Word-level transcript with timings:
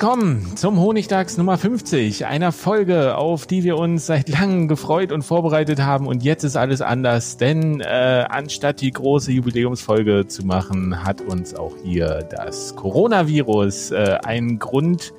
Willkommen 0.00 0.56
zum 0.56 0.78
Honigtags 0.78 1.38
Nummer 1.38 1.58
50, 1.58 2.24
einer 2.24 2.52
Folge, 2.52 3.16
auf 3.16 3.48
die 3.48 3.64
wir 3.64 3.76
uns 3.76 4.06
seit 4.06 4.28
langem 4.28 4.68
gefreut 4.68 5.10
und 5.10 5.22
vorbereitet 5.22 5.80
haben. 5.80 6.06
Und 6.06 6.22
jetzt 6.22 6.44
ist 6.44 6.54
alles 6.54 6.82
anders, 6.82 7.36
denn 7.36 7.80
äh, 7.80 8.24
anstatt 8.28 8.80
die 8.80 8.92
große 8.92 9.32
Jubiläumsfolge 9.32 10.28
zu 10.28 10.46
machen, 10.46 11.02
hat 11.02 11.20
uns 11.20 11.52
auch 11.52 11.74
hier 11.82 12.24
das 12.30 12.76
Coronavirus 12.76 13.90
äh, 13.90 14.18
einen 14.24 14.60
Grund 14.60 15.12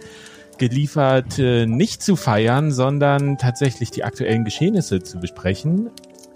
geliefert, 0.60 1.38
äh, 1.40 1.66
nicht 1.66 2.02
zu 2.02 2.16
feiern, 2.16 2.72
sondern 2.72 3.38
tatsächlich 3.38 3.92
die 3.92 4.06
aktuellen 4.06 4.46
Geschehnisse 4.46 5.04
zu 5.04 5.20
besprechen. 5.20 5.90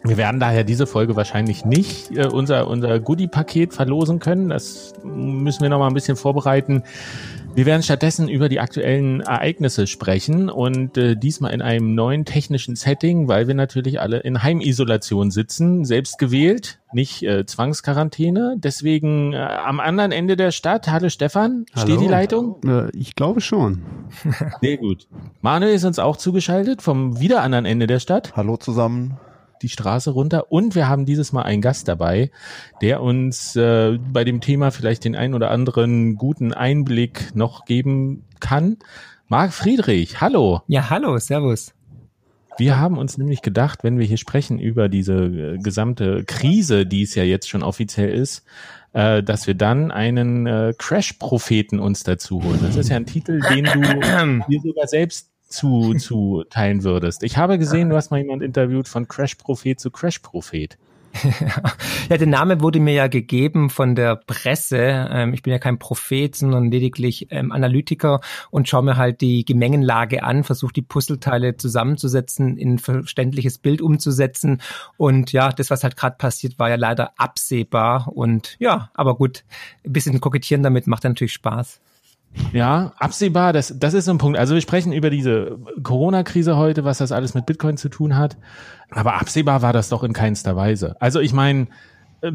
Wir 0.06 0.18
werden 0.18 0.42
daher 0.42 0.66
diese 0.66 0.86
Folge 0.86 1.16
wahrscheinlich 1.16 1.64
nicht 1.64 2.12
äh, 2.12 2.28
unser, 2.28 2.68
unser 2.68 3.00
Goodie-Paket 3.00 3.74
verlosen 3.74 4.20
können. 4.20 4.50
Das 4.50 4.92
müssen 5.02 5.62
wir 5.62 5.70
noch 5.70 5.80
mal 5.80 5.88
ein 5.88 5.94
bisschen 5.94 6.18
vorbereiten. 6.18 6.84
Wir 7.56 7.68
werden 7.68 7.84
stattdessen 7.84 8.30
über 8.30 8.50
die 8.50 8.60
aktuellen 8.60 9.22
Ereignisse 9.22 9.86
sprechen 9.86 10.50
und 10.50 10.98
äh, 10.98 11.16
diesmal 11.16 11.54
in 11.54 11.62
einem 11.62 11.94
neuen 11.94 12.26
technischen 12.26 12.76
Setting, 12.76 13.28
weil 13.28 13.48
wir 13.48 13.54
natürlich 13.54 14.02
alle 14.02 14.20
in 14.22 14.42
Heimisolation 14.42 15.30
sitzen, 15.30 15.86
selbst 15.86 16.18
gewählt, 16.18 16.80
nicht 16.94 17.22
äh, 17.22 17.46
Zwangsquarantäne. 17.46 18.56
Deswegen 18.58 19.34
äh, 19.34 19.38
am 19.38 19.80
anderen 19.80 20.12
Ende 20.12 20.36
der 20.36 20.50
Stadt. 20.50 20.88
Hallo 20.88 21.10
Stefan, 21.10 21.66
Hallo. 21.76 21.86
steht 21.86 22.02
die 22.02 22.08
Leitung? 22.08 22.60
Äh, 22.66 22.90
ich 22.98 23.14
glaube 23.14 23.40
schon. 23.40 23.84
Sehr 24.62 24.78
gut. 24.78 25.08
Manuel 25.42 25.76
ist 25.76 25.86
uns 25.86 26.00
auch 26.00 26.18
zugeschaltet 26.18 26.82
vom 26.82 27.20
wieder 27.20 27.44
anderen 27.44 27.66
Ende 27.66 27.86
der 27.86 28.00
Stadt 28.00 28.36
Hallo 28.36 28.58
zusammen. 28.58 29.20
Die 29.64 29.70
Straße 29.70 30.12
runter. 30.12 30.52
Und 30.52 30.76
wir 30.76 30.88
haben 30.88 31.06
dieses 31.06 31.32
Mal 31.32 31.44
einen 31.44 31.62
Gast 31.62 31.88
dabei, 31.88 32.30
der 32.82 33.02
uns 33.02 33.56
äh, 33.56 33.98
bei 34.12 34.24
dem 34.24 34.42
Thema 34.42 34.72
vielleicht 34.72 35.06
den 35.06 35.16
ein 35.16 35.34
oder 35.34 35.50
anderen 35.50 36.16
guten 36.16 36.54
Einblick 36.54 37.36
noch 37.36 37.66
geben 37.66 38.26
kann. 38.40 38.78
Marc 39.28 39.54
Friedrich, 39.54 40.22
hallo. 40.22 40.62
Ja, 40.68 40.90
hallo, 40.90 41.18
servus. 41.18 41.74
Wir 42.58 42.78
haben 42.78 42.98
uns 42.98 43.18
nämlich 43.18 43.42
gedacht, 43.42 43.84
wenn 43.84 43.98
wir 43.98 44.06
hier 44.06 44.18
sprechen 44.18 44.60
über 44.60 44.90
diese 44.90 45.16
äh, 45.16 45.58
gesamte 45.58 46.24
Krise, 46.26 46.86
die 46.86 47.02
es 47.02 47.16
ja 47.16 47.24
jetzt 47.24 47.50
schon 47.50 47.64
offiziell 47.64 48.10
ist, 48.10 48.44
äh, 48.94 49.24
dass 49.24 49.48
wir 49.48 49.56
dann 49.56 49.92
einen 49.92 50.46
äh, 50.46 50.74
Crash-Propheten 50.78 51.80
uns 51.80 52.04
dazu 52.04 52.44
holen. 52.44 52.60
Das 52.62 52.76
ist 52.76 52.90
ja 52.90 52.98
ein 52.98 53.08
Titel, 53.08 53.40
den 53.40 53.66
du 53.66 53.82
dir 54.50 54.62
sogar 54.62 54.88
selbst 54.88 55.33
zu, 55.54 55.94
zu 55.94 56.44
teilen 56.50 56.84
würdest. 56.84 57.24
Ich 57.24 57.38
habe 57.38 57.58
gesehen, 57.58 57.90
du 57.90 57.96
hast 57.96 58.12
mal 58.12 58.18
jemand 58.18 58.42
interviewt 58.42 58.88
von 58.88 59.08
Crash-Prophet 59.08 59.80
zu 59.80 59.92
Crash-Prophet. 59.92 60.78
Ja, 62.10 62.18
der 62.18 62.28
Name 62.28 62.62
wurde 62.62 62.80
mir 62.80 62.94
ja 62.94 63.08
gegeben 63.08 63.70
von 63.70 63.96
der 63.96 64.16
Presse. 64.16 64.78
Ähm, 64.78 65.34
ich 65.34 65.42
bin 65.42 65.54
ja 65.54 65.60
kein 65.60 65.80
Prophet, 65.80 66.36
sondern 66.36 66.70
lediglich 66.70 67.28
ähm, 67.32 67.52
Analytiker 67.52 68.20
und 68.52 68.68
schaue 68.68 68.84
mir 68.84 68.98
halt 68.98 69.22
die 69.22 69.46
Gemengenlage 69.46 70.24
an, 70.24 70.44
versuche 70.44 70.74
die 70.74 70.82
Puzzleteile 70.82 71.56
zusammenzusetzen, 71.56 72.58
in 72.58 72.74
ein 72.74 72.80
verständliches 72.80 73.58
Bild 73.58 73.82
umzusetzen. 73.82 74.62
Und 74.98 75.32
ja, 75.32 75.52
das, 75.52 75.70
was 75.70 75.84
halt 75.84 75.96
gerade 75.96 76.18
passiert, 76.18 76.60
war 76.60 76.70
ja 76.70 76.76
leider 76.76 77.12
absehbar. 77.18 78.10
Und 78.14 78.58
ja, 78.60 78.90
aber 78.94 79.16
gut, 79.16 79.46
ein 79.86 79.94
bisschen 79.94 80.20
kokettieren 80.20 80.64
damit 80.64 80.88
macht 80.88 81.06
natürlich 81.06 81.34
Spaß. 81.34 81.80
Ja, 82.52 82.94
absehbar, 82.98 83.54
das, 83.54 83.74
das 83.78 83.94
ist 83.94 84.06
so 84.06 84.12
ein 84.12 84.18
Punkt. 84.18 84.38
Also 84.38 84.54
wir 84.54 84.62
sprechen 84.62 84.94
über 84.94 85.10
diese 85.10 85.60
Corona-Krise 85.84 86.58
heute, 86.58 86.84
was 86.84 86.98
das 86.98 87.12
alles 87.12 87.34
mit 87.34 87.46
Bitcoin 87.46 87.78
zu 87.78 87.90
tun 87.90 88.16
hat. 88.16 88.38
Aber 88.90 89.16
absehbar 89.16 89.62
war 89.62 89.74
das 89.74 89.90
doch 89.90 90.04
in 90.04 90.14
keinster 90.14 90.56
Weise. 90.56 90.96
Also 91.00 91.20
ich 91.20 91.34
meine, 91.34 91.68
äh, 92.22 92.32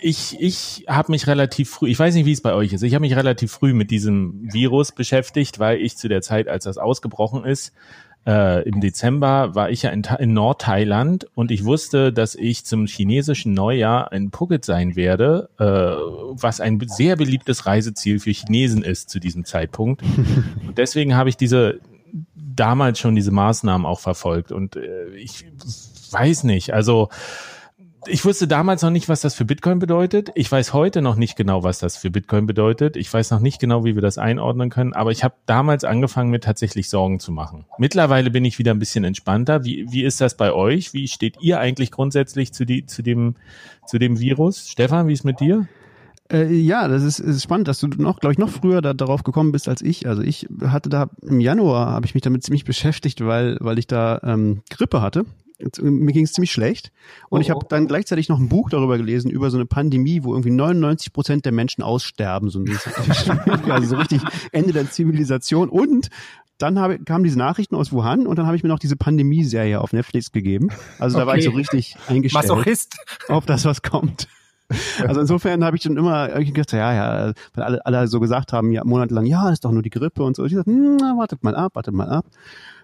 ich, 0.00 0.36
ich 0.40 0.86
habe 0.88 1.12
mich 1.12 1.26
relativ 1.26 1.70
früh, 1.70 1.88
ich 1.88 1.98
weiß 1.98 2.14
nicht, 2.14 2.26
wie 2.26 2.32
es 2.32 2.42
bei 2.42 2.54
euch 2.54 2.72
ist, 2.72 2.82
ich 2.82 2.94
habe 2.94 3.02
mich 3.02 3.16
relativ 3.16 3.52
früh 3.52 3.72
mit 3.72 3.90
diesem 3.90 4.52
Virus 4.52 4.92
beschäftigt, 4.92 5.58
weil 5.58 5.78
ich 5.78 5.96
zu 5.96 6.08
der 6.08 6.22
Zeit, 6.22 6.48
als 6.48 6.64
das 6.64 6.78
ausgebrochen 6.78 7.44
ist, 7.44 7.72
äh, 8.26 8.62
im 8.68 8.80
Dezember 8.80 9.54
war 9.54 9.70
ich 9.70 9.82
ja 9.82 9.90
in, 9.90 10.02
in 10.18 10.32
Nordthailand 10.32 11.26
und 11.34 11.50
ich 11.50 11.64
wusste, 11.64 12.12
dass 12.12 12.34
ich 12.34 12.64
zum 12.64 12.86
chinesischen 12.86 13.52
Neujahr 13.52 14.12
in 14.12 14.30
Phuket 14.30 14.64
sein 14.64 14.94
werde, 14.94 15.48
äh, 15.58 15.64
was 15.64 16.60
ein 16.60 16.80
sehr 16.86 17.16
beliebtes 17.16 17.66
Reiseziel 17.66 18.20
für 18.20 18.30
Chinesen 18.30 18.82
ist 18.82 19.10
zu 19.10 19.18
diesem 19.18 19.44
Zeitpunkt. 19.44 20.02
Und 20.66 20.78
deswegen 20.78 21.16
habe 21.16 21.28
ich 21.28 21.36
diese 21.36 21.80
damals 22.34 22.98
schon 22.98 23.14
diese 23.14 23.30
Maßnahmen 23.30 23.86
auch 23.86 24.00
verfolgt 24.00 24.52
und 24.52 24.76
äh, 24.76 25.08
ich 25.14 25.46
weiß 26.10 26.44
nicht, 26.44 26.74
also 26.74 27.08
ich 28.06 28.24
wusste 28.24 28.48
damals 28.48 28.82
noch 28.82 28.90
nicht, 28.90 29.08
was 29.08 29.20
das 29.20 29.34
für 29.34 29.44
Bitcoin 29.44 29.78
bedeutet. 29.78 30.30
Ich 30.34 30.50
weiß 30.50 30.72
heute 30.72 31.02
noch 31.02 31.16
nicht 31.16 31.36
genau, 31.36 31.62
was 31.62 31.78
das 31.78 31.96
für 31.96 32.10
Bitcoin 32.10 32.46
bedeutet. 32.46 32.96
Ich 32.96 33.12
weiß 33.12 33.30
noch 33.30 33.40
nicht 33.40 33.60
genau, 33.60 33.84
wie 33.84 33.94
wir 33.94 34.02
das 34.02 34.18
einordnen 34.18 34.70
können. 34.70 34.92
Aber 34.92 35.12
ich 35.12 35.22
habe 35.22 35.34
damals 35.46 35.84
angefangen, 35.84 36.30
mir 36.30 36.40
tatsächlich 36.40 36.88
Sorgen 36.88 37.20
zu 37.20 37.30
machen. 37.30 37.64
Mittlerweile 37.78 38.30
bin 38.30 38.44
ich 38.44 38.58
wieder 38.58 38.72
ein 38.72 38.78
bisschen 38.78 39.04
entspannter. 39.04 39.64
Wie, 39.64 39.86
wie 39.90 40.02
ist 40.02 40.20
das 40.20 40.36
bei 40.36 40.52
euch? 40.52 40.92
Wie 40.92 41.06
steht 41.06 41.36
ihr 41.40 41.60
eigentlich 41.60 41.90
grundsätzlich 41.90 42.52
zu, 42.52 42.64
die, 42.64 42.86
zu, 42.86 43.02
dem, 43.02 43.36
zu 43.86 43.98
dem 43.98 44.18
Virus? 44.18 44.68
Stefan, 44.68 45.06
wie 45.06 45.12
ist 45.12 45.24
mit 45.24 45.38
dir? 45.40 45.68
Äh, 46.32 46.52
ja, 46.52 46.88
das 46.88 47.02
ist, 47.02 47.18
ist 47.18 47.42
spannend, 47.42 47.68
dass 47.68 47.78
du 47.78 47.86
noch, 47.86 48.18
glaube 48.18 48.32
ich, 48.32 48.38
noch 48.38 48.48
früher 48.48 48.80
da, 48.80 48.94
darauf 48.94 49.22
gekommen 49.22 49.52
bist 49.52 49.68
als 49.68 49.82
ich. 49.82 50.08
Also 50.08 50.22
ich 50.22 50.48
hatte 50.64 50.88
da 50.88 51.10
im 51.22 51.40
Januar 51.40 51.90
habe 51.90 52.06
ich 52.06 52.14
mich 52.14 52.22
damit 52.22 52.42
ziemlich 52.42 52.64
beschäftigt, 52.64 53.24
weil 53.24 53.58
weil 53.60 53.78
ich 53.78 53.86
da 53.86 54.20
ähm, 54.24 54.62
Grippe 54.70 55.02
hatte. 55.02 55.24
Äh, 55.58 55.82
Mir 55.82 56.12
ging 56.12 56.24
es 56.24 56.32
ziemlich 56.32 56.52
schlecht 56.52 56.92
und 57.28 57.40
ich 57.40 57.50
habe 57.50 57.66
dann 57.68 57.86
gleichzeitig 57.86 58.28
noch 58.28 58.38
ein 58.38 58.48
Buch 58.48 58.70
darüber 58.70 58.96
gelesen 58.98 59.30
über 59.30 59.50
so 59.50 59.56
eine 59.56 59.66
Pandemie, 59.66 60.22
wo 60.24 60.32
irgendwie 60.32 60.50
99 60.50 61.12
Prozent 61.12 61.44
der 61.44 61.52
Menschen 61.52 61.82
aussterben, 61.82 62.48
so, 62.50 62.60
also 63.70 63.88
so 63.88 63.96
richtig 63.96 64.22
Ende 64.52 64.72
der 64.72 64.88
Zivilisation 64.90 65.68
und 65.68 66.08
dann 66.58 66.78
habe, 66.78 66.98
kamen 67.00 67.24
diese 67.24 67.38
Nachrichten 67.38 67.74
aus 67.74 67.92
Wuhan 67.92 68.26
und 68.26 68.38
dann 68.38 68.46
habe 68.46 68.56
ich 68.56 68.62
mir 68.62 68.68
noch 68.68 68.78
diese 68.78 68.94
Pandemie-Serie 68.96 69.80
auf 69.80 69.92
Netflix 69.92 70.30
gegeben. 70.30 70.68
Also 70.98 71.18
da 71.18 71.26
war 71.26 71.36
ich 71.36 71.42
so 71.44 71.50
Okay. 71.50 71.58
richtig 71.58 71.96
eingestellt 72.06 72.44
Masochist. 72.48 72.96
auf 73.28 73.46
das, 73.46 73.64
was 73.64 73.82
kommt. 73.82 74.28
Also 75.06 75.20
insofern 75.20 75.64
habe 75.64 75.76
ich 75.76 75.82
dann 75.82 75.96
immer 75.96 76.28
gedacht, 76.28 76.72
ja, 76.72 76.94
ja, 76.94 77.32
weil 77.54 77.64
alle, 77.64 77.84
alle 77.84 78.06
so 78.08 78.20
gesagt 78.20 78.52
haben, 78.52 78.70
ja, 78.72 78.84
monatelang, 78.84 79.26
ja, 79.26 79.44
das 79.44 79.54
ist 79.54 79.64
doch 79.64 79.72
nur 79.72 79.82
die 79.82 79.90
Grippe 79.90 80.22
und 80.22 80.36
so. 80.36 80.44
Ich 80.44 80.54
dachte, 80.54 80.70
hm, 80.70 80.98
wartet 81.18 81.42
mal 81.42 81.54
ab, 81.56 81.74
wartet 81.74 81.94
mal 81.94 82.08
ab. 82.08 82.26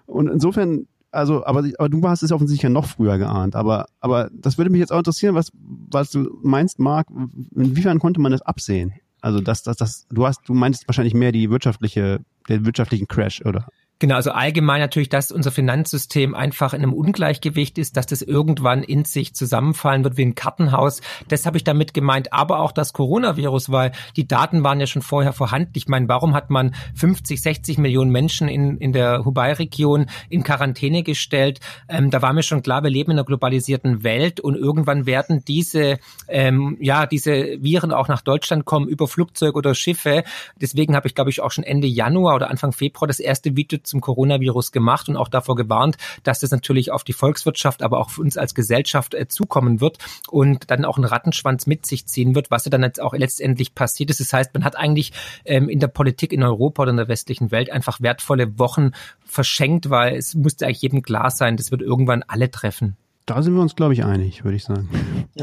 Und 0.06 0.28
insofern, 0.28 0.87
also, 1.10 1.44
aber, 1.46 1.64
aber 1.78 1.88
du 1.88 2.02
hast 2.06 2.22
es 2.22 2.32
offensichtlich 2.32 2.64
ja 2.64 2.69
noch 2.69 2.87
früher 2.87 3.19
geahnt. 3.19 3.56
Aber, 3.56 3.87
aber 4.00 4.31
das 4.32 4.58
würde 4.58 4.70
mich 4.70 4.81
jetzt 4.81 4.93
auch 4.93 4.99
interessieren, 4.99 5.34
was, 5.34 5.50
was 5.55 6.10
du 6.10 6.38
meinst, 6.43 6.78
Marc, 6.78 7.08
inwiefern 7.55 7.99
konnte 7.99 8.20
man 8.20 8.32
das 8.32 8.43
absehen? 8.43 8.93
Also, 9.20 9.40
das, 9.40 9.62
das, 9.62 9.76
das, 9.76 10.06
du 10.10 10.26
hast, 10.26 10.49
du 10.49 10.55
meinst 10.55 10.87
wahrscheinlich 10.87 11.14
mehr 11.14 11.32
die 11.32 11.50
wirtschaftliche, 11.50 12.20
den 12.49 12.66
wirtschaftlichen 12.66 13.08
Crash, 13.08 13.43
oder? 13.44 13.66
Genau, 14.00 14.14
also 14.14 14.30
allgemein 14.30 14.80
natürlich, 14.80 15.08
dass 15.08 15.32
unser 15.32 15.50
Finanzsystem 15.50 16.32
einfach 16.32 16.72
in 16.72 16.82
einem 16.82 16.92
Ungleichgewicht 16.92 17.78
ist, 17.78 17.96
dass 17.96 18.06
das 18.06 18.22
irgendwann 18.22 18.84
in 18.84 19.04
sich 19.04 19.34
zusammenfallen 19.34 20.04
wird 20.04 20.16
wie 20.16 20.24
ein 20.24 20.36
Kartenhaus. 20.36 21.00
Das 21.26 21.46
habe 21.46 21.56
ich 21.56 21.64
damit 21.64 21.94
gemeint, 21.94 22.32
aber 22.32 22.60
auch 22.60 22.70
das 22.70 22.92
Coronavirus, 22.92 23.72
weil 23.72 23.90
die 24.14 24.28
Daten 24.28 24.62
waren 24.62 24.78
ja 24.78 24.86
schon 24.86 25.02
vorher 25.02 25.32
vorhanden. 25.32 25.72
Ich 25.74 25.88
meine, 25.88 26.08
warum 26.08 26.34
hat 26.34 26.48
man 26.48 26.76
50, 26.94 27.42
60 27.42 27.78
Millionen 27.78 28.12
Menschen 28.12 28.46
in, 28.46 28.78
in 28.78 28.92
der 28.92 29.24
Hubei-Region 29.24 30.06
in 30.28 30.44
Quarantäne 30.44 31.02
gestellt? 31.02 31.58
Ähm, 31.88 32.12
da 32.12 32.22
war 32.22 32.32
mir 32.32 32.44
schon 32.44 32.62
klar, 32.62 32.84
wir 32.84 32.90
leben 32.90 33.10
in 33.10 33.18
einer 33.18 33.26
globalisierten 33.26 34.04
Welt 34.04 34.38
und 34.38 34.54
irgendwann 34.54 35.06
werden 35.06 35.42
diese, 35.48 35.98
ähm, 36.28 36.76
ja, 36.80 37.06
diese 37.06 37.32
Viren 37.60 37.92
auch 37.92 38.06
nach 38.06 38.22
Deutschland 38.22 38.64
kommen 38.64 38.86
über 38.86 39.08
Flugzeuge 39.08 39.58
oder 39.58 39.74
Schiffe. 39.74 40.22
Deswegen 40.60 40.94
habe 40.94 41.08
ich, 41.08 41.16
glaube 41.16 41.30
ich, 41.30 41.40
auch 41.40 41.50
schon 41.50 41.64
Ende 41.64 41.88
Januar 41.88 42.36
oder 42.36 42.48
Anfang 42.48 42.70
Februar 42.70 43.08
das 43.08 43.18
erste 43.18 43.56
Video 43.56 43.80
zum 43.88 44.00
Coronavirus 44.00 44.73
gemacht 44.73 45.08
und 45.08 45.17
auch 45.17 45.29
davor 45.29 45.56
gewarnt, 45.56 45.96
dass 46.23 46.40
das 46.40 46.50
natürlich 46.50 46.93
auf 46.93 47.05
die 47.05 47.12
Volkswirtschaft, 47.12 47.82
aber 47.82 47.99
auch 47.99 48.11
für 48.11 48.20
uns 48.20 48.37
als 48.37 48.55
Gesellschaft 48.55 49.14
äh, 49.14 49.29
zukommen 49.29 49.81
wird 49.81 49.99
und 50.31 50.70
dann 50.70 50.85
auch 50.85 50.96
einen 50.96 51.06
Rattenschwanz 51.06 51.67
mit 51.67 51.87
sich 51.87 52.06
ziehen 52.06 52.35
wird, 52.35 52.50
was 52.50 52.64
ja 52.64 52.70
dann 52.70 52.82
jetzt 52.82 53.00
auch 53.00 53.14
letztendlich 53.14 53.75
passiert 53.75 54.11
ist. 54.11 54.20
Das 54.20 54.32
heißt, 54.32 54.55
man 54.55 54.64
hat 54.64 54.76
eigentlich 54.76 55.12
ähm, 55.44 55.69
in 55.69 55.81
der 55.81 55.88
Politik 55.88 56.32
in 56.32 56.43
Europa 56.43 56.82
oder 56.82 56.90
in 56.90 56.96
der 56.96 57.08
westlichen 57.08 57.50
Welt 57.50 57.70
einfach 57.70 58.00
wertvolle 58.00 58.58
Wochen 58.58 58.93
verschenkt, 59.25 59.91
weil 59.91 60.17
es 60.17 60.34
musste 60.34 60.67
eigentlich 60.67 60.82
jedem 60.82 61.02
klar 61.02 61.31
sein, 61.31 61.56
das 61.56 61.70
wird 61.70 61.82
irgendwann 61.82 62.23
alle 62.23 62.50
treffen. 62.50 62.96
Da 63.26 63.43
sind 63.43 63.55
wir 63.55 63.61
uns, 63.61 63.76
glaube 63.76 63.93
ich, 63.93 64.05
einig, 64.05 64.44
würde 64.44 64.56
ich 64.56 64.64
sagen. 64.64 64.88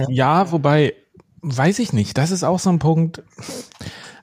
Ja, 0.09 0.51
wobei, 0.51 0.95
weiß 1.45 1.79
ich 1.79 1.93
nicht. 1.93 2.17
Das 2.17 2.31
ist 2.31 2.43
auch 2.43 2.59
so 2.59 2.69
ein 2.69 2.79
Punkt. 2.79 3.23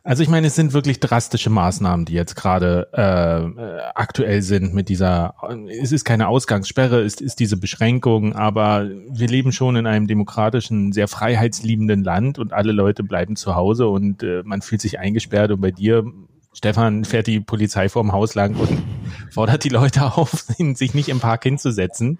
Also 0.04 0.24
ich 0.24 0.28
meine, 0.28 0.48
es 0.48 0.56
sind 0.56 0.72
wirklich 0.72 0.98
drastische 0.98 1.48
Maßnahmen, 1.48 2.06
die 2.06 2.14
jetzt 2.14 2.34
gerade 2.34 2.88
äh, 2.92 3.80
aktuell 3.94 4.42
sind 4.42 4.74
mit 4.74 4.88
dieser, 4.88 5.36
es 5.80 5.92
ist 5.92 6.04
keine 6.04 6.26
Ausgangssperre, 6.26 7.00
es 7.02 7.20
ist 7.20 7.38
diese 7.38 7.56
Beschränkung, 7.56 8.34
aber 8.34 8.88
wir 9.08 9.28
leben 9.28 9.52
schon 9.52 9.76
in 9.76 9.86
einem 9.86 10.08
demokratischen, 10.08 10.92
sehr 10.92 11.06
freiheitsliebenden 11.06 12.02
Land 12.02 12.40
und 12.40 12.52
alle 12.52 12.72
Leute 12.72 13.04
bleiben 13.04 13.36
zu 13.36 13.54
Hause 13.54 13.86
und 13.86 14.24
äh, 14.24 14.42
man 14.44 14.60
fühlt 14.60 14.80
sich 14.80 14.98
eingesperrt 14.98 15.52
und 15.52 15.60
bei 15.60 15.70
dir 15.70 16.04
Stefan 16.52 17.04
fährt 17.04 17.28
die 17.28 17.38
Polizei 17.38 17.88
vorm 17.88 18.10
Haus 18.10 18.34
lang 18.34 18.56
und 18.56 18.82
fordert 19.30 19.62
die 19.62 19.68
Leute 19.68 20.16
auf, 20.16 20.32
sich 20.74 20.94
nicht 20.94 21.10
im 21.10 21.20
Park 21.20 21.44
hinzusetzen 21.44 22.18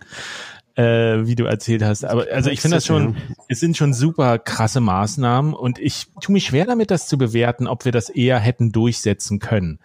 äh, 0.77 1.27
wie 1.27 1.35
du 1.35 1.45
erzählt 1.45 1.83
hast. 1.83 2.05
Aber 2.05 2.27
also 2.33 2.51
ich 2.51 2.61
finde 2.61 2.79
das 2.79 2.87
schon, 2.87 3.17
es 3.49 3.61
sind 3.61 3.77
schon 3.77 3.93
super 3.93 4.39
krasse 4.39 4.81
Maßnahmen 4.81 5.55
und 5.55 5.79
ich 5.79 6.07
tue 6.21 6.33
mich 6.33 6.47
schwer 6.47 6.65
damit, 6.65 6.91
das 6.91 7.09
zu 7.09 7.19
bewerten, 7.19 7.67
ob 7.67 7.85
wir 7.85 7.93
das 7.93 8.09
eher 8.09 8.39
hätten 8.39 8.73
durchsetzen 8.73 9.39
können. 9.39 9.79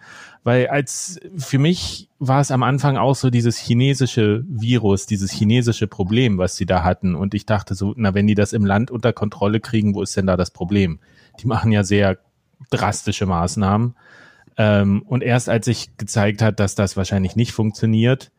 Weil 0.44 0.68
als 0.68 1.20
für 1.36 1.58
mich 1.58 2.08
war 2.18 2.40
es 2.40 2.50
am 2.50 2.62
Anfang 2.62 2.96
auch 2.96 3.14
so 3.14 3.28
dieses 3.28 3.58
chinesische 3.58 4.44
Virus, 4.48 5.06
dieses 5.06 5.30
chinesische 5.30 5.86
Problem, 5.86 6.38
was 6.38 6.56
sie 6.56 6.64
da 6.64 6.84
hatten. 6.84 7.14
Und 7.14 7.34
ich 7.34 7.44
dachte 7.44 7.74
so, 7.74 7.92
na, 7.96 8.14
wenn 8.14 8.26
die 8.26 8.34
das 8.34 8.52
im 8.52 8.64
Land 8.64 8.90
unter 8.90 9.12
Kontrolle 9.12 9.60
kriegen, 9.60 9.94
wo 9.94 10.02
ist 10.02 10.16
denn 10.16 10.26
da 10.26 10.36
das 10.36 10.50
Problem? 10.50 11.00
Die 11.40 11.46
machen 11.46 11.70
ja 11.70 11.84
sehr 11.84 12.18
drastische 12.70 13.26
Maßnahmen. 13.26 13.94
Ähm, 14.56 15.02
und 15.02 15.22
erst 15.22 15.48
als 15.48 15.66
sich 15.66 15.96
gezeigt 15.98 16.40
hat, 16.40 16.60
dass 16.60 16.74
das 16.74 16.96
wahrscheinlich 16.96 17.36
nicht 17.36 17.52
funktioniert, 17.52 18.30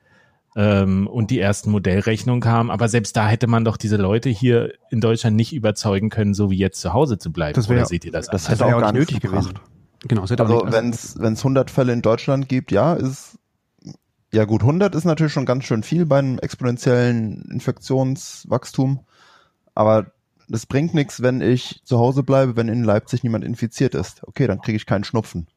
ähm, 0.60 1.08
und 1.08 1.32
die 1.32 1.40
ersten 1.40 1.72
Modellrechnungen 1.72 2.42
kamen. 2.42 2.70
Aber 2.70 2.90
selbst 2.90 3.16
da 3.16 3.30
hätte 3.30 3.48
man 3.48 3.64
doch 3.64 3.78
diese 3.78 3.96
Leute 3.96 4.28
hier 4.28 4.74
in 4.92 5.00
Deutschland 5.00 5.38
nicht 5.38 5.54
überzeugen 5.54 6.10
können, 6.10 6.34
so 6.34 6.52
wie 6.52 6.58
jetzt 6.58 6.82
zu 6.82 6.92
Hause 6.92 7.18
zu 7.18 7.32
bleiben. 7.32 7.56
Das 7.56 7.70
wär, 7.70 7.78
Oder 7.78 7.86
seht 7.86 8.04
ihr 8.04 8.12
das? 8.12 8.28
Das 8.28 8.50
hätte 8.50 8.66
auch 8.66 8.72
gar 8.72 8.92
nicht 8.92 9.00
nötig 9.00 9.22
gewesen. 9.22 9.54
Genau, 10.06 10.26
es 10.26 10.32
hätte 10.32 10.44
also 10.44 10.64
wenn 10.66 10.90
es 10.90 11.18
wenn 11.18 11.34
es 11.34 11.40
100 11.40 11.72
Fälle 11.72 11.94
in 11.94 12.02
Deutschland 12.02 12.50
gibt, 12.50 12.74
ja, 12.74 12.94
ist 12.94 13.40
ja 14.34 14.44
gut, 14.44 14.62
100 14.62 14.96
ist 14.96 15.06
natürlich 15.06 15.32
schon 15.32 15.46
ganz 15.46 15.64
schön 15.64 15.82
viel 15.82 16.06
bei 16.06 16.20
einem 16.20 16.40
exponentiellen 16.40 17.50
Infektionswachstum, 17.52 19.00
aber 19.76 20.12
das 20.50 20.66
bringt 20.66 20.94
nichts, 20.94 21.22
wenn 21.22 21.40
ich 21.42 21.82
zu 21.86 22.00
Hause 22.00 22.24
bleibe, 22.24 22.58
wenn 22.58 22.68
in 22.68 22.84
Leipzig 22.84 23.24
niemand 23.24 23.46
infiziert 23.46 23.96
ist. 23.96 24.28
Okay, 24.28 24.46
dann 24.46 24.62
kriege 24.62 24.76
ich 24.76 24.86
keinen 24.86 25.04
Schnupfen. 25.04 25.48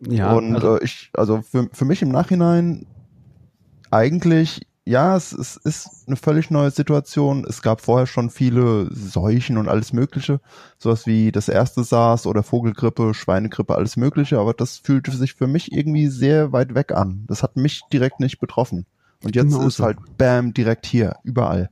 Ja, 0.00 0.32
und 0.32 0.54
also, 0.54 0.78
äh, 0.78 0.84
ich, 0.84 1.10
also 1.14 1.42
für, 1.42 1.68
für 1.72 1.84
mich 1.84 2.02
im 2.02 2.10
Nachhinein 2.10 2.86
eigentlich, 3.92 4.66
ja, 4.84 5.16
es, 5.16 5.32
es 5.32 5.56
ist 5.56 6.04
eine 6.06 6.16
völlig 6.16 6.50
neue 6.50 6.70
Situation. 6.70 7.44
Es 7.48 7.62
gab 7.62 7.80
vorher 7.80 8.06
schon 8.06 8.30
viele 8.30 8.88
Seuchen 8.92 9.56
und 9.58 9.68
alles 9.68 9.92
Mögliche. 9.92 10.40
Sowas 10.78 11.06
wie 11.06 11.30
das 11.30 11.48
erste 11.48 11.84
SARS 11.84 12.26
oder 12.26 12.42
Vogelgrippe, 12.42 13.14
Schweinegrippe, 13.14 13.74
alles 13.76 13.96
Mögliche. 13.96 14.38
Aber 14.38 14.54
das 14.54 14.78
fühlte 14.78 15.12
sich 15.12 15.34
für 15.34 15.46
mich 15.46 15.72
irgendwie 15.72 16.08
sehr 16.08 16.52
weit 16.52 16.74
weg 16.74 16.92
an. 16.92 17.24
Das 17.28 17.42
hat 17.42 17.56
mich 17.56 17.82
direkt 17.92 18.18
nicht 18.18 18.40
betroffen. 18.40 18.86
Und 19.22 19.36
jetzt 19.36 19.52
genau 19.52 19.66
ist 19.66 19.76
so. 19.76 19.84
halt 19.84 19.98
Bam 20.18 20.52
direkt 20.52 20.86
hier, 20.86 21.16
überall. 21.22 21.70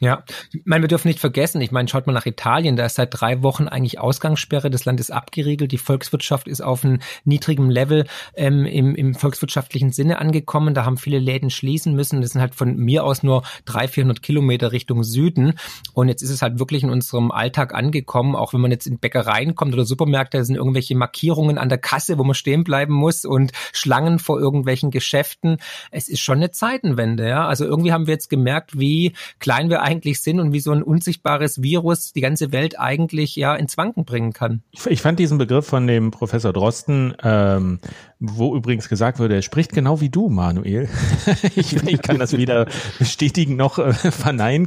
Ja, 0.00 0.24
ich 0.52 0.62
meine, 0.64 0.82
wir 0.82 0.88
dürfen 0.88 1.06
nicht 1.06 1.20
vergessen, 1.20 1.60
ich 1.60 1.70
meine, 1.70 1.88
schaut 1.88 2.08
mal 2.08 2.12
nach 2.12 2.26
Italien, 2.26 2.74
da 2.74 2.84
ist 2.84 2.96
seit 2.96 3.10
drei 3.12 3.44
Wochen 3.44 3.68
eigentlich 3.68 4.00
Ausgangssperre, 4.00 4.68
das 4.68 4.84
Land 4.84 4.98
ist 4.98 5.12
abgeriegelt, 5.12 5.70
die 5.70 5.78
Volkswirtschaft 5.78 6.48
ist 6.48 6.62
auf 6.62 6.84
einem 6.84 6.98
niedrigen 7.24 7.70
Level 7.70 8.04
ähm, 8.34 8.66
im, 8.66 8.96
im 8.96 9.14
volkswirtschaftlichen 9.14 9.92
Sinne 9.92 10.18
angekommen, 10.18 10.74
da 10.74 10.84
haben 10.84 10.96
viele 10.96 11.20
Läden 11.20 11.48
schließen 11.48 11.94
müssen, 11.94 12.22
das 12.22 12.32
sind 12.32 12.40
halt 12.40 12.56
von 12.56 12.76
mir 12.76 13.04
aus 13.04 13.22
nur 13.22 13.44
300, 13.66 13.90
400 13.94 14.22
Kilometer 14.22 14.72
Richtung 14.72 15.04
Süden. 15.04 15.54
Und 15.92 16.08
jetzt 16.08 16.22
ist 16.22 16.30
es 16.30 16.42
halt 16.42 16.58
wirklich 16.58 16.82
in 16.82 16.90
unserem 16.90 17.30
Alltag 17.30 17.72
angekommen, 17.72 18.34
auch 18.34 18.52
wenn 18.52 18.60
man 18.60 18.72
jetzt 18.72 18.88
in 18.88 18.98
Bäckereien 18.98 19.54
kommt 19.54 19.74
oder 19.74 19.84
Supermärkte, 19.84 20.38
da 20.38 20.44
sind 20.44 20.56
irgendwelche 20.56 20.96
Markierungen 20.96 21.56
an 21.56 21.68
der 21.68 21.78
Kasse, 21.78 22.18
wo 22.18 22.24
man 22.24 22.34
stehen 22.34 22.64
bleiben 22.64 22.94
muss 22.94 23.24
und 23.24 23.52
Schlangen 23.72 24.18
vor 24.18 24.40
irgendwelchen 24.40 24.90
Geschäften, 24.90 25.58
es 25.92 26.08
ist 26.08 26.20
schon 26.20 26.38
eine 26.38 26.50
Zeitenwende, 26.50 27.28
ja, 27.28 27.46
also 27.46 27.64
irgendwie 27.64 27.92
haben 27.92 28.08
wir 28.08 28.14
jetzt 28.14 28.28
gemerkt, 28.28 28.76
wie 28.76 29.12
klein 29.38 29.70
wir 29.70 29.83
eigentlich 29.84 30.20
sind 30.20 30.40
und 30.40 30.52
wie 30.52 30.60
so 30.60 30.72
ein 30.72 30.82
unsichtbares 30.82 31.62
Virus 31.62 32.12
die 32.12 32.20
ganze 32.20 32.52
Welt 32.52 32.78
eigentlich 32.78 33.36
ja 33.36 33.54
ins 33.54 33.76
Wanken 33.76 34.04
bringen 34.04 34.32
kann. 34.32 34.62
Ich, 34.88 35.02
fand 35.02 35.18
diesen 35.18 35.38
Begriff 35.38 35.66
von 35.66 35.86
dem 35.86 36.10
Professor 36.10 36.52
Drosten, 36.52 37.14
ähm, 37.22 37.78
wo 38.18 38.56
übrigens 38.56 38.88
gesagt 38.88 39.18
wurde, 39.18 39.34
er 39.36 39.42
spricht 39.42 39.72
genau 39.72 40.00
wie 40.00 40.08
du, 40.08 40.28
Manuel. 40.28 40.88
ich, 41.54 41.74
ich, 41.74 42.02
kann 42.02 42.18
das 42.18 42.36
weder 42.36 42.66
bestätigen 42.98 43.56
noch 43.56 43.78
äh, 43.78 43.92
verneinen, 43.92 44.66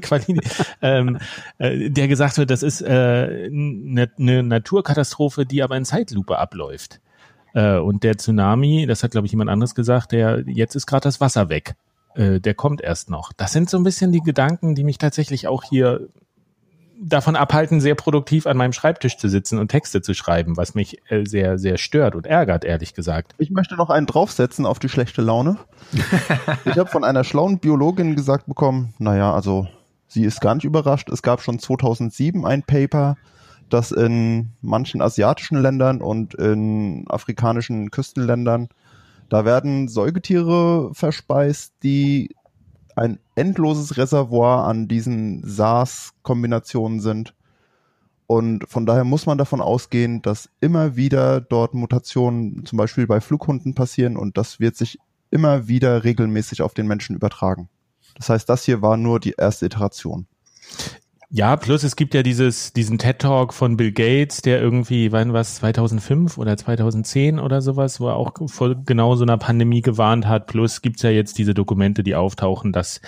ähm, 0.82 1.18
äh, 1.58 1.90
der 1.90 2.08
gesagt 2.08 2.38
wird, 2.38 2.50
das 2.50 2.64
ist 2.64 2.84
eine 2.84 3.46
äh, 3.46 3.50
ne, 3.52 4.10
ne 4.18 4.44
Naturkatastrophe, 4.44 5.46
die 5.46 5.64
aber 5.64 5.76
in 5.76 5.86
Zeitlupe 5.86 6.38
abläuft. 6.38 7.02
Äh, 7.54 7.78
und 7.78 8.04
der 8.04 8.18
Tsunami, 8.18 8.86
das 8.88 9.04
hat, 9.04 9.12
glaube 9.12 9.26
ich, 9.26 9.32
jemand 9.32 9.50
anderes 9.50 9.74
gesagt, 9.74 10.12
der 10.12 10.44
jetzt 10.46 10.76
ist 10.76 10.86
gerade 10.86 11.04
das 11.04 11.20
Wasser 11.20 11.50
weg 11.50 11.76
äh, 12.18 12.40
der 12.40 12.56
kommt 12.56 12.82
erst 12.82 13.10
noch. 13.10 13.32
Das 13.34 13.54
sind 13.54 13.70
so 13.70 13.78
ein 13.78 13.84
bisschen 13.84 14.12
die 14.12 14.22
Gedanken, 14.22 14.76
die 14.76 14.84
mich 14.84 14.98
tatsächlich 14.98 15.48
auch 15.48 15.64
hier 15.64 16.08
davon 17.00 17.36
abhalten, 17.36 17.80
sehr 17.80 17.94
produktiv 17.94 18.48
an 18.48 18.58
meinem 18.58 18.74
Schreibtisch 18.74 19.18
zu 19.18 19.30
sitzen 19.30 19.60
und 19.60 19.68
Texte 19.68 20.02
zu 20.02 20.16
schreiben, 20.16 20.58
was 20.58 20.74
mich 20.74 21.00
äh, 21.12 21.26
sehr, 21.26 21.60
sehr 21.60 21.78
stört 21.78 22.16
und 22.16 22.26
ärgert, 22.26 22.66
ehrlich 22.66 22.96
gesagt. 22.96 23.36
Ich 23.38 23.52
möchte 23.52 23.76
noch 23.76 23.92
einen 23.92 24.08
draufsetzen 24.08 24.66
auf 24.66 24.80
die 24.80 24.90
schlechte 24.90 25.22
Laune. 25.22 25.58
ich 26.66 26.78
habe 26.78 26.90
von 26.90 27.04
einer 27.04 27.24
schlauen 27.24 27.60
Biologin 27.60 28.16
gesagt 28.16 28.48
bekommen, 28.48 28.96
naja, 28.98 29.32
also 29.32 29.68
sie 30.08 30.24
ist 30.24 30.42
gar 30.42 30.56
nicht 30.56 30.64
überrascht. 30.64 31.10
Es 31.10 31.22
gab 31.22 31.42
schon 31.42 31.60
2007 31.60 32.46
ein 32.46 32.64
Paper, 32.64 33.16
das 33.70 33.92
in 33.92 34.54
manchen 34.62 35.02
asiatischen 35.02 35.62
Ländern 35.62 36.02
und 36.02 36.34
in 36.34 37.06
afrikanischen 37.10 37.92
Küstenländern 37.92 38.70
da 39.30 39.46
werden 39.46 39.88
Säugetiere 39.88 40.94
verspeist, 40.94 41.74
die 41.84 42.36
ein 42.96 43.20
endloses 43.36 43.98
Reservoir 43.98 44.66
an 44.66 44.88
diesen 44.88 45.44
SARS-Kombinationen 45.46 47.00
sind. 47.00 47.36
Und 48.26 48.68
von 48.68 48.86
daher 48.86 49.04
muss 49.04 49.26
man 49.26 49.38
davon 49.38 49.62
ausgehen, 49.62 50.22
dass 50.22 50.50
immer 50.60 50.96
wieder 50.96 51.40
dort 51.40 51.74
Mutationen 51.74 52.66
zum 52.66 52.78
Beispiel 52.78 53.08
bei 53.08 53.22
Flughunden 53.22 53.74
passieren 53.74 54.18
und 54.18 54.38
das 54.38 54.60
wird 54.60 54.76
sich 54.76 55.00
immer 55.30 55.68
wieder 55.68 56.04
regelmäßig 56.04 56.62
auf 56.62 56.74
den 56.74 56.88
Menschen 56.88 57.16
übertragen. 57.16 57.70
Das 58.16 58.30
heißt, 58.30 58.50
das 58.50 58.64
hier 58.64 58.82
war 58.82 58.98
nur 58.98 59.20
die 59.20 59.36
erste 59.38 59.68
Iteration. 59.68 60.28
Ja, 61.30 61.58
plus 61.58 61.84
es 61.84 61.98
gibt 61.98 62.14
ja 62.14 62.24
dieses, 62.24 62.72
diesen 62.72 62.98
TED-Talk 62.98 63.54
von 63.54 63.76
Bill 63.76 63.92
Gates, 63.92 64.42
der 64.42 64.62
irgendwie, 64.62 65.12
wann 65.12 65.34
was, 65.34 65.56
2005 65.56 66.38
oder 66.38 66.56
2010 66.56 67.38
oder 67.38 67.62
sowas, 67.62 68.00
wo 68.00 68.08
er 68.08 68.16
auch 68.16 68.32
vor 68.46 68.76
genau 68.76 69.14
so 69.16 69.26
einer 69.26 69.38
Pandemie 69.38 69.82
gewarnt 69.82 70.26
hat. 70.26 70.48
Plus 70.48 70.82
gibt's 70.82 71.02
ja 71.02 71.10
jetzt 71.10 71.38
diese 71.38 71.54
Dokumente, 71.54 72.02
die 72.02 72.16
auftauchen, 72.16 72.72
dass 72.72 73.02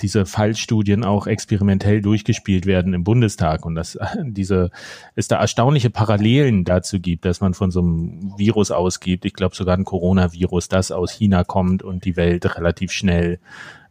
diese 0.00 0.24
Fallstudien 0.24 1.02
auch 1.02 1.26
experimentell 1.26 2.00
durchgespielt 2.00 2.64
werden 2.64 2.94
im 2.94 3.02
Bundestag 3.02 3.66
und 3.66 3.74
dass 3.74 3.98
diese, 4.22 4.70
es 5.16 5.26
da 5.26 5.40
erstaunliche 5.40 5.90
Parallelen 5.90 6.64
dazu 6.64 7.00
gibt, 7.00 7.24
dass 7.24 7.40
man 7.40 7.54
von 7.54 7.72
so 7.72 7.80
einem 7.80 8.34
Virus 8.36 8.70
ausgibt. 8.70 9.24
Ich 9.24 9.34
glaube 9.34 9.56
sogar 9.56 9.76
ein 9.76 9.84
Coronavirus, 9.84 10.68
das 10.68 10.92
aus 10.92 11.10
China 11.10 11.42
kommt 11.42 11.82
und 11.82 12.04
die 12.04 12.16
Welt 12.16 12.56
relativ 12.56 12.92
schnell 12.92 13.40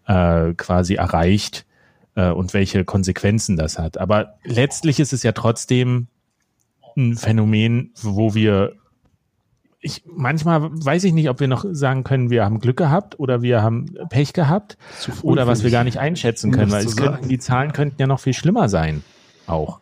äh, 0.08 0.54
quasi 0.54 0.96
erreicht 0.96 1.66
äh, 2.16 2.30
und 2.30 2.54
welche 2.54 2.86
Konsequenzen 2.86 3.58
das 3.58 3.80
hat. 3.80 3.98
Aber 3.98 4.36
letztlich 4.44 5.00
ist 5.00 5.14
es 5.14 5.24
ja 5.24 5.32
trotzdem 5.32 6.08
ein 6.96 7.16
Phänomen, 7.16 7.92
wo 8.02 8.36
wir 8.36 8.74
ich 9.86 10.04
manchmal 10.06 10.70
weiß 10.72 11.04
ich 11.04 11.14
nicht, 11.14 11.30
ob 11.30 11.42
wir 11.42 11.50
noch 11.50 11.66
sagen 11.72 12.06
können, 12.06 12.30
wir 12.30 12.46
haben 12.46 12.60
Glück 12.60 12.78
gehabt 12.78 13.20
oder 13.20 13.42
wir 13.42 13.62
haben 13.62 13.94
Pech 14.10 14.32
gehabt 14.32 14.78
oder 15.24 15.46
was 15.46 15.64
wir 15.64 15.72
gar 15.72 15.84
nicht 15.84 15.98
einschätzen 15.98 16.52
können, 16.52 16.72
weil 16.72 16.86
es 16.86 16.96
könnten, 16.96 17.28
die 17.28 17.38
Zahlen 17.38 17.74
könnten 17.74 17.98
ja 18.00 18.08
noch 18.08 18.22
viel 18.22 18.34
schlimmer 18.34 18.70
sein. 18.70 19.04
Auch. 19.46 19.82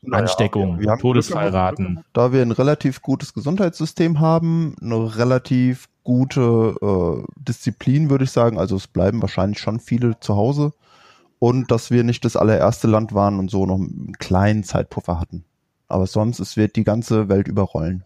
Naja, 0.00 0.22
Ansteckung, 0.24 0.80
wir 0.80 0.96
Todesfallraten. 0.96 2.04
Da 2.12 2.32
wir 2.32 2.42
ein 2.42 2.52
relativ 2.52 3.02
gutes 3.02 3.34
Gesundheitssystem 3.34 4.20
haben, 4.20 4.74
eine 4.80 5.16
relativ 5.16 5.88
gute 6.04 6.74
äh, 6.80 7.24
Disziplin, 7.36 8.10
würde 8.10 8.24
ich 8.24 8.30
sagen. 8.30 8.58
Also 8.58 8.76
es 8.76 8.86
bleiben 8.86 9.22
wahrscheinlich 9.22 9.58
schon 9.58 9.80
viele 9.80 10.18
zu 10.18 10.36
Hause. 10.36 10.72
Und 11.42 11.72
dass 11.72 11.90
wir 11.90 12.04
nicht 12.04 12.24
das 12.24 12.36
allererste 12.36 12.86
Land 12.86 13.14
waren 13.14 13.40
und 13.40 13.50
so 13.50 13.66
noch 13.66 13.74
einen 13.74 14.12
kleinen 14.20 14.62
Zeitpuffer 14.62 15.18
hatten. 15.18 15.44
Aber 15.88 16.06
sonst, 16.06 16.38
es 16.38 16.56
wird 16.56 16.76
die 16.76 16.84
ganze 16.84 17.28
Welt 17.28 17.48
überrollen. 17.48 18.04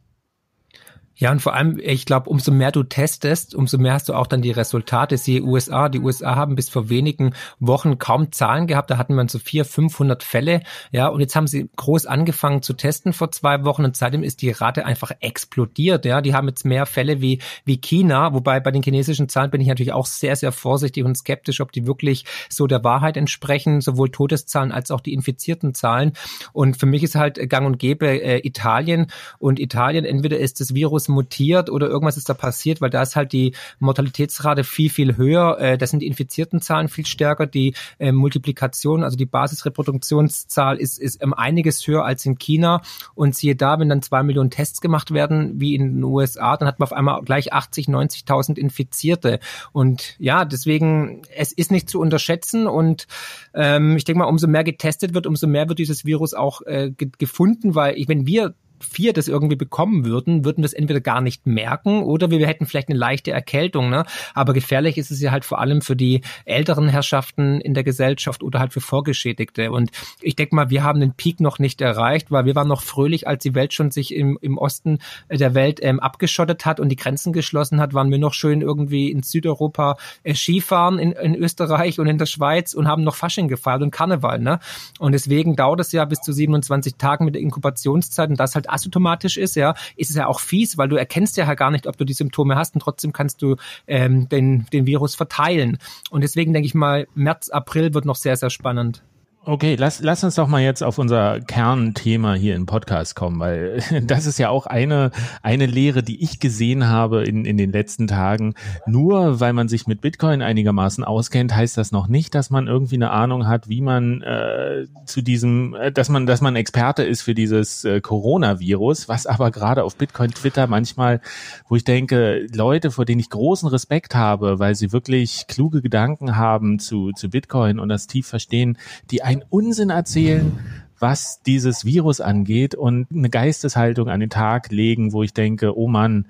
Ja, 1.18 1.32
und 1.32 1.40
vor 1.40 1.54
allem, 1.54 1.78
ich 1.82 2.04
glaube, 2.04 2.28
umso 2.28 2.52
mehr 2.52 2.70
du 2.72 2.82
testest, 2.82 3.54
umso 3.54 3.78
mehr 3.78 3.94
hast 3.94 4.10
du 4.10 4.14
auch 4.14 4.26
dann 4.26 4.42
die 4.42 4.50
Resultate. 4.50 5.16
Siehe 5.16 5.42
USA. 5.42 5.88
Die 5.88 5.98
USA 5.98 6.36
haben 6.36 6.56
bis 6.56 6.68
vor 6.68 6.90
wenigen 6.90 7.32
Wochen 7.58 7.96
kaum 7.96 8.32
Zahlen 8.32 8.66
gehabt. 8.66 8.90
Da 8.90 8.98
hatten 8.98 9.14
man 9.14 9.28
so 9.28 9.38
vier, 9.38 9.64
500 9.64 10.22
Fälle. 10.22 10.60
Ja, 10.92 11.08
und 11.08 11.20
jetzt 11.20 11.34
haben 11.34 11.46
sie 11.46 11.70
groß 11.74 12.04
angefangen 12.04 12.60
zu 12.60 12.74
testen 12.74 13.14
vor 13.14 13.30
zwei 13.30 13.64
Wochen 13.64 13.86
und 13.86 13.96
seitdem 13.96 14.22
ist 14.22 14.42
die 14.42 14.50
Rate 14.50 14.84
einfach 14.84 15.10
explodiert. 15.20 16.04
Ja, 16.04 16.20
die 16.20 16.34
haben 16.34 16.48
jetzt 16.48 16.66
mehr 16.66 16.84
Fälle 16.84 17.22
wie, 17.22 17.40
wie 17.64 17.78
China. 17.78 18.34
Wobei 18.34 18.60
bei 18.60 18.70
den 18.70 18.82
chinesischen 18.82 19.30
Zahlen 19.30 19.50
bin 19.50 19.62
ich 19.62 19.68
natürlich 19.68 19.94
auch 19.94 20.06
sehr, 20.06 20.36
sehr 20.36 20.52
vorsichtig 20.52 21.02
und 21.04 21.16
skeptisch, 21.16 21.62
ob 21.62 21.72
die 21.72 21.86
wirklich 21.86 22.26
so 22.50 22.66
der 22.66 22.84
Wahrheit 22.84 23.16
entsprechen, 23.16 23.80
sowohl 23.80 24.10
Todeszahlen 24.10 24.70
als 24.70 24.90
auch 24.90 25.00
die 25.00 25.14
infizierten 25.14 25.72
Zahlen. 25.72 26.12
Und 26.52 26.76
für 26.76 26.86
mich 26.86 27.02
ist 27.02 27.14
halt 27.14 27.48
gang 27.48 27.66
und 27.66 27.78
gäbe 27.78 28.06
äh, 28.06 28.46
Italien 28.46 29.06
und 29.38 29.58
Italien 29.58 30.04
entweder 30.04 30.38
ist 30.38 30.60
das 30.60 30.74
Virus 30.74 31.05
mutiert 31.08 31.70
oder 31.70 31.88
irgendwas 31.88 32.16
ist 32.16 32.28
da 32.28 32.34
passiert, 32.34 32.80
weil 32.80 32.90
da 32.90 33.02
ist 33.02 33.16
halt 33.16 33.32
die 33.32 33.54
Mortalitätsrate 33.78 34.64
viel, 34.64 34.90
viel 34.90 35.16
höher. 35.16 35.58
Äh, 35.58 35.78
das 35.78 35.90
sind 35.90 36.00
die 36.00 36.06
infizierten 36.06 36.60
Zahlen 36.60 36.88
viel 36.88 37.06
stärker. 37.06 37.46
Die 37.46 37.74
äh, 37.98 38.12
Multiplikation, 38.12 39.02
also 39.02 39.16
die 39.16 39.26
Basisreproduktionszahl 39.26 40.78
ist, 40.78 40.98
ist 40.98 41.22
um 41.22 41.34
einiges 41.34 41.86
höher 41.86 42.04
als 42.04 42.24
in 42.26 42.38
China. 42.38 42.82
Und 43.14 43.34
siehe 43.34 43.56
da, 43.56 43.78
wenn 43.78 43.88
dann 43.88 44.02
zwei 44.02 44.22
Millionen 44.22 44.50
Tests 44.50 44.80
gemacht 44.80 45.12
werden, 45.12 45.60
wie 45.60 45.74
in 45.74 45.96
den 45.96 46.04
USA, 46.04 46.56
dann 46.56 46.68
hat 46.68 46.78
man 46.78 46.86
auf 46.86 46.92
einmal 46.92 47.22
gleich 47.22 47.52
80, 47.52 47.86
90.000 47.86 48.58
Infizierte. 48.58 49.40
Und 49.72 50.16
ja, 50.18 50.44
deswegen, 50.44 51.22
es 51.34 51.52
ist 51.52 51.70
nicht 51.70 51.88
zu 51.88 52.00
unterschätzen. 52.00 52.66
Und 52.66 53.06
ähm, 53.54 53.96
ich 53.96 54.04
denke 54.04 54.20
mal, 54.20 54.26
umso 54.26 54.46
mehr 54.46 54.64
getestet 54.64 55.14
wird, 55.14 55.26
umso 55.26 55.46
mehr 55.46 55.68
wird 55.68 55.78
dieses 55.78 56.04
Virus 56.04 56.34
auch 56.34 56.62
äh, 56.62 56.90
gefunden, 56.96 57.74
weil 57.74 57.96
ich, 57.96 58.08
wenn 58.08 58.26
wir 58.26 58.54
vier 58.86 59.12
das 59.12 59.28
irgendwie 59.28 59.56
bekommen 59.56 60.04
würden, 60.04 60.44
würden 60.44 60.62
wir 60.62 60.66
es 60.66 60.72
entweder 60.72 61.00
gar 61.00 61.20
nicht 61.20 61.46
merken 61.46 62.02
oder 62.02 62.30
wir 62.30 62.46
hätten 62.46 62.66
vielleicht 62.66 62.88
eine 62.88 62.98
leichte 62.98 63.30
Erkältung. 63.30 63.90
Ne? 63.90 64.04
Aber 64.34 64.52
gefährlich 64.52 64.98
ist 64.98 65.10
es 65.10 65.20
ja 65.20 65.30
halt 65.30 65.44
vor 65.44 65.60
allem 65.60 65.82
für 65.82 65.96
die 65.96 66.22
älteren 66.44 66.88
Herrschaften 66.88 67.60
in 67.60 67.74
der 67.74 67.84
Gesellschaft 67.84 68.42
oder 68.42 68.60
halt 68.60 68.72
für 68.72 68.80
Vorgeschädigte. 68.80 69.70
Und 69.70 69.90
ich 70.20 70.36
denke 70.36 70.54
mal, 70.54 70.70
wir 70.70 70.82
haben 70.82 71.00
den 71.00 71.12
Peak 71.12 71.40
noch 71.40 71.58
nicht 71.58 71.80
erreicht, 71.80 72.30
weil 72.30 72.44
wir 72.44 72.54
waren 72.54 72.68
noch 72.68 72.82
fröhlich, 72.82 73.26
als 73.26 73.42
die 73.42 73.54
Welt 73.54 73.72
schon 73.72 73.90
sich 73.90 74.14
im, 74.14 74.38
im 74.40 74.58
Osten 74.58 74.98
der 75.30 75.54
Welt 75.54 75.80
ähm, 75.82 76.00
abgeschottet 76.00 76.66
hat 76.66 76.80
und 76.80 76.88
die 76.88 76.96
Grenzen 76.96 77.32
geschlossen 77.32 77.80
hat, 77.80 77.94
waren 77.94 78.10
wir 78.10 78.18
noch 78.18 78.34
schön 78.34 78.60
irgendwie 78.60 79.10
in 79.10 79.22
Südeuropa 79.22 79.96
äh, 80.22 80.34
Skifahren 80.34 80.98
in, 80.98 81.12
in 81.12 81.34
Österreich 81.34 81.98
und 82.00 82.06
in 82.06 82.18
der 82.18 82.26
Schweiz 82.26 82.74
und 82.74 82.88
haben 82.88 83.04
noch 83.04 83.16
Fasching 83.16 83.48
gefeiert 83.48 83.82
und 83.82 83.90
Karneval. 83.90 84.38
Ne? 84.38 84.58
Und 84.98 85.12
deswegen 85.12 85.56
dauert 85.56 85.80
es 85.80 85.92
ja 85.92 86.04
bis 86.04 86.20
zu 86.20 86.32
27 86.32 86.96
Tagen 86.96 87.24
mit 87.24 87.34
der 87.34 87.42
Inkubationszeit 87.42 88.30
und 88.30 88.40
das 88.40 88.54
halt 88.54 88.70
asymptomatisch 88.76 89.36
ist, 89.36 89.56
ja, 89.56 89.74
ist 89.96 90.10
es 90.10 90.16
ja 90.16 90.26
auch 90.26 90.40
fies, 90.40 90.78
weil 90.78 90.88
du 90.88 90.96
erkennst 90.96 91.36
ja 91.36 91.52
gar 91.54 91.70
nicht, 91.70 91.86
ob 91.86 91.96
du 91.96 92.04
die 92.04 92.12
Symptome 92.12 92.56
hast 92.56 92.74
und 92.74 92.80
trotzdem 92.80 93.12
kannst 93.12 93.42
du 93.42 93.56
ähm, 93.86 94.28
den, 94.28 94.66
den 94.72 94.86
Virus 94.86 95.14
verteilen. 95.14 95.78
Und 96.10 96.22
deswegen 96.22 96.52
denke 96.52 96.66
ich 96.66 96.74
mal, 96.74 97.08
März, 97.14 97.48
April 97.48 97.94
wird 97.94 98.04
noch 98.04 98.16
sehr, 98.16 98.36
sehr 98.36 98.50
spannend. 98.50 99.02
Okay, 99.48 99.76
lass, 99.78 100.00
lass 100.00 100.24
uns 100.24 100.34
doch 100.34 100.48
mal 100.48 100.60
jetzt 100.60 100.82
auf 100.82 100.98
unser 100.98 101.38
Kernthema 101.38 102.34
hier 102.34 102.56
im 102.56 102.66
Podcast 102.66 103.14
kommen, 103.14 103.38
weil 103.38 103.80
das 104.02 104.26
ist 104.26 104.40
ja 104.40 104.48
auch 104.48 104.66
eine, 104.66 105.12
eine 105.40 105.66
Lehre, 105.66 106.02
die 106.02 106.20
ich 106.20 106.40
gesehen 106.40 106.88
habe 106.88 107.22
in, 107.22 107.44
in 107.44 107.56
den 107.56 107.70
letzten 107.70 108.08
Tagen. 108.08 108.56
Nur 108.86 109.38
weil 109.38 109.52
man 109.52 109.68
sich 109.68 109.86
mit 109.86 110.00
Bitcoin 110.00 110.42
einigermaßen 110.42 111.04
auskennt, 111.04 111.54
heißt 111.54 111.76
das 111.78 111.92
noch 111.92 112.08
nicht, 112.08 112.34
dass 112.34 112.50
man 112.50 112.66
irgendwie 112.66 112.96
eine 112.96 113.10
Ahnung 113.10 113.46
hat, 113.46 113.68
wie 113.68 113.82
man 113.82 114.20
äh, 114.22 114.86
zu 115.04 115.22
diesem, 115.22 115.76
äh, 115.76 115.92
dass 115.92 116.08
man, 116.08 116.26
dass 116.26 116.40
man 116.40 116.56
Experte 116.56 117.04
ist 117.04 117.22
für 117.22 117.34
dieses 117.34 117.84
äh, 117.84 118.00
Coronavirus, 118.00 119.08
was 119.08 119.26
aber 119.26 119.52
gerade 119.52 119.84
auf 119.84 119.94
Bitcoin 119.94 120.32
Twitter 120.32 120.66
manchmal, 120.66 121.20
wo 121.68 121.76
ich 121.76 121.84
denke, 121.84 122.48
Leute, 122.52 122.90
vor 122.90 123.04
denen 123.04 123.20
ich 123.20 123.30
großen 123.30 123.68
Respekt 123.68 124.16
habe, 124.16 124.58
weil 124.58 124.74
sie 124.74 124.90
wirklich 124.90 125.46
kluge 125.46 125.82
Gedanken 125.82 126.34
haben 126.34 126.80
zu, 126.80 127.12
zu 127.12 127.30
Bitcoin 127.30 127.78
und 127.78 127.88
das 127.88 128.08
tief 128.08 128.26
verstehen, 128.26 128.76
die 129.12 129.22
einen 129.36 129.44
Unsinn 129.50 129.90
erzählen, 129.90 130.58
was 130.98 131.42
dieses 131.42 131.84
Virus 131.84 132.20
angeht 132.20 132.74
und 132.74 133.06
eine 133.12 133.30
Geisteshaltung 133.30 134.08
an 134.08 134.20
den 134.20 134.30
Tag 134.30 134.70
legen, 134.70 135.12
wo 135.12 135.22
ich 135.22 135.34
denke, 135.34 135.76
oh 135.76 135.88
Mann, 135.88 136.26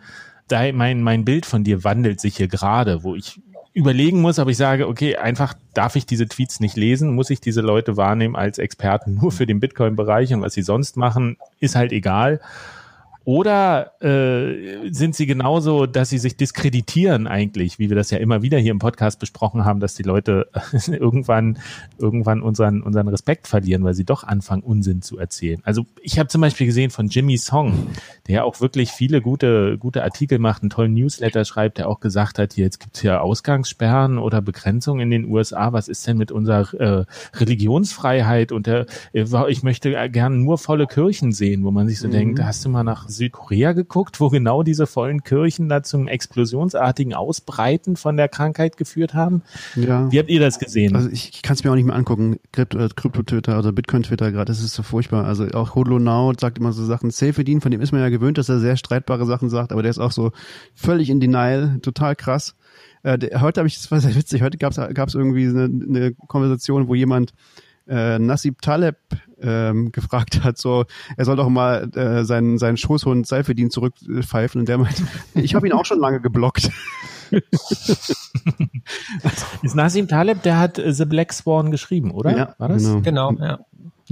mein, 0.51 1.03
mein 1.03 1.25
Bild 1.25 1.47
von 1.47 1.65
dir 1.65 1.85
wandelt 1.85 2.21
sich 2.21 2.37
hier 2.37 2.49
gerade, 2.49 3.03
wo 3.03 3.15
ich 3.15 3.41
überlegen 3.73 4.23
muss, 4.23 4.39
aber 4.39 4.51
ich 4.51 4.57
sage, 4.57 4.89
okay, 4.89 5.17
einfach 5.17 5.55
darf 5.75 5.97
ich 5.97 6.07
diese 6.07 6.27
Tweets 6.27 6.61
nicht 6.61 6.77
lesen, 6.77 7.15
muss 7.15 7.31
ich 7.31 7.41
diese 7.41 7.61
Leute 7.61 7.97
wahrnehmen 7.97 8.35
als 8.35 8.59
Experten 8.59 9.15
nur 9.15 9.33
für 9.33 9.47
den 9.47 9.61
Bitcoin-Bereich 9.61 10.33
und 10.33 10.41
was 10.41 10.55
sie 10.55 10.63
sonst 10.63 10.97
machen, 10.97 11.37
ist 11.61 11.77
halt 11.77 11.93
egal. 11.93 12.41
Oder 13.27 14.01
äh, 14.01 14.89
sind 14.93 15.17
sie 15.17 15.27
genauso, 15.27 15.87
dass 15.87 16.11
sie 16.11 16.19
sich 16.19 16.37
diskreditieren 16.37 17.27
eigentlich, 17.27 17.81
wie 17.81 17.89
wir 17.89 17.97
das 17.97 18.13
ja 18.13 18.19
immer 18.19 18.41
wieder 18.43 18.57
hier 18.57 18.71
im 18.71 18.79
Podcast 18.79 19.19
besprochen 19.19 19.65
haben, 19.65 19.81
dass 19.81 19.97
die 19.97 20.05
Leute 20.05 20.49
irgendwann 20.87 21.59
irgendwann 21.99 22.41
unseren 22.41 22.83
unseren 22.83 23.09
Respekt 23.09 23.49
verlieren, 23.49 23.83
weil 23.83 23.95
sie 23.95 24.05
doch 24.05 24.23
anfangen 24.23 24.63
Unsinn 24.63 25.03
zu 25.03 25.19
erzählen. 25.19 25.61
Also 25.65 25.87
ich 26.03 26.21
habe 26.21 26.29
zum 26.29 26.41
Beispiel 26.41 26.69
gesehen 26.69 26.91
von 26.91 27.09
Jimmy 27.09 27.37
Song, 27.37 27.89
der 28.29 28.45
auch 28.45 28.61
wirklich 28.61 28.93
viele 28.93 29.21
gute 29.21 29.77
gute 29.77 30.05
Artikel 30.05 30.39
macht, 30.39 30.63
einen 30.63 30.71
tollen 30.71 30.95
Newsletter 30.95 31.45
schreibt, 31.45 31.79
der 31.79 31.89
auch 31.89 31.99
gesagt 31.99 32.39
hat, 32.39 32.53
hier 32.53 32.67
jetzt 32.67 32.79
gibt's 32.79 33.03
ja 33.03 33.19
Ausgangssperren 33.19 34.19
oder 34.19 34.41
Begrenzungen 34.41 35.01
in 35.01 35.11
den 35.11 35.25
USA. 35.29 35.73
Was 35.73 35.89
ist 35.89 36.07
denn 36.07 36.17
mit 36.17 36.31
unserer 36.31 36.73
äh, 36.75 37.05
Religionsfreiheit? 37.35 38.53
Und 38.53 38.69
der, 38.69 38.87
äh, 39.13 39.25
ich 39.49 39.65
möchte 39.65 40.09
gerne 40.11 40.37
nur 40.37 40.59
volle 40.59 40.87
Kirchen 40.87 41.33
sehen, 41.33 41.65
wo 41.65 41.73
man 41.73 41.89
sich 41.89 41.99
so 41.99 42.07
mhm. 42.07 42.13
denkt, 42.13 42.41
hast 42.41 42.65
du 42.65 42.69
mal 42.69 42.85
nach 42.85 43.09
Südkorea 43.17 43.73
geguckt, 43.73 44.21
wo 44.21 44.29
genau 44.29 44.63
diese 44.63 44.87
vollen 44.87 45.25
Kirchen 45.25 45.69
da 45.69 45.83
zum 45.83 46.09
explosionsartigen 46.09 47.15
Ausbreiten 47.15 47.97
von 47.97 48.17
der 48.17 48.29
Krankheit 48.29 48.77
geführt 48.77 49.15
haben. 49.15 49.43
Ja. 49.75 50.11
Wie 50.13 50.19
habt 50.19 50.31
ihr 50.31 50.41
das 50.41 50.59
gesehen? 50.59 50.95
Also 50.95 51.09
ich, 51.11 51.31
ich 51.35 51.43
kann 51.43 51.55
es 51.55 51.65
mir 51.65 51.71
auch 51.71 51.75
nicht 51.75 51.87
mehr 51.87 51.97
angucken. 51.97 52.39
Krypto-Twitter 52.53 53.59
oder 53.59 53.73
Bitcoin-Twitter 53.73 54.33
gerade, 54.33 54.47
das 54.47 54.61
ist 54.61 54.75
so 54.75 54.83
furchtbar. 54.83 55.25
Also 55.25 55.49
auch 55.49 55.75
Hodlo 55.75 55.99
Now 55.99 56.33
sagt 56.39 56.59
immer 56.59 56.73
so 56.73 56.85
Sachen. 56.85 57.11
Safedin, 57.11 57.61
von 57.61 57.71
dem 57.71 57.81
ist 57.81 57.93
man 57.93 58.01
ja 58.01 58.09
gewöhnt, 58.09 58.39
dass 58.39 58.49
er 58.49 58.61
sehr 58.61 58.77
streitbare 58.77 59.27
Sachen 59.27 59.49
sagt, 59.49 59.73
aber 59.73 59.83
der 59.83 59.91
ist 59.91 59.99
auch 59.99 60.13
so 60.13 60.33
völlig 60.75 61.11
in 61.11 61.21
Denial, 61.21 61.79
total 61.81 62.15
krass. 62.15 62.55
Äh, 63.03 63.19
heute 63.41 63.61
habe 63.61 63.69
ich, 63.69 63.77
das 63.77 63.91
war 63.91 64.01
sehr 64.01 64.15
witzig, 64.15 64.43
heute 64.43 64.59
gab 64.59 64.73
es 64.73 65.15
irgendwie 65.15 65.47
eine, 65.47 65.65
eine 65.65 66.13
Konversation, 66.15 66.89
wo 66.89 66.95
jemand 66.95 67.33
äh, 67.89 68.19
Nassib 68.19 68.63
Taleb 68.63 68.97
ähm, 69.41 69.93
gefragt 69.93 70.43
hat, 70.45 70.59
so 70.59 70.85
er 71.17 71.25
soll 71.25 71.37
doch 71.37 71.49
mal 71.49 71.89
äh, 71.95 72.25
seinen 72.25 72.59
seinen 72.59 72.77
Schoßhund 72.77 73.27
Seifedin 73.27 73.71
zurückpfeifen 73.71 74.61
und 74.61 74.69
der 74.69 74.79
meint, 74.79 75.03
ich 75.35 75.55
habe 75.55 75.67
ihn 75.67 75.73
auch 75.73 75.85
schon 75.85 76.01
lange 76.01 76.21
geblockt. 76.21 76.71
ist 79.63 79.75
Nassim 79.75 80.07
Taleb, 80.09 80.43
der 80.43 80.59
hat 80.59 80.79
äh, 80.79 80.93
The 80.93 81.05
Black 81.05 81.33
Swan 81.33 81.71
geschrieben, 81.71 82.11
oder? 82.13 82.37
Ja, 82.37 82.55
war 82.59 82.69
das? 82.69 82.85
Genau, 82.85 83.01
genau 83.01 83.33
ja. 83.33 83.59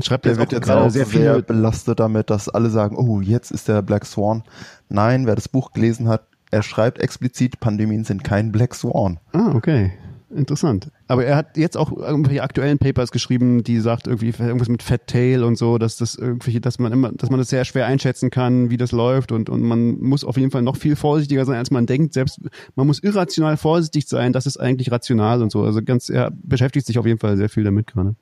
Schreibt 0.02 0.24
der 0.24 0.36
wird 0.38 0.50
jetzt 0.50 0.68
auch 0.68 0.90
sehr, 0.90 1.06
sehr 1.06 1.40
belastet 1.42 2.00
damit, 2.00 2.28
dass 2.28 2.48
alle 2.48 2.68
sagen, 2.68 2.96
oh, 2.96 3.20
jetzt 3.20 3.52
ist 3.52 3.68
der 3.68 3.80
Black 3.80 4.04
Swan. 4.04 4.42
Nein, 4.88 5.26
wer 5.26 5.36
das 5.36 5.48
Buch 5.48 5.72
gelesen 5.72 6.08
hat, 6.08 6.26
er 6.50 6.64
schreibt 6.64 6.98
explizit, 6.98 7.60
Pandemien 7.60 8.04
sind 8.04 8.24
kein 8.24 8.50
Black 8.50 8.74
Swan. 8.74 9.20
Ah, 9.32 9.52
okay. 9.54 9.92
Interessant. 10.34 10.90
Aber 11.06 11.24
er 11.24 11.36
hat 11.36 11.56
jetzt 11.56 11.76
auch 11.76 11.92
irgendwelche 11.92 12.42
aktuellen 12.42 12.78
Papers 12.78 13.12
geschrieben, 13.12 13.62
die 13.62 13.78
sagt 13.78 14.08
irgendwie 14.08 14.34
irgendwas 14.36 14.68
mit 14.68 14.82
Fat 14.82 15.06
Tail 15.06 15.44
und 15.44 15.56
so, 15.56 15.78
dass 15.78 15.96
das 15.96 16.16
irgendwie, 16.16 16.60
dass 16.60 16.80
man 16.80 16.92
immer, 16.92 17.12
dass 17.12 17.30
man 17.30 17.38
das 17.38 17.50
sehr 17.50 17.64
schwer 17.64 17.86
einschätzen 17.86 18.30
kann, 18.30 18.68
wie 18.68 18.76
das 18.76 18.90
läuft 18.90 19.30
und, 19.30 19.48
und 19.48 19.62
man 19.62 20.00
muss 20.00 20.24
auf 20.24 20.36
jeden 20.36 20.50
Fall 20.50 20.62
noch 20.62 20.76
viel 20.76 20.96
vorsichtiger 20.96 21.44
sein, 21.44 21.56
als 21.56 21.70
man 21.70 21.86
denkt. 21.86 22.14
Selbst 22.14 22.40
man 22.74 22.88
muss 22.88 22.98
irrational 22.98 23.56
vorsichtig 23.56 24.08
sein, 24.08 24.32
das 24.32 24.46
ist 24.46 24.56
eigentlich 24.56 24.90
rational 24.90 25.40
und 25.40 25.52
so. 25.52 25.62
Also 25.62 25.82
ganz, 25.82 26.08
er 26.08 26.32
beschäftigt 26.32 26.86
sich 26.86 26.98
auf 26.98 27.06
jeden 27.06 27.20
Fall 27.20 27.36
sehr 27.36 27.48
viel 27.48 27.62
damit 27.62 27.86
gerade. 27.86 28.16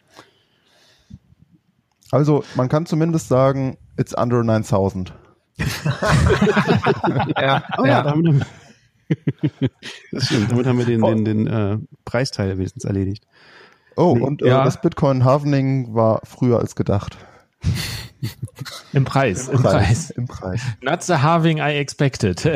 Also 2.10 2.44
man 2.56 2.68
kann 2.68 2.84
zumindest 2.84 3.28
sagen, 3.28 3.78
it's 3.96 4.14
under 4.14 4.44
9000. 4.44 5.14
ja, 7.38 7.62
oh, 7.78 7.84
ja, 7.84 7.86
ja. 7.86 8.02
Damit, 8.02 8.44
das 10.12 10.26
stimmt, 10.26 10.50
damit 10.50 10.66
haben 10.66 10.78
wir 10.78 10.86
den, 10.86 11.02
den, 11.02 11.24
den 11.24 11.46
äh, 11.46 11.78
Preisteil 12.04 12.56
wenigstens 12.58 12.84
erledigt. 12.84 13.26
Oh, 13.96 14.12
und 14.12 14.42
äh, 14.42 14.48
ja. 14.48 14.64
das 14.64 14.80
Bitcoin 14.80 15.24
Halvening 15.24 15.94
war 15.94 16.20
früher 16.24 16.58
als 16.58 16.74
gedacht. 16.74 17.18
Im 18.92 19.04
Preis, 19.04 19.48
im, 19.48 19.62
Preis. 19.62 20.10
Im 20.10 20.26
Preis. 20.26 20.62
Not 20.80 21.02
the 21.02 21.14
halving 21.14 21.58
I 21.58 21.72
expected. 21.72 22.48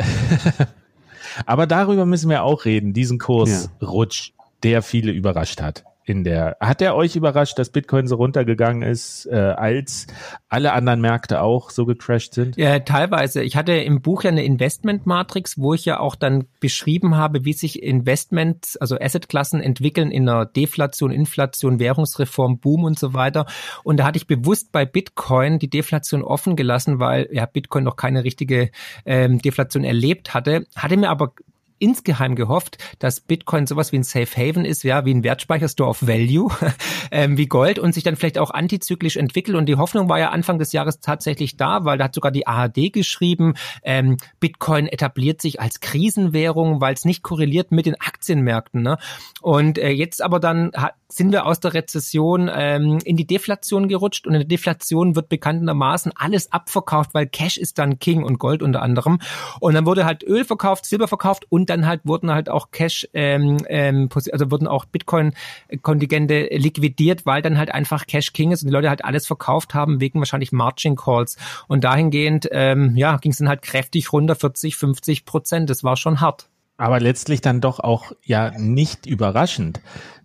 Aber 1.45 1.67
darüber 1.67 2.05
müssen 2.05 2.29
wir 2.29 2.43
auch 2.43 2.63
reden, 2.63 2.93
diesen 2.93 3.19
Kursrutsch, 3.19 4.29
ja. 4.29 4.45
der 4.63 4.81
viele 4.81 5.11
überrascht 5.11 5.61
hat 5.61 5.83
in 6.09 6.23
der. 6.23 6.57
Hat 6.59 6.81
er 6.81 6.95
euch 6.95 7.15
überrascht, 7.15 7.59
dass 7.59 7.69
Bitcoin 7.69 8.07
so 8.07 8.15
runtergegangen 8.15 8.81
ist, 8.81 9.25
äh, 9.25 9.35
als 9.35 10.07
alle 10.49 10.73
anderen 10.73 11.01
Märkte 11.01 11.41
auch 11.41 11.69
so 11.69 11.85
gecrashed 11.85 12.33
sind? 12.33 12.57
Ja, 12.57 12.79
teilweise. 12.79 13.43
Ich 13.43 13.55
hatte 13.55 13.73
im 13.73 14.01
Buch 14.01 14.23
ja 14.23 14.31
eine 14.31 14.43
Investment-Matrix, 14.43 15.57
wo 15.57 15.73
ich 15.73 15.85
ja 15.85 15.99
auch 15.99 16.15
dann 16.15 16.45
beschrieben 16.59 17.15
habe, 17.15 17.45
wie 17.45 17.53
sich 17.53 17.83
Investments, 17.83 18.77
also 18.77 18.97
Assetklassen 18.99 19.61
entwickeln 19.61 20.11
in 20.11 20.27
einer 20.27 20.45
Deflation, 20.45 21.11
Inflation, 21.11 21.79
Währungsreform, 21.79 22.59
Boom 22.59 22.83
und 22.83 22.97
so 22.97 23.13
weiter. 23.13 23.45
Und 23.83 23.97
da 23.97 24.05
hatte 24.05 24.17
ich 24.17 24.27
bewusst 24.27 24.71
bei 24.71 24.85
Bitcoin 24.85 25.59
die 25.59 25.69
Deflation 25.69 26.23
offen 26.23 26.55
gelassen, 26.55 26.99
weil 26.99 27.27
ja 27.31 27.45
Bitcoin 27.45 27.83
noch 27.83 27.95
keine 27.95 28.23
richtige 28.23 28.71
ähm, 29.05 29.39
Deflation 29.39 29.83
erlebt 29.83 30.33
hatte. 30.33 30.65
Hatte 30.75 30.97
mir 30.97 31.09
aber 31.09 31.33
insgeheim 31.79 32.35
gehofft, 32.35 32.77
dass 32.99 33.19
Bitcoin 33.19 33.67
sowas 33.67 33.91
wie 33.91 33.97
ein 33.97 34.03
Safe 34.03 34.27
Haven 34.35 34.65
ist, 34.65 34.83
ja, 34.83 35.05
wie 35.05 35.13
ein 35.13 35.23
Wertspeicher 35.23 35.69
Store 35.69 35.89
of 35.89 36.05
Value, 36.05 36.49
ähm, 37.11 37.37
wie 37.37 37.47
Gold 37.47 37.79
und 37.79 37.93
sich 37.93 38.03
dann 38.03 38.15
vielleicht 38.15 38.37
auch 38.37 38.51
antizyklisch 38.51 39.17
entwickelt. 39.17 39.57
Und 39.57 39.67
die 39.67 39.75
Hoffnung 39.75 40.09
war 40.09 40.19
ja 40.19 40.29
Anfang 40.29 40.59
des 40.59 40.71
Jahres 40.73 40.99
tatsächlich 40.99 41.57
da, 41.57 41.85
weil 41.85 41.97
da 41.97 42.05
hat 42.05 42.15
sogar 42.15 42.31
die 42.31 42.47
ARD 42.47 42.91
geschrieben, 42.93 43.55
ähm, 43.83 44.17
Bitcoin 44.39 44.87
etabliert 44.87 45.41
sich 45.41 45.59
als 45.59 45.79
Krisenwährung, 45.79 46.81
weil 46.81 46.93
es 46.93 47.05
nicht 47.05 47.23
korreliert 47.23 47.71
mit 47.71 47.85
den 47.85 47.99
Aktienmärkten. 47.99 48.81
Ne? 48.81 48.97
Und 49.41 49.77
äh, 49.77 49.89
jetzt 49.89 50.21
aber 50.21 50.39
dann 50.39 50.71
hat, 50.75 50.93
sind 51.09 51.31
wir 51.31 51.45
aus 51.45 51.59
der 51.59 51.73
Rezession 51.73 52.49
ähm, 52.53 52.99
in 53.05 53.15
die 53.15 53.25
Deflation 53.25 53.87
gerutscht 53.87 54.27
und 54.27 54.33
in 54.33 54.41
der 54.41 54.47
Deflation 54.47 55.15
wird 55.15 55.29
bekanntermaßen 55.29 56.11
alles 56.15 56.51
abverkauft, 56.51 57.13
weil 57.13 57.27
Cash 57.27 57.57
ist 57.57 57.79
dann 57.79 57.99
King 57.99 58.23
und 58.23 58.39
Gold 58.39 58.61
unter 58.61 58.81
anderem. 58.81 59.19
Und 59.59 59.73
dann 59.73 59.85
wurde 59.85 60.05
halt 60.05 60.23
Öl 60.23 60.43
verkauft, 60.43 60.85
Silber 60.85 61.07
verkauft 61.07 61.45
und 61.49 61.66
dann 61.69 61.85
halt 61.85 62.01
wurden 62.03 62.31
halt 62.31 62.49
auch 62.49 62.71
Cash, 62.71 63.07
ähm, 63.13 63.57
ähm, 63.67 64.09
also 64.31 64.51
wurden 64.51 64.67
auch 64.67 64.85
Bitcoin-Kontingente 64.85 66.49
liquidiert, 66.51 67.25
weil 67.25 67.41
dann 67.41 67.57
halt 67.57 67.73
einfach 67.73 68.07
Cash 68.07 68.33
King 68.33 68.51
ist 68.51 68.63
und 68.63 68.67
die 68.67 68.73
Leute 68.73 68.89
halt 68.89 69.05
alles 69.05 69.27
verkauft 69.27 69.73
haben 69.73 70.01
wegen 70.01 70.19
wahrscheinlich 70.19 70.51
Margin 70.51 70.95
Calls. 70.95 71.37
Und 71.67 71.83
dahingehend, 71.83 72.47
ähm, 72.51 72.95
ja, 72.95 73.17
ging 73.17 73.31
es 73.31 73.37
dann 73.37 73.49
halt 73.49 73.61
kräftig 73.61 74.11
runter, 74.13 74.35
40, 74.35 74.75
50 74.75 75.25
Prozent. 75.25 75.69
Das 75.69 75.83
war 75.83 75.97
schon 75.97 76.21
hart. 76.21 76.49
Aber 76.77 76.99
letztlich 76.99 77.41
dann 77.41 77.59
doch 77.59 77.79
auch 77.79 78.11
ja 78.23 78.51
nicht 78.57 79.05
überraschend. 79.05 79.81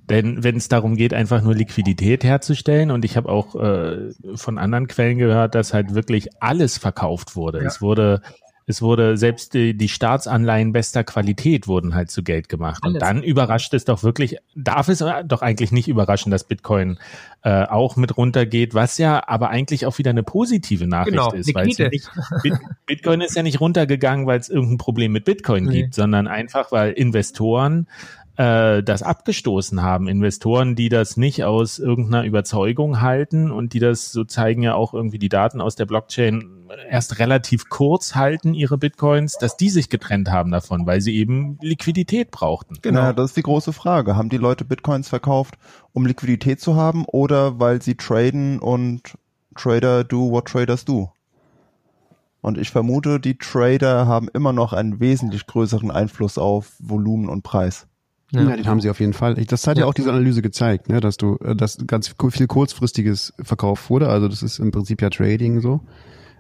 Denn 0.09 0.43
wenn 0.43 0.57
es 0.57 0.69
darum 0.69 0.97
geht, 0.97 1.15
einfach 1.15 1.43
nur 1.43 1.55
Liquidität 1.55 2.25
herzustellen, 2.25 2.91
und 2.91 3.05
ich 3.05 3.17
habe 3.17 3.29
auch 3.29 3.55
äh, 3.55 4.11
von 4.35 4.59
anderen 4.59 4.89
Quellen 4.89 5.19
gehört, 5.19 5.55
dass 5.55 5.73
halt 5.73 5.95
wirklich 5.95 6.29
alles 6.43 6.77
verkauft 6.77 7.37
wurde. 7.37 7.61
Ja. 7.61 7.67
Es 7.67 7.81
wurde 7.81 8.21
es 8.67 8.83
wurde 8.83 9.17
selbst 9.17 9.55
die, 9.55 9.77
die 9.77 9.89
Staatsanleihen 9.89 10.73
bester 10.73 11.05
Qualität 11.05 11.67
wurden 11.67 11.95
halt 11.95 12.11
zu 12.11 12.23
Geld 12.23 12.49
gemacht. 12.49 12.81
Alles. 12.83 12.95
Und 12.95 13.03
dann 13.03 13.23
überrascht 13.23 13.75
es 13.75 13.85
doch 13.85 14.03
wirklich, 14.03 14.37
darf 14.55 14.89
es 14.89 14.99
doch 14.99 15.43
eigentlich 15.43 15.73
nicht 15.73 15.89
überraschen, 15.89 16.31
dass 16.31 16.45
Bitcoin 16.45 16.99
äh, 17.43 17.65
auch 17.65 17.97
mit 17.97 18.17
runtergeht, 18.17 18.75
was 18.75 18.99
ja 18.99 19.27
aber 19.27 19.51
eigentlich 19.51 19.87
auch 19.87 19.99
wieder 19.99 20.11
eine 20.11 20.23
positive 20.23 20.87
Nachricht 20.87 21.17
genau, 21.17 21.33
ist. 21.33 21.55
Weil 21.55 21.67
nicht, 21.67 21.81
Bitcoin 22.87 23.21
ist 23.21 23.35
ja 23.35 23.43
nicht 23.43 23.61
runtergegangen, 23.61 24.27
weil 24.27 24.39
es 24.39 24.49
irgendein 24.49 24.79
Problem 24.79 25.13
mit 25.13 25.25
Bitcoin 25.25 25.65
nee. 25.65 25.83
gibt, 25.83 25.95
sondern 25.95 26.29
einfach, 26.29 26.71
weil 26.71 26.93
Investoren 26.93 27.89
äh, 28.37 28.83
das 28.83 29.03
abgestoßen 29.03 29.83
haben. 29.83 30.09
Investoren, 30.09 30.75
die 30.75 30.89
das 30.89 31.17
nicht 31.17 31.45
aus 31.45 31.79
irgendeiner 31.79 32.25
Überzeugung 32.25 33.01
halten 33.01 33.51
und 33.51 33.75
die 33.75 33.79
das, 33.79 34.13
so 34.13 34.25
zeigen 34.25 34.63
ja 34.63 34.75
auch 34.75 34.95
irgendwie 34.95 35.19
die 35.19 35.29
Daten 35.29 35.61
aus 35.61 35.77
der 35.77 35.87
Blockchain, 35.87 36.69
erst 36.89 37.19
relativ 37.19 37.69
kurz 37.69 38.15
halten, 38.15 38.55
ihre 38.55 38.79
Bitcoins, 38.79 39.37
dass 39.37 39.57
die 39.57 39.69
sich 39.69 39.91
getrennt 39.91 40.31
haben 40.31 40.51
davon, 40.51 40.87
weil 40.87 41.01
sie 41.01 41.15
eben 41.17 41.59
Liquidität 41.61 42.31
brauchten. 42.31 42.79
Genau, 42.81 43.13
das 43.13 43.31
ist 43.31 43.37
die 43.37 43.43
große 43.43 43.73
Frage. 43.73 44.17
Haben 44.17 44.31
die 44.31 44.39
Leute 44.39 44.65
Bitcoins 44.65 45.09
verkauft, 45.09 45.59
um 45.93 46.07
Liquidität 46.07 46.61
zu 46.61 46.77
haben 46.77 47.05
oder 47.05 47.59
weil 47.61 47.83
sie 47.83 47.97
traden 47.97 48.59
und 48.59 49.19
Trader 49.55 50.05
do 50.05 50.31
what 50.31 50.47
traders 50.47 50.85
do? 50.87 51.13
Und 52.41 52.59
ich 52.59 52.71
vermute, 52.71 53.21
die 53.21 53.39
Trader 53.39 54.07
haben 54.07 54.29
immer 54.33 54.53
noch 54.53 54.73
einen 54.73 54.99
wesentlich 54.99 55.47
größeren 55.47 55.91
Einfluss 55.91 56.39
auf 56.39 56.73
Volumen 56.81 57.29
und 57.29 57.43
Preis. 57.43 57.87
Ja. 58.35 58.43
ja, 58.49 58.57
den 58.57 58.67
haben 58.67 58.81
sie 58.81 58.89
auf 58.89 58.99
jeden 58.99 59.13
Fall. 59.13 59.35
Das 59.35 59.67
hat 59.67 59.77
ja, 59.77 59.83
ja 59.83 59.89
auch 59.89 59.95
diese 59.95 60.11
Analyse 60.11 60.41
gezeigt, 60.41 60.89
ne, 60.89 61.01
dass 61.01 61.19
du, 61.19 61.37
äh, 61.45 61.55
dass 61.55 61.79
ganz 61.87 62.15
viel 62.31 62.47
kurzfristiges 62.47 63.35
verkauft 63.43 63.91
wurde. 63.91 64.09
Also 64.09 64.29
das 64.29 64.43
ist 64.43 64.59
im 64.59 64.71
Prinzip 64.71 65.03
ja 65.03 65.11
Trading 65.11 65.61
so. 65.61 65.81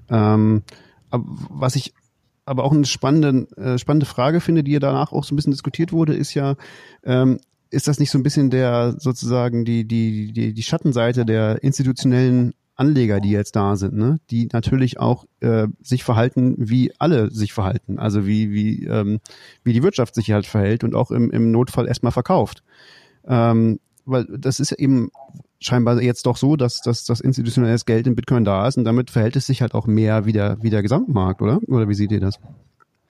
Ähm, 0.09 0.63
was 1.11 1.77
ich 1.77 1.93
aber 2.45 2.65
auch 2.65 2.73
eine 2.73 2.87
spannende, 2.87 3.47
äh, 3.57 3.79
spannende 3.79 4.07
Frage 4.07 4.41
finde, 4.41 4.65
die 4.65 4.73
ja 4.73 4.81
danach 4.81 5.13
auch 5.13 5.25
so 5.25 5.35
ein 5.35 5.37
bisschen 5.37 5.53
diskutiert 5.53 5.93
wurde, 5.93 6.15
ist 6.15 6.35
ja, 6.35 6.57
ähm, 7.05 7.39
ist 7.71 7.89
das 7.89 7.99
nicht 7.99 8.11
so 8.11 8.19
ein 8.19 8.23
bisschen 8.23 8.51
der 8.51 8.97
sozusagen 8.99 9.65
die 9.65 9.87
die 9.87 10.33
die 10.33 10.53
die 10.53 10.63
Schattenseite 10.63 11.25
der 11.25 11.63
institutionellen 11.63 12.53
Anleger, 12.83 13.21
die 13.21 13.31
jetzt 13.31 13.55
da 13.55 13.77
sind, 13.77 13.95
ne, 13.95 14.19
die 14.31 14.49
natürlich 14.53 14.99
auch 14.99 15.25
äh, 15.41 15.69
sich 15.81 16.03
verhalten, 16.03 16.57
wie 16.59 16.93
alle 16.99 17.31
sich 17.31 17.53
verhalten, 17.53 17.99
also 17.99 18.27
wie 18.27 18.53
wie 18.53 18.87
ähm, 18.87 19.21
wie 19.63 19.73
die 19.73 19.85
Wirtschaft 19.85 20.15
sich 20.17 20.33
halt 20.33 20.47
verhält 20.47 20.83
und 20.83 20.95
auch 20.97 21.13
im, 21.13 21.31
im 21.31 21.53
Notfall 21.53 21.87
erstmal 21.87 22.13
verkauft, 22.13 22.65
ähm, 23.27 23.79
weil 24.05 24.25
das 24.25 24.59
ist 24.59 24.73
eben 24.73 25.11
scheinbar 25.61 26.03
jetzt 26.03 26.27
doch 26.27 26.37
so, 26.37 26.57
dass, 26.57 26.81
dass 26.81 27.05
das 27.05 27.21
institutionelles 27.21 27.87
Geld 27.87 28.07
in 28.07 28.17
Bitcoin 28.17 28.45
da 28.45 28.67
ist 28.67 28.77
und 28.77 28.85
damit 28.85 29.11
verhält 29.11 29.37
es 29.37 29.47
sich 29.47 29.63
halt 29.63 29.75
auch 29.75 29.87
mehr 29.87 30.25
wie 30.27 30.33
der, 30.33 30.59
wie 30.61 30.71
der 30.71 30.83
Gesamtmarkt, 30.83 31.41
oder? 31.41 31.61
Oder 31.69 31.89
wie 31.89 31.95
seht 31.95 32.13
ihr 32.13 32.21
das? 32.21 32.41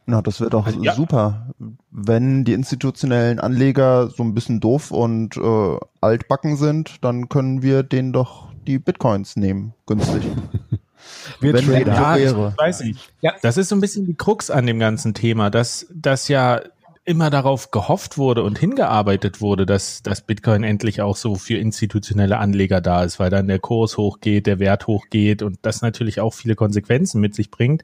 Na, 0.04 0.20
das 0.20 0.40
wird 0.40 0.52
doch 0.52 0.68
ja. 0.82 0.94
super, 0.94 1.54
wenn 1.90 2.44
die 2.44 2.54
institutionellen 2.54 3.38
Anleger 3.38 4.08
so 4.08 4.22
ein 4.24 4.34
bisschen 4.34 4.60
doof 4.60 4.90
und 4.90 5.36
äh, 5.36 5.76
altbacken 6.00 6.56
sind, 6.56 6.96
dann 7.02 7.28
können 7.28 7.62
wir 7.62 7.84
denen 7.84 8.12
doch 8.12 8.51
die 8.66 8.78
Bitcoins 8.78 9.36
nehmen, 9.36 9.74
günstig. 9.86 10.22
Wir 11.40 11.52
Wenn 11.52 11.66
Trader. 11.66 11.94
Ja, 11.94 12.16
ich 12.16 12.34
weiß 12.34 12.80
nicht. 12.82 13.12
Ja. 13.20 13.32
Das 13.42 13.56
ist 13.56 13.68
so 13.68 13.74
ein 13.74 13.80
bisschen 13.80 14.06
die 14.06 14.14
Krux 14.14 14.50
an 14.50 14.66
dem 14.66 14.78
ganzen 14.78 15.14
Thema, 15.14 15.50
dass 15.50 15.86
das 15.92 16.28
ja 16.28 16.60
immer 17.04 17.30
darauf 17.30 17.72
gehofft 17.72 18.16
wurde 18.16 18.44
und 18.44 18.58
hingearbeitet 18.58 19.40
wurde, 19.40 19.66
dass 19.66 20.02
dass 20.02 20.20
Bitcoin 20.20 20.62
endlich 20.62 21.02
auch 21.02 21.16
so 21.16 21.34
für 21.34 21.56
institutionelle 21.56 22.38
Anleger 22.38 22.80
da 22.80 23.02
ist, 23.02 23.18
weil 23.18 23.30
dann 23.30 23.48
der 23.48 23.58
Kurs 23.58 23.96
hochgeht, 23.96 24.46
der 24.46 24.60
Wert 24.60 24.86
hochgeht 24.86 25.42
und 25.42 25.58
das 25.62 25.82
natürlich 25.82 26.20
auch 26.20 26.32
viele 26.32 26.54
Konsequenzen 26.54 27.20
mit 27.20 27.34
sich 27.34 27.50
bringt. 27.50 27.82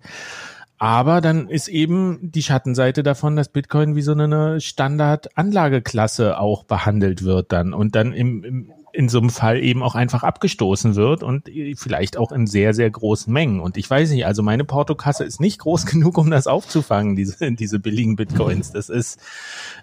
Aber 0.80 1.20
dann 1.20 1.48
ist 1.48 1.66
eben 1.66 2.20
die 2.22 2.42
Schattenseite 2.44 3.02
davon, 3.02 3.34
dass 3.34 3.48
Bitcoin 3.48 3.96
wie 3.96 4.02
so 4.02 4.12
eine 4.12 4.60
Standard-Anlageklasse 4.60 6.38
auch 6.38 6.62
behandelt 6.62 7.24
wird 7.24 7.50
dann 7.50 7.74
und 7.74 7.96
dann 7.96 8.12
im, 8.12 8.44
im 8.44 8.72
in 8.92 9.08
so 9.08 9.18
einem 9.18 9.30
Fall 9.30 9.62
eben 9.62 9.82
auch 9.82 9.94
einfach 9.94 10.22
abgestoßen 10.22 10.94
wird 10.96 11.22
und 11.22 11.50
vielleicht 11.76 12.16
auch 12.16 12.32
in 12.32 12.46
sehr, 12.46 12.74
sehr 12.74 12.90
großen 12.90 13.32
Mengen. 13.32 13.60
Und 13.60 13.76
ich 13.76 13.88
weiß 13.88 14.10
nicht, 14.10 14.26
also 14.26 14.42
meine 14.42 14.64
Portokasse 14.64 15.24
ist 15.24 15.40
nicht 15.40 15.60
groß 15.60 15.86
genug, 15.86 16.18
um 16.18 16.30
das 16.30 16.46
aufzufangen, 16.46 17.16
diese, 17.16 17.52
diese 17.52 17.78
billigen 17.78 18.16
Bitcoins. 18.16 18.72
Das 18.72 18.88
ist, 18.88 19.18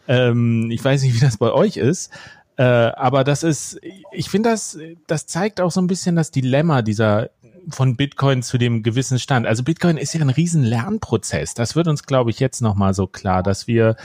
ähm, 0.08 0.70
ich 0.72 0.84
weiß 0.84 1.04
nicht, 1.04 1.16
wie 1.16 1.26
das 1.26 1.38
bei 1.38 1.52
euch 1.52 1.78
ist. 1.78 2.12
Äh, 2.58 2.64
aber 2.64 3.24
das 3.24 3.44
ist, 3.44 3.80
ich 4.12 4.30
finde, 4.30 4.50
das, 4.50 4.78
das 5.08 5.28
zeigt 5.28 5.60
auch 5.60 5.72
so 5.72 5.82
ein 5.82 5.88
bisschen 5.88 6.16
das 6.16 6.32
Dilemma 6.32 6.82
dieser 6.82 7.30
von 7.70 7.96
Bitcoin 7.96 8.44
zu 8.44 8.58
dem 8.58 8.84
gewissen 8.84 9.20
Stand. 9.20 9.46
Also 9.48 9.64
Bitcoin 9.64 9.98
ist 9.98 10.14
ja 10.14 10.22
ein 10.22 10.30
riesen 10.30 10.64
Lernprozess. 10.64 11.54
Das 11.54 11.76
wird 11.76 11.88
uns, 11.88 12.04
glaube 12.04 12.30
ich, 12.30 12.40
jetzt 12.40 12.62
nochmal 12.62 12.94
so 12.94 13.08
klar, 13.08 13.44
dass 13.44 13.68
wir 13.68 13.96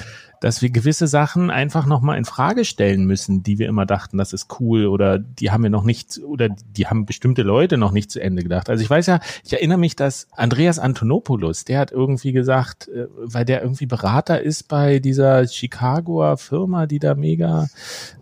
dass 0.41 0.63
wir 0.63 0.71
gewisse 0.71 1.07
Sachen 1.07 1.51
einfach 1.51 1.87
nochmal 1.87 2.19
in 2.19 2.25
Frage 2.25 2.65
stellen 2.65 3.05
müssen, 3.05 3.43
die 3.43 3.59
wir 3.59 3.69
immer 3.69 3.85
dachten, 3.87 4.17
das 4.17 4.33
ist 4.33 4.59
cool 4.59 4.87
oder 4.87 5.19
die 5.19 5.51
haben 5.51 5.63
wir 5.63 5.71
noch 5.71 5.85
nicht 5.85 6.19
oder 6.25 6.49
die 6.49 6.87
haben 6.87 7.05
bestimmte 7.05 7.43
Leute 7.43 7.77
noch 7.77 7.93
nicht 7.93 8.11
zu 8.11 8.21
Ende 8.21 8.43
gedacht. 8.43 8.71
Also 8.71 8.83
ich 8.83 8.89
weiß 8.89 9.07
ja, 9.07 9.21
ich 9.45 9.53
erinnere 9.53 9.79
mich, 9.79 9.97
dass 9.97 10.29
Andreas 10.33 10.79
Antonopoulos, 10.79 11.65
der 11.65 11.79
hat 11.79 11.93
irgendwie 11.93 12.33
gesagt, 12.33 12.89
äh, 12.89 13.07
weil 13.19 13.45
der 13.45 13.63
irgendwie 13.63 13.87
Berater 13.87 14.41
ist 14.41 14.69
bei 14.69 14.99
dieser 14.99 15.47
Chicagoer 15.47 16.39
Firma, 16.39 16.87
die 16.87 16.99
da 16.99 17.15
mega 17.15 17.69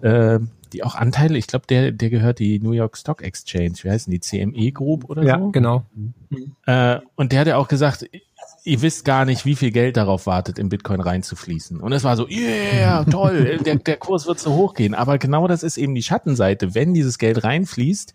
äh, 0.02 0.40
die 0.72 0.84
auch 0.84 0.94
Anteile, 0.94 1.38
ich 1.38 1.46
glaube, 1.46 1.66
der, 1.66 1.92
der 1.92 2.10
gehört 2.10 2.38
die 2.38 2.60
New 2.60 2.72
York 2.72 2.96
Stock 2.96 3.22
Exchange, 3.22 3.74
wie 3.82 3.90
heißen 3.90 4.10
die, 4.10 4.20
CME 4.20 4.72
Group 4.72 5.08
oder 5.08 5.22
ja, 5.22 5.38
so? 5.38 5.44
Ja, 5.46 5.50
genau. 5.50 5.84
Äh, 6.66 7.00
und 7.16 7.32
der 7.32 7.40
hat 7.40 7.46
ja 7.46 7.56
auch 7.56 7.68
gesagt, 7.68 8.08
ihr 8.64 8.82
wisst 8.82 9.04
gar 9.04 9.24
nicht, 9.24 9.44
wie 9.44 9.54
viel 9.54 9.70
Geld 9.70 9.96
darauf 9.96 10.26
wartet, 10.26 10.58
in 10.58 10.68
Bitcoin 10.68 11.00
reinzufließen. 11.00 11.80
Und 11.80 11.92
es 11.92 12.04
war 12.04 12.16
so, 12.16 12.28
yeah, 12.28 13.04
toll, 13.04 13.58
der, 13.64 13.76
der 13.76 13.96
Kurs 13.96 14.26
wird 14.26 14.38
so 14.38 14.54
hochgehen. 14.54 14.94
Aber 14.94 15.18
genau 15.18 15.48
das 15.48 15.62
ist 15.62 15.78
eben 15.78 15.94
die 15.94 16.02
Schattenseite. 16.02 16.74
Wenn 16.74 16.94
dieses 16.94 17.18
Geld 17.18 17.44
reinfließt, 17.44 18.14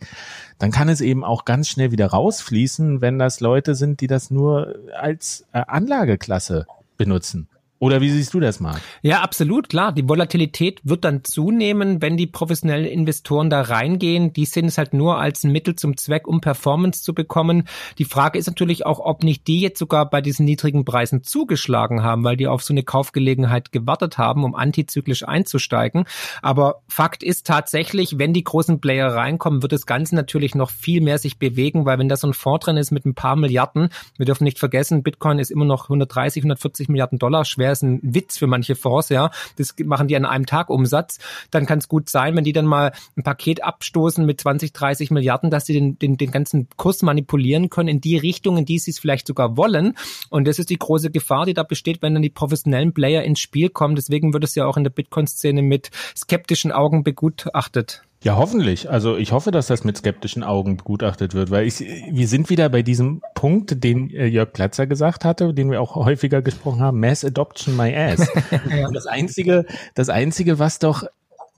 dann 0.60 0.72
kann 0.72 0.90
es 0.90 1.02
eben 1.02 1.24
auch 1.24 1.46
ganz 1.46 1.68
schnell 1.68 1.92
wieder 1.92 2.08
rausfließen, 2.08 3.02
wenn 3.02 3.20
das 3.20 3.40
Leute 3.40 3.76
sind, 3.76 4.02
die 4.02 4.08
das 4.08 4.32
nur 4.32 4.76
als 4.96 5.46
äh, 5.54 5.64
Anlageklasse 5.68 6.68
benutzen 6.98 7.48
Oder 7.84 8.00
wie 8.00 8.10
siehst 8.12 8.34
du 8.34 8.40
das, 8.40 8.62
Marc? 8.62 8.80
Ja, 9.02 9.24
absolut, 9.24 9.68
klar. 9.68 9.92
Die 9.92 10.08
Volatilität 10.08 10.80
wird 10.86 11.04
dann 11.04 11.26
zunehmen, 11.26 12.02
wenn 12.02 12.16
die 12.16 12.28
professionellen 12.28 12.86
Investoren 12.86 13.50
da 13.50 13.60
reingehen. 13.60 14.32
Die 14.32 14.46
sehen 14.46 14.68
es 14.68 14.78
halt 14.78 14.94
nur 14.94 15.20
als 15.20 15.44
ein 15.44 15.52
Mittel 15.52 15.76
zum 15.76 15.98
Zweck, 15.98 16.26
um 16.26 16.40
Performance 16.40 17.04
zu 17.04 17.14
bekommen. 17.14 17.68
Die 17.98 18.06
Frage 18.06 18.40
ist 18.40 18.48
natürlich 18.48 18.86
auch, 18.86 19.02
ob 19.02 19.26
nicht 19.26 19.48
die 19.48 19.60
jetzt 19.60 19.80
sogar 19.80 20.10
bei 20.10 20.22
diesen 20.22 20.46
niedrigen 20.46 20.86
Preisen 20.86 21.24
zugeschlagen 21.24 22.04
haben, 22.04 22.24
weil 22.24 22.38
die 22.38 22.48
auf 22.48 22.64
so 22.64 22.74
eine 22.74 22.84
Kaufgelegenheit 22.84 23.74
gewartet 23.74 24.18
haben, 24.18 24.46
um 24.46 24.56
antizyklisch 24.56 25.28
einzusteigen. 25.28 26.06
Aber 26.42 26.84
Fakt 26.88 27.22
ist 27.22 27.46
tatsächlich, 27.46 28.18
wenn 28.18 28.32
die 28.32 28.46
großen 28.46 28.80
Player 28.80 29.14
reinkommen, 29.14 29.62
wird 29.62 29.74
das 29.74 29.86
Ganze 29.86 30.16
natürlich 30.16 30.56
noch 30.56 30.70
viel 30.70 31.02
mehr 31.02 31.18
sich 31.18 31.38
bewegen, 31.38 31.86
weil 31.86 32.00
wenn 32.00 32.08
da 32.08 32.16
so 32.16 32.28
ein 32.28 32.34
Fonds 32.34 32.64
drin 32.64 32.78
ist 32.78 32.92
mit 32.92 33.06
ein 33.06 33.14
paar 33.14 33.36
Milliarden, 33.36 33.90
wir 34.16 34.26
dürfen 34.26 34.46
nicht 34.46 34.60
vergessen, 34.60 35.04
Bitcoin 35.04 35.38
ist 35.38 35.52
immer 35.52 35.66
noch 35.66 35.90
130, 35.90 36.44
140 36.44 36.88
Milliarden 36.88 37.20
Dollar 37.20 37.44
schwer 37.44 37.73
ist 37.74 37.84
ein 37.84 38.00
Witz 38.02 38.38
für 38.38 38.48
manche 38.48 38.76
Fonds, 38.76 39.10
ja. 39.10 39.32
Das 39.58 39.76
machen 39.84 40.08
die 40.08 40.16
an 40.16 40.26
einem 40.26 40.46
Tag 40.46 40.70
Umsatz. 40.70 41.20
Dann 41.52 41.66
kann 41.66 41.80
es 41.80 41.88
gut 41.88 42.10
sein, 42.10 42.36
wenn 42.36 42.44
die 42.44 42.54
dann 42.54 42.66
mal 42.66 42.94
ein 43.18 43.24
Paket 43.24 43.64
abstoßen 43.64 44.26
mit 44.26 44.42
20, 44.42 44.74
30 44.74 45.12
Milliarden, 45.12 45.50
dass 45.50 45.66
sie 45.66 45.74
den, 45.74 46.00
den, 46.00 46.18
den 46.18 46.32
ganzen 46.32 46.68
Kurs 46.78 47.02
manipulieren 47.02 47.70
können 47.70 47.90
in 47.90 48.02
die 48.02 48.18
Richtung, 48.18 48.58
in 48.58 48.66
die 48.66 48.80
sie 48.80 48.92
es 48.92 49.00
vielleicht 49.00 49.28
sogar 49.28 49.58
wollen. 49.58 49.98
Und 50.30 50.48
das 50.48 50.60
ist 50.60 50.70
die 50.70 50.80
große 50.80 51.12
Gefahr, 51.12 51.46
die 51.46 51.54
da 51.54 51.64
besteht, 51.64 52.02
wenn 52.02 52.14
dann 52.14 52.24
die 52.24 52.30
professionellen 52.30 52.94
Player 52.94 53.24
ins 53.24 53.40
Spiel 53.40 53.70
kommen. 53.70 53.96
Deswegen 53.96 54.34
wird 54.34 54.44
es 54.44 54.56
ja 54.56 54.66
auch 54.66 54.78
in 54.78 54.84
der 54.84 54.92
Bitcoin-Szene 54.92 55.62
mit 55.62 55.92
skeptischen 56.16 56.72
Augen 56.72 57.04
begutachtet. 57.04 58.04
Ja, 58.24 58.38
hoffentlich. 58.38 58.90
Also 58.90 59.18
ich 59.18 59.34
hoffe, 59.34 59.52
dass 59.52 59.68
das 59.68 59.84
mit 59.84 59.98
skeptischen 59.98 60.44
Augen 60.44 60.78
begutachtet 60.78 61.34
wird, 61.34 61.52
weil 61.52 61.68
ich, 61.68 61.80
wir 61.80 62.28
sind 62.30 62.50
wieder 62.50 62.70
bei 62.70 62.82
diesem 62.82 63.22
Punkt, 63.36 63.84
den 63.84 64.10
äh, 64.12 64.28
Jörg 64.28 64.54
Platzer 64.54 64.88
gesagt 64.88 65.26
hatte, 65.26 65.54
den 65.54 65.70
wir 65.70 65.82
auch 65.82 65.96
häufiger 65.96 66.42
gesprochen 66.42 66.80
haben, 66.80 67.02
Mass 67.02 67.26
Adoption 67.26 67.76
my 67.76 67.94
ass. 67.94 68.26
ja. 68.70 68.90
Das 68.92 69.08
einzige, 69.08 69.66
das 69.94 70.08
einzige, 70.08 70.58
was 70.58 70.80
doch 70.80 71.04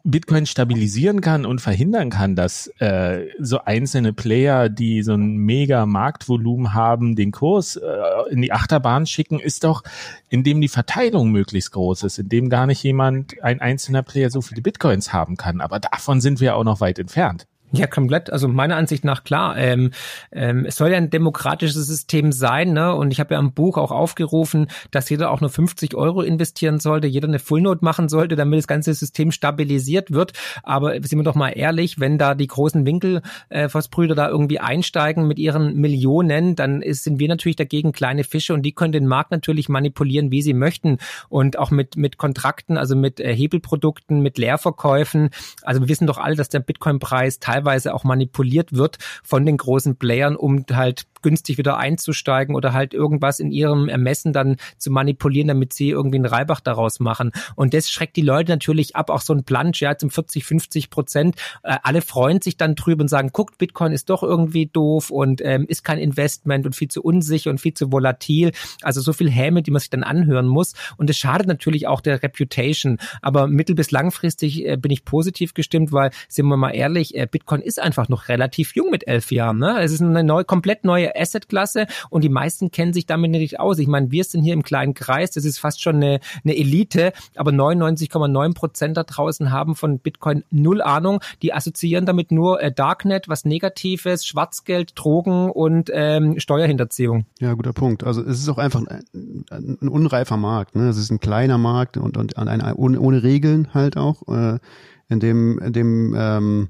Bitcoin 0.08 0.46
stabilisieren 0.46 1.20
kann 1.20 1.48
und 1.48 1.62
verhindern 1.62 2.12
kann, 2.12 2.36
dass 2.36 2.68
äh, 2.80 3.26
so 3.40 3.60
einzelne 3.60 4.14
Player, 4.14 4.70
die 4.70 5.02
so 5.02 5.14
ein 5.14 5.38
mega 5.38 5.88
Marktvolumen 5.88 6.76
haben, 6.76 7.16
den 7.16 7.32
Kurs 7.32 7.76
äh, 7.76 7.82
in 8.30 8.42
die 8.42 8.54
Achterbahn 8.54 9.08
schicken, 9.08 9.40
ist 9.40 9.64
doch, 9.64 9.84
indem 10.30 10.62
die 10.62 10.68
Verteilung 10.68 11.32
möglichst 11.32 11.72
groß 11.72 12.04
ist, 12.04 12.20
indem 12.20 12.50
gar 12.50 12.68
nicht 12.68 12.84
jemand, 12.84 13.42
ein 13.42 13.62
einzelner 13.62 14.04
Player 14.04 14.30
so 14.30 14.42
viele 14.42 14.62
Bitcoins 14.62 15.12
haben 15.12 15.38
kann. 15.38 15.60
Aber 15.60 15.80
davon 15.80 16.22
sind 16.22 16.40
wir 16.40 16.56
auch 16.56 16.64
noch 16.64 16.82
weit 16.82 17.00
entfernt. 17.00 17.48
Ja, 17.72 17.88
komplett. 17.88 18.32
Also 18.32 18.48
meiner 18.48 18.78
Ansicht 18.78 19.04
nach 19.04 19.24
klar. 19.24 19.58
Ähm, 19.58 19.92
ähm, 20.32 20.66
es 20.66 20.76
soll 20.76 20.92
ja 20.92 20.98
ein 20.98 21.10
demokratisches 21.10 21.88
System 21.88 22.32
sein, 22.32 22.74
ne? 22.74 22.94
Und 22.94 23.12
ich 23.12 23.20
habe 23.20 23.34
ja 23.34 23.40
im 23.40 23.54
Buch 23.54 23.78
auch 23.78 23.92
aufgerufen, 23.92 24.68
dass 24.92 25.10
jeder 25.10 25.32
auch 25.32 25.42
nur 25.42 25.50
50 25.50 25.96
Euro 25.96 26.22
investieren 26.22 26.80
sollte, 26.80 27.08
jeder 27.08 27.28
eine 27.28 27.40
Fullnote 27.40 27.84
machen 27.84 28.08
sollte, 28.08 28.36
damit 28.36 28.60
das 28.60 28.68
ganze 28.68 28.94
System 28.94 29.32
stabilisiert 29.32 30.12
wird. 30.12 30.34
Aber 30.64 30.94
sind 31.02 31.20
wir 31.20 31.24
doch 31.24 31.36
mal 31.36 31.50
ehrlich, 31.50 32.00
wenn 32.00 32.18
da 32.18 32.36
die 32.36 32.48
großen 32.48 32.86
Winkelfossbrüder 32.86 34.14
äh, 34.14 34.16
da 34.16 34.30
irgendwie 34.30 34.60
einsteigen 34.60 35.28
mit 35.28 35.40
ihren 35.40 35.76
Millionen, 35.76 36.56
dann 36.56 36.82
ist, 36.82 37.04
sind 37.04 37.20
wir 37.20 37.28
natürlich 37.28 37.58
dagegen 37.58 37.92
kleine 37.92 38.24
Fische 38.24 38.54
und 38.54 38.62
die 38.62 38.74
können 38.74 38.94
den 38.94 39.08
Markt 39.08 39.32
natürlich 39.32 39.70
manipulieren, 39.70 40.32
wie 40.32 40.44
sie 40.44 40.54
möchten. 40.54 41.00
Und 41.30 41.58
auch 41.58 41.72
mit, 41.72 41.98
mit 41.98 42.18
Kontrakten, 42.18 42.78
also 42.78 42.96
mit 42.96 43.20
äh, 43.20 43.36
Hebelprodukten, 43.36 44.22
mit 44.22 44.38
Leerverkäufen. 44.38 45.30
Also 45.64 45.82
wir 45.82 45.90
wissen 45.90 46.08
doch 46.08 46.20
alle, 46.20 46.36
dass 46.36 46.50
der 46.50 46.60
Bitcoin-Preis 46.60 47.40
teilweise 47.40 47.55
teilweise 47.56 47.94
auch 47.94 48.04
manipuliert 48.04 48.74
wird 48.74 48.98
von 49.24 49.46
den 49.46 49.58
großen 49.58 49.96
Playern, 49.96 50.36
um 50.36 50.66
halt 50.74 51.06
günstig 51.26 51.58
wieder 51.58 51.78
einzusteigen 51.78 52.56
oder 52.56 52.72
halt 52.72 52.94
irgendwas 52.94 53.40
in 53.40 53.52
ihrem 53.52 53.90
Ermessen 53.90 54.32
dann 54.32 54.58
zu 54.78 54.92
manipulieren, 54.92 55.48
damit 55.48 55.74
sie 55.74 55.90
irgendwie 55.90 56.18
einen 56.18 56.28
Reibach 56.28 56.60
daraus 56.60 57.00
machen. 57.00 57.32
Und 57.56 57.74
das 57.74 57.90
schreckt 57.90 58.16
die 58.16 58.22
Leute 58.22 58.52
natürlich 58.52 58.96
ab, 58.96 59.10
auch 59.10 59.22
so 59.22 59.34
ein 59.34 59.44
Plunge, 59.44 59.72
ja, 59.78 59.98
zum 59.98 60.12
40, 60.12 60.46
50 60.46 60.92
Prozent. 60.92 61.36
Äh, 61.64 61.78
alle 61.82 62.04
freuen 62.04 62.42
sich 62.42 62.58
dann 62.58 62.76
drüber 62.76 63.02
und 63.02 63.08
sagen, 63.08 63.32
guckt, 63.34 63.58
Bitcoin 63.58 63.92
ist 63.92 64.12
doch 64.12 64.22
irgendwie 64.22 64.68
doof 64.68 65.10
und 65.10 65.42
ähm, 65.44 65.66
ist 65.68 65.84
kein 65.84 65.98
Investment 65.98 66.68
und 66.68 66.76
viel 66.76 66.90
zu 66.90 67.02
unsicher 67.02 67.50
und 67.50 67.60
viel 67.60 67.74
zu 67.74 67.92
volatil. 67.92 68.52
Also 68.84 69.02
so 69.02 69.12
viel 69.12 69.32
Häme, 69.32 69.64
die 69.64 69.72
man 69.72 69.80
sich 69.80 69.90
dann 69.90 70.04
anhören 70.04 70.46
muss. 70.46 70.76
Und 70.98 71.10
es 71.10 71.18
schadet 71.18 71.48
natürlich 71.48 71.88
auch 71.88 72.02
der 72.02 72.22
Reputation. 72.22 73.00
Aber 73.24 73.48
mittel- 73.48 73.76
bis 73.76 73.90
langfristig 73.90 74.64
äh, 74.64 74.78
bin 74.78 74.92
ich 74.92 75.06
positiv 75.06 75.56
gestimmt, 75.56 75.92
weil, 75.92 76.12
sind 76.28 76.46
wir 76.46 76.56
mal 76.56 76.70
ehrlich, 76.70 77.16
äh, 77.16 77.26
Bitcoin 77.26 77.62
ist 77.62 77.82
einfach 77.82 78.10
noch 78.10 78.30
relativ 78.30 78.76
jung 78.76 78.92
mit 78.92 79.08
elf 79.08 79.32
Jahren. 79.32 79.58
Ne? 79.58 79.80
Es 79.82 79.92
ist 79.92 80.04
eine 80.04 80.24
neu, 80.24 80.44
komplett 80.44 80.86
neue 80.86 81.15
Assetklasse 81.16 81.88
und 82.10 82.24
die 82.24 82.30
meisten 82.30 82.72
kennen 82.72 82.94
sich 82.94 83.06
damit 83.06 83.32
nicht 83.32 83.60
aus. 83.60 83.80
Ich 83.80 83.88
meine, 83.88 84.12
wir 84.12 84.24
sind 84.24 84.44
hier 84.44 84.54
im 84.54 84.64
kleinen 84.64 84.94
Kreis, 84.94 85.32
das 85.32 85.46
ist 85.46 85.60
fast 85.60 85.82
schon 85.82 85.98
eine, 85.98 86.20
eine 86.44 86.56
Elite, 86.56 87.14
aber 87.36 87.52
99,9 87.52 88.54
Prozent 88.54 88.98
da 88.98 89.04
draußen 89.04 89.52
haben 89.52 89.76
von 89.76 90.00
Bitcoin 90.00 90.44
null 90.52 90.82
Ahnung. 90.82 91.22
Die 91.42 91.54
assoziieren 91.54 92.06
damit 92.06 92.32
nur 92.32 92.62
äh, 92.62 92.72
Darknet, 92.72 93.28
was 93.28 93.46
Negatives, 93.46 94.26
Schwarzgeld, 94.26 94.94
Drogen 94.96 95.50
und 95.50 95.90
ähm, 95.94 96.40
Steuerhinterziehung. 96.40 97.26
Ja, 97.40 97.54
guter 97.54 97.74
Punkt. 97.74 98.04
Also 98.04 98.22
es 98.22 98.40
ist 98.40 98.50
auch 98.50 98.58
einfach 98.58 98.82
ein, 98.86 99.46
ein 99.50 99.88
unreifer 99.88 100.38
Markt. 100.38 100.76
Ne? 100.76 100.90
Es 100.90 100.98
ist 100.98 101.12
ein 101.12 101.20
kleiner 101.20 101.58
Markt 101.58 101.98
und, 101.98 102.18
und 102.18 102.38
ein, 102.38 102.48
ein, 102.48 102.74
ohne, 102.74 103.00
ohne 103.00 103.24
Regeln 103.24 103.74
halt 103.74 103.98
auch, 103.98 104.28
äh, 104.28 104.60
in 105.08 105.20
dem, 105.20 105.60
in 105.60 105.74
dem 105.74 106.16
ähm, 106.18 106.70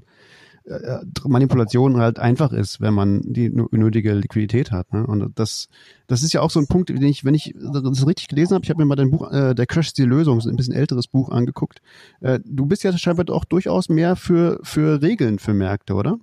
äh, 0.66 0.98
Manipulation 1.24 1.96
halt 1.96 2.18
einfach 2.18 2.52
ist, 2.52 2.80
wenn 2.80 2.94
man 2.94 3.22
die 3.24 3.50
nötige 3.50 4.14
Liquidität 4.14 4.72
hat. 4.72 4.92
Ne? 4.92 5.06
Und 5.06 5.38
das, 5.38 5.68
das 6.06 6.22
ist 6.22 6.32
ja 6.32 6.40
auch 6.40 6.50
so 6.50 6.60
ein 6.60 6.66
Punkt, 6.66 6.88
den 6.88 7.02
ich, 7.02 7.24
wenn 7.24 7.34
ich 7.34 7.54
das 7.56 8.06
richtig 8.06 8.28
gelesen 8.28 8.54
habe, 8.54 8.64
ich 8.64 8.70
habe 8.70 8.80
mir 8.82 8.86
mal 8.86 8.96
dein 8.96 9.10
Buch, 9.10 9.30
äh, 9.30 9.54
der 9.54 9.66
Crash 9.66 9.92
die 9.92 10.04
Lösung, 10.04 10.40
ein 10.40 10.56
bisschen 10.56 10.74
älteres 10.74 11.06
Buch 11.06 11.30
angeguckt. 11.30 11.80
Äh, 12.20 12.40
du 12.44 12.66
bist 12.66 12.82
ja 12.82 12.96
scheinbar 12.96 13.26
auch 13.34 13.44
durchaus 13.44 13.88
mehr 13.88 14.16
für, 14.16 14.58
für 14.62 15.02
Regeln 15.02 15.38
für 15.38 15.54
Märkte, 15.54 15.94
oder? 15.94 16.18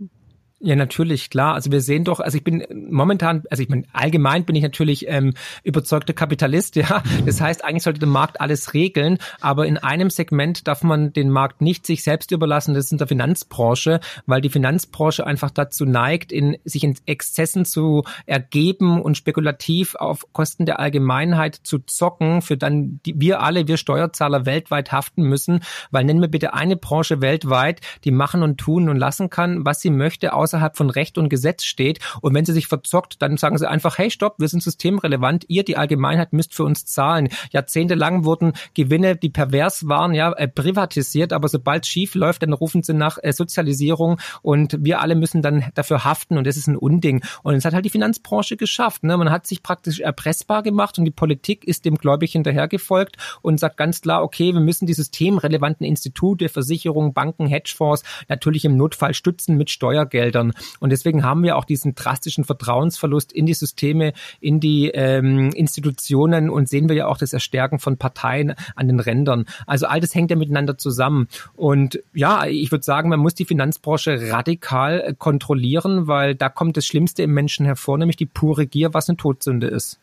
Ja, 0.65 0.78
natürlich, 0.78 1.30
klar. 1.30 1.56
Also 1.56 1.71
wir 1.73 1.82
sehen 1.82 2.06
doch, 2.06 2.21
also 2.21 2.38
ich 2.38 2.43
bin 2.45 2.65
momentan, 2.89 3.43
also 3.49 3.62
ich 3.62 3.67
meine, 3.67 3.84
allgemein 3.91 4.45
bin 4.45 4.56
ich 4.56 4.63
natürlich 4.63 5.10
ähm, 5.10 5.34
überzeugter 5.62 6.13
Kapitalist, 6.13 6.76
ja. 6.78 7.04
Das 7.26 7.41
heißt, 7.41 7.65
eigentlich 7.65 7.84
sollte 7.84 7.99
der 7.99 8.08
Markt 8.08 8.39
alles 8.39 8.73
regeln, 8.73 9.17
aber 9.41 9.67
in 9.67 9.78
einem 9.78 10.10
Segment 10.10 10.65
darf 10.65 10.82
man 10.82 11.12
den 11.12 11.30
Markt 11.30 11.60
nicht 11.60 11.86
sich 11.86 12.02
selbst 12.02 12.32
überlassen, 12.32 12.73
das 12.73 12.86
ist 12.86 12.93
in 12.93 12.97
der 12.97 13.08
Finanzbranche, 13.08 13.99
weil 14.26 14.39
die 14.39 14.49
Finanzbranche 14.49 15.28
einfach 15.28 15.52
dazu 15.52 15.84
neigt, 15.84 16.32
in, 16.32 16.56
sich 16.63 16.86
in 16.86 16.95
Exzessen 17.08 17.65
zu 17.65 18.04
ergeben 18.26 19.02
und 19.02 19.17
spekulativ 19.17 19.95
auf 19.95 20.32
Kosten 20.32 20.65
der 20.65 20.80
Allgemeinheit 20.80 21.56
zu 21.56 21.80
zocken, 21.80 22.41
für 22.41 22.56
dann 22.56 23.02
die, 23.06 23.19
wir 23.19 23.41
alle, 23.41 23.67
wir 23.67 23.76
Steuerzahler 23.76 24.45
weltweit 24.45 24.93
haften 24.93 25.23
müssen, 25.23 25.60
weil 25.91 26.06
nennen 26.06 26.21
wir 26.21 26.30
bitte 26.30 26.54
eine 26.54 26.78
Branche 26.78 27.19
weltweit, 27.19 27.82
die 28.06 28.12
machen 28.12 28.43
und 28.43 28.60
tun 28.60 28.88
und 28.88 28.95
lassen 28.95 29.30
kann, 29.30 29.65
was 29.65 29.82
sie 29.82 29.89
möchte, 29.89 30.32
außer 30.32 30.53
außerhalb 30.54 30.78
von 30.78 30.89
Recht 30.89 31.18
und 31.18 31.30
Gesetz 31.30 31.63
steht. 31.63 32.00
Und 32.22 32.34
wenn 32.34 32.46
sie 32.46 32.54
sich 32.54 32.68
verzockt, 32.68 33.22
dann 33.22 33.38
sagen 33.38 33.58
sie 33.58 33.70
einfach, 33.70 33.98
hey, 33.98 34.12
stopp, 34.12 34.36
wir 34.38 34.48
sind 34.48 34.62
systemrelevant, 34.62 35.46
ihr, 35.48 35.63
die 35.63 35.78
Allgemeinheit, 35.78 36.34
müsst 36.34 36.54
für 36.54 36.63
uns 36.63 36.86
zahlen. 36.86 37.30
Jahrzehntelang 37.52 38.24
wurden 38.24 38.54
Gewinne, 38.74 39.16
die 39.16 39.30
pervers 39.30 39.88
waren, 39.88 40.13
ja, 40.13 40.32
äh, 40.34 40.48
privatisiert, 40.48 41.34
aber 41.34 41.48
sobald 41.48 41.86
schief 41.86 42.16
läuft, 42.16 42.44
dann 42.44 42.54
rufen 42.54 42.84
sie 42.84 42.94
nach 42.94 43.18
äh, 43.22 43.34
Sozialisierung 43.34 44.20
und 44.42 44.78
wir 44.80 45.02
alle 45.02 45.16
müssen 45.16 45.42
dann 45.42 45.66
dafür 45.74 46.04
haften 46.04 46.38
und 46.38 46.46
das 46.46 46.58
ist 46.58 46.68
ein 46.68 46.78
Unding. 46.78 47.24
Und 47.42 47.56
es 47.56 47.66
hat 47.66 47.74
halt 47.74 47.86
die 47.86 47.89
Finanzbranche 47.89 48.58
geschafft. 48.58 49.04
Ne? 49.04 49.18
Man 49.18 49.32
hat 49.32 49.48
sich 49.48 49.63
praktisch 49.63 50.00
erpressbar 50.00 50.63
gemacht 50.63 51.00
und 51.00 51.06
die 51.06 51.12
Politik 51.12 51.66
ist 51.66 51.86
dem 51.86 51.96
gläubig 51.96 52.34
hinterhergefolgt 52.34 53.18
und 53.42 53.60
sagt 53.60 53.78
ganz 53.78 54.02
klar, 54.02 54.24
okay, 54.24 54.54
wir 54.54 54.62
müssen 54.62 54.86
die 54.86 54.94
systemrelevanten 54.94 55.86
Institute, 55.86 56.48
Versicherungen, 56.50 57.13
Banken, 57.13 57.48
Hedgefonds 57.48 58.04
natürlich 58.28 58.66
im 58.66 58.78
Notfall 58.78 59.13
stützen 59.13 59.58
mit 59.58 59.70
Steuergeldern 59.70 60.42
verändern. 60.43 60.53
Und 60.79 60.91
deswegen 60.91 61.23
haben 61.23 61.43
wir 61.43 61.58
auch 61.58 61.65
diesen 61.65 61.95
drastischen 61.95 62.43
Vertrauensverlust 62.43 63.32
in 63.32 63.45
die 63.45 63.53
Systeme, 63.53 64.13
in 64.39 64.60
die 64.60 64.89
ähm, 64.89 65.51
Institutionen 65.51 66.49
und 66.49 66.69
sehen 66.69 66.89
wir 66.89 66.95
ja 66.95 67.08
auch 67.08 67.17
das 67.17 67.34
Erstärken 67.34 67.79
von 67.79 67.97
Parteien 67.97 68.56
an 68.75 68.88
den 68.88 68.99
Rändern. 68.99 69.45
Also 69.65 69.88
all 69.88 69.99
das 69.99 70.13
hängt 70.15 70.32
ja 70.32 70.38
miteinander 70.38 70.77
zusammen. 70.77 71.27
Und 71.56 72.01
ja, 72.13 72.45
ich 72.45 72.71
würde 72.71 72.84
sagen, 72.84 73.10
man 73.10 73.19
muss 73.19 73.36
die 73.36 73.45
Finanzbranche 73.45 74.32
radikal 74.32 75.15
kontrollieren, 75.17 76.08
weil 76.08 76.36
da 76.36 76.49
kommt 76.49 76.77
das 76.77 76.86
Schlimmste 76.86 77.23
im 77.23 77.34
Menschen 77.34 77.65
hervor, 77.65 77.97
nämlich 77.97 78.17
die 78.17 78.25
pure 78.25 78.65
Gier, 78.65 78.93
was 78.93 79.10
eine 79.10 79.17
Todsünde 79.17 79.67
ist. 79.67 79.99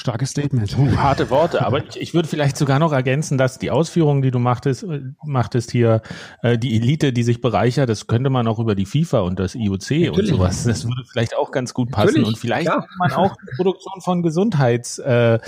Starkes 0.00 0.30
Statement. 0.30 0.76
Harte 0.96 1.30
Worte, 1.30 1.64
aber 1.64 1.84
ich, 1.84 2.00
ich 2.00 2.14
würde 2.14 2.28
vielleicht 2.28 2.56
sogar 2.56 2.78
noch 2.78 2.92
ergänzen, 2.92 3.38
dass 3.38 3.58
die 3.58 3.70
Ausführungen, 3.70 4.22
die 4.22 4.30
du 4.30 4.38
machtest, 4.38 4.82
äh, 4.82 5.00
machtest 5.24 5.70
hier, 5.70 6.02
äh, 6.42 6.58
die 6.58 6.76
Elite, 6.76 7.12
die 7.12 7.22
sich 7.22 7.40
bereichert, 7.40 7.88
das 7.88 8.06
könnte 8.06 8.30
man 8.30 8.48
auch 8.48 8.58
über 8.58 8.74
die 8.74 8.86
FIFA 8.86 9.20
und 9.20 9.38
das 9.38 9.54
IOC 9.54 9.90
Natürlich. 9.90 10.10
und 10.10 10.26
sowas. 10.26 10.64
Das 10.64 10.84
würde 10.84 11.02
vielleicht 11.10 11.36
auch 11.36 11.52
ganz 11.52 11.74
gut 11.74 11.90
passen. 11.90 12.06
Natürlich, 12.06 12.28
und 12.28 12.38
vielleicht 12.38 12.66
ja. 12.66 12.80
kann 12.80 12.88
man 12.98 13.12
auch 13.12 13.36
die 13.36 13.56
Produktion 13.56 14.00
von 14.00 14.22
Gesundheits, 14.22 14.98
äh, 14.98 15.38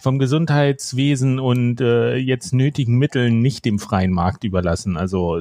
vom 0.00 0.18
Gesundheitswesen 0.18 1.40
und 1.40 1.80
äh, 1.80 2.16
jetzt 2.16 2.52
nötigen 2.52 2.98
Mitteln 2.98 3.40
nicht 3.40 3.64
dem 3.64 3.78
freien 3.78 4.12
Markt 4.12 4.44
überlassen. 4.44 4.96
Also 4.96 5.40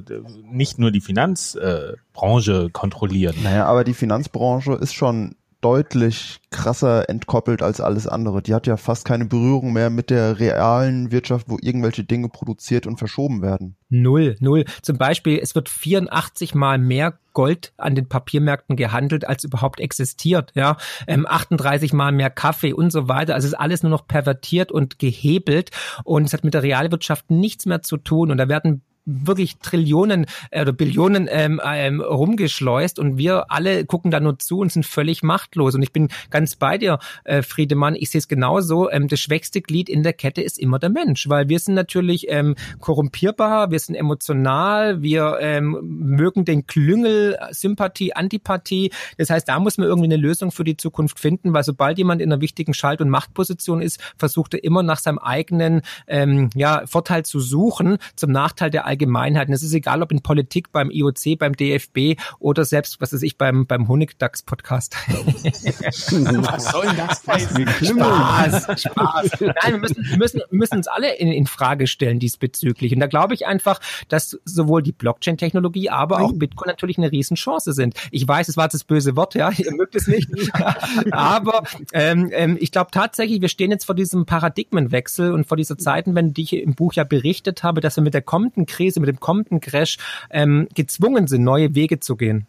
nicht 0.49 0.79
nur 0.79 0.91
die 0.91 1.01
Finanzbranche 1.01 2.65
äh, 2.65 2.69
kontrollieren. 2.69 3.36
Naja, 3.43 3.65
aber 3.65 3.84
die 3.84 3.93
Finanzbranche 3.93 4.73
ist 4.73 4.93
schon 4.93 5.36
deutlich 5.62 6.39
krasser 6.50 7.10
entkoppelt 7.10 7.62
als 7.62 7.80
alles 7.80 8.08
andere. 8.08 8.41
Die 8.41 8.54
hat 8.54 8.67
ja 8.67 8.78
fast 8.78 9.06
keine 9.06 9.26
Berührung 9.26 9.74
mehr 9.74 9.89
mit 9.89 10.10
der 10.10 10.39
realen 10.39 11.12
Wirtschaft, 11.12 11.47
wo 11.50 11.58
irgendwelche 11.62 12.04
Dinge 12.04 12.30
produziert 12.30 12.88
und 12.88 12.97
verschoben 12.97 13.41
werden. 13.41 13.76
Null, 13.89 14.36
null. 14.39 14.65
Zum 14.82 14.97
Beispiel, 14.97 15.39
es 15.41 15.56
wird 15.56 15.69
84 15.69 16.56
mal 16.56 16.78
mehr 16.78 17.17
Gold 17.34 17.74
an 17.78 17.95
den 17.95 18.10
Papiermärkten 18.10 18.76
gehandelt, 18.76 19.28
als 19.28 19.43
überhaupt 19.43 19.80
existiert. 19.80 20.52
Ja, 20.56 20.78
ähm, 21.08 21.26
38 21.28 21.93
mal 21.93 22.12
mehr 22.12 22.30
Kaffee 22.30 22.74
und 22.74 22.91
so 22.91 23.08
weiter. 23.08 23.36
Also 23.36 23.45
es 23.45 23.54
ist 23.54 23.60
alles 23.60 23.84
nur 23.84 23.89
noch 23.89 24.08
pervertiert 24.08 24.71
und 24.71 25.00
gehebelt 25.00 25.71
und 26.04 26.26
es 26.26 26.34
hat 26.34 26.43
mit 26.43 26.54
der 26.54 26.63
Realwirtschaft 26.63 27.32
nichts 27.32 27.65
mehr 27.65 27.82
zu 27.82 27.97
tun. 27.97 28.32
Und 28.32 28.38
da 28.38 28.50
werden 28.50 28.82
wirklich 29.06 29.58
Trillionen 29.58 30.26
äh, 30.52 30.62
oder 30.62 30.74
Billionen 30.74 31.28
ähm, 31.32 31.60
ähm, 31.66 32.02
rumgeschleust 32.02 33.00
und 33.00 33.18
wir 33.18 33.52
alle 33.52 33.86
gucken 33.86 34.12
da 34.12 34.20
nur 34.20 34.38
zu 34.40 34.60
und 34.60 34.72
sind 34.72 34.86
völlig 34.86 35.24
machtlos. 35.24 35.76
Und 35.76 35.82
ich 35.82 35.92
bin 35.92 36.10
ganz 36.30 36.56
bei 36.56 36.78
dir, 36.78 37.00
äh, 37.24 37.42
Friedemann, 37.42 37.96
ich 37.96 38.12
sehe 38.12 38.20
es 38.20 38.28
genauso. 38.28 38.90
Ähm, 38.90 39.08
das 39.08 39.20
schwächste 39.20 39.62
Glied 39.62 39.90
in 39.90 40.04
der 40.04 40.14
Kette 40.14 40.42
ist 40.42 40.60
immer 40.60 40.80
der 40.80 40.90
Mensch, 40.90 41.28
weil 41.30 41.50
wir 41.50 41.60
sind 41.60 41.76
natürlich 41.76 42.28
ähm, 42.30 42.56
korrumpierbar, 42.80 43.72
wir 43.72 43.80
sind 43.80 43.96
emotional, 43.96 45.02
wir 45.02 45.38
ähm, 45.42 45.80
mögen 45.82 46.46
den 46.46 46.68
Klüngel, 46.68 47.38
Sympathie, 47.52 48.14
Antipathie. 48.14 48.92
Das 49.18 49.30
heißt, 49.30 49.48
da 49.48 49.60
muss 49.60 49.78
man 49.78 49.88
irgendwie 49.88 50.08
eine 50.08 50.18
Lösung 50.18 50.52
für 50.52 50.64
die 50.64 50.78
Zukunft 50.78 51.20
finden, 51.20 51.54
weil 51.54 51.64
sobald 51.64 51.98
jemand 51.98 52.22
in 52.22 52.32
einer 52.32 52.42
wichtigen 52.42 52.74
Schalt- 52.74 53.02
und 53.02 53.10
Machtposition 53.10 53.82
ist, 53.82 54.00
versucht 54.18 54.54
er 54.54 54.64
immer 54.64 54.84
nach 54.84 55.00
seinem 55.00 55.20
eigenen 55.20 55.82
ähm, 56.08 56.50
ja, 56.56 56.84
Vorteil 56.86 57.24
zu 57.26 57.40
suchen, 57.40 57.98
zum 58.16 58.32
Nachteil 58.32 58.70
der 58.70 58.86
Allgemeinheit. 58.91 59.47
Und 59.47 59.54
es 59.54 59.63
ist 59.63 59.73
egal, 59.73 60.04
ob 60.04 60.12
in 60.12 60.21
Politik, 60.21 60.71
beim 60.71 60.91
IOC, 60.91 61.39
beim 61.39 61.56
DFB 61.56 62.19
oder 62.39 62.65
selbst, 62.65 62.99
was 62.99 63.13
weiß 63.13 63.21
ich, 63.23 63.38
beim, 63.38 63.65
beim 63.65 63.88
Honigdachs-Podcast. 63.88 64.95
was 65.08 66.71
soll 66.71 66.88
das 66.97 67.25
heißen? 67.25 67.67
Spaß, 67.67 68.82
Spaß. 68.82 69.32
Nein, 69.41 69.73
wir 69.73 69.77
müssen, 69.80 70.17
müssen, 70.17 70.41
müssen 70.51 70.77
uns 70.77 70.88
alle 70.88 71.15
in, 71.15 71.30
in 71.30 71.47
Frage 71.47 71.88
stellen 71.88 72.19
diesbezüglich. 72.19 72.93
Und 72.93 72.99
da 72.99 73.08
glaube 73.08 73.34
ich 73.34 73.47
einfach, 73.47 73.80
dass 74.10 74.38
sowohl 74.43 74.84
die 74.84 74.91
Blockchain-Technologie, 74.91 75.89
aber 75.89 76.21
auch 76.21 76.34
Bitcoin 76.34 76.67
natürlich 76.67 76.97
eine 76.97 77.12
Riesenchance 77.12 77.71
sind. 77.73 77.95
Ich 78.12 78.27
weiß, 78.27 78.49
es 78.49 78.58
war 78.58 78.67
das 78.67 78.84
böse 78.84 79.15
Wort, 79.15 79.36
ja, 79.36 79.51
ihr 79.58 79.73
mögt 79.73 79.95
es 79.95 80.08
nicht. 80.08 80.30
aber 81.12 81.63
ähm, 81.93 82.30
ähm, 82.34 82.58
ich 82.60 82.71
glaube 82.71 82.91
tatsächlich, 82.91 83.41
wir 83.41 83.49
stehen 83.49 83.71
jetzt 83.71 83.86
vor 83.86 83.95
diesem 83.95 84.25
Paradigmenwechsel 84.25 85.32
und 85.32 85.47
vor 85.47 85.58
dieser 85.58 85.77
Zeiten, 85.77 86.15
wenn 86.15 86.34
die 86.34 86.41
ich 86.41 86.54
im 86.54 86.75
Buch 86.75 86.93
ja 86.93 87.04
berichtet 87.04 87.63
habe, 87.63 87.80
dass 87.80 87.95
wir 87.95 88.04
mit 88.04 88.13
der 88.13 88.21
kommenden 88.21 88.65
Krise 88.65 88.81
Krise, 88.82 89.00
mit 89.00 89.10
dem 89.10 89.20
kommenden 89.20 89.60
Crash 89.60 89.98
ähm, 90.32 90.67
gezwungen 90.74 91.28
sind, 91.28 91.44
neue 91.44 91.76
Wege 91.76 92.00
zu 92.00 92.15
gehen. 92.15 92.48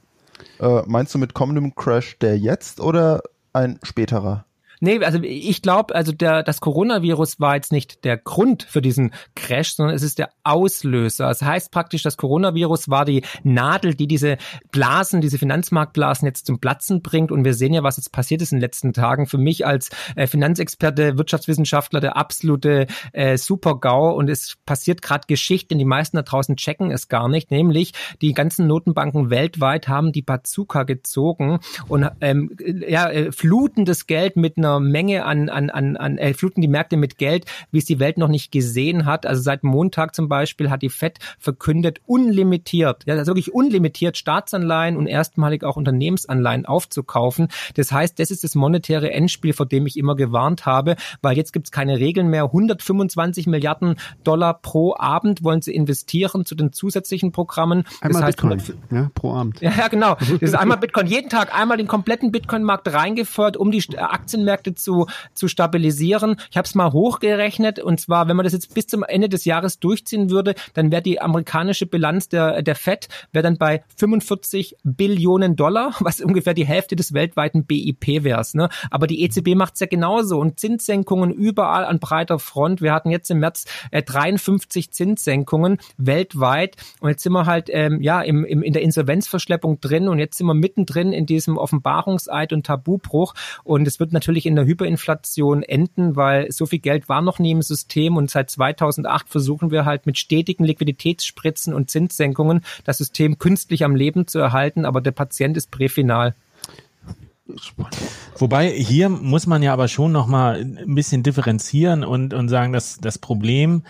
Äh, 0.59 0.83
meinst 0.87 1.14
du 1.14 1.18
mit 1.18 1.35
kommendem 1.35 1.75
Crash 1.75 2.18
der 2.18 2.38
jetzt 2.38 2.81
oder 2.81 3.23
ein 3.53 3.79
späterer? 3.83 4.47
Nee, 4.85 4.99
also 5.05 5.21
ich 5.23 5.62
glaube, 5.62 5.95
also 5.95 6.11
der, 6.11 6.42
das 6.42 6.61
Coronavirus 6.61 7.38
war 7.38 7.55
jetzt 7.55 7.71
nicht 7.71 8.03
der 8.03 8.16
Grund 8.16 8.64
für 8.64 8.83
diesen 8.83 9.12
Crash, 9.37 9.77
sondern 9.77 9.95
es 9.95 10.03
ist 10.03 10.18
der 10.18 10.31
Auslöser. 10.42 11.29
Das 11.29 11.40
heißt 11.40 11.71
praktisch, 11.71 12.03
das 12.03 12.16
Coronavirus 12.16 12.88
war 12.88 13.05
die 13.05 13.23
Nadel, 13.45 13.95
die 13.95 14.09
diese 14.09 14.38
Blasen, 14.73 15.21
diese 15.21 15.38
Finanzmarktblasen 15.38 16.27
jetzt 16.27 16.47
zum 16.47 16.59
Platzen 16.59 17.01
bringt. 17.01 17.31
Und 17.31 17.45
wir 17.45 17.55
sehen 17.55 17.75
ja, 17.75 17.85
was 17.85 17.97
jetzt 17.97 18.11
passiert 18.11 18.42
ist 18.42 18.51
in 18.51 18.59
den 18.59 18.62
letzten 18.62 18.92
Tagen. 18.92 19.27
Für 19.27 19.38
mich 19.38 19.64
als 19.64 19.90
äh, 20.16 20.27
Finanzexperte, 20.27 21.16
Wirtschaftswissenschaftler, 21.16 22.01
der 22.01 22.16
absolute 22.16 22.88
äh, 23.12 23.38
Super-GAU. 23.38 24.16
Und 24.16 24.29
es 24.29 24.57
passiert 24.66 25.01
gerade 25.01 25.29
Geschichte, 25.29 25.77
die 25.77 25.85
meisten 25.85 26.16
da 26.16 26.25
draußen 26.25 26.57
checken 26.57 26.90
es 26.90 27.07
gar 27.07 27.29
nicht. 27.29 27.53
Nämlich 27.53 27.92
die 28.21 28.33
ganzen 28.33 28.66
Notenbanken 28.66 29.31
weltweit 29.31 29.87
haben 29.87 30.11
die 30.11 30.23
Bazooka 30.23 30.83
gezogen 30.83 31.61
und 31.87 32.11
ähm, 32.21 32.57
ja, 32.88 33.09
äh, 33.09 33.31
flutendes 33.31 34.09
Geld 34.09 34.35
mit 34.35 34.57
einer 34.57 34.71
Menge 34.80 35.24
an, 35.24 35.48
an, 35.48 35.70
an, 35.70 35.96
an 35.96 36.18
äh, 36.18 36.35
fluten 36.35 36.61
die 36.61 36.68
Märkte 36.68 36.96
mit 36.96 37.18
Geld, 37.18 37.46
wie 37.70 37.78
es 37.78 37.85
die 37.85 37.98
Welt 37.98 38.18
noch 38.18 38.28
nicht 38.28 38.52
gesehen 38.52 39.04
hat. 39.04 39.26
Also 39.26 39.42
seit 39.42 39.64
Montag 39.64 40.14
zum 40.14 40.28
Beispiel 40.28 40.70
hat 40.70 40.82
die 40.82 40.88
FED 40.88 41.18
verkündet, 41.38 42.00
unlimitiert, 42.06 43.04
ja, 43.06 43.14
also 43.14 43.32
wirklich 43.32 43.52
unlimitiert 43.52 44.16
Staatsanleihen 44.16 44.96
und 44.96 45.06
erstmalig 45.06 45.64
auch 45.64 45.76
Unternehmensanleihen 45.76 46.66
aufzukaufen. 46.66 47.48
Das 47.74 47.92
heißt, 47.92 48.18
das 48.18 48.30
ist 48.30 48.44
das 48.44 48.54
monetäre 48.54 49.11
Endspiel, 49.11 49.52
vor 49.52 49.66
dem 49.66 49.87
ich 49.87 49.96
immer 49.96 50.16
gewarnt 50.16 50.66
habe, 50.66 50.96
weil 51.20 51.37
jetzt 51.37 51.52
gibt 51.52 51.66
es 51.66 51.72
keine 51.72 51.98
Regeln 51.98 52.28
mehr. 52.28 52.44
125 52.44 53.46
Milliarden 53.46 53.96
Dollar 54.24 54.54
pro 54.54 54.94
Abend 54.96 55.42
wollen 55.42 55.62
sie 55.62 55.74
investieren 55.74 56.44
zu 56.44 56.54
den 56.54 56.72
zusätzlichen 56.72 57.32
Programmen. 57.32 57.85
Einmal 58.00 58.22
das 58.22 58.28
heißt, 58.28 58.42
Bitcoin, 58.42 58.78
ja, 58.90 59.11
pro 59.14 59.32
Abend. 59.35 59.61
Ja, 59.72 59.88
genau. 59.88 60.16
Das 60.16 60.42
ist 60.42 60.54
einmal 60.54 60.76
Bitcoin 60.76 61.06
jeden 61.06 61.30
Tag, 61.30 61.54
einmal 61.58 61.78
den 61.78 61.87
kompletten 61.87 62.30
Bitcoin-Markt 62.30 62.92
reingefeuert, 62.92 63.56
um 63.56 63.70
die 63.70 63.82
Aktienmärkte 63.96 64.62
Märkte 64.62 64.75
zu, 64.75 65.07
zu 65.35 65.48
stabilisieren. 65.48 66.37
Ich 66.51 66.57
habe 66.57 66.66
es 66.66 66.75
mal 66.75 66.92
hochgerechnet 66.92 67.81
und 67.81 68.01
zwar, 68.01 68.29
wenn 68.29 68.37
man 68.37 68.44
das 68.44 68.53
jetzt 68.53 68.75
bis 68.75 68.87
zum 68.87 69.03
Ende 69.03 69.29
des 69.29 69.44
Jahres 69.44 69.81
durchziehen 69.81 70.31
würde, 70.31 70.55
dann 70.75 70.92
wäre 70.92 71.03
die 71.03 71.20
amerikanische 71.20 71.87
Bilanz 71.87 72.29
der, 72.29 72.62
der 72.62 72.75
FED 72.75 73.09
wäre 73.33 73.42
dann 73.42 73.59
bei 73.59 73.83
45 73.96 74.77
Billionen 74.85 75.57
Dollar, 75.57 75.94
was 76.01 76.20
ungefähr 76.20 76.55
die 76.55 76.66
Hälfte 76.66 76.96
des 76.96 77.12
weltweiten 77.12 77.64
BIP 77.64 78.25
wäre. 78.25 78.42
Ne? 78.55 78.68
Aber 78.90 79.07
die 79.07 79.22
EZB 79.22 79.55
macht 79.55 79.75
es 79.75 79.81
ja 79.81 79.87
genauso 79.87 80.38
und 80.38 80.59
Zinssenkungen 80.59 81.31
überall 81.31 81.85
an 81.85 81.98
breiter 81.98 82.38
Front. 82.38 82.81
Wir 82.81 82.92
hatten 82.92 83.11
jetzt 83.11 83.31
im 83.31 83.40
März 83.40 83.64
äh, 83.90 84.03
53 84.03 84.92
Zinssenkungen 84.92 85.79
weltweit 85.96 86.77
und 87.01 87.11
jetzt 87.11 87.22
sind 87.22 87.33
wir 87.33 87.46
halt 87.46 87.68
ähm, 87.70 88.01
ja 88.01 88.20
im, 88.20 88.44
im, 88.44 88.62
in 88.62 88.72
der 88.72 88.83
Insolvenzverschleppung 88.83 89.81
drin 89.81 90.09
und 90.09 90.18
jetzt 90.18 90.38
sind 90.38 90.46
wir 90.46 90.55
mittendrin 90.55 91.12
in 91.12 91.27
diesem 91.27 91.57
Offenbarungseid 91.57 92.53
und 92.53 92.66
Tabubruch 92.66 93.35
und 93.64 93.87
es 93.87 94.01
wird 94.01 94.12
natürlich 94.12 94.46
in 94.46 94.52
der 94.57 94.65
Hyperinflation 94.65 95.62
enden, 95.62 96.17
weil 96.17 96.51
so 96.51 96.67
viel 96.67 96.79
Geld 96.79 97.09
war 97.09 97.23
noch 97.23 97.38
nie 97.38 97.53
im 97.53 97.62
System 97.62 98.17
und 98.17 98.31
seit 98.31 98.51
2008 98.51 99.29
versuchen 99.29 99.71
wir 99.71 99.85
halt 99.85 100.07
mit 100.07 100.19
stetigen 100.19 100.65
Liquiditätsspritzen 100.65 101.75
und 101.75 101.91
Zinssenkungen 101.91 102.65
das 102.85 102.99
System 102.99 103.38
künstlich 103.38 103.85
am 103.85 103.95
Leben 103.95 104.27
zu 104.27 104.38
erhalten, 104.38 104.85
aber 104.85 105.01
der 105.01 105.12
Patient 105.12 105.57
ist 105.57 105.71
präfinal. 105.71 106.35
Wobei 108.38 108.71
hier 108.71 109.09
muss 109.09 109.47
man 109.47 109.62
ja 109.62 109.73
aber 109.73 109.88
schon 109.88 110.12
noch 110.12 110.27
mal 110.27 110.61
ein 110.61 110.95
bisschen 110.95 111.23
differenzieren 111.23 112.05
und 112.05 112.35
und 112.35 112.49
sagen, 112.49 112.73
dass 112.73 112.99
das 112.99 113.19
Problem 113.19 113.83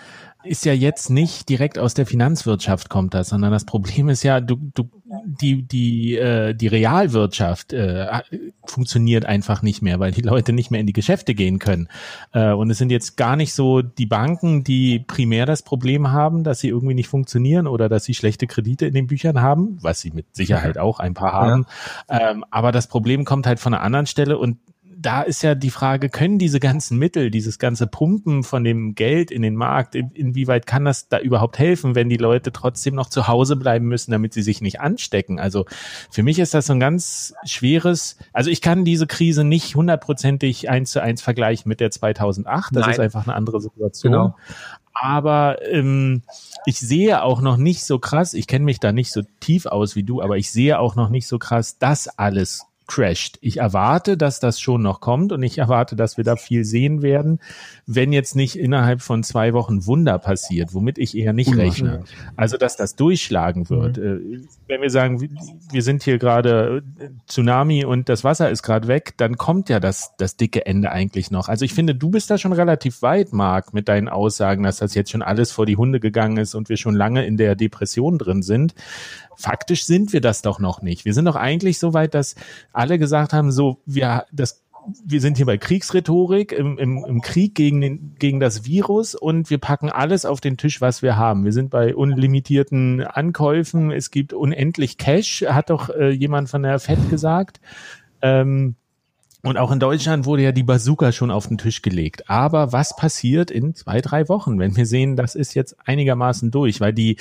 ist 0.45 0.65
ja 0.65 0.73
jetzt 0.73 1.11
nicht 1.11 1.49
direkt 1.49 1.79
aus 1.79 1.95
der 1.95 2.07
Finanzwirtschaft 2.07 2.89
kommt 2.89 3.15
das, 3.15 3.29
sondern 3.29 3.53
das 3.53 3.65
Problem 3.65 4.09
ist 4.09 4.23
ja, 4.23 4.41
du, 4.41 4.57
du, 4.75 4.91
die, 5.25 5.63
die, 5.63 6.17
äh, 6.17 6.55
die 6.55 6.67
Realwirtschaft 6.69 7.73
äh, 7.73 8.23
funktioniert 8.65 9.25
einfach 9.25 9.63
nicht 9.63 9.83
mehr, 9.83 10.01
weil 10.01 10.13
die 10.13 10.23
Leute 10.23 10.53
nicht 10.53 10.71
mehr 10.71 10.81
in 10.81 10.87
die 10.87 10.93
Geschäfte 10.93 11.35
gehen 11.35 11.59
können. 11.59 11.89
Äh, 12.33 12.53
und 12.53 12.71
es 12.71 12.79
sind 12.79 12.91
jetzt 12.91 13.17
gar 13.17 13.37
nicht 13.37 13.55
so 13.55 13.83
die 13.83 14.07
Banken, 14.07 14.65
die 14.65 15.01
primär 15.01 15.47
das 15.47 15.63
Problem 15.63 16.11
haben, 16.11 16.45
dass 16.45 16.61
sie 16.61 16.69
irgendwie 16.69 16.95
nicht 16.95 17.09
funktionieren 17.09 17.67
oder 17.67 17.89
dass 17.89 18.05
sie 18.05 18.15
schlechte 18.15 18.47
Kredite 18.47 18.87
in 18.87 18.95
den 18.95 19.07
Büchern 19.07 19.41
haben, 19.41 19.79
was 19.81 20.01
sie 20.01 20.11
mit 20.11 20.35
Sicherheit 20.35 20.79
auch 20.79 20.99
ein 20.99 21.15
paar 21.15 21.33
haben. 21.33 21.67
Ja. 22.09 22.31
Ähm, 22.31 22.45
aber 22.51 22.73
das 22.73 22.87
Problem 22.87 23.25
kommt 23.25 23.47
halt 23.47 23.61
von 23.61 23.75
einer 23.75 23.83
anderen 23.83 24.07
Stelle 24.07 24.39
und 24.39 24.59
da 25.03 25.23
ist 25.23 25.43
ja 25.43 25.55
die 25.55 25.71
Frage, 25.71 26.09
können 26.09 26.39
diese 26.39 26.61
ganzen 26.61 26.97
Mittel, 26.97 27.31
dieses 27.31 27.59
ganze 27.59 27.87
Pumpen 27.87 28.45
von 28.45 28.63
dem 28.63 28.95
Geld 28.95 29.31
in 29.31 29.43
den 29.43 29.57
Markt, 29.57 29.95
in, 29.95 30.11
inwieweit 30.11 30.67
kann 30.67 30.85
das 30.85 31.09
da 31.09 31.19
überhaupt 31.19 31.59
helfen, 31.59 31.95
wenn 31.95 32.09
die 32.09 32.17
Leute 32.17 32.53
trotzdem 32.53 32.95
noch 32.95 33.09
zu 33.09 33.27
Hause 33.27 33.57
bleiben 33.57 33.87
müssen, 33.87 34.13
damit 34.13 34.33
sie 34.33 34.43
sich 34.43 34.61
nicht 34.61 34.81
anstecken? 34.81 35.41
Also 35.41 35.67
für 36.11 36.23
mich 36.23 36.39
ist 36.39 36.55
das 36.55 36.67
so 36.67 36.73
ein 36.73 36.81
ganz 36.81 37.35
schweres, 37.45 38.17
also 38.33 38.49
ich 38.51 38.61
kann 38.61 38.85
diese 38.85 39.07
Krise 39.07 39.45
nicht 39.45 39.75
hundertprozentig 39.75 40.71
eins 40.71 40.93
zu 40.93 41.03
eins 41.03 41.21
vergleichen 41.21 41.69
mit 41.69 41.81
der 41.81 41.91
2008, 41.91 42.77
das 42.77 42.83
Nein. 42.83 42.91
ist 42.93 43.01
einfach 43.01 43.27
eine 43.27 43.35
andere 43.35 43.61
Situation. 43.61 44.13
Genau. 44.13 44.37
Aber 44.95 45.57
ähm, 45.69 46.23
ich 46.65 46.79
sehe 46.79 47.23
auch 47.23 47.41
noch 47.41 47.57
nicht 47.57 47.85
so 47.85 47.99
krass, 47.99 48.35
ich 48.35 48.47
kenne 48.47 48.65
mich 48.65 48.79
da 48.79 48.93
nicht 48.93 49.11
so 49.11 49.23
tief 49.41 49.67
aus 49.67 49.97
wie 49.97 50.05
du, 50.05 50.23
aber 50.23 50.37
ich 50.37 50.53
sehe 50.53 50.79
auch 50.79 50.95
noch 50.95 51.09
nicht 51.09 51.27
so 51.27 51.39
krass, 51.39 51.79
dass 51.79 52.07
alles 52.07 52.67
crasht. 52.87 53.39
Ich 53.41 53.59
erwarte, 53.59 54.17
dass 54.17 54.41
das 54.41 54.61
schon 54.61 54.83
noch 54.83 55.01
kommt 55.01 55.33
und 55.33 55.43
ich 55.43 55.59
erwarte, 55.59 55.97
dass 55.97 56.17
wir 56.17 56.25
da 56.25 56.37
viel 56.37 56.65
sehen 56.65 57.03
werden, 57.03 57.41
wenn 57.87 58.13
jetzt 58.13 58.37
nicht 58.37 58.57
innerhalb 58.57 59.03
von 59.03 59.23
zwei 59.23 59.53
Wochen 59.53 59.87
Wunder 59.87 60.19
passiert, 60.19 60.75
womit 60.75 60.99
ich 60.99 61.17
eher 61.17 61.33
nicht 61.33 61.57
rechne. 61.57 62.05
Also, 62.37 62.57
dass 62.57 62.77
das 62.77 62.97
durchschlagen 62.97 63.71
wird. 63.71 63.99
Mhm. 63.99 64.47
Wenn 64.69 64.83
wir 64.83 64.91
sagen, 64.91 65.21
wir 65.71 65.83
sind 65.83 66.03
hier 66.03 66.19
gerade 66.19 66.83
äh, 66.99 67.09
Tsunami 67.27 67.85
und 67.85 68.09
das 68.09 68.25
Wasser 68.25 68.51
ist 68.51 68.63
gerade 68.63 68.89
weg, 68.89 69.15
dann 69.17 69.37
kommt 69.37 69.69
ja 69.69 69.81
das, 69.81 70.13
das 70.19 70.37
dicke 70.37 70.67
Ende 70.67 70.91
eigentlich 70.91 71.31
noch. 71.31 71.49
Also 71.49 71.65
ich 71.65 71.75
finde, 71.75 71.95
du 71.95 72.11
bist 72.11 72.31
da 72.31 72.39
schon 72.39 72.53
relativ 72.53 73.03
weit, 73.03 73.33
Marc, 73.33 73.75
mit 73.75 73.89
deinen 73.89 74.09
Aussagen, 74.09 74.63
dass 74.63 74.79
das 74.79 74.95
jetzt 74.95 75.11
schon 75.11 75.23
alles 75.23 75.53
vor 75.53 75.67
die 75.67 75.77
Hunde 75.77 76.01
gegangen 76.01 76.37
ist 76.37 76.55
und 76.55 76.69
wir 76.69 76.77
schon 76.77 76.95
lange 76.95 77.25
in 77.25 77.37
der 77.37 77.55
Depression 77.55 78.19
drin 78.19 78.43
sind 78.43 78.75
faktisch 79.37 79.85
sind 79.85 80.13
wir 80.13 80.21
das 80.21 80.43
doch 80.43 80.59
noch 80.59 80.83
nicht. 80.83 81.05
Wir 81.05 81.15
sind 81.15 81.25
doch 81.25 81.37
eigentlich 81.37 81.79
so 81.79 81.95
weit, 81.95 82.15
dass 82.15 82.35
alle 82.73 82.99
gesagt 82.99 83.33
haben, 83.33 83.53
so, 83.53 83.81
wir, 83.87 84.25
das 84.33 84.63
wir 85.05 85.21
sind 85.21 85.37
hier 85.37 85.47
bei 85.47 85.59
Kriegsrhetorik 85.59 86.51
im, 86.51 86.77
im, 86.77 87.05
im 87.05 87.21
Krieg 87.21 87.55
gegen, 87.55 87.81
den, 87.81 88.17
gegen 88.19 88.41
das 88.41 88.65
Virus 88.65 89.15
und 89.15 89.49
wir 89.49 89.59
packen 89.59 89.91
alles 89.91 90.25
auf 90.25 90.41
den 90.41 90.57
Tisch, 90.57 90.81
was 90.81 91.03
wir 91.03 91.17
haben. 91.17 91.45
Wir 91.45 91.53
sind 91.53 91.71
bei 91.71 91.95
unlimitierten 91.95 93.01
Ankäufen. 93.03 93.93
Es 93.93 94.11
gibt 94.11 94.33
unendlich 94.33 94.99
Cash, 94.99 95.45
hat 95.47 95.71
doch 95.71 95.89
äh, 95.91 96.11
jemand 96.11 96.49
von 96.49 96.65
der 96.65 96.81
FED 96.81 97.11
gesagt. 97.11 97.61
Ähm, 98.23 98.75
Und 99.45 99.57
auch 99.57 99.71
in 99.71 99.81
Deutschland 99.81 100.25
wurde 100.25 100.43
ja 100.43 100.53
die 100.53 100.63
Bazooka 100.65 101.13
schon 101.13 101.31
auf 101.31 101.47
den 101.47 101.59
Tisch 101.59 101.83
gelegt. 101.83 102.29
Aber 102.29 102.73
was 102.73 102.97
passiert 102.97 103.51
in 103.51 103.75
zwei, 103.75 104.01
drei 104.01 104.29
Wochen, 104.29 104.59
wenn 104.59 104.77
wir 104.77 104.87
sehen, 104.87 105.17
das 105.17 105.35
ist 105.35 105.55
jetzt 105.55 105.77
einigermaßen 105.85 106.51
durch? 106.51 106.81
Weil 106.81 106.93
die, 106.93 107.19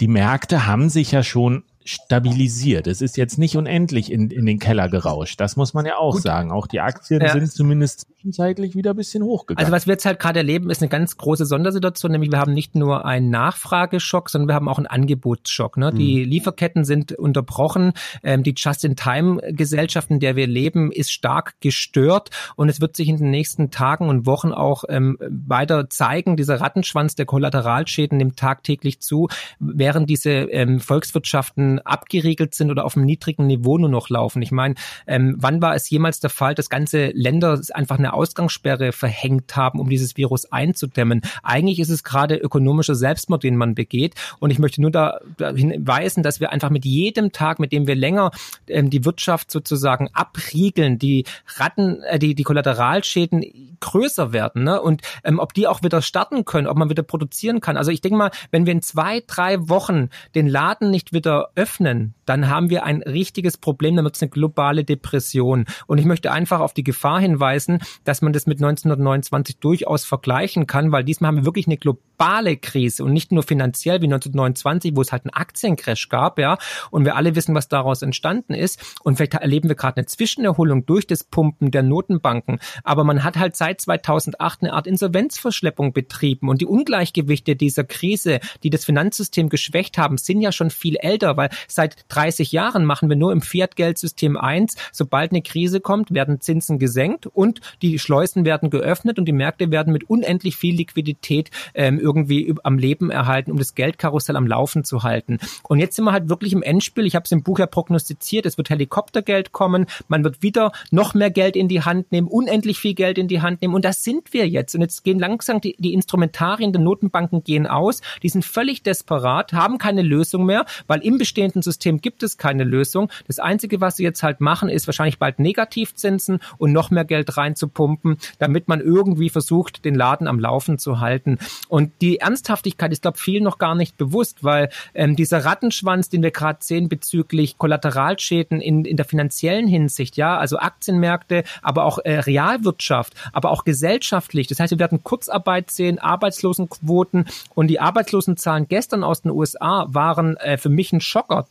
die 0.00 0.08
Märkte 0.08 0.66
haben 0.66 0.88
sich 0.88 1.12
ja 1.12 1.22
schon 1.22 1.64
stabilisiert. 1.88 2.86
Es 2.86 3.00
ist 3.00 3.16
jetzt 3.16 3.38
nicht 3.38 3.56
unendlich 3.56 4.12
in, 4.12 4.30
in 4.30 4.44
den 4.44 4.58
Keller 4.58 4.90
gerauscht. 4.90 5.40
Das 5.40 5.56
muss 5.56 5.72
man 5.72 5.86
ja 5.86 5.96
auch 5.96 6.12
Gut. 6.12 6.22
sagen. 6.22 6.52
Auch 6.52 6.66
die 6.66 6.80
Aktien 6.80 7.22
ja. 7.22 7.32
sind 7.32 7.50
zumindest 7.50 8.06
zwischenzeitlich 8.12 8.74
wieder 8.74 8.90
ein 8.90 8.96
bisschen 8.96 9.22
hochgegangen. 9.22 9.64
Also 9.64 9.74
was 9.74 9.86
wir 9.86 9.94
jetzt 9.94 10.04
halt 10.04 10.18
gerade 10.18 10.40
erleben, 10.40 10.68
ist 10.68 10.82
eine 10.82 10.90
ganz 10.90 11.16
große 11.16 11.46
Sondersituation, 11.46 12.12
nämlich 12.12 12.30
wir 12.30 12.38
haben 12.38 12.52
nicht 12.52 12.74
nur 12.74 13.06
einen 13.06 13.30
Nachfrageschock, 13.30 14.28
sondern 14.28 14.48
wir 14.48 14.54
haben 14.54 14.68
auch 14.68 14.76
einen 14.76 14.86
Angebotsschock. 14.86 15.78
Ne? 15.78 15.90
Mhm. 15.90 15.96
Die 15.96 16.24
Lieferketten 16.24 16.84
sind 16.84 17.12
unterbrochen. 17.12 17.92
Ähm, 18.22 18.42
die 18.42 18.54
Just-in-Time-Gesellschaft, 18.54 20.10
in 20.10 20.20
der 20.20 20.36
wir 20.36 20.46
leben, 20.46 20.92
ist 20.92 21.10
stark 21.10 21.54
gestört 21.60 22.30
und 22.56 22.68
es 22.68 22.82
wird 22.82 22.96
sich 22.96 23.08
in 23.08 23.16
den 23.16 23.30
nächsten 23.30 23.70
Tagen 23.70 24.10
und 24.10 24.26
Wochen 24.26 24.52
auch 24.52 24.84
ähm, 24.90 25.16
weiter 25.20 25.88
zeigen. 25.88 26.36
Dieser 26.36 26.60
Rattenschwanz 26.60 27.14
der 27.14 27.24
Kollateralschäden 27.24 28.18
nimmt 28.18 28.36
tagtäglich 28.36 29.00
zu, 29.00 29.28
während 29.58 30.10
diese 30.10 30.30
ähm, 30.30 30.80
Volkswirtschaften 30.80 31.77
abgeriegelt 31.84 32.54
sind 32.54 32.70
oder 32.70 32.84
auf 32.84 32.96
einem 32.96 33.06
niedrigen 33.06 33.46
Niveau 33.46 33.78
nur 33.78 33.88
noch 33.88 34.08
laufen. 34.08 34.42
Ich 34.42 34.52
meine, 34.52 34.74
ähm, 35.06 35.36
wann 35.38 35.60
war 35.62 35.74
es 35.74 35.88
jemals 35.90 36.20
der 36.20 36.30
Fall, 36.30 36.54
dass 36.54 36.70
ganze 36.70 37.08
Länder 37.08 37.60
einfach 37.72 37.98
eine 37.98 38.12
Ausgangssperre 38.12 38.92
verhängt 38.92 39.56
haben, 39.56 39.80
um 39.80 39.88
dieses 39.88 40.16
Virus 40.16 40.50
einzudämmen? 40.52 41.22
Eigentlich 41.42 41.80
ist 41.80 41.90
es 41.90 42.04
gerade 42.04 42.36
ökonomischer 42.36 42.94
Selbstmord, 42.94 43.42
den 43.42 43.56
man 43.56 43.74
begeht. 43.74 44.14
Und 44.38 44.50
ich 44.50 44.58
möchte 44.58 44.80
nur 44.80 44.90
da, 44.90 45.20
hinweisen, 45.38 46.22
dass 46.22 46.40
wir 46.40 46.50
einfach 46.50 46.70
mit 46.70 46.84
jedem 46.84 47.32
Tag, 47.32 47.58
mit 47.58 47.72
dem 47.72 47.86
wir 47.86 47.94
länger 47.94 48.30
ähm, 48.68 48.90
die 48.90 49.04
Wirtschaft 49.04 49.50
sozusagen 49.50 50.08
abriegeln, 50.12 50.98
die 50.98 51.24
Ratten, 51.56 52.02
äh, 52.02 52.18
die, 52.18 52.34
die 52.34 52.42
Kollateralschäden 52.42 53.76
größer 53.80 54.32
werden. 54.32 54.64
Ne? 54.64 54.80
Und 54.80 55.02
ähm, 55.24 55.38
ob 55.38 55.54
die 55.54 55.66
auch 55.66 55.82
wieder 55.82 56.02
starten 56.02 56.44
können, 56.44 56.66
ob 56.66 56.76
man 56.76 56.90
wieder 56.90 57.02
produzieren 57.02 57.60
kann. 57.60 57.76
Also 57.76 57.90
ich 57.90 58.00
denke 58.00 58.18
mal, 58.18 58.30
wenn 58.50 58.66
wir 58.66 58.72
in 58.72 58.82
zwei, 58.82 59.22
drei 59.26 59.68
Wochen 59.68 60.08
den 60.34 60.48
Laden 60.48 60.90
nicht 60.90 61.12
wieder 61.12 61.50
öffnen, 61.54 61.67
öffnen, 61.68 62.14
dann 62.28 62.48
haben 62.48 62.70
wir 62.70 62.84
ein 62.84 63.02
richtiges 63.02 63.56
Problem, 63.56 63.96
dann 63.96 64.04
wird 64.04 64.16
es 64.16 64.22
eine 64.22 64.30
globale 64.30 64.84
Depression. 64.84 65.64
Und 65.86 65.98
ich 65.98 66.04
möchte 66.04 66.30
einfach 66.30 66.60
auf 66.60 66.74
die 66.74 66.84
Gefahr 66.84 67.20
hinweisen, 67.20 67.78
dass 68.04 68.22
man 68.22 68.32
das 68.32 68.46
mit 68.46 68.58
1929 68.58 69.58
durchaus 69.58 70.04
vergleichen 70.04 70.66
kann, 70.66 70.92
weil 70.92 71.04
diesmal 71.04 71.28
haben 71.28 71.36
wir 71.38 71.44
wirklich 71.44 71.66
eine 71.66 71.76
globale 71.76 72.56
Krise 72.56 73.04
und 73.04 73.12
nicht 73.12 73.32
nur 73.32 73.42
finanziell 73.42 74.00
wie 74.00 74.06
1929, 74.06 74.92
wo 74.94 75.02
es 75.02 75.12
halt 75.12 75.24
einen 75.24 75.34
Aktiencrash 75.34 76.08
gab, 76.08 76.38
ja. 76.38 76.58
Und 76.90 77.04
wir 77.04 77.16
alle 77.16 77.34
wissen, 77.34 77.54
was 77.54 77.68
daraus 77.68 78.02
entstanden 78.02 78.54
ist. 78.54 78.98
Und 79.02 79.16
vielleicht 79.16 79.34
erleben 79.34 79.68
wir 79.68 79.76
gerade 79.76 79.98
eine 79.98 80.06
Zwischenerholung 80.06 80.84
durch 80.84 81.06
das 81.06 81.24
Pumpen 81.24 81.70
der 81.70 81.82
Notenbanken. 81.82 82.58
Aber 82.84 83.04
man 83.04 83.24
hat 83.24 83.36
halt 83.36 83.56
seit 83.56 83.80
2008 83.80 84.62
eine 84.62 84.72
Art 84.72 84.86
Insolvenzverschleppung 84.86 85.92
betrieben 85.92 86.48
und 86.48 86.60
die 86.60 86.66
Ungleichgewichte 86.66 87.56
dieser 87.56 87.84
Krise, 87.84 88.40
die 88.62 88.70
das 88.70 88.84
Finanzsystem 88.84 89.48
geschwächt 89.48 89.98
haben, 89.98 90.18
sind 90.18 90.40
ja 90.40 90.52
schon 90.52 90.70
viel 90.70 90.96
älter, 90.96 91.36
weil 91.36 91.50
seit 91.68 92.08
30 92.18 92.50
Jahren 92.50 92.84
machen 92.84 93.08
wir 93.08 93.16
nur 93.16 93.30
im 93.30 93.40
Fiat-Geldsystem 93.40 94.36
eins. 94.36 94.74
Sobald 94.90 95.30
eine 95.30 95.40
Krise 95.40 95.78
kommt, 95.80 96.12
werden 96.12 96.40
Zinsen 96.40 96.80
gesenkt 96.80 97.28
und 97.28 97.60
die 97.80 98.00
Schleusen 98.00 98.44
werden 98.44 98.70
geöffnet 98.70 99.20
und 99.20 99.26
die 99.26 99.32
Märkte 99.32 99.70
werden 99.70 99.92
mit 99.92 100.10
unendlich 100.10 100.56
viel 100.56 100.74
Liquidität 100.74 101.52
ähm, 101.74 102.00
irgendwie 102.00 102.52
am 102.64 102.76
Leben 102.76 103.12
erhalten, 103.12 103.52
um 103.52 103.58
das 103.58 103.76
Geldkarussell 103.76 104.34
am 104.34 104.48
Laufen 104.48 104.82
zu 104.82 105.04
halten. 105.04 105.38
Und 105.68 105.78
jetzt 105.78 105.94
sind 105.94 106.06
wir 106.06 106.12
halt 106.12 106.28
wirklich 106.28 106.52
im 106.52 106.62
Endspiel. 106.62 107.06
Ich 107.06 107.14
habe 107.14 107.22
es 107.22 107.30
im 107.30 107.44
Buch 107.44 107.60
ja 107.60 107.66
prognostiziert. 107.66 108.46
Es 108.46 108.58
wird 108.58 108.68
Helikoptergeld 108.68 109.52
kommen. 109.52 109.86
Man 110.08 110.24
wird 110.24 110.42
wieder 110.42 110.72
noch 110.90 111.14
mehr 111.14 111.30
Geld 111.30 111.54
in 111.54 111.68
die 111.68 111.82
Hand 111.82 112.10
nehmen, 112.10 112.26
unendlich 112.26 112.80
viel 112.80 112.94
Geld 112.94 113.18
in 113.18 113.28
die 113.28 113.42
Hand 113.42 113.62
nehmen. 113.62 113.76
Und 113.76 113.84
das 113.84 114.02
sind 114.02 114.32
wir 114.32 114.48
jetzt. 114.48 114.74
Und 114.74 114.80
jetzt 114.80 115.04
gehen 115.04 115.20
langsam 115.20 115.60
die, 115.60 115.76
die 115.78 115.94
Instrumentarien 115.94 116.72
der 116.72 116.82
Notenbanken 116.82 117.44
gehen 117.44 117.68
aus. 117.68 118.00
Die 118.24 118.28
sind 118.28 118.44
völlig 118.44 118.82
desperat, 118.82 119.52
haben 119.52 119.78
keine 119.78 120.02
Lösung 120.02 120.46
mehr, 120.46 120.66
weil 120.88 121.00
im 121.02 121.16
bestehenden 121.16 121.62
System 121.62 122.00
gibt 122.00 122.07
es 122.22 122.36
keine 122.36 122.64
Lösung. 122.64 123.10
Das 123.26 123.38
Einzige, 123.38 123.80
was 123.80 123.96
sie 123.96 124.04
jetzt 124.04 124.22
halt 124.22 124.40
machen, 124.40 124.68
ist 124.68 124.86
wahrscheinlich 124.86 125.18
bald 125.18 125.38
Negativzinsen 125.38 126.40
und 126.58 126.72
noch 126.72 126.90
mehr 126.90 127.04
Geld 127.04 127.36
reinzupumpen, 127.36 128.18
damit 128.38 128.68
man 128.68 128.80
irgendwie 128.80 129.30
versucht, 129.30 129.84
den 129.84 129.94
Laden 129.94 130.26
am 130.26 130.38
Laufen 130.38 130.78
zu 130.78 131.00
halten. 131.00 131.38
Und 131.68 131.92
die 132.00 132.18
Ernsthaftigkeit 132.18 132.92
ist, 132.92 133.02
glaube 133.02 133.18
vielen 133.18 133.44
noch 133.44 133.58
gar 133.58 133.74
nicht 133.74 133.96
bewusst, 133.96 134.44
weil 134.44 134.70
ähm, 134.94 135.16
dieser 135.16 135.44
Rattenschwanz, 135.44 136.08
den 136.08 136.22
wir 136.22 136.30
gerade 136.30 136.58
sehen 136.62 136.88
bezüglich 136.88 137.58
Kollateralschäden 137.58 138.60
in, 138.60 138.84
in 138.84 138.96
der 138.96 139.06
finanziellen 139.06 139.68
Hinsicht, 139.68 140.16
ja, 140.16 140.38
also 140.38 140.58
Aktienmärkte, 140.58 141.44
aber 141.62 141.84
auch 141.84 141.98
äh, 141.98 142.18
Realwirtschaft, 142.20 143.14
aber 143.32 143.50
auch 143.50 143.64
gesellschaftlich. 143.64 144.46
Das 144.46 144.60
heißt, 144.60 144.70
wir 144.70 144.78
werden 144.78 145.02
Kurzarbeit 145.02 145.70
sehen, 145.70 145.98
Arbeitslosenquoten 145.98 147.26
und 147.54 147.68
die 147.68 147.80
Arbeitslosenzahlen 147.80 148.68
gestern 148.68 149.04
aus 149.04 149.22
den 149.22 149.30
USA 149.30 149.86
waren 149.88 150.36
äh, 150.36 150.58
für 150.58 150.68
mich 150.68 150.92
ein 150.92 151.00
Schocker. 151.00 151.44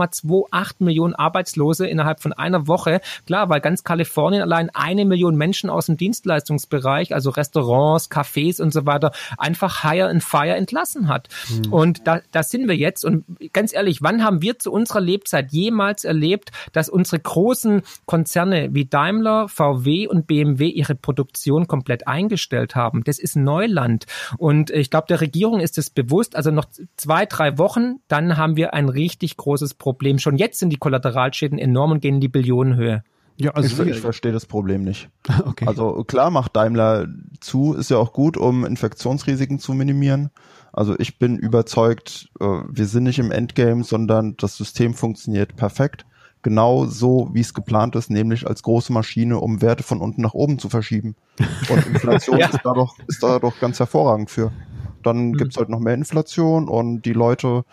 3,28 0.00 0.74
Millionen 0.78 1.14
Arbeitslose 1.14 1.86
innerhalb 1.86 2.20
von 2.20 2.32
einer 2.32 2.66
Woche. 2.66 3.00
Klar, 3.26 3.48
weil 3.48 3.60
ganz 3.60 3.84
Kalifornien 3.84 4.42
allein 4.42 4.70
eine 4.74 5.04
Million 5.04 5.36
Menschen 5.36 5.70
aus 5.70 5.86
dem 5.86 5.96
Dienstleistungsbereich, 5.96 7.14
also 7.14 7.30
Restaurants, 7.30 8.10
Cafés 8.10 8.60
und 8.60 8.72
so 8.72 8.86
weiter, 8.86 9.12
einfach 9.38 9.82
hire 9.82 10.08
and 10.08 10.22
fire 10.22 10.54
entlassen 10.54 11.08
hat. 11.08 11.28
Mhm. 11.48 11.72
Und 11.72 12.06
da, 12.06 12.20
da 12.32 12.42
sind 12.42 12.68
wir 12.68 12.76
jetzt. 12.76 13.04
Und 13.04 13.24
ganz 13.52 13.72
ehrlich, 13.74 14.02
wann 14.02 14.24
haben 14.24 14.42
wir 14.42 14.58
zu 14.58 14.72
unserer 14.72 15.00
Lebzeit 15.00 15.52
jemals 15.52 16.04
erlebt, 16.04 16.50
dass 16.72 16.88
unsere 16.88 17.20
großen 17.20 17.82
Konzerne 18.06 18.68
wie 18.72 18.84
Daimler, 18.84 19.48
VW 19.48 20.06
und 20.06 20.26
BMW 20.26 20.68
ihre 20.68 20.94
Produktion 20.94 21.66
komplett 21.66 22.06
eingestellt 22.06 22.74
haben? 22.74 23.02
Das 23.04 23.18
ist 23.18 23.36
Neuland. 23.36 24.06
Und 24.38 24.70
ich 24.70 24.90
glaube, 24.90 25.06
der 25.08 25.20
Regierung 25.20 25.60
ist 25.60 25.78
es 25.78 25.90
bewusst. 25.90 26.36
Also 26.36 26.50
noch 26.50 26.66
zwei, 26.96 27.26
drei 27.26 27.58
Wochen, 27.58 27.96
dann 28.08 28.36
haben 28.36 28.56
wir 28.56 28.74
ein 28.74 28.88
richtig 28.88 29.36
großes 29.36 29.74
Problem. 29.74 29.85
Schon 30.18 30.36
jetzt 30.36 30.58
sind 30.58 30.70
die 30.70 30.76
Kollateralschäden 30.76 31.58
enorm 31.58 31.92
und 31.92 32.00
gehen 32.00 32.16
in 32.16 32.20
die 32.20 32.28
Billionenhöhe. 32.28 33.02
Ja, 33.38 33.50
also 33.50 33.82
ich, 33.82 33.90
ich 33.90 34.00
verstehe 34.00 34.32
das 34.32 34.46
Problem 34.46 34.82
nicht. 34.82 35.10
okay. 35.44 35.66
Also 35.66 36.04
klar 36.04 36.30
macht 36.30 36.56
Daimler 36.56 37.06
zu, 37.40 37.74
ist 37.74 37.90
ja 37.90 37.98
auch 37.98 38.12
gut, 38.12 38.36
um 38.36 38.64
Infektionsrisiken 38.64 39.58
zu 39.58 39.74
minimieren. 39.74 40.30
Also 40.72 40.94
ich 40.98 41.18
bin 41.18 41.36
überzeugt, 41.36 42.30
äh, 42.40 42.44
wir 42.44 42.86
sind 42.86 43.04
nicht 43.04 43.18
im 43.18 43.30
Endgame, 43.30 43.84
sondern 43.84 44.36
das 44.38 44.56
System 44.56 44.94
funktioniert 44.94 45.56
perfekt. 45.56 46.06
Genau 46.42 46.86
so, 46.86 47.30
wie 47.32 47.40
es 47.40 47.54
geplant 47.54 47.96
ist, 47.96 48.10
nämlich 48.10 48.46
als 48.46 48.62
große 48.62 48.92
Maschine, 48.92 49.38
um 49.38 49.62
Werte 49.62 49.82
von 49.82 50.00
unten 50.00 50.22
nach 50.22 50.34
oben 50.34 50.58
zu 50.58 50.68
verschieben. 50.68 51.16
Und 51.68 51.86
Inflation 51.94 52.38
ja. 52.38 52.48
ist 52.48 52.60
da 52.62 52.72
doch, 52.72 52.96
ist 53.06 53.22
da 53.22 53.38
doch 53.38 53.58
ganz 53.58 53.78
hervorragend 53.78 54.30
für. 54.30 54.52
Dann 55.02 55.28
mhm. 55.28 55.32
gibt's 55.34 55.56
halt 55.56 55.68
noch 55.68 55.80
mehr 55.80 55.94
Inflation 55.94 56.68
und 56.68 57.02
die 57.02 57.12
Leute 57.12 57.64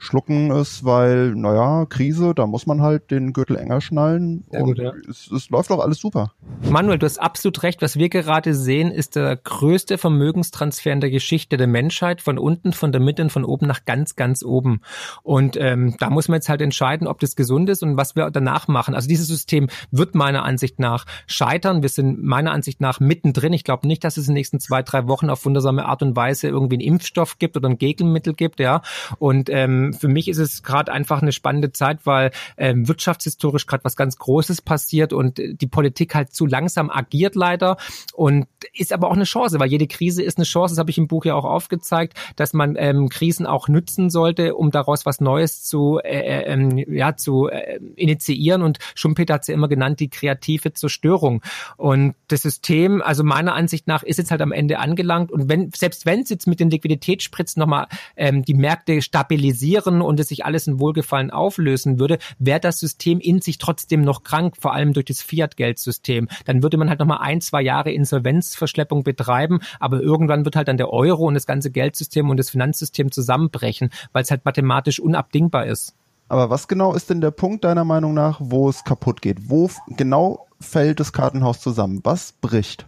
schlucken 0.00 0.50
es, 0.50 0.82
weil, 0.82 1.34
naja, 1.34 1.84
Krise, 1.84 2.32
da 2.34 2.46
muss 2.46 2.66
man 2.66 2.80
halt 2.80 3.10
den 3.10 3.34
Gürtel 3.34 3.56
enger 3.56 3.82
schnallen 3.82 4.44
und 4.48 4.64
gut, 4.64 4.78
ja. 4.78 4.92
es, 5.08 5.30
es 5.30 5.50
läuft 5.50 5.70
doch 5.70 5.78
alles 5.78 5.98
super. 5.98 6.32
Manuel, 6.70 6.98
du 6.98 7.04
hast 7.04 7.18
absolut 7.18 7.62
recht. 7.62 7.82
Was 7.82 7.96
wir 7.96 8.08
gerade 8.08 8.54
sehen, 8.54 8.90
ist 8.90 9.14
der 9.14 9.36
größte 9.36 9.98
Vermögenstransfer 9.98 10.90
in 10.90 11.02
der 11.02 11.10
Geschichte 11.10 11.58
der 11.58 11.66
Menschheit, 11.66 12.22
von 12.22 12.38
unten, 12.38 12.72
von 12.72 12.92
der 12.92 13.00
Mitte 13.02 13.22
und 13.22 13.30
von 13.30 13.44
oben 13.44 13.66
nach 13.66 13.84
ganz, 13.84 14.16
ganz 14.16 14.42
oben. 14.42 14.80
Und 15.22 15.58
ähm, 15.58 15.94
da 15.98 16.08
muss 16.08 16.28
man 16.28 16.36
jetzt 16.36 16.48
halt 16.48 16.62
entscheiden, 16.62 17.06
ob 17.06 17.20
das 17.20 17.36
gesund 17.36 17.68
ist 17.68 17.82
und 17.82 17.98
was 17.98 18.16
wir 18.16 18.30
danach 18.30 18.68
machen. 18.68 18.94
Also 18.94 19.06
dieses 19.06 19.26
System 19.26 19.68
wird 19.90 20.14
meiner 20.14 20.44
Ansicht 20.44 20.78
nach 20.78 21.04
scheitern. 21.26 21.82
Wir 21.82 21.90
sind 21.90 22.24
meiner 22.24 22.52
Ansicht 22.52 22.80
nach 22.80 23.00
mittendrin. 23.00 23.52
Ich 23.52 23.64
glaube 23.64 23.86
nicht, 23.86 24.02
dass 24.02 24.16
es 24.16 24.28
in 24.28 24.32
den 24.32 24.38
nächsten 24.38 24.60
zwei, 24.60 24.82
drei 24.82 25.08
Wochen 25.08 25.28
auf 25.28 25.44
wundersame 25.44 25.84
Art 25.84 26.02
und 26.02 26.16
Weise 26.16 26.48
irgendwie 26.48 26.76
einen 26.76 26.94
Impfstoff 26.94 27.38
gibt 27.38 27.58
oder 27.58 27.68
ein 27.68 27.76
Gegenmittel 27.76 28.32
gibt, 28.32 28.60
ja. 28.60 28.80
Und 29.18 29.50
ähm, 29.50 29.89
für 29.92 30.08
mich 30.08 30.28
ist 30.28 30.38
es 30.38 30.62
gerade 30.62 30.92
einfach 30.92 31.22
eine 31.22 31.32
spannende 31.32 31.72
Zeit, 31.72 32.06
weil 32.06 32.30
ähm, 32.56 32.88
wirtschaftshistorisch 32.88 33.66
gerade 33.66 33.84
was 33.84 33.96
ganz 33.96 34.16
Großes 34.16 34.62
passiert 34.62 35.12
und 35.12 35.38
die 35.38 35.66
Politik 35.66 36.14
halt 36.14 36.32
zu 36.32 36.46
langsam 36.46 36.90
agiert 36.90 37.34
leider 37.34 37.76
und 38.14 38.46
ist 38.74 38.92
aber 38.92 39.08
auch 39.08 39.14
eine 39.14 39.24
Chance, 39.24 39.58
weil 39.58 39.70
jede 39.70 39.86
Krise 39.86 40.22
ist 40.22 40.38
eine 40.38 40.44
Chance. 40.44 40.72
Das 40.72 40.78
habe 40.78 40.90
ich 40.90 40.98
im 40.98 41.08
Buch 41.08 41.24
ja 41.24 41.34
auch 41.34 41.44
aufgezeigt, 41.44 42.18
dass 42.36 42.52
man 42.52 42.76
ähm, 42.78 43.08
Krisen 43.08 43.46
auch 43.46 43.68
nützen 43.68 44.10
sollte, 44.10 44.54
um 44.54 44.70
daraus 44.70 45.06
was 45.06 45.20
Neues 45.20 45.62
zu 45.64 45.98
äh, 46.02 46.20
äh, 46.20 46.52
ähm, 46.52 46.76
ja 46.76 47.16
zu 47.16 47.48
äh, 47.48 47.78
initiieren. 47.96 48.62
Und 48.62 48.78
Schumpeter 48.94 49.34
hat 49.34 49.42
es 49.42 49.48
ja 49.48 49.54
immer 49.54 49.68
genannt, 49.68 50.00
die 50.00 50.10
kreative 50.10 50.72
Zerstörung. 50.72 51.42
Und 51.76 52.14
das 52.28 52.42
System, 52.42 53.02
also 53.02 53.24
meiner 53.24 53.54
Ansicht 53.54 53.86
nach, 53.86 54.02
ist 54.02 54.18
jetzt 54.18 54.30
halt 54.30 54.42
am 54.42 54.52
Ende 54.52 54.78
angelangt. 54.78 55.32
Und 55.32 55.48
wenn 55.48 55.70
selbst 55.74 56.06
wenn 56.06 56.20
es 56.20 56.30
jetzt 56.30 56.46
mit 56.46 56.60
den 56.60 56.70
Liquiditätsspritzen 56.70 57.60
nochmal 57.60 57.86
ähm, 58.16 58.42
die 58.42 58.54
Märkte 58.54 59.02
stabilisieren 59.02 59.60
passieren 59.80 60.02
und 60.02 60.20
es 60.20 60.28
sich 60.28 60.44
alles 60.44 60.66
in 60.66 60.78
Wohlgefallen 60.78 61.30
auflösen 61.30 61.98
würde, 61.98 62.18
wäre 62.38 62.60
das 62.60 62.78
System 62.78 63.20
in 63.20 63.40
sich 63.40 63.58
trotzdem 63.58 64.02
noch 64.02 64.22
krank, 64.22 64.56
vor 64.60 64.72
allem 64.72 64.92
durch 64.92 65.06
das 65.06 65.22
Fiat-Geldsystem. 65.22 66.28
Dann 66.44 66.62
würde 66.62 66.76
man 66.76 66.88
halt 66.88 67.00
nochmal 67.00 67.18
ein, 67.20 67.40
zwei 67.40 67.62
Jahre 67.62 67.92
Insolvenzverschleppung 67.92 69.02
betreiben, 69.02 69.60
aber 69.78 70.00
irgendwann 70.00 70.44
wird 70.44 70.56
halt 70.56 70.68
dann 70.68 70.76
der 70.76 70.92
Euro 70.92 71.26
und 71.26 71.34
das 71.34 71.46
ganze 71.46 71.70
Geldsystem 71.70 72.30
und 72.30 72.36
das 72.36 72.50
Finanzsystem 72.50 73.10
zusammenbrechen, 73.10 73.90
weil 74.12 74.22
es 74.22 74.30
halt 74.30 74.44
mathematisch 74.44 75.00
unabdingbar 75.00 75.66
ist. 75.66 75.94
Aber 76.28 76.48
was 76.48 76.68
genau 76.68 76.94
ist 76.94 77.10
denn 77.10 77.20
der 77.20 77.32
Punkt 77.32 77.64
deiner 77.64 77.84
Meinung 77.84 78.14
nach, 78.14 78.40
wo 78.40 78.68
es 78.68 78.84
kaputt 78.84 79.20
geht? 79.20 79.50
Wo 79.50 79.68
genau 79.88 80.46
fällt 80.60 81.00
das 81.00 81.12
Kartenhaus 81.12 81.60
zusammen? 81.60 82.00
Was 82.04 82.32
bricht? 82.32 82.86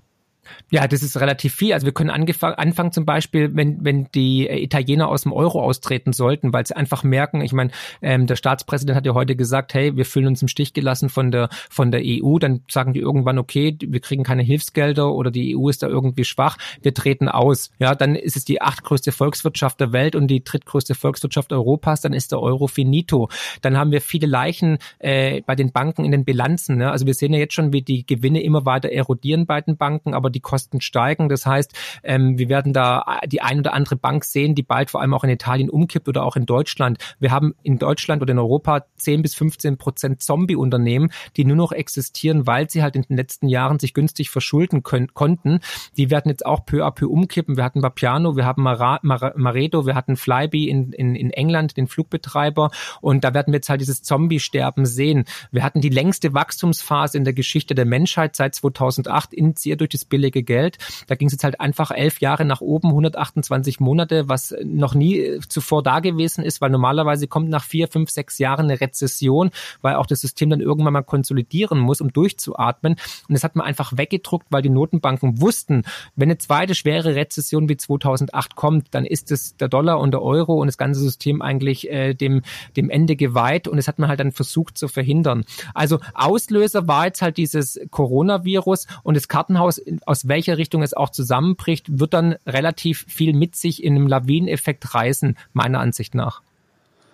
Ja, 0.70 0.86
das 0.88 1.03
ist 1.03 1.20
relativ 1.20 1.55
viel. 1.55 1.72
Also 1.72 1.86
wir 1.86 1.92
können 1.92 2.11
anfangen 2.11 2.92
zum 2.92 3.05
Beispiel, 3.05 3.55
wenn, 3.55 3.84
wenn 3.84 4.09
die 4.14 4.48
Italiener 4.48 5.09
aus 5.09 5.22
dem 5.22 5.32
Euro 5.32 5.62
austreten 5.62 6.12
sollten, 6.12 6.53
weil 6.53 6.66
sie 6.66 6.76
einfach 6.76 7.05
merken, 7.05 7.40
ich 7.40 7.53
meine, 7.53 7.70
ähm, 8.00 8.26
der 8.26 8.36
Staatspräsident 8.36 8.96
hat 8.96 9.07
ja 9.07 9.14
heute 9.14 9.36
gesagt, 9.36 9.74
hey, 9.74 9.96
wir 9.96 10.05
fühlen 10.05 10.28
uns 10.28 10.42
im 10.42 10.48
Stich 10.48 10.72
gelassen 10.72 11.09
von 11.09 11.30
der, 11.30 11.48
von 11.70 11.90
der 11.90 12.03
EU, 12.05 12.38
dann 12.38 12.62
sagen 12.70 12.92
die 12.92 13.00
irgendwann, 13.00 13.38
okay, 13.38 13.76
wir 13.80 14.00
kriegen 14.00 14.24
keine 14.24 14.42
Hilfsgelder 14.42 15.12
oder 15.12 15.30
die 15.30 15.57
EU 15.57 15.68
ist 15.68 15.82
da 15.82 15.88
irgendwie 15.88 16.24
schwach, 16.24 16.57
wir 16.80 16.94
treten 16.94 17.28
aus. 17.28 17.70
Ja, 17.78 17.94
dann 17.94 18.14
ist 18.14 18.36
es 18.36 18.44
die 18.44 18.61
achtgrößte 18.61 19.12
Volkswirtschaft 19.12 19.80
der 19.80 19.92
Welt 19.92 20.16
und 20.16 20.28
die 20.28 20.44
drittgrößte 20.44 20.94
Volkswirtschaft 20.94 21.53
Europas, 21.53 22.00
dann 22.00 22.12
ist 22.12 22.32
der 22.32 22.40
Euro 22.40 22.66
finito. 22.66 23.28
Dann 23.61 23.76
haben 23.76 23.90
wir 23.90 24.00
viele 24.00 24.26
Leichen 24.26 24.78
äh, 24.98 25.42
bei 25.42 25.55
den 25.55 25.72
Banken 25.72 26.05
in 26.05 26.12
den 26.12 26.24
Bilanzen. 26.24 26.78
Ne? 26.78 26.90
Also 26.90 27.07
wir 27.07 27.14
sehen 27.14 27.32
ja 27.32 27.38
jetzt 27.38 27.55
schon, 27.55 27.72
wie 27.72 27.82
die 27.82 28.07
Gewinne 28.07 28.42
immer 28.42 28.64
weiter 28.64 28.90
erodieren 28.90 29.46
bei 29.46 29.61
den 29.61 29.76
Banken, 29.76 30.14
aber 30.14 30.30
die 30.30 30.40
Kosten 30.43 30.80
steigen. 30.80 31.28
Das 31.28 31.47
heißt, 31.47 31.72
ähm, 32.03 32.38
wir 32.38 32.49
werden 32.49 32.72
da 32.72 33.20
die 33.26 33.40
ein 33.40 33.61
oder 33.61 33.72
andere 33.72 33.97
Bank 33.97 34.24
sehen, 34.24 34.55
die 34.55 34.62
bald 34.62 34.90
vor 34.90 35.01
allem 35.01 35.14
auch 35.14 35.24
in 35.24 35.30
Italien 35.30 35.70
umkippt 35.70 36.09
oder 36.09 36.24
auch 36.24 36.36
in 36.36 36.47
Deutschland. 36.47 36.99
Wir 37.18 37.30
haben 37.30 37.55
in 37.62 37.78
Deutschland 37.78 38.22
oder 38.22 38.32
in 38.32 38.38
Europa 38.38 38.84
10 38.97 39.22
bis 39.22 39.34
15 39.34 39.78
Prozent 39.78 40.22
Zombie-Unternehmen, 40.22 41.11
die 41.36 41.45
nur 41.45 41.57
noch 41.57 41.72
existieren, 41.72 42.47
weil 42.47 42.70
sie 42.70 42.82
halt 42.82 42.97
in 42.97 43.03
den 43.03 43.16
letzten 43.16 43.49
Jahren 43.49 43.78
sich 43.78 43.95
günstig 43.95 44.30
verschulden 44.30 44.82
können, 44.82 45.14
konnten. 45.14 45.61
Die 45.97 46.11
werden 46.11 46.28
jetzt 46.28 46.47
auch 46.47 46.64
peu 46.64 46.84
à 46.84 46.90
peu 46.90 47.09
umkippen. 47.09 47.57
Wir 47.57 47.64
hatten 47.64 47.82
Vapiano, 47.82 48.36
wir 48.36 48.45
haben 48.45 48.62
Mara, 48.62 48.99
Mar 49.03 49.32
Maredo, 49.36 49.86
wir 49.86 49.95
hatten 49.95 50.16
Flybe 50.16 50.66
in, 50.66 50.93
in, 50.93 51.14
in 51.14 51.30
England, 51.30 51.76
den 51.76 51.86
Flugbetreiber. 51.86 52.70
Und 53.01 53.24
da 53.24 53.34
werden 53.34 53.53
wir 53.53 53.59
jetzt 53.59 53.68
halt 53.68 53.80
dieses 53.80 54.03
Zombie-Sterben 54.03 54.86
sehen. 54.86 55.24
Wir 55.51 55.62
hatten 55.62 55.80
die 55.80 55.88
längste 55.88 56.34
Wachstumsphase 56.34 57.18
in 57.18 57.24
der 57.24 57.32
Geschichte 57.32 57.74
der 57.74 57.84
Menschheit 57.84 58.36
seit 58.36 58.55
2008, 58.55 59.34
initiiert 59.34 59.80
durch 59.80 59.90
das 59.90 60.05
billige 60.05 60.22
billige 60.23 60.45
Geld. 60.45 60.79
Da 61.09 61.16
ging 61.16 61.27
es 61.27 61.33
jetzt 61.33 61.43
halt 61.43 61.61
einfach 61.61 61.91
elf 61.91 62.20
Jahre 62.20 62.45
nach 62.45 62.61
oben, 62.61 62.89
128 62.89 63.81
Monate, 63.81 64.29
was 64.29 64.55
noch 64.64 64.95
nie 64.95 65.41
zuvor 65.49 65.83
da 65.83 65.99
gewesen 65.99 66.45
ist, 66.45 66.61
weil 66.61 66.70
normalerweise 66.70 67.27
kommt 67.27 67.49
nach 67.49 67.64
vier, 67.64 67.89
fünf, 67.89 68.11
sechs 68.11 68.39
Jahren 68.39 68.66
eine 68.66 68.81
Rezession, 68.81 69.51
weil 69.81 69.97
auch 69.97 70.07
das 70.07 70.20
System 70.20 70.51
dann 70.51 70.61
irgendwann 70.61 70.93
mal 70.93 71.03
konsolidieren 71.03 71.81
muss, 71.81 72.01
um 72.01 72.12
durchzuatmen. 72.12 72.93
Und 73.29 73.35
das 73.35 73.43
hat 73.43 73.57
man 73.57 73.66
einfach 73.66 73.97
weggedruckt, 73.97 74.47
weil 74.51 74.62
die 74.62 74.68
Notenbanken 74.68 75.41
wussten, 75.41 75.83
wenn 76.14 76.29
eine 76.29 76.39
zweite 76.39 76.77
schwere 76.77 77.16
Rezession 77.16 77.68
wie 77.68 77.77
2008 77.77 78.55
kommt, 78.55 78.89
dann 78.93 79.05
ist 79.05 79.33
es 79.33 79.57
der 79.57 79.68
Dollar 79.68 79.99
und 79.99 80.12
der 80.12 80.23
Euro 80.23 80.55
und 80.55 80.68
das 80.68 80.79
ganze 80.79 81.01
System 81.01 81.43
eigentlich 81.43 81.91
äh, 81.91 82.14
dem, 82.14 82.43
dem 82.77 82.91
Ende 82.91 83.16
geweiht 83.16 83.66
und 83.66 83.77
das 83.77 83.89
hat 83.89 83.99
man 83.99 84.09
halt 84.09 84.20
dann 84.20 84.31
versucht 84.31 84.79
zu 84.79 84.87
verhindern. 84.87 85.45
Also 85.75 85.99
Auslöser 86.14 86.87
war 86.87 87.07
jetzt 87.07 87.23
halt 87.23 87.39
dieses 87.39 87.81
Coronavirus 87.91 88.87
und 89.03 89.16
das 89.16 89.27
Kartenhaus 89.33 89.81
aus 90.13 90.29
welcher 90.29 90.59
Richtung 90.59 90.83
es 90.83 90.95
auch 90.95 91.11
zusammenbricht, 91.11 91.99
wird 91.99 92.15
dann 92.15 92.37
relativ 92.47 93.05
viel 93.09 93.33
mit 93.33 93.57
sich 93.57 93.83
in 93.83 93.97
einem 93.97 94.07
Lawineneffekt 94.07 94.95
reißen, 94.95 95.37
meiner 95.53 95.81
Ansicht 95.81 96.15
nach. 96.15 96.43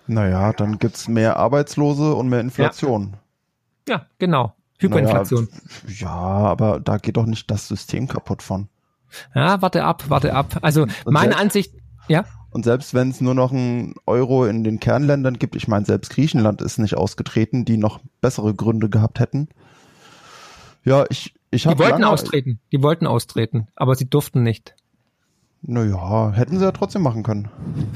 Naja, 0.05 0.53
dann 0.53 0.79
gibt 0.79 0.95
es 0.95 1.07
mehr 1.07 1.37
Arbeitslose 1.37 2.13
und 2.13 2.29
mehr 2.29 2.41
Inflation. 2.41 3.15
Ja, 3.87 3.95
ja 3.95 4.05
genau. 4.19 4.53
Hyperinflation. 4.79 5.47
Naja, 5.85 5.95
ja, 5.99 6.09
aber 6.09 6.79
da 6.79 6.97
geht 6.97 7.17
doch 7.17 7.25
nicht 7.25 7.49
das 7.49 7.67
System 7.67 8.07
kaputt 8.07 8.41
von. 8.43 8.67
Ja, 9.33 9.61
warte 9.61 9.83
ab, 9.83 10.03
warte 10.09 10.33
ab. 10.33 10.59
Also 10.61 10.83
und 10.83 10.93
meine 11.05 11.29
selbst, 11.29 11.41
Ansicht, 11.41 11.73
ja. 12.07 12.25
Und 12.51 12.63
selbst 12.65 12.93
wenn 12.93 13.09
es 13.09 13.21
nur 13.21 13.35
noch 13.35 13.51
einen 13.51 13.95
Euro 14.05 14.45
in 14.45 14.63
den 14.63 14.79
Kernländern 14.79 15.37
gibt, 15.37 15.55
ich 15.55 15.67
meine, 15.67 15.85
selbst 15.85 16.09
Griechenland 16.09 16.61
ist 16.61 16.79
nicht 16.79 16.95
ausgetreten, 16.95 17.65
die 17.65 17.77
noch 17.77 17.99
bessere 18.21 18.53
Gründe 18.53 18.89
gehabt 18.89 19.19
hätten. 19.19 19.47
Ja, 20.83 21.05
ich, 21.09 21.35
ich 21.51 21.63
die 21.63 21.69
wollten 21.69 22.01
lange, 22.01 22.09
austreten, 22.09 22.59
die 22.71 22.81
wollten 22.81 23.07
austreten, 23.07 23.67
aber 23.75 23.95
sie 23.95 24.09
durften 24.09 24.43
nicht. 24.43 24.75
Naja, 25.61 26.31
hätten 26.31 26.57
sie 26.57 26.63
ja 26.63 26.71
trotzdem 26.71 27.01
machen 27.01 27.21
können. 27.21 27.49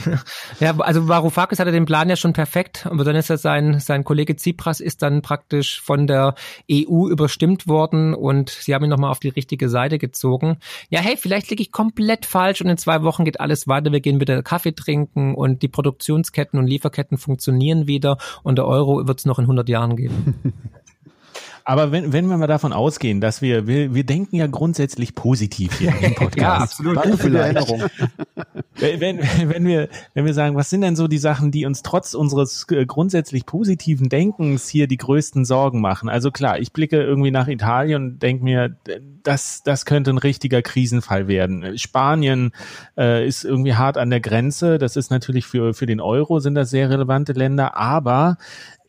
ja, 0.60 0.78
also 0.80 1.08
Varoufakis 1.08 1.60
hatte 1.60 1.72
den 1.72 1.86
Plan 1.86 2.10
ja 2.10 2.18
schon 2.18 2.34
perfekt, 2.34 2.86
aber 2.86 3.06
dann 3.06 3.16
ist 3.16 3.30
ja 3.30 3.38
sein, 3.38 3.80
sein 3.80 4.04
Kollege 4.04 4.36
Tsipras 4.36 4.82
ist 4.82 5.02
dann 5.02 5.22
praktisch 5.22 5.80
von 5.80 6.06
der 6.06 6.36
EU 6.70 7.08
überstimmt 7.08 7.66
worden 7.66 8.16
und 8.16 8.50
sie 8.50 8.76
haben 8.76 8.84
ihn 8.84 8.90
nochmal 8.90 9.12
auf 9.12 9.22
die 9.22 9.30
richtige 9.30 9.70
Seite 9.70 9.98
gezogen. 9.98 10.58
Ja, 10.90 11.00
hey, 11.00 11.16
vielleicht 11.16 11.50
liege 11.52 11.64
ich 11.64 11.72
komplett 11.72 12.26
falsch 12.26 12.62
und 12.62 12.70
in 12.70 12.78
zwei 12.78 13.02
Wochen 13.04 13.24
geht 13.24 13.40
alles 13.40 13.66
weiter, 13.66 13.94
wir 13.94 14.02
gehen 14.02 14.20
wieder 14.20 14.44
Kaffee 14.44 14.76
trinken 14.76 15.34
und 15.34 15.62
die 15.62 15.70
Produktionsketten 15.70 16.60
und 16.60 16.68
Lieferketten 16.68 17.18
funktionieren 17.18 17.88
wieder 17.88 18.18
und 18.44 18.58
der 18.58 18.66
Euro 18.66 19.08
wird 19.08 19.20
es 19.20 19.26
noch 19.26 19.40
in 19.40 19.46
100 19.46 19.70
Jahren 19.70 19.96
geben. 19.96 20.54
Aber 21.66 21.92
wenn, 21.92 22.12
wenn 22.12 22.28
wir 22.28 22.38
mal 22.38 22.48
davon 22.48 22.74
ausgehen, 22.74 23.22
dass 23.22 23.42
wir, 23.42 23.68
wir, 23.68 23.94
wir 23.94 24.04
denken 24.04 24.36
ja 24.36 24.48
grundsätzlich 24.48 25.16
positiv 25.16 25.80
hier 25.80 25.94
im 26.02 26.16
Podcast. 26.16 26.38
ja, 26.38 26.54
absolut. 26.56 26.98
Danke 26.98 27.18
für 27.18 27.30
die 27.30 27.38
Erinnerung. 27.38 27.84
wenn, 28.76 29.20
wenn, 29.20 29.66
wir, 29.66 29.88
wenn 30.14 30.26
wir 30.26 30.34
sagen, 30.34 30.56
was 30.56 30.70
sind 30.70 30.82
denn 30.82 30.96
so 30.96 31.08
die 31.08 31.18
Sachen, 31.18 31.52
die 31.52 31.66
uns 31.66 31.82
trotz 31.82 32.14
unseres 32.14 32.66
äh, 32.72 32.86
grundsätzlich 32.86 33.46
positiven 33.46 34.10
Denkens 34.10 34.68
hier 34.68 34.88
die 34.88 34.98
größten 34.98 35.46
Sorgen 35.46 35.80
machen? 35.80 36.10
Also 36.10 36.32
klar, 36.32 36.60
ich 36.60 36.74
blicke 36.74 37.02
irgendwie 37.02 37.32
nach 37.32 37.48
Italien 37.48 38.04
und 38.04 38.20
denke 38.20 38.44
mir, 38.44 38.76
das, 39.24 39.64
das 39.64 39.86
könnte 39.86 40.12
ein 40.12 40.18
richtiger 40.18 40.62
Krisenfall 40.62 41.28
werden. 41.28 41.78
Spanien 41.78 42.52
äh, 42.98 43.26
ist 43.26 43.46
irgendwie 43.46 43.76
hart 43.76 43.98
an 43.98 44.10
der 44.10 44.20
Grenze. 44.20 44.78
Das 44.78 44.98
ist 44.98 45.12
natürlich 45.12 45.46
für, 45.46 45.74
für 45.74 45.86
den 45.86 46.02
Euro 46.02 46.40
sind 46.40 46.56
das 46.56 46.70
sehr 46.70 46.90
relevante 46.90 47.32
Länder, 47.32 47.78
aber 47.78 48.38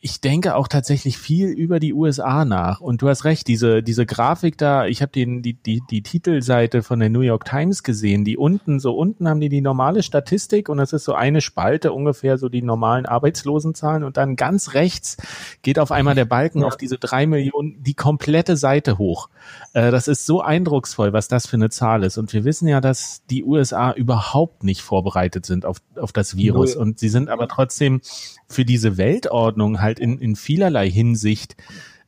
ich 0.05 0.21
denke 0.21 0.55
auch 0.55 0.67
tatsächlich 0.67 1.17
viel 1.17 1.47
über 1.47 1.79
die 1.79 1.91
USA 1.91 2.45
nach. 2.45 2.79
Und 2.79 3.01
du 3.01 3.09
hast 3.09 3.25
recht, 3.25 3.47
diese, 3.47 3.81
diese 3.81 4.05
Grafik 4.05 4.55
da, 4.55 4.85
ich 4.85 5.01
habe 5.01 5.11
den 5.11 5.41
die, 5.41 5.55
die, 5.55 5.81
die 5.89 6.03
Titelseite 6.03 6.83
von 6.83 6.99
der 6.99 7.09
New 7.09 7.21
York 7.21 7.45
Times 7.45 7.81
gesehen, 7.81 8.23
die 8.23 8.37
unten, 8.37 8.79
so 8.79 8.95
unten 8.95 9.27
haben 9.27 9.39
die 9.39 9.49
die 9.49 9.61
normale 9.61 10.03
Statistik 10.03 10.69
und 10.69 10.77
das 10.77 10.93
ist 10.93 11.05
so 11.05 11.15
eine 11.15 11.41
Spalte 11.41 11.91
ungefähr 11.91 12.37
so 12.37 12.49
die 12.49 12.61
normalen 12.61 13.07
Arbeitslosenzahlen 13.07 14.03
und 14.03 14.15
dann 14.15 14.35
ganz 14.35 14.75
rechts 14.75 15.17
geht 15.63 15.79
auf 15.79 15.91
einmal 15.91 16.13
der 16.13 16.25
Balken 16.25 16.59
ja. 16.59 16.67
auf 16.67 16.77
diese 16.77 16.99
drei 16.99 17.25
Millionen, 17.25 17.81
die 17.81 17.95
komplette 17.95 18.57
Seite 18.57 18.99
hoch. 18.99 19.29
Äh, 19.73 19.89
das 19.89 20.07
ist 20.07 20.27
so 20.27 20.39
eindrucksvoll, 20.39 21.13
was 21.13 21.27
das 21.29 21.47
für 21.47 21.55
eine 21.55 21.71
Zahl 21.71 22.03
ist. 22.03 22.19
Und 22.19 22.31
wir 22.31 22.43
wissen 22.45 22.67
ja, 22.67 22.79
dass 22.79 23.23
die 23.31 23.43
USA 23.43 23.91
überhaupt 23.91 24.63
nicht 24.63 24.81
vorbereitet 24.81 25.47
sind 25.47 25.65
auf, 25.65 25.77
auf 25.99 26.13
das 26.13 26.37
Virus. 26.37 26.75
Und 26.75 26.99
sie 26.99 27.09
sind 27.09 27.27
aber 27.27 27.47
trotzdem 27.47 28.01
für 28.47 28.65
diese 28.65 28.97
Weltordnung 28.97 29.81
halt 29.81 29.94
in, 29.99 30.17
in 30.19 30.35
vielerlei 30.35 30.89
Hinsicht 30.89 31.55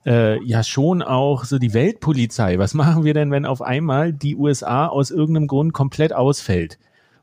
äh, 0.06 0.42
ja 0.44 0.64
schon 0.64 1.02
auch 1.02 1.44
so 1.44 1.60
die 1.60 1.74
Weltpolizei. 1.74 2.58
Was 2.58 2.74
machen 2.74 3.04
wir 3.04 3.14
denn, 3.14 3.32
wenn 3.32 3.46
auf 3.46 3.62
einmal 3.62 4.14
die 4.14 4.36
USA 4.36 4.88
aus 4.88 5.12
irgendeinem 5.12 5.48
Grund 5.48 5.74
komplett 5.74 6.14
ausfällt? 6.14 6.80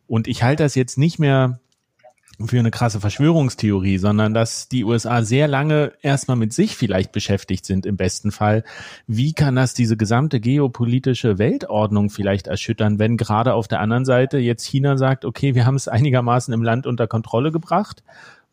Und 0.07 0.29
ich 0.29 0.43
halte 0.43 0.63
das 0.63 0.75
jetzt 0.75 0.99
nicht 0.99 1.19
mehr 1.19 1.61
für 2.45 2.59
eine 2.59 2.71
krasse 2.71 3.01
Verschwörungstheorie, 3.01 3.99
sondern 3.99 4.35
dass 4.35 4.69
die 4.69 4.85
USA 4.85 5.23
sehr 5.23 5.47
lange 5.47 5.93
erstmal 6.03 6.37
mit 6.37 6.53
sich 6.53 6.77
vielleicht 6.77 7.13
beschäftigt 7.13 7.65
sind 7.65 7.87
im 7.87 7.97
besten 7.97 8.33
Fall. 8.33 8.65
Wie 9.07 9.33
kann 9.33 9.55
das 9.55 9.75
diese 9.75 9.97
gesamte 9.97 10.41
geopolitische 10.41 11.39
Weltordnung 11.39 12.11
vielleicht 12.11 12.49
erschüttern, 12.49 12.99
wenn 12.99 13.17
gerade 13.17 13.55
auf 13.55 13.69
der 13.69 13.81
anderen 13.81 14.05
Seite 14.05 14.39
jetzt 14.39 14.65
China 14.65 14.97
sagt, 14.97 15.25
okay, 15.25 15.55
wir 15.55 15.65
haben 15.65 15.77
es 15.77 15.89
einigermaßen 15.89 16.53
im 16.53 16.63
Land 16.63 16.87
unter 16.87 17.07
Kontrolle 17.07 17.53
gebracht 17.53 18.03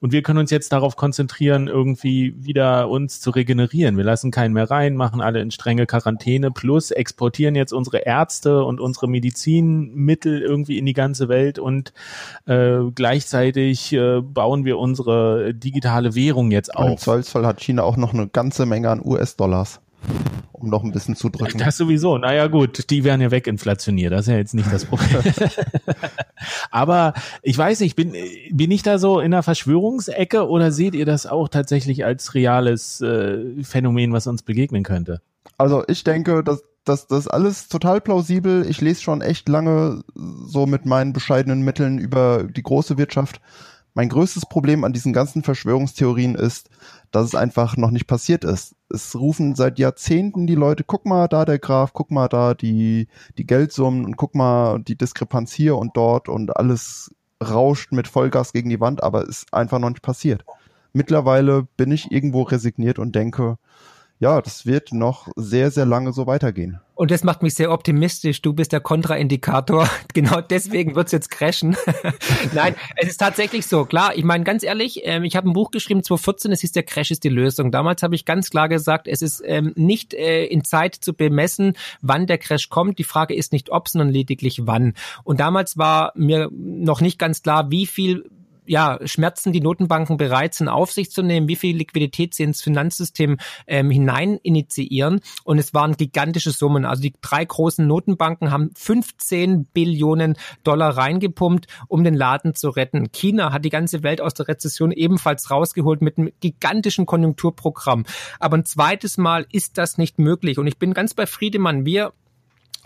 und 0.01 0.11
wir 0.11 0.23
können 0.23 0.39
uns 0.39 0.49
jetzt 0.49 0.73
darauf 0.73 0.95
konzentrieren, 0.95 1.67
irgendwie 1.67 2.33
wieder 2.37 2.89
uns 2.89 3.21
zu 3.21 3.29
regenerieren. 3.29 3.97
Wir 3.97 4.03
lassen 4.03 4.31
keinen 4.31 4.53
mehr 4.53 4.69
rein, 4.69 4.95
machen 4.95 5.21
alle 5.21 5.39
in 5.41 5.51
strenge 5.51 5.85
Quarantäne, 5.85 6.49
plus 6.49 6.89
exportieren 6.89 7.53
jetzt 7.53 7.71
unsere 7.71 7.99
Ärzte 7.99 8.63
und 8.63 8.81
unsere 8.81 9.07
Medizinmittel 9.07 10.41
irgendwie 10.41 10.79
in 10.79 10.87
die 10.87 10.93
ganze 10.93 11.29
Welt 11.29 11.59
und 11.59 11.93
äh, 12.47 12.79
gleichzeitig 12.95 13.93
äh, 13.93 14.21
bauen 14.21 14.65
wir 14.65 14.79
unsere 14.79 15.53
digitale 15.53 16.15
Währung 16.15 16.49
jetzt 16.49 16.75
auf. 16.75 16.85
Und 16.85 16.91
im 16.93 16.97
Zollzoll 16.97 17.45
hat 17.45 17.61
China 17.61 17.83
auch 17.83 17.97
noch 17.97 18.13
eine 18.13 18.27
ganze 18.27 18.65
Menge 18.65 18.89
an 18.89 19.01
US-Dollars 19.05 19.81
um 20.61 20.69
noch 20.69 20.83
ein 20.83 20.91
bisschen 20.91 21.15
zu 21.15 21.29
drücken. 21.29 21.57
Das 21.57 21.77
sowieso. 21.77 22.17
Naja, 22.17 22.47
gut, 22.47 22.89
die 22.89 23.03
werden 23.03 23.21
ja 23.21 23.31
weginflationiert. 23.31 24.11
Das 24.11 24.21
ist 24.21 24.27
ja 24.27 24.37
jetzt 24.37 24.53
nicht 24.53 24.71
das 24.71 24.85
Problem. 24.85 25.21
Aber 26.71 27.13
ich 27.41 27.57
weiß 27.57 27.79
nicht, 27.81 27.95
bin, 27.95 28.13
bin 28.51 28.71
ich 28.71 28.83
da 28.83 28.99
so 28.99 29.19
in 29.19 29.31
der 29.31 29.43
Verschwörungsecke 29.43 30.47
oder 30.47 30.71
seht 30.71 30.93
ihr 30.93 31.05
das 31.05 31.25
auch 31.25 31.49
tatsächlich 31.49 32.05
als 32.05 32.35
reales 32.35 33.01
äh, 33.01 33.63
Phänomen, 33.63 34.13
was 34.13 34.27
uns 34.27 34.43
begegnen 34.43 34.83
könnte? 34.83 35.21
Also 35.57 35.83
ich 35.87 36.03
denke, 36.03 36.43
dass 36.43 36.63
das, 36.83 37.07
das 37.07 37.19
ist 37.19 37.27
alles 37.27 37.67
total 37.67 38.01
plausibel. 38.01 38.65
Ich 38.67 38.81
lese 38.81 39.01
schon 39.01 39.21
echt 39.21 39.47
lange 39.49 40.03
so 40.47 40.65
mit 40.65 40.85
meinen 40.85 41.13
bescheidenen 41.13 41.61
Mitteln 41.61 41.99
über 41.99 42.43
die 42.43 42.63
große 42.63 42.97
Wirtschaft. 42.97 43.39
Mein 43.93 44.07
größtes 44.07 44.45
Problem 44.45 44.85
an 44.85 44.93
diesen 44.93 45.11
ganzen 45.11 45.43
Verschwörungstheorien 45.43 46.35
ist, 46.35 46.69
dass 47.11 47.25
es 47.25 47.35
einfach 47.35 47.75
noch 47.75 47.91
nicht 47.91 48.07
passiert 48.07 48.45
ist. 48.45 48.75
Es 48.89 49.15
rufen 49.15 49.55
seit 49.55 49.79
Jahrzehnten 49.79 50.47
die 50.47 50.55
Leute, 50.55 50.85
guck 50.85 51.05
mal 51.05 51.27
da 51.27 51.43
der 51.43 51.59
Graph, 51.59 51.91
guck 51.91 52.09
mal 52.09 52.29
da 52.29 52.53
die, 52.53 53.07
die 53.37 53.45
Geldsummen 53.45 54.05
und 54.05 54.15
guck 54.15 54.33
mal 54.33 54.79
die 54.79 54.97
Diskrepanz 54.97 55.51
hier 55.51 55.77
und 55.77 55.97
dort 55.97 56.29
und 56.29 56.55
alles 56.55 57.13
rauscht 57.43 57.91
mit 57.91 58.07
Vollgas 58.07 58.53
gegen 58.53 58.69
die 58.69 58.79
Wand, 58.79 59.03
aber 59.03 59.27
ist 59.27 59.53
einfach 59.53 59.79
noch 59.79 59.89
nicht 59.89 60.01
passiert. 60.01 60.45
Mittlerweile 60.93 61.67
bin 61.77 61.91
ich 61.91 62.11
irgendwo 62.11 62.43
resigniert 62.43 62.99
und 62.99 63.15
denke, 63.15 63.57
ja, 64.21 64.39
das 64.39 64.67
wird 64.67 64.93
noch 64.93 65.29
sehr, 65.35 65.71
sehr 65.71 65.87
lange 65.87 66.13
so 66.13 66.27
weitergehen. 66.27 66.79
Und 66.93 67.09
das 67.09 67.23
macht 67.23 67.41
mich 67.41 67.55
sehr 67.55 67.71
optimistisch. 67.71 68.43
Du 68.43 68.53
bist 68.53 68.71
der 68.71 68.79
Kontraindikator. 68.79 69.89
Genau 70.13 70.41
deswegen 70.41 70.93
wird's 70.93 71.13
jetzt 71.13 71.31
crashen. 71.31 71.75
Nein, 72.53 72.75
es 72.97 73.09
ist 73.09 73.17
tatsächlich 73.17 73.65
so. 73.65 73.85
Klar, 73.85 74.15
ich 74.15 74.23
meine 74.23 74.43
ganz 74.43 74.61
ehrlich, 74.61 75.01
ähm, 75.05 75.23
ich 75.23 75.35
habe 75.35 75.49
ein 75.49 75.53
Buch 75.53 75.71
geschrieben 75.71 76.03
2014, 76.03 76.51
es 76.51 76.61
hieß 76.61 76.73
der 76.73 76.83
Crash 76.83 77.09
ist 77.09 77.23
die 77.23 77.29
Lösung. 77.29 77.71
Damals 77.71 78.03
habe 78.03 78.13
ich 78.13 78.25
ganz 78.25 78.51
klar 78.51 78.69
gesagt, 78.69 79.07
es 79.07 79.23
ist 79.23 79.41
ähm, 79.43 79.73
nicht 79.75 80.13
äh, 80.13 80.45
in 80.45 80.63
Zeit 80.63 80.93
zu 80.93 81.13
bemessen, 81.13 81.73
wann 82.01 82.27
der 82.27 82.37
Crash 82.37 82.69
kommt. 82.69 82.99
Die 82.99 83.03
Frage 83.03 83.33
ist 83.33 83.53
nicht 83.53 83.71
ob, 83.71 83.87
sondern 83.87 84.09
lediglich 84.09 84.67
wann. 84.67 84.93
Und 85.23 85.39
damals 85.39 85.79
war 85.79 86.11
mir 86.15 86.49
noch 86.51 87.01
nicht 87.01 87.17
ganz 87.17 87.41
klar, 87.41 87.71
wie 87.71 87.87
viel 87.87 88.29
ja, 88.71 88.99
Schmerzen 89.03 89.51
die 89.51 89.59
Notenbanken 89.59 90.15
bereit 90.15 90.53
sind, 90.53 90.69
auf 90.69 90.93
sich 90.93 91.11
zu 91.11 91.23
nehmen, 91.23 91.49
wie 91.49 91.57
viel 91.57 91.75
Liquidität 91.75 92.33
sie 92.33 92.43
ins 92.43 92.61
Finanzsystem 92.61 93.35
ähm, 93.67 93.91
hinein 93.91 94.39
initiieren. 94.43 95.19
Und 95.43 95.57
es 95.57 95.73
waren 95.73 95.97
gigantische 95.97 96.51
Summen. 96.51 96.85
Also 96.85 97.01
die 97.01 97.13
drei 97.19 97.43
großen 97.43 97.85
Notenbanken 97.85 98.49
haben 98.49 98.69
15 98.77 99.65
Billionen 99.65 100.37
Dollar 100.63 100.95
reingepumpt, 100.95 101.67
um 101.89 102.05
den 102.05 102.13
Laden 102.13 102.55
zu 102.55 102.69
retten. 102.69 103.11
China 103.11 103.51
hat 103.51 103.65
die 103.65 103.69
ganze 103.69 104.03
Welt 104.03 104.21
aus 104.21 104.35
der 104.35 104.47
Rezession 104.47 104.93
ebenfalls 104.93 105.51
rausgeholt 105.51 106.01
mit 106.01 106.17
einem 106.17 106.31
gigantischen 106.39 107.05
Konjunkturprogramm. 107.05 108.05
Aber 108.39 108.55
ein 108.55 108.63
zweites 108.63 109.17
Mal 109.17 109.47
ist 109.51 109.77
das 109.79 109.97
nicht 109.97 110.17
möglich. 110.17 110.57
Und 110.57 110.67
ich 110.67 110.79
bin 110.79 110.93
ganz 110.93 111.13
bei 111.13 111.25
Friedemann. 111.25 111.85
Wir 111.85 112.13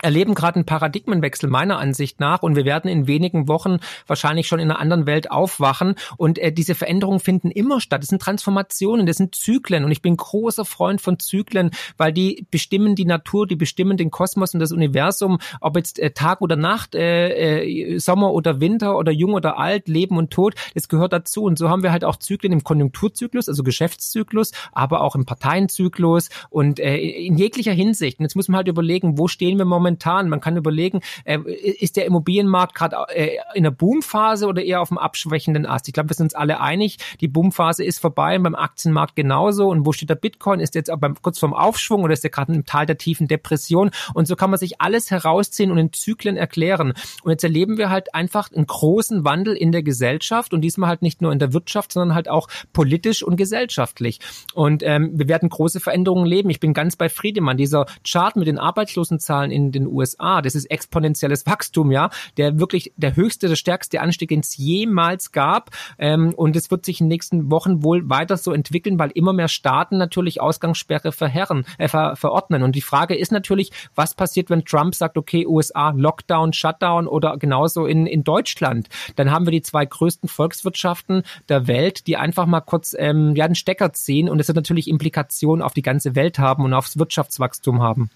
erleben 0.02 0.34
gerade 0.34 0.56
einen 0.56 0.66
Paradigmenwechsel 0.66 1.48
meiner 1.48 1.78
Ansicht 1.78 2.20
nach 2.20 2.42
und 2.42 2.56
wir 2.56 2.64
werden 2.64 2.90
in 2.90 3.06
wenigen 3.06 3.48
Wochen 3.48 3.78
wahrscheinlich 4.06 4.46
schon 4.46 4.58
in 4.58 4.70
einer 4.70 4.78
anderen 4.78 5.06
Welt 5.06 5.30
aufwachen 5.30 5.94
und 6.16 6.38
äh, 6.38 6.52
diese 6.52 6.74
Veränderungen 6.74 7.20
finden 7.20 7.50
immer 7.50 7.80
statt. 7.80 8.02
Das 8.02 8.08
sind 8.08 8.20
Transformationen, 8.20 9.06
das 9.06 9.16
sind 9.16 9.34
Zyklen 9.34 9.84
und 9.84 9.92
ich 9.92 10.02
bin 10.02 10.16
großer 10.16 10.64
Freund 10.64 11.00
von 11.00 11.18
Zyklen, 11.18 11.70
weil 11.96 12.12
die 12.12 12.46
bestimmen 12.50 12.94
die 12.94 13.04
Natur, 13.04 13.46
die 13.46 13.56
bestimmen 13.56 13.96
den 13.96 14.10
Kosmos 14.10 14.54
und 14.54 14.60
das 14.60 14.72
Universum, 14.72 15.38
ob 15.60 15.76
jetzt 15.76 15.98
äh, 15.98 16.10
Tag 16.10 16.42
oder 16.42 16.56
Nacht, 16.56 16.94
äh, 16.94 17.94
äh, 17.94 17.98
Sommer 17.98 18.32
oder 18.32 18.60
Winter 18.60 18.96
oder 18.96 19.12
jung 19.12 19.32
oder 19.32 19.58
alt, 19.58 19.88
Leben 19.88 20.18
und 20.18 20.30
Tod, 20.30 20.54
das 20.74 20.88
gehört 20.88 21.12
dazu 21.12 21.44
und 21.44 21.58
so 21.58 21.70
haben 21.70 21.82
wir 21.82 21.92
halt 21.92 22.04
auch 22.04 22.16
Zyklen 22.16 22.52
im 22.52 22.64
Konjunkturzyklus, 22.64 23.48
also 23.48 23.62
Geschäftszyklus, 23.62 24.52
aber 24.72 25.00
auch 25.00 25.14
im 25.14 25.24
Parteienzyklus 25.24 26.28
und 26.50 26.80
äh, 26.80 26.96
in 26.96 27.38
jeglicher 27.38 27.72
Hinsicht. 27.72 28.18
Und 28.18 28.24
jetzt 28.24 28.36
muss 28.36 28.48
man 28.48 28.58
halt 28.58 28.68
überlegen, 28.68 29.18
wo 29.18 29.28
stehen 29.28 29.58
wir 29.58 29.64
momentan 29.64 29.85
momentan? 29.86 30.28
Man 30.28 30.40
kann 30.40 30.56
überlegen, 30.56 31.00
äh, 31.24 31.38
ist 31.46 31.96
der 31.96 32.06
Immobilienmarkt 32.06 32.74
gerade 32.74 32.96
äh, 33.14 33.36
in 33.54 33.62
der 33.62 33.70
Boomphase 33.70 34.46
oder 34.46 34.62
eher 34.62 34.80
auf 34.80 34.88
dem 34.88 34.98
abschwächenden 34.98 35.66
Ast? 35.66 35.88
Ich 35.88 35.94
glaube, 35.94 36.10
wir 36.10 36.14
sind 36.14 36.26
uns 36.26 36.34
alle 36.34 36.60
einig, 36.60 36.98
die 37.20 37.28
Boomphase 37.28 37.84
ist 37.84 38.00
vorbei 38.00 38.38
beim 38.38 38.54
Aktienmarkt 38.54 39.16
genauso. 39.16 39.68
Und 39.68 39.86
wo 39.86 39.92
steht 39.92 40.10
der 40.10 40.16
Bitcoin? 40.16 40.60
Ist 40.60 40.74
der 40.74 40.80
jetzt 40.80 41.00
beim, 41.00 41.14
kurz 41.22 41.38
vorm 41.38 41.54
Aufschwung 41.54 42.02
oder 42.02 42.12
ist 42.12 42.24
der 42.24 42.30
gerade 42.30 42.52
im 42.52 42.64
Tal 42.64 42.86
der 42.86 42.98
tiefen 42.98 43.28
Depression? 43.28 43.90
Und 44.14 44.26
so 44.26 44.36
kann 44.36 44.50
man 44.50 44.58
sich 44.58 44.80
alles 44.80 45.10
herausziehen 45.10 45.70
und 45.70 45.78
in 45.78 45.92
Zyklen 45.92 46.36
erklären. 46.36 46.92
Und 47.22 47.30
jetzt 47.30 47.44
erleben 47.44 47.78
wir 47.78 47.90
halt 47.90 48.14
einfach 48.14 48.50
einen 48.52 48.66
großen 48.66 49.24
Wandel 49.24 49.54
in 49.54 49.72
der 49.72 49.82
Gesellschaft 49.82 50.52
und 50.52 50.60
diesmal 50.62 50.88
halt 50.88 51.02
nicht 51.02 51.22
nur 51.22 51.32
in 51.32 51.38
der 51.38 51.52
Wirtschaft, 51.52 51.92
sondern 51.92 52.14
halt 52.14 52.28
auch 52.28 52.48
politisch 52.72 53.22
und 53.22 53.36
gesellschaftlich. 53.36 54.20
Und 54.54 54.82
ähm, 54.82 55.12
wir 55.14 55.28
werden 55.28 55.48
große 55.48 55.80
Veränderungen 55.80 56.26
leben. 56.26 56.50
Ich 56.50 56.60
bin 56.60 56.74
ganz 56.74 56.96
bei 56.96 57.08
Friedemann. 57.08 57.56
Dieser 57.56 57.86
Chart 58.06 58.36
mit 58.36 58.46
den 58.46 58.58
Arbeitslosenzahlen 58.58 59.50
in 59.50 59.75
den 59.84 59.92
USA. 59.92 60.42
Das 60.42 60.54
ist 60.54 60.66
exponentielles 60.66 61.46
Wachstum, 61.46 61.90
ja, 61.90 62.10
der 62.36 62.58
wirklich 62.58 62.92
der 62.96 63.16
höchste, 63.16 63.48
der 63.48 63.56
stärkste 63.56 64.00
Anstieg, 64.00 64.28
den 64.28 64.40
es 64.40 64.56
jemals 64.56 65.32
gab. 65.32 65.70
Ähm, 65.98 66.34
und 66.34 66.56
es 66.56 66.70
wird 66.70 66.84
sich 66.84 67.00
in 67.00 67.06
den 67.06 67.14
nächsten 67.14 67.50
Wochen 67.50 67.82
wohl 67.82 68.08
weiter 68.08 68.36
so 68.36 68.52
entwickeln, 68.52 68.98
weil 68.98 69.10
immer 69.10 69.32
mehr 69.32 69.48
Staaten 69.48 69.98
natürlich 69.98 70.40
Ausgangssperre 70.40 71.12
verherren, 71.12 71.64
äh, 71.78 71.88
ver, 71.88 72.16
verordnen. 72.16 72.62
Und 72.62 72.74
die 72.74 72.82
Frage 72.82 73.16
ist 73.16 73.32
natürlich, 73.32 73.70
was 73.94 74.14
passiert, 74.14 74.50
wenn 74.50 74.64
Trump 74.64 74.94
sagt, 74.94 75.16
okay, 75.16 75.46
USA, 75.46 75.90
Lockdown, 75.90 76.52
Shutdown 76.52 77.06
oder 77.06 77.36
genauso 77.36 77.86
in, 77.86 78.06
in 78.06 78.24
Deutschland? 78.24 78.88
Dann 79.16 79.30
haben 79.30 79.46
wir 79.46 79.52
die 79.52 79.62
zwei 79.62 79.84
größten 79.84 80.28
Volkswirtschaften 80.28 81.22
der 81.48 81.66
Welt, 81.66 82.06
die 82.06 82.16
einfach 82.16 82.46
mal 82.46 82.60
kurz 82.60 82.94
ähm, 82.98 83.34
ja, 83.34 83.46
den 83.46 83.54
Stecker 83.54 83.92
ziehen 83.92 84.28
und 84.28 84.40
es 84.40 84.48
wird 84.48 84.56
natürlich 84.56 84.88
Implikationen 84.88 85.62
auf 85.62 85.74
die 85.74 85.82
ganze 85.82 86.14
Welt 86.14 86.38
haben 86.38 86.64
und 86.64 86.74
aufs 86.74 86.98
Wirtschaftswachstum 86.98 87.82
haben. 87.82 88.10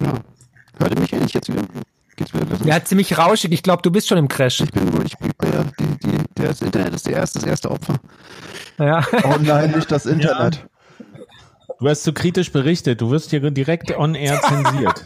Ja. 0.00 0.12
Hört 0.78 0.94
ihr 0.94 1.00
mich 1.00 1.14
eigentlich 1.14 1.34
jetzt 1.34 1.48
wieder? 1.48 1.62
Geht's 2.16 2.34
wieder 2.34 2.46
Ja, 2.64 2.84
ziemlich 2.84 3.16
rauschig. 3.16 3.52
Ich 3.52 3.62
glaube, 3.62 3.82
du 3.82 3.90
bist 3.90 4.08
schon 4.08 4.18
im 4.18 4.28
Crash. 4.28 4.60
Ich 4.60 4.72
bin 4.72 4.92
wohl, 4.92 5.04
ich 5.06 5.16
bin, 5.16 5.30
ja, 5.44 5.64
die, 5.78 5.98
die, 6.08 6.42
das 6.42 6.62
Internet 6.62 6.94
ist 6.94 7.06
der 7.06 7.14
erste, 7.14 7.38
das 7.38 7.48
erste 7.48 7.70
Opfer. 7.70 7.94
Ja. 8.78 9.04
Oh 9.24 9.36
nein, 9.40 9.72
nicht 9.72 9.90
das 9.90 10.06
Internet. 10.06 10.56
Ja. 10.56 10.62
Du 11.78 11.88
hast 11.88 12.02
zu 12.04 12.12
kritisch 12.12 12.52
berichtet. 12.52 13.00
Du 13.00 13.10
wirst 13.10 13.30
hier 13.30 13.50
direkt 13.50 13.96
on 13.96 14.14
air 14.14 14.40
zensiert. 14.48 15.04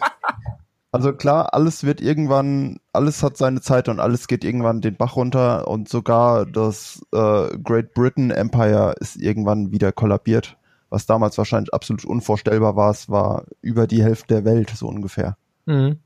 Also 0.93 1.13
klar, 1.13 1.53
alles 1.53 1.85
wird 1.85 2.01
irgendwann, 2.01 2.79
alles 2.93 3.23
hat 3.23 3.37
seine 3.37 3.61
Zeit 3.61 3.89
und 3.89 4.01
alles 4.01 4.29
geht 4.29 4.45
irgendwann 4.45 4.81
den 4.81 4.97
Bach 4.97 5.17
runter 5.17 5.69
und 5.69 5.89
sogar 5.89 6.47
das 6.47 7.03
äh, 7.13 7.59
Great 7.63 7.93
Britain 7.93 8.31
Empire 8.31 8.95
ist 9.01 9.17
irgendwann 9.17 9.73
wieder 9.73 9.93
kollabiert 9.93 10.57
was 10.91 11.07
damals 11.07 11.39
wahrscheinlich 11.39 11.73
absolut 11.75 12.05
unvorstellbar 12.05 12.77
war, 12.77 12.91
es 12.91 13.09
war 13.09 13.45
über 13.61 13.87
die 13.87 14.03
Hälfte 14.03 14.35
der 14.35 14.45
Welt 14.45 14.71
so 14.71 14.87
ungefähr. 14.87 15.37
Mhm. 15.67 16.01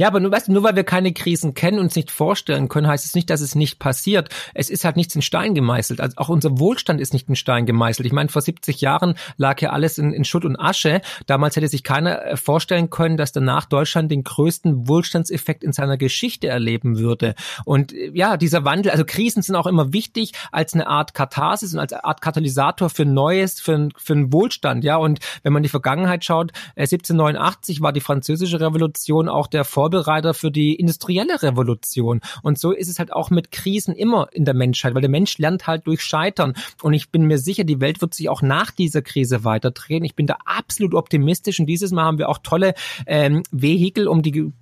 Ja, 0.00 0.06
aber 0.06 0.20
nur, 0.20 0.32
weißt 0.32 0.48
du, 0.48 0.52
nur 0.52 0.62
weil 0.62 0.76
wir 0.76 0.84
keine 0.84 1.12
Krisen 1.12 1.52
kennen 1.52 1.78
und 1.78 1.84
uns 1.84 1.96
nicht 1.96 2.10
vorstellen 2.10 2.68
können, 2.68 2.86
heißt 2.86 3.04
es 3.04 3.14
nicht, 3.14 3.28
dass 3.28 3.40
es 3.40 3.54
nicht 3.54 3.78
passiert. 3.78 4.30
Es 4.54 4.70
ist 4.70 4.84
halt 4.84 4.96
nichts 4.96 5.14
in 5.14 5.20
Stein 5.20 5.54
gemeißelt. 5.54 6.00
Also 6.00 6.16
auch 6.16 6.30
unser 6.30 6.58
Wohlstand 6.58 7.00
ist 7.00 7.12
nicht 7.12 7.28
in 7.28 7.36
Stein 7.36 7.66
gemeißelt. 7.66 8.06
Ich 8.06 8.12
meine, 8.12 8.30
vor 8.30 8.40
70 8.40 8.80
Jahren 8.80 9.14
lag 9.36 9.60
ja 9.60 9.70
alles 9.70 9.98
in, 9.98 10.12
in 10.12 10.24
Schutt 10.24 10.46
und 10.46 10.56
Asche. 10.56 11.02
Damals 11.26 11.56
hätte 11.56 11.68
sich 11.68 11.84
keiner 11.84 12.24
äh, 12.24 12.36
vorstellen 12.36 12.88
können, 12.88 13.16
dass 13.18 13.32
danach 13.32 13.66
Deutschland 13.66 14.10
den 14.10 14.24
größten 14.24 14.88
Wohlstandseffekt 14.88 15.64
in 15.64 15.72
seiner 15.72 15.98
Geschichte 15.98 16.48
erleben 16.48 16.98
würde. 16.98 17.34
Und 17.66 17.92
äh, 17.92 18.10
ja, 18.14 18.36
dieser 18.36 18.64
Wandel, 18.64 18.92
also 18.92 19.04
Krisen 19.04 19.42
sind 19.42 19.56
auch 19.56 19.66
immer 19.66 19.92
wichtig 19.92 20.32
als 20.50 20.72
eine 20.72 20.86
Art 20.86 21.12
Katharsis 21.12 21.74
und 21.74 21.80
als 21.80 21.92
eine 21.92 22.04
Art 22.04 22.22
Katalysator 22.22 22.88
für 22.88 23.04
Neues, 23.04 23.60
für, 23.60 23.90
für 23.98 24.12
einen 24.14 24.32
Wohlstand. 24.32 24.84
Ja, 24.84 24.96
und 24.96 25.18
wenn 25.42 25.52
man 25.52 25.62
die 25.62 25.68
Vergangenheit 25.68 26.24
schaut, 26.24 26.52
1789 26.76 27.78
äh, 27.78 27.82
war 27.82 27.92
die 27.92 28.00
französische 28.00 28.60
Revolution 28.60 29.28
auch 29.28 29.46
der 29.46 29.64
Vor 29.64 29.79
Vorbereiter 29.80 30.34
für 30.34 30.50
die 30.50 30.74
industrielle 30.74 31.42
Revolution. 31.42 32.20
Und 32.42 32.58
so 32.58 32.70
ist 32.70 32.88
es 32.88 32.98
halt 32.98 33.14
auch 33.14 33.30
mit 33.30 33.50
Krisen 33.50 33.94
immer 33.94 34.28
in 34.30 34.44
der 34.44 34.52
Menschheit, 34.52 34.94
weil 34.94 35.00
der 35.00 35.08
Mensch 35.08 35.38
lernt 35.38 35.66
halt 35.66 35.86
durch 35.86 36.02
Scheitern. 36.02 36.52
Und 36.82 36.92
ich 36.92 37.08
bin 37.08 37.24
mir 37.24 37.38
sicher, 37.38 37.64
die 37.64 37.80
Welt 37.80 38.02
wird 38.02 38.12
sich 38.12 38.28
auch 38.28 38.42
nach 38.42 38.72
dieser 38.72 39.00
Krise 39.00 39.42
weiterdrehen. 39.42 40.04
Ich 40.04 40.14
bin 40.14 40.26
da 40.26 40.36
absolut 40.44 40.92
optimistisch 40.92 41.60
und 41.60 41.64
dieses 41.64 41.92
Mal 41.92 42.04
haben 42.04 42.18
wir 42.18 42.28
auch 42.28 42.40
tolle 42.42 42.74
ähm, 43.06 43.42
Vehikel, 43.52 44.06
um 44.06 44.20
die 44.20 44.52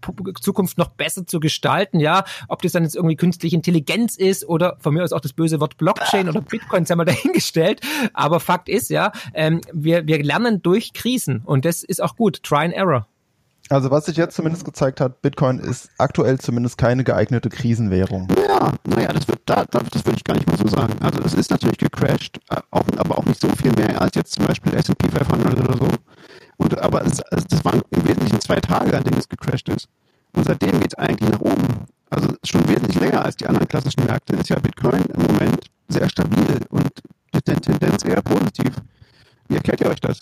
Zukunft 0.41 0.79
noch 0.79 0.91
besser 0.91 1.27
zu 1.27 1.41
gestalten. 1.41 1.99
Ja, 1.99 2.23
ob 2.47 2.63
das 2.63 2.71
dann 2.71 2.85
jetzt 2.85 2.95
irgendwie 2.95 3.17
künstliche 3.17 3.57
Intelligenz 3.57 4.17
ist 4.17 4.49
oder 4.49 4.77
von 4.79 4.95
mir 4.95 5.03
aus 5.03 5.13
auch 5.13 5.21
das 5.21 5.33
böse 5.33 5.59
Wort 5.59 5.79
Blockchain 5.79 6.29
oder 6.29 6.43
Bitcoin, 6.43 6.87
sei 6.87 6.95
mal 6.95 7.05
dahingestellt. 7.05 7.81
Aber 8.13 8.39
Fakt 8.39 8.69
ist 8.69 8.89
ja, 8.89 9.11
ähm, 9.35 9.63
wir, 9.73 10.07
wir 10.07 10.23
lernen 10.23 10.63
durch 10.63 10.93
Krisen 10.93 11.43
und 11.45 11.65
das 11.65 11.83
ist 11.83 12.01
auch 12.01 12.15
gut. 12.15 12.45
Try 12.45 12.67
and 12.67 12.75
Error. 12.75 13.09
Also 13.71 13.91
was 13.91 14.07
sich 14.07 14.17
jetzt 14.17 14.35
zumindest 14.35 14.65
gezeigt 14.65 15.01
hat, 15.01 15.21
Bitcoin 15.21 15.59
ist 15.59 15.91
aktuell 15.99 16.39
zumindest 16.39 16.79
keine 16.79 17.05
geeignete 17.05 17.51
Krisenwährung. 17.51 18.29
Ja, 18.49 18.73
naja, 18.87 19.13
das 19.13 19.29
wird, 19.29 19.41
da, 19.45 19.65
das 19.65 20.07
würde 20.07 20.17
ich 20.17 20.25
gar 20.25 20.35
nicht 20.35 20.47
mal 20.47 20.57
so 20.57 20.67
sagen. 20.69 20.95
Also 21.01 21.21
es 21.23 21.35
ist 21.35 21.51
natürlich 21.51 21.79
gecrashed, 21.79 22.41
äh, 22.51 22.61
auch, 22.71 22.85
aber 22.97 23.19
auch 23.19 23.25
nicht 23.27 23.41
so 23.41 23.49
viel 23.49 23.73
mehr 23.73 24.01
als 24.01 24.15
jetzt 24.15 24.33
zum 24.33 24.47
Beispiel 24.47 24.75
S&P 24.75 25.09
500 25.09 25.61
oder 25.61 25.77
so. 25.77 25.89
Und, 26.57 26.79
aber 26.79 27.05
es, 27.05 27.21
also 27.21 27.45
das 27.49 27.65
waren 27.65 27.83
im 27.91 28.09
Wesentlichen 28.09 28.41
zwei 28.41 28.57
Tage, 28.57 28.97
an 28.97 29.05
denen 29.05 29.19
es 29.19 29.29
gecrashed 29.29 29.69
ist. 29.69 29.89
Und 30.33 30.47
seitdem 30.47 30.81
geht 30.81 30.93
es 30.93 30.99
eigentlich 30.99 31.31
nach 31.31 31.41
oben. 31.41 31.87
Also 32.11 32.29
schon 32.45 32.67
wesentlich 32.69 32.99
länger 32.99 33.25
als 33.25 33.37
die 33.37 33.47
anderen 33.47 33.69
klassischen 33.69 34.05
Märkte 34.05 34.35
ist 34.37 34.49
ja 34.49 34.59
Bitcoin 34.59 35.03
im 35.03 35.23
Moment 35.23 35.67
sehr 35.89 36.09
stabil 36.09 36.61
und 36.71 36.91
die 37.35 37.43
Tendenz 37.43 38.05
eher 38.05 38.23
positiv. 38.23 38.73
Wie 39.49 39.57
erklärt 39.57 39.81
ihr 39.83 39.91
euch 39.91 40.01
das? 40.01 40.21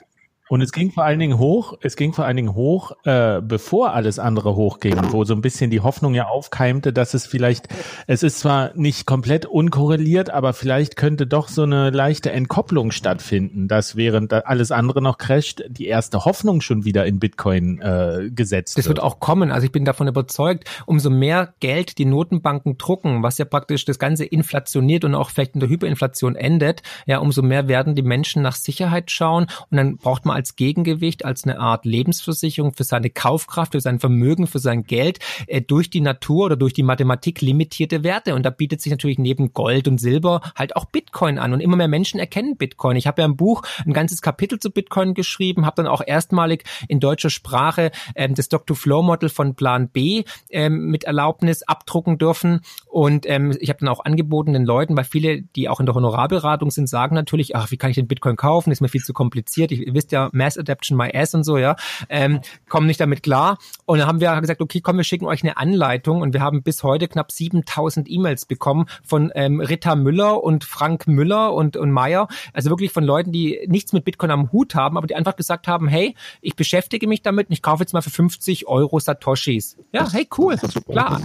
Und 0.49 0.61
es 0.61 0.71
ging 0.71 0.93
vor 0.93 1.05
allen 1.05 1.19
Dingen 1.19 1.39
hoch, 1.39 1.75
es 1.81 1.97
ging 1.97 2.13
vor 2.13 2.25
allen 2.25 2.37
Dingen 2.37 2.55
hoch, 2.55 2.93
äh, 3.05 3.41
bevor 3.43 3.95
alles 3.95 4.21
andere 4.21 4.55
hochging, 4.55 4.97
wo 5.11 5.25
so 5.25 5.35
ein 5.35 5.41
bisschen 5.41 5.71
die 5.71 5.81
Hoffnung 5.81 6.15
ja 6.15 6.27
aufkeimte, 6.27 6.93
dass 6.93 7.15
es 7.15 7.27
vielleicht, 7.27 7.67
es 8.07 8.23
ist 8.23 8.39
zwar 8.39 8.71
nicht 8.75 9.07
komplett 9.07 9.45
unkorreliert, 9.47 10.31
aber 10.31 10.53
vielleicht 10.53 10.95
könnte 10.95 11.27
doch 11.27 11.49
so 11.49 11.65
eine 11.65 11.91
leichte 11.91 12.31
Entkopplung 12.31 12.93
stattfinden, 12.93 13.67
dass 13.67 13.97
während 13.97 14.33
alles 14.33 14.71
andere 14.71 15.03
noch 15.03 15.19
crasht, 15.19 15.65
die 15.69 15.87
erste 15.87 16.25
Hoffnung 16.25 16.61
schon 16.61 16.85
wieder 16.85 17.07
in 17.07 17.19
Bitcoin 17.19 17.81
äh, 17.81 18.31
gesetzt 18.31 18.79
das 18.79 18.85
wird. 18.85 18.85
Das 18.85 18.89
wird 18.89 19.01
auch 19.01 19.19
kommen. 19.19 19.51
Also 19.51 19.67
ich 19.67 19.73
bin 19.73 19.85
davon 19.85 20.07
überzeugt, 20.07 20.71
umso 20.87 21.11
mehr 21.11 21.55
Geld 21.59 21.99
die 21.99 22.05
Notenbanken 22.05 22.79
drucken, 22.79 23.25
was 23.25 23.39
ja 23.39 23.47
praktisch 23.47 23.85
das 23.85 23.99
Ganze 23.99 24.25
inflationiert 24.25 25.05
und 25.05 25.17
auch 25.17 25.31
vielleicht 25.31 25.55
in 25.55 25.61
der 25.61 25.69
Hyperinflation 25.69 26.37
endet, 26.37 26.83
ja, 27.07 27.19
umso 27.19 27.43
mehr 27.43 27.67
werden 27.67 27.97
die 27.97 28.03
Menschen 28.03 28.43
nach 28.43 28.55
Sicherheit 28.55 29.11
schauen 29.11 29.49
und 29.71 29.77
dann 29.77 29.97
braucht 29.97 30.25
man 30.25 30.36
als 30.37 30.55
Gegengewicht, 30.55 31.25
als 31.25 31.43
eine 31.45 31.59
Art 31.59 31.85
Lebensversicherung 31.85 32.73
für 32.73 32.85
seine 32.85 33.11
Kaufkraft, 33.11 33.73
für 33.73 33.81
sein 33.81 33.99
Vermögen, 33.99 34.47
für 34.47 34.61
sein 34.61 34.85
Geld 34.85 35.19
äh, 35.49 35.61
durch 35.61 35.91
die 35.91 36.01
Natur 36.01 36.47
oder 36.47 36.57
durch 36.57 36.73
die 36.73 36.85
Mathematik 36.85 37.41
limitierte 37.41 38.05
Werte. 38.05 38.35
Und 38.35 38.45
da 38.45 38.51
bietet 38.51 38.81
sich 38.81 38.91
natürlich 38.91 39.19
neben 39.19 39.53
Gold 39.53 39.89
und 39.89 39.99
Silber 39.99 40.41
halt 40.55 40.77
auch 40.77 40.85
Bitcoin 40.85 41.39
an. 41.39 41.53
Und 41.53 41.61
immer 41.61 41.77
mehr 41.77 41.89
Menschen 41.89 42.21
erkennen 42.21 42.57
Bitcoin. 42.57 42.97
Ich 42.97 43.09
habe 43.09 43.23
ja 43.23 43.27
im 43.27 43.37
Buch 43.37 43.63
ein 43.85 43.93
ganzes 43.93 44.23
Kapitel 44.23 44.61
zu 44.61 44.71
Bitcoin 44.71 45.15
geschrieben, 45.15 45.67
habe 45.67 45.83
dann 45.83 45.87
auch 45.87 46.03
erstmalig 46.07 46.65
in 46.89 47.01
deutscher 47.01 47.31
Sprache 47.31 47.91
ähm, 48.15 48.35
das 48.35 48.49
Dr. 48.49 48.77
Flow 48.77 49.03
Model 49.03 49.29
von 49.29 49.57
Plan 49.57 49.89
B 49.89 50.25
ähm, 50.51 50.91
mit 50.91 51.05
Erlaubnis 51.05 51.65
abdrucken 51.65 52.19
dürfen. 52.19 52.61
Und 52.87 53.29
ähm, 53.29 53.57
ich 53.59 53.71
habe 53.71 53.81
dann 53.81 53.89
auch 53.89 54.05
angeboten 54.05 54.53
den 54.53 54.65
Leuten, 54.65 54.97
weil 54.97 55.05
viele, 55.05 55.43
die 55.43 55.69
auch 55.69 55.81
in 55.81 55.87
der 55.87 55.95
Honorarberatung 55.95 56.71
sind, 56.71 56.89
sagen 56.89 57.15
natürlich, 57.15 57.57
ach, 57.57 57.71
wie 57.71 57.77
kann 57.77 57.91
ich 57.91 57.97
den 57.97 58.07
Bitcoin 58.07 58.37
kaufen? 58.37 58.71
ist 58.77 58.81
mir 58.81 58.89
viel 58.89 59.03
zu 59.03 59.13
kompliziert. 59.13 59.73
Ich, 59.73 59.87
ihr 59.87 59.95
wisst 59.95 60.13
ja, 60.13 60.26
Mass 60.33 60.59
Adaption, 60.59 60.97
My 60.97 61.11
Ass 61.15 61.35
und 61.35 61.45
so, 61.45 61.59
ja, 61.59 61.77
ähm, 62.09 62.41
kommen 62.69 62.87
nicht 62.87 63.01
damit 63.01 63.23
klar. 63.23 63.59
Und 63.85 63.99
dann 63.99 64.09
haben 64.09 64.21
wir 64.21 64.41
gesagt, 64.41 64.61
okay, 64.61 64.81
komm, 64.81 64.97
wir 64.97 65.05
schicken 65.05 65.27
euch 65.27 65.43
eine 65.43 65.57
Anleitung 65.57 66.21
und 66.23 66.35
wir 66.35 66.41
haben 66.41 66.63
bis 66.63 66.83
heute 66.83 67.09
knapp 67.09 67.33
7000 67.33 68.11
E-Mails 68.11 68.47
bekommen 68.47 68.87
von 69.05 69.31
ähm, 69.35 69.61
Rita 69.61 69.95
Müller 69.97 70.43
und 70.43 70.65
Frank 70.65 71.07
Müller 71.07 71.53
und, 71.53 71.77
und 71.77 71.91
Meyer. 71.91 72.29
Also 72.53 72.71
wirklich 72.71 72.93
von 72.93 73.05
Leuten, 73.05 73.33
die 73.33 73.61
nichts 73.69 73.93
mit 73.93 74.05
Bitcoin 74.05 74.31
am 74.31 74.53
Hut 74.53 74.75
haben, 74.75 74.97
aber 74.97 75.07
die 75.07 75.15
einfach 75.15 75.37
gesagt 75.37 75.69
haben, 75.69 75.89
hey, 75.89 76.15
ich 76.41 76.57
beschäftige 76.57 77.07
mich 77.07 77.23
damit 77.23 77.49
und 77.49 77.53
ich 77.53 77.63
kaufe 77.63 77.83
jetzt 77.83 77.93
mal 77.93 78.03
für 78.03 78.11
50 78.11 78.67
Euro 78.67 78.99
Satoshis. 78.99 79.77
Ja, 79.93 80.11
hey, 80.13 80.29
cool, 80.39 80.57
klar. 80.91 81.21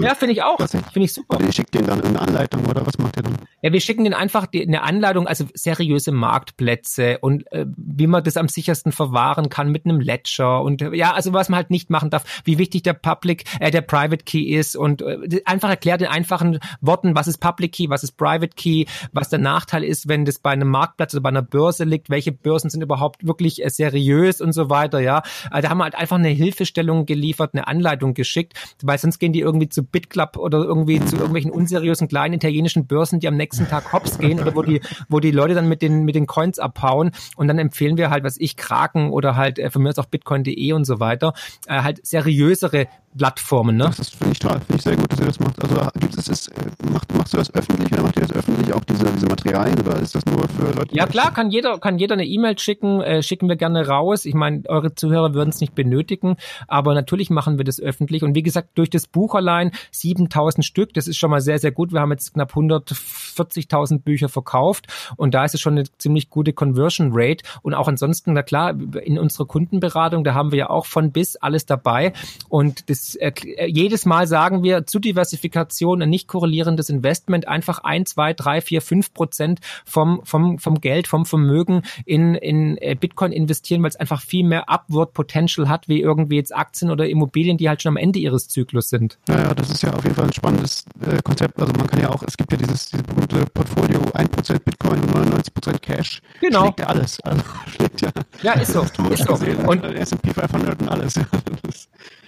Ja, 0.00 0.14
finde 0.14 0.32
ich 0.32 0.42
auch. 0.42 0.58
Finde 0.58 1.04
ich 1.04 1.12
super. 1.12 1.38
Ihr 1.40 1.52
schickt 1.52 1.74
denen 1.74 1.86
dann 1.86 2.02
eine 2.02 2.20
Anleitung 2.20 2.64
oder 2.66 2.86
was 2.86 2.98
macht 2.98 3.16
ihr 3.16 3.22
dann? 3.22 3.36
Ja, 3.62 3.72
wir 3.72 3.80
schicken 3.80 4.04
denen 4.04 4.14
einfach 4.14 4.46
die, 4.46 4.66
eine 4.66 4.82
Anleitung, 4.82 5.26
also 5.26 5.46
seriöse 5.54 6.12
Marktplätze 6.12 7.18
und 7.18 7.50
äh, 7.52 7.66
wie 7.76 8.06
man 8.06 8.22
das 8.22 8.36
am 8.38 8.48
sichersten 8.48 8.92
verwahren 8.92 9.48
kann 9.48 9.70
mit 9.70 9.84
einem 9.84 10.00
Ledger 10.00 10.62
und 10.62 10.82
äh, 10.82 10.94
ja, 10.94 11.12
also 11.12 11.32
was 11.32 11.48
man 11.48 11.56
halt 11.56 11.70
nicht 11.70 11.90
machen 11.90 12.10
darf, 12.10 12.24
wie 12.44 12.58
wichtig 12.58 12.82
der 12.82 12.94
Public, 12.94 13.44
äh, 13.60 13.70
der 13.70 13.82
Private 13.82 14.24
Key 14.24 14.42
ist 14.54 14.76
und 14.76 15.02
äh, 15.02 15.42
einfach 15.44 15.68
erklärt 15.68 16.00
in 16.00 16.08
einfachen 16.08 16.58
Worten, 16.80 17.14
was 17.14 17.28
ist 17.28 17.38
Public 17.38 17.72
Key, 17.72 17.88
was 17.88 18.02
ist 18.02 18.12
Private 18.12 18.54
Key, 18.56 18.84
was 19.12 19.28
der 19.28 19.38
Nachteil 19.38 19.84
ist, 19.84 20.08
wenn 20.08 20.24
das 20.24 20.38
bei 20.38 20.50
einem 20.50 20.68
Marktplatz 20.68 21.14
oder 21.14 21.22
bei 21.22 21.28
einer 21.30 21.42
Börse 21.42 21.84
liegt, 21.84 22.10
welche 22.10 22.32
Börsen 22.32 22.70
sind 22.70 22.82
überhaupt 22.82 23.26
wirklich 23.26 23.64
äh, 23.64 23.70
seriös 23.70 24.40
und 24.40 24.52
so 24.52 24.70
weiter, 24.70 25.00
ja. 25.00 25.22
Also 25.50 25.62
da 25.62 25.70
haben 25.70 25.78
wir 25.78 25.84
halt 25.84 25.94
einfach 25.94 26.16
eine 26.16 26.28
Hilfestellung 26.28 27.06
geliefert, 27.06 27.50
eine 27.54 27.66
Anleitung 27.66 28.14
geschickt, 28.14 28.54
weil 28.82 28.98
sonst 28.98 29.18
gehen 29.18 29.32
die 29.32 29.40
irgendwie 29.40 29.68
zu 29.68 29.82
BitClub 29.82 30.36
oder 30.36 30.58
irgendwie 30.58 31.04
zu 31.04 31.16
irgendwelchen 31.16 31.50
unseriösen 31.50 32.08
kleinen 32.08 32.34
italienischen 32.34 32.86
Börsen, 32.86 33.20
die 33.20 33.28
am 33.28 33.36
nächsten 33.36 33.68
Tag 33.68 33.92
hops 33.92 34.18
gehen 34.18 34.40
oder 34.40 34.54
wo 34.54 34.62
die, 34.62 34.80
wo 35.08 35.20
die 35.20 35.30
Leute 35.30 35.54
dann 35.54 35.68
mit 35.68 35.82
den, 35.82 36.04
mit 36.04 36.14
den 36.14 36.26
Coins 36.26 36.58
abhauen 36.58 37.12
und 37.36 37.48
dann 37.48 37.58
empfehlen 37.58 37.96
wir 37.96 38.10
halt, 38.10 38.24
was 38.28 38.36
ich, 38.38 38.56
Kraken 38.56 39.10
oder 39.10 39.34
halt 39.36 39.58
äh, 39.58 39.70
von 39.70 39.82
mir 39.82 39.88
aus 39.88 39.98
auch 39.98 40.04
bitcoin.de 40.04 40.72
und 40.72 40.84
so 40.84 41.00
weiter, 41.00 41.32
äh, 41.66 41.82
halt 41.82 42.06
seriösere 42.06 42.86
Plattformen, 43.16 43.76
ne? 43.76 43.90
Das 43.96 44.10
finde 44.10 44.32
ich 44.32 44.38
toll, 44.38 44.60
finde 44.60 44.76
ich 44.76 44.82
sehr 44.82 44.96
gut, 44.96 45.10
dass 45.10 45.20
ihr 45.20 45.26
das 45.26 45.40
macht. 45.40 45.62
Also 45.62 45.88
es, 46.18 46.28
ist, 46.28 46.50
macht, 46.92 47.12
machst 47.14 47.32
du 47.32 47.38
das 47.38 47.52
öffentlich 47.54 47.92
oder 47.92 48.02
macht 48.02 48.16
ihr 48.16 48.22
das 48.22 48.32
öffentlich 48.32 48.72
auch 48.72 48.84
diese, 48.84 49.04
diese 49.12 49.26
Materialien 49.26 49.80
oder 49.80 49.96
ist 49.96 50.14
das 50.14 50.24
nur 50.26 50.46
für 50.48 50.72
Leute? 50.72 50.94
Ja 50.94 51.06
klar, 51.06 51.32
kann 51.32 51.50
jeder, 51.50 51.78
kann 51.78 51.98
jeder 51.98 52.14
eine 52.14 52.26
E-Mail 52.26 52.58
schicken, 52.58 53.00
äh, 53.00 53.22
schicken 53.22 53.48
wir 53.48 53.56
gerne 53.56 53.86
raus. 53.86 54.24
Ich 54.24 54.34
meine, 54.34 54.62
eure 54.68 54.94
Zuhörer 54.94 55.34
würden 55.34 55.50
es 55.50 55.60
nicht 55.60 55.74
benötigen, 55.74 56.36
aber 56.66 56.94
natürlich 56.94 57.30
machen 57.30 57.58
wir 57.58 57.64
das 57.64 57.80
öffentlich. 57.80 58.22
Und 58.22 58.34
wie 58.34 58.42
gesagt, 58.42 58.70
durch 58.74 58.90
das 58.90 59.06
Buch 59.06 59.34
allein 59.34 59.72
7000 59.92 60.64
Stück, 60.64 60.94
das 60.94 61.08
ist 61.08 61.16
schon 61.16 61.30
mal 61.30 61.40
sehr, 61.40 61.58
sehr 61.58 61.72
gut. 61.72 61.92
Wir 61.92 62.00
haben 62.00 62.12
jetzt 62.12 62.34
knapp 62.34 62.52
140.000 62.52 64.02
Bücher 64.02 64.28
verkauft 64.28 64.86
und 65.16 65.34
da 65.34 65.44
ist 65.44 65.54
es 65.54 65.60
schon 65.60 65.74
eine 65.74 65.84
ziemlich 65.98 66.30
gute 66.30 66.52
Conversion 66.52 67.10
Rate. 67.12 67.44
Und 67.62 67.74
auch 67.74 67.88
ansonsten, 67.88 68.32
na 68.32 68.42
klar, 68.42 68.74
in 69.02 69.18
unserer 69.18 69.46
Kundenberatung, 69.46 70.24
da 70.24 70.34
haben 70.34 70.52
wir 70.52 70.58
ja 70.58 70.70
auch 70.70 70.86
von 70.86 71.12
bis 71.12 71.36
alles 71.36 71.66
dabei. 71.66 72.12
Und 72.48 72.90
das 72.90 72.97
äh, 73.16 73.32
jedes 73.66 74.06
Mal 74.06 74.26
sagen 74.26 74.62
wir 74.62 74.86
zu 74.86 74.98
Diversifikation 74.98 76.02
ein 76.02 76.10
nicht 76.10 76.28
korrelierendes 76.28 76.90
Investment 76.90 77.48
einfach 77.48 77.80
ein, 77.80 78.06
zwei, 78.06 78.32
drei, 78.32 78.60
vier, 78.60 78.82
fünf 78.82 79.12
Prozent 79.12 79.60
vom, 79.84 80.20
vom, 80.24 80.58
vom 80.58 80.80
Geld, 80.80 81.06
vom 81.06 81.26
Vermögen 81.26 81.82
in, 82.04 82.34
in 82.34 82.76
äh, 82.78 82.94
Bitcoin 82.94 83.32
investieren, 83.32 83.82
weil 83.82 83.90
es 83.90 83.96
einfach 83.96 84.20
viel 84.20 84.44
mehr 84.44 84.68
Upward 84.68 85.12
Potential 85.12 85.68
hat, 85.68 85.88
wie 85.88 86.00
irgendwie 86.00 86.36
jetzt 86.36 86.54
Aktien 86.54 86.90
oder 86.90 87.08
Immobilien, 87.08 87.56
die 87.56 87.68
halt 87.68 87.82
schon 87.82 87.90
am 87.90 87.96
Ende 87.96 88.18
ihres 88.18 88.48
Zyklus 88.48 88.88
sind. 88.88 89.18
Naja, 89.26 89.54
das 89.54 89.70
ist 89.70 89.82
ja 89.82 89.92
auf 89.92 90.04
jeden 90.04 90.16
Fall 90.16 90.26
ein 90.26 90.32
spannendes 90.32 90.84
äh, 91.00 91.20
Konzept. 91.22 91.60
Also 91.60 91.72
man 91.74 91.86
kann 91.86 92.00
ja 92.00 92.10
auch, 92.10 92.22
es 92.26 92.36
gibt 92.36 92.52
ja 92.52 92.58
dieses, 92.58 92.90
dieses 92.90 93.04
berühmte 93.04 93.44
Portfolio 93.52 94.00
1% 94.00 94.58
Bitcoin 94.60 95.00
und 95.00 95.10
99% 95.12 95.78
Cash. 95.78 96.22
Genau. 96.40 96.62
Schlägt 96.62 96.80
ja 96.80 96.86
alles. 96.86 97.20
Also 97.20 97.42
schlägt 97.76 98.00
ja. 98.00 98.10
Ja, 98.42 98.52
ist 98.54 98.72
so. 98.72 98.82
Ist 98.82 99.26
so. 99.26 99.34
Und 99.66 99.84
S&P 99.84 100.32
500 100.32 100.80
und 100.80 100.88
alles. 100.88 101.14
Ja. 101.18 101.24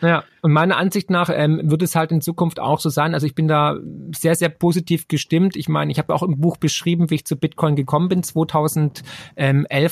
Ja, 0.02 0.24
und 0.42 0.52
meiner 0.52 0.76
Ansicht 0.76 1.10
nach 1.10 1.28
ähm, 1.32 1.60
wird 1.64 1.82
es 1.82 1.94
halt 1.94 2.12
in 2.12 2.20
Zukunft 2.20 2.60
auch 2.60 2.80
so 2.80 2.88
sein. 2.88 3.12
Also 3.14 3.26
ich 3.26 3.34
bin 3.34 3.48
da 3.48 3.76
sehr, 4.14 4.34
sehr 4.34 4.48
positiv 4.48 5.08
gestimmt. 5.08 5.56
Ich 5.56 5.68
meine, 5.68 5.92
ich 5.92 5.98
habe 5.98 6.14
auch 6.14 6.22
im 6.22 6.40
Buch 6.40 6.56
beschrieben, 6.56 7.10
wie 7.10 7.16
ich 7.16 7.26
zu 7.26 7.36
Bitcoin 7.36 7.76
gekommen 7.76 8.08
bin, 8.08 8.22
2011 8.22 9.04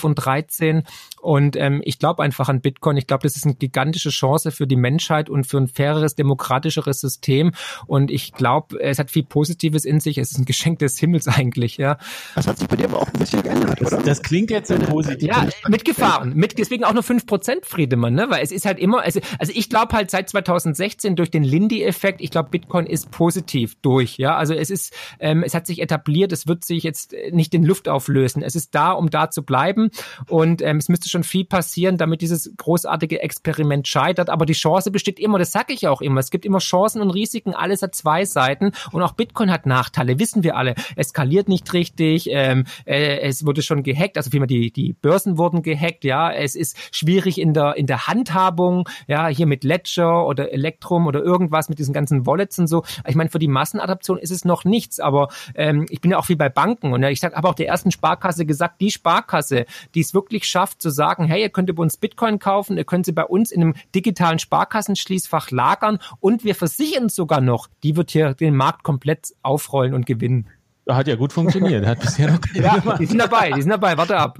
und 0.04 0.14
13. 0.14 0.84
Und 1.20 1.56
ähm, 1.56 1.80
ich 1.84 1.98
glaube 1.98 2.22
einfach 2.22 2.48
an 2.48 2.60
Bitcoin. 2.60 2.96
Ich 2.96 3.06
glaube, 3.06 3.22
das 3.22 3.36
ist 3.36 3.44
eine 3.44 3.54
gigantische 3.54 4.10
Chance 4.10 4.50
für 4.50 4.66
die 4.66 4.76
Menschheit 4.76 5.30
und 5.30 5.44
für 5.44 5.58
ein 5.58 5.68
faireres, 5.68 6.14
demokratischeres 6.14 7.00
System. 7.00 7.52
Und 7.86 8.10
ich 8.10 8.32
glaube, 8.32 8.80
es 8.80 8.98
hat 8.98 9.10
viel 9.10 9.24
Positives 9.24 9.84
in 9.84 10.00
sich. 10.00 10.18
Es 10.18 10.30
ist 10.32 10.38
ein 10.38 10.44
Geschenk 10.48 10.78
des 10.78 10.98
Himmels 10.98 11.28
eigentlich, 11.28 11.76
ja. 11.76 11.98
Das 12.34 12.46
hat 12.46 12.58
sich 12.58 12.68
bei 12.68 12.76
dir 12.76 12.86
aber 12.86 13.02
auch 13.02 13.08
ein 13.08 13.18
bisschen 13.18 13.42
geändert, 13.42 13.80
oder? 13.80 13.90
Das, 13.90 14.04
das 14.04 14.22
klingt 14.22 14.50
jetzt 14.50 14.68
so 14.68 14.78
positiv. 14.78 15.28
Ja, 15.28 15.46
mit 15.68 15.84
Gefahren. 15.84 16.34
Mit, 16.34 16.58
deswegen 16.58 16.84
auch 16.84 16.94
nur 16.94 17.02
fünf 17.02 17.26
Prozent 17.26 17.66
Friedemann, 17.66 18.14
ne? 18.14 18.26
Weil 18.28 18.42
es 18.42 18.52
ist 18.52 18.64
halt 18.64 18.78
immer, 18.78 19.02
also, 19.02 19.20
also 19.38 19.52
ich 19.54 19.68
glaube 19.68 19.94
halt 19.94 20.10
seit 20.10 20.28
2016 20.28 21.16
durch 21.16 21.30
den 21.30 21.42
Lindy-Effekt, 21.42 22.20
ich 22.20 22.30
glaube, 22.30 22.50
Bitcoin 22.50 22.86
ist 22.86 23.10
positiv 23.10 23.76
durch, 23.82 24.18
ja. 24.18 24.36
Also 24.36 24.54
es 24.54 24.70
ist, 24.70 24.94
ähm, 25.20 25.42
es 25.42 25.54
hat 25.54 25.66
sich 25.66 25.80
etabliert, 25.80 26.32
es 26.32 26.46
wird 26.46 26.64
sich 26.64 26.82
jetzt 26.82 27.14
nicht 27.30 27.54
in 27.54 27.64
Luft 27.64 27.88
auflösen. 27.88 28.42
Es 28.42 28.54
ist 28.54 28.74
da, 28.74 28.92
um 28.92 29.10
da 29.10 29.30
zu 29.30 29.42
bleiben. 29.42 29.90
Und 30.28 30.62
ähm, 30.62 30.78
es 30.78 30.88
müsste 30.88 31.07
schon 31.10 31.24
viel 31.24 31.44
passieren, 31.44 31.96
damit 31.96 32.22
dieses 32.22 32.52
großartige 32.56 33.22
Experiment 33.22 33.86
scheitert. 33.88 34.30
Aber 34.30 34.46
die 34.46 34.52
Chance 34.52 34.90
besteht 34.90 35.18
immer, 35.18 35.38
das 35.38 35.52
sage 35.52 35.72
ich 35.72 35.88
auch 35.88 36.00
immer. 36.00 36.20
Es 36.20 36.30
gibt 36.30 36.44
immer 36.44 36.58
Chancen 36.58 37.02
und 37.02 37.10
Risiken, 37.10 37.54
alles 37.54 37.82
hat 37.82 37.94
zwei 37.94 38.24
Seiten. 38.24 38.72
Und 38.92 39.02
auch 39.02 39.12
Bitcoin 39.12 39.50
hat 39.50 39.66
Nachteile, 39.66 40.18
wissen 40.18 40.42
wir 40.42 40.56
alle. 40.56 40.74
Es 40.96 41.08
skaliert 41.08 41.48
nicht 41.48 41.72
richtig, 41.72 42.28
ähm, 42.30 42.64
äh, 42.84 43.18
es 43.20 43.44
wurde 43.46 43.62
schon 43.62 43.82
gehackt, 43.82 44.16
also 44.16 44.30
vielmehr 44.30 44.46
die, 44.46 44.70
die 44.70 44.92
Börsen 44.92 45.38
wurden 45.38 45.62
gehackt, 45.62 46.04
ja. 46.04 46.30
Es 46.32 46.54
ist 46.54 46.76
schwierig 46.94 47.40
in 47.40 47.54
der, 47.54 47.76
in 47.76 47.86
der 47.86 48.06
Handhabung, 48.06 48.88
ja, 49.06 49.28
hier 49.28 49.46
mit 49.46 49.64
Ledger 49.64 50.26
oder 50.26 50.52
Electrum 50.52 51.06
oder 51.06 51.22
irgendwas 51.22 51.68
mit 51.68 51.78
diesen 51.78 51.92
ganzen 51.92 52.26
Wallets 52.26 52.58
und 52.58 52.66
so. 52.66 52.84
Ich 53.06 53.14
meine, 53.14 53.30
für 53.30 53.38
die 53.38 53.48
Massenadaption 53.48 54.18
ist 54.18 54.30
es 54.30 54.44
noch 54.44 54.64
nichts, 54.64 55.00
aber 55.00 55.28
ähm, 55.54 55.86
ich 55.90 56.00
bin 56.00 56.10
ja 56.10 56.18
auch 56.18 56.28
wie 56.28 56.36
bei 56.36 56.48
Banken 56.48 56.92
und 56.92 57.02
ja, 57.02 57.10
ich 57.10 57.22
habe 57.22 57.48
auch 57.48 57.54
der 57.54 57.68
ersten 57.68 57.90
Sparkasse 57.90 58.46
gesagt, 58.46 58.80
die 58.80 58.90
Sparkasse, 58.90 59.66
die 59.94 60.00
es 60.00 60.14
wirklich 60.14 60.44
schafft 60.44 60.82
zu 60.82 60.90
sagen, 60.98 61.24
hey, 61.24 61.40
ihr 61.40 61.48
könnt 61.48 61.74
bei 61.74 61.82
uns 61.82 61.96
Bitcoin 61.96 62.38
kaufen, 62.38 62.76
ihr 62.76 62.84
könnt 62.84 63.06
sie 63.06 63.12
bei 63.12 63.24
uns 63.24 63.50
in 63.50 63.62
einem 63.62 63.74
digitalen 63.94 64.38
Sparkassenschließfach 64.38 65.50
lagern 65.50 66.00
und 66.20 66.44
wir 66.44 66.54
versichern 66.54 67.08
sogar 67.08 67.40
noch, 67.40 67.68
die 67.82 67.96
wird 67.96 68.10
hier 68.10 68.34
den 68.34 68.56
Markt 68.56 68.82
komplett 68.82 69.34
aufrollen 69.42 69.94
und 69.94 70.04
gewinnen. 70.06 70.48
Hat 70.88 71.06
ja 71.06 71.16
gut 71.16 71.32
funktioniert. 71.32 71.86
Hat 71.86 72.00
bisher 72.00 72.32
noch 72.32 72.40
ja, 72.54 72.96
die 72.98 73.06
sind 73.06 73.18
dabei, 73.18 73.52
die 73.52 73.62
sind 73.62 73.70
dabei, 73.70 73.96
warte 73.96 74.16
ab. 74.16 74.38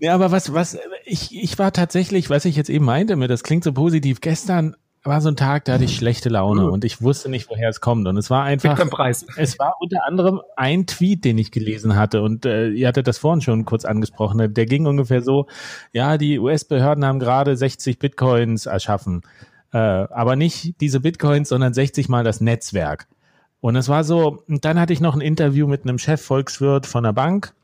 Ja, 0.00 0.14
aber 0.14 0.30
was, 0.30 0.52
was, 0.52 0.76
ich, 1.04 1.34
ich 1.34 1.58
war 1.58 1.72
tatsächlich, 1.72 2.28
was 2.28 2.44
ich 2.44 2.56
jetzt 2.56 2.68
eben 2.68 2.84
meinte, 2.84 3.16
mir, 3.16 3.26
das 3.26 3.42
klingt 3.42 3.64
so 3.64 3.72
positiv. 3.72 4.20
Gestern 4.20 4.76
war 5.04 5.20
so 5.20 5.28
ein 5.28 5.36
Tag, 5.36 5.64
da 5.64 5.74
hatte 5.74 5.84
ich 5.84 5.96
schlechte 5.96 6.28
Laune 6.28 6.70
und 6.70 6.84
ich 6.84 7.00
wusste 7.00 7.28
nicht, 7.28 7.48
woher 7.48 7.68
es 7.68 7.80
kommt. 7.80 8.06
Und 8.06 8.16
es 8.16 8.30
war 8.30 8.44
einfach, 8.44 8.78
es 9.36 9.58
war 9.58 9.76
unter 9.80 10.06
anderem 10.06 10.40
ein 10.56 10.86
Tweet, 10.86 11.24
den 11.24 11.38
ich 11.38 11.50
gelesen 11.50 11.96
hatte 11.96 12.22
und 12.22 12.46
äh, 12.46 12.68
ihr 12.68 12.88
hattet 12.88 13.06
das 13.06 13.18
vorhin 13.18 13.40
schon 13.40 13.64
kurz 13.64 13.84
angesprochen. 13.84 14.52
Der 14.52 14.66
ging 14.66 14.86
ungefähr 14.86 15.22
so, 15.22 15.46
ja, 15.92 16.18
die 16.18 16.38
US-Behörden 16.38 17.04
haben 17.04 17.18
gerade 17.18 17.56
60 17.56 17.98
Bitcoins 17.98 18.66
erschaffen. 18.66 19.22
Äh, 19.72 19.78
aber 19.78 20.36
nicht 20.36 20.80
diese 20.80 21.00
Bitcoins, 21.00 21.48
sondern 21.48 21.74
60 21.74 22.08
mal 22.08 22.24
das 22.24 22.40
Netzwerk. 22.40 23.06
Und 23.60 23.76
es 23.76 23.88
war 23.88 24.04
so, 24.04 24.42
und 24.48 24.64
dann 24.64 24.78
hatte 24.78 24.92
ich 24.92 25.00
noch 25.00 25.14
ein 25.14 25.20
Interview 25.20 25.66
mit 25.66 25.82
einem 25.82 25.98
Chefvolkswirt 25.98 26.86
von 26.86 27.04
der 27.04 27.12
Bank 27.12 27.54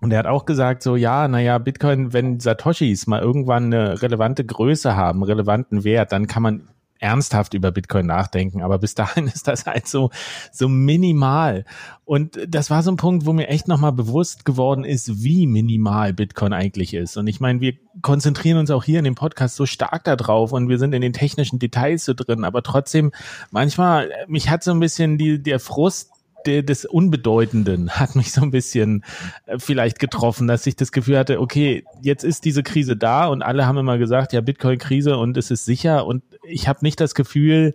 und 0.00 0.12
er 0.12 0.20
hat 0.20 0.26
auch 0.26 0.46
gesagt, 0.46 0.82
so, 0.82 0.96
ja, 0.96 1.28
naja, 1.28 1.58
Bitcoin, 1.58 2.12
wenn 2.12 2.40
Satoshis 2.40 3.06
mal 3.06 3.20
irgendwann 3.20 3.64
eine 3.64 4.00
relevante 4.00 4.44
Größe 4.44 4.96
haben, 4.96 5.22
relevanten 5.22 5.84
Wert, 5.84 6.12
dann 6.12 6.26
kann 6.26 6.42
man 6.42 6.68
ernsthaft 7.00 7.54
über 7.54 7.72
Bitcoin 7.72 8.06
nachdenken. 8.06 8.62
Aber 8.62 8.78
bis 8.78 8.94
dahin 8.94 9.26
ist 9.34 9.48
das 9.48 9.66
halt 9.66 9.88
so, 9.88 10.10
so 10.52 10.68
minimal. 10.68 11.64
Und 12.04 12.38
das 12.46 12.70
war 12.70 12.82
so 12.82 12.90
ein 12.90 12.96
Punkt, 12.96 13.26
wo 13.26 13.32
mir 13.32 13.48
echt 13.48 13.68
nochmal 13.68 13.92
bewusst 13.92 14.44
geworden 14.44 14.84
ist, 14.84 15.22
wie 15.22 15.46
minimal 15.46 16.12
Bitcoin 16.12 16.52
eigentlich 16.52 16.94
ist. 16.94 17.16
Und 17.16 17.26
ich 17.26 17.40
meine, 17.40 17.60
wir 17.60 17.74
konzentrieren 18.02 18.58
uns 18.58 18.70
auch 18.70 18.84
hier 18.84 18.98
in 18.98 19.04
dem 19.04 19.14
Podcast 19.14 19.56
so 19.56 19.66
stark 19.66 20.04
darauf 20.04 20.52
und 20.52 20.68
wir 20.68 20.78
sind 20.78 20.94
in 20.94 21.02
den 21.02 21.12
technischen 21.12 21.58
Details 21.58 22.04
so 22.04 22.14
drin. 22.14 22.44
Aber 22.44 22.62
trotzdem, 22.62 23.12
manchmal, 23.50 24.10
mich 24.28 24.50
hat 24.50 24.62
so 24.62 24.70
ein 24.70 24.80
bisschen 24.80 25.18
die, 25.18 25.42
der 25.42 25.60
Frust 25.60 26.10
des 26.46 26.84
Unbedeutenden 26.84 27.90
hat 28.00 28.16
mich 28.16 28.32
so 28.32 28.42
ein 28.42 28.50
bisschen 28.50 29.04
äh, 29.46 29.58
vielleicht 29.58 29.98
getroffen, 29.98 30.46
dass 30.46 30.66
ich 30.66 30.76
das 30.76 30.92
Gefühl 30.92 31.18
hatte, 31.18 31.40
okay, 31.40 31.84
jetzt 32.02 32.24
ist 32.24 32.44
diese 32.44 32.62
Krise 32.62 32.96
da 32.96 33.26
und 33.26 33.42
alle 33.42 33.66
haben 33.66 33.78
immer 33.78 33.98
gesagt, 33.98 34.32
ja, 34.32 34.40
Bitcoin-Krise 34.40 35.16
und 35.16 35.36
es 35.36 35.50
ist 35.50 35.64
sicher 35.64 36.06
und 36.06 36.22
ich 36.42 36.68
habe 36.68 36.80
nicht 36.82 37.00
das 37.00 37.14
Gefühl, 37.14 37.74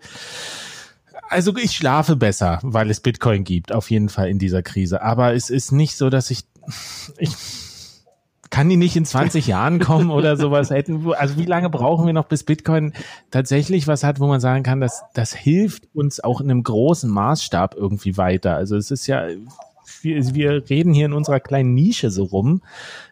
also 1.30 1.56
ich 1.58 1.72
schlafe 1.72 2.16
besser, 2.16 2.60
weil 2.62 2.90
es 2.90 3.00
Bitcoin 3.00 3.44
gibt, 3.44 3.74
auf 3.74 3.90
jeden 3.90 4.10
Fall 4.10 4.30
in 4.30 4.40
dieser 4.40 4.62
Krise. 4.62 5.02
Aber 5.02 5.34
es 5.34 5.50
ist 5.50 5.72
nicht 5.72 5.98
so, 5.98 6.10
dass 6.10 6.30
ich, 6.30 6.44
ich 7.18 7.36
kann 8.56 8.70
die 8.70 8.78
nicht 8.78 8.96
in 8.96 9.04
20 9.04 9.48
Jahren 9.48 9.80
kommen 9.80 10.10
oder 10.10 10.38
sowas 10.38 10.70
hätten? 10.70 11.12
Also 11.14 11.36
wie 11.38 11.44
lange 11.44 11.70
brauchen 11.70 12.06
wir 12.06 12.14
noch, 12.14 12.28
bis 12.28 12.46
Bitcoin 12.46 12.94
tatsächlich 13.30 13.86
was 13.86 14.06
hat, 14.06 14.22
wo 14.22 14.28
man 14.28 14.40
sagen 14.40 14.64
kann, 14.64 14.80
dass 14.80 15.04
das 15.14 15.34
hilft 15.34 15.90
uns 15.94 16.24
auch 16.24 16.40
in 16.40 16.50
einem 16.50 16.64
großen 16.64 17.12
Maßstab 17.12 17.76
irgendwie 17.76 18.16
weiter? 18.16 18.56
Also 18.56 18.78
es 18.78 18.92
ist 18.92 19.08
ja, 19.08 19.28
wir, 20.04 20.34
wir 20.34 20.70
reden 20.70 20.94
hier 20.94 21.08
in 21.08 21.12
unserer 21.12 21.42
kleinen 21.42 21.74
Nische 21.74 22.10
so 22.12 22.24
rum. 22.24 22.62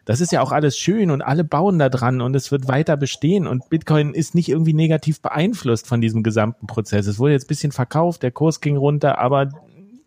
Das 0.06 0.22
ist 0.22 0.32
ja 0.32 0.40
auch 0.40 0.50
alles 0.50 0.78
schön 0.78 1.10
und 1.10 1.20
alle 1.20 1.44
bauen 1.44 1.78
da 1.78 1.90
dran 1.90 2.22
und 2.22 2.34
es 2.34 2.50
wird 2.50 2.66
weiter 2.66 2.96
bestehen 2.96 3.46
und 3.46 3.68
Bitcoin 3.68 4.14
ist 4.14 4.34
nicht 4.34 4.48
irgendwie 4.48 4.72
negativ 4.72 5.20
beeinflusst 5.20 5.86
von 5.86 6.00
diesem 6.00 6.22
gesamten 6.22 6.66
Prozess. 6.66 7.06
Es 7.06 7.18
wurde 7.18 7.34
jetzt 7.34 7.48
bisschen 7.48 7.70
verkauft, 7.70 8.22
der 8.22 8.30
Kurs 8.30 8.62
ging 8.62 8.78
runter, 8.78 9.18
aber 9.18 9.50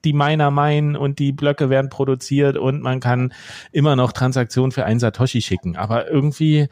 die 0.05 0.13
Miner 0.13 0.51
meinen 0.51 0.95
und 0.95 1.19
die 1.19 1.31
Blöcke 1.31 1.69
werden 1.69 1.89
produziert 1.89 2.57
und 2.57 2.81
man 2.81 2.99
kann 2.99 3.33
immer 3.71 3.95
noch 3.95 4.11
Transaktionen 4.11 4.71
für 4.71 4.85
einen 4.85 4.99
Satoshi 4.99 5.41
schicken. 5.41 5.75
Aber 5.75 6.09
irgendwie 6.09 6.67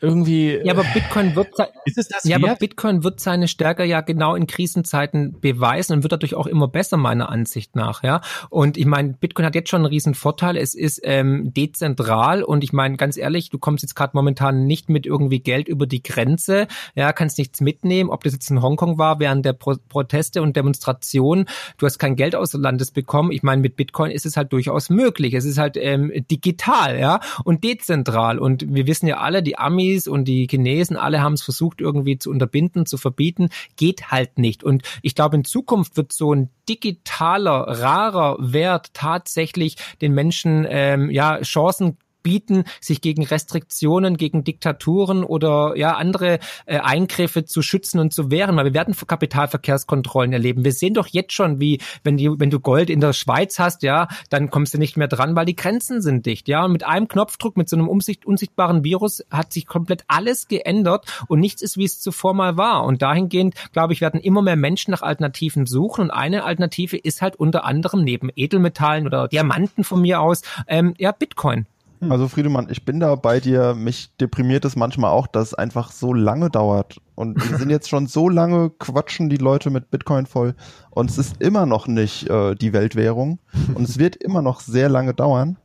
irgendwie. 0.00 0.60
Ja, 0.62 0.72
aber 0.72 0.84
Bitcoin 0.94 1.34
wird, 1.34 1.48
ist 1.84 1.98
es 1.98 2.08
das 2.08 2.24
ja, 2.24 2.36
aber 2.36 2.54
Bitcoin 2.54 3.02
wird 3.02 3.20
seine 3.20 3.48
Stärke 3.48 3.84
ja 3.84 4.00
genau 4.00 4.34
in 4.34 4.46
Krisenzeiten 4.46 5.40
beweisen 5.40 5.94
und 5.94 6.02
wird 6.02 6.12
dadurch 6.12 6.34
auch 6.34 6.46
immer 6.46 6.68
besser, 6.68 6.96
meiner 6.96 7.28
Ansicht 7.28 7.74
nach, 7.74 8.02
ja. 8.02 8.20
Und 8.48 8.76
ich 8.76 8.86
meine, 8.86 9.14
Bitcoin 9.14 9.44
hat 9.44 9.54
jetzt 9.54 9.70
schon 9.70 9.80
einen 9.80 9.86
riesen 9.86 10.14
Vorteil. 10.14 10.56
Es 10.56 10.74
ist 10.74 11.00
ähm, 11.02 11.52
dezentral 11.52 12.42
und 12.42 12.62
ich 12.62 12.72
meine, 12.72 12.96
ganz 12.96 13.16
ehrlich, 13.16 13.50
du 13.50 13.58
kommst 13.58 13.82
jetzt 13.82 13.94
gerade 13.94 14.12
momentan 14.14 14.66
nicht 14.66 14.88
mit 14.88 15.04
irgendwie 15.04 15.40
Geld 15.40 15.68
über 15.68 15.86
die 15.86 16.02
Grenze, 16.02 16.68
ja, 16.94 17.12
kannst 17.12 17.38
nichts 17.38 17.60
mitnehmen, 17.60 18.10
ob 18.10 18.22
das 18.22 18.34
jetzt 18.34 18.50
in 18.50 18.62
Hongkong 18.62 18.98
war 18.98 19.18
während 19.18 19.44
der 19.44 19.52
Pro 19.52 19.74
Proteste 19.88 20.42
und 20.42 20.56
Demonstrationen, 20.56 21.46
du 21.76 21.86
hast 21.86 21.98
kein 21.98 22.16
Geld 22.16 22.34
aus 22.34 22.52
Landes 22.52 22.90
bekommen. 22.90 23.32
Ich 23.32 23.42
meine, 23.42 23.62
mit 23.62 23.76
Bitcoin 23.76 24.10
ist 24.10 24.26
es 24.26 24.36
halt 24.36 24.52
durchaus 24.52 24.90
möglich. 24.90 25.34
Es 25.34 25.44
ist 25.44 25.58
halt 25.58 25.76
ähm, 25.76 26.12
digital, 26.30 26.98
ja, 26.98 27.20
und 27.44 27.64
dezentral. 27.64 28.38
Und 28.38 28.74
wir 28.74 28.86
wissen 28.86 29.06
ja 29.06 29.18
alle, 29.18 29.42
die 29.42 29.58
Amis 29.58 29.87
Amis 29.88 30.08
und 30.08 30.24
die 30.26 30.46
Chinesen, 30.48 30.96
alle 30.96 31.22
haben 31.22 31.34
es 31.34 31.42
versucht 31.42 31.80
irgendwie 31.80 32.18
zu 32.18 32.30
unterbinden, 32.30 32.86
zu 32.86 32.98
verbieten, 32.98 33.48
geht 33.76 34.10
halt 34.10 34.38
nicht. 34.38 34.62
Und 34.64 34.82
ich 35.02 35.14
glaube, 35.14 35.36
in 35.36 35.44
Zukunft 35.44 35.96
wird 35.96 36.12
so 36.12 36.32
ein 36.32 36.50
digitaler, 36.68 37.80
rarer 37.80 38.36
Wert 38.40 38.92
tatsächlich 38.94 39.76
den 40.00 40.12
Menschen 40.12 40.66
ähm, 40.68 41.10
ja 41.10 41.40
Chancen 41.40 41.98
bieten, 42.28 42.64
sich 42.78 43.00
gegen 43.00 43.24
Restriktionen, 43.24 44.18
gegen 44.18 44.44
Diktaturen 44.44 45.24
oder 45.24 45.72
ja 45.76 45.94
andere 45.94 46.40
äh, 46.66 46.78
Eingriffe 46.78 47.46
zu 47.46 47.62
schützen 47.62 48.00
und 48.00 48.12
zu 48.12 48.30
wehren, 48.30 48.54
weil 48.56 48.66
wir 48.66 48.74
werden 48.74 48.94
Kapitalverkehrskontrollen 48.94 50.34
erleben. 50.34 50.62
Wir 50.62 50.72
sehen 50.72 50.92
doch 50.92 51.06
jetzt 51.06 51.32
schon, 51.32 51.58
wie 51.58 51.80
wenn 52.04 52.18
die, 52.18 52.28
wenn 52.28 52.50
du 52.50 52.60
Gold 52.60 52.90
in 52.90 53.00
der 53.00 53.14
Schweiz 53.14 53.58
hast, 53.58 53.82
ja, 53.82 54.08
dann 54.28 54.50
kommst 54.50 54.74
du 54.74 54.78
nicht 54.78 54.98
mehr 54.98 55.08
dran, 55.08 55.36
weil 55.36 55.46
die 55.46 55.56
Grenzen 55.56 56.02
sind 56.02 56.26
dicht, 56.26 56.48
ja. 56.48 56.66
Und 56.66 56.72
mit 56.72 56.84
einem 56.84 57.08
Knopfdruck, 57.08 57.56
mit 57.56 57.70
so 57.70 57.76
einem 57.76 57.88
unsicht, 57.88 58.26
unsichtbaren 58.26 58.84
Virus 58.84 59.24
hat 59.30 59.54
sich 59.54 59.66
komplett 59.66 60.04
alles 60.06 60.48
geändert 60.48 61.06
und 61.28 61.40
nichts 61.40 61.62
ist, 61.62 61.78
wie 61.78 61.84
es 61.84 61.98
zuvor 61.98 62.34
mal 62.34 62.58
war. 62.58 62.84
Und 62.84 63.00
dahingehend, 63.00 63.54
glaube 63.72 63.94
ich, 63.94 64.02
werden 64.02 64.20
immer 64.20 64.42
mehr 64.42 64.56
Menschen 64.56 64.90
nach 64.90 65.02
Alternativen 65.02 65.64
suchen 65.64 66.02
und 66.02 66.10
eine 66.10 66.44
Alternative 66.44 66.98
ist 66.98 67.22
halt 67.22 67.36
unter 67.36 67.64
anderem 67.64 68.04
neben 68.04 68.28
Edelmetallen 68.36 69.06
oder 69.06 69.28
Diamanten 69.28 69.82
von 69.82 70.02
mir 70.02 70.20
aus, 70.20 70.42
ähm, 70.66 70.92
ja, 70.98 71.12
Bitcoin. 71.12 71.66
Hm. 72.00 72.12
Also 72.12 72.28
Friedemann, 72.28 72.68
ich 72.70 72.84
bin 72.84 73.00
da 73.00 73.14
bei 73.14 73.40
dir. 73.40 73.74
Mich 73.74 74.16
deprimiert 74.16 74.64
es 74.64 74.76
manchmal 74.76 75.10
auch, 75.10 75.26
dass 75.26 75.48
es 75.48 75.54
einfach 75.54 75.90
so 75.90 76.12
lange 76.14 76.50
dauert. 76.50 76.98
Und 77.14 77.36
wir 77.50 77.58
sind 77.58 77.70
jetzt 77.70 77.88
schon 77.88 78.06
so 78.06 78.28
lange, 78.28 78.70
quatschen 78.70 79.28
die 79.28 79.36
Leute 79.36 79.70
mit 79.70 79.90
Bitcoin 79.90 80.26
voll. 80.26 80.54
Und 80.90 81.10
es 81.10 81.18
ist 81.18 81.40
immer 81.40 81.66
noch 81.66 81.86
nicht 81.86 82.28
äh, 82.28 82.54
die 82.54 82.72
Weltwährung. 82.72 83.38
Und 83.74 83.88
es 83.88 83.98
wird 83.98 84.16
immer 84.16 84.42
noch 84.42 84.60
sehr 84.60 84.88
lange 84.88 85.14
dauern. 85.14 85.58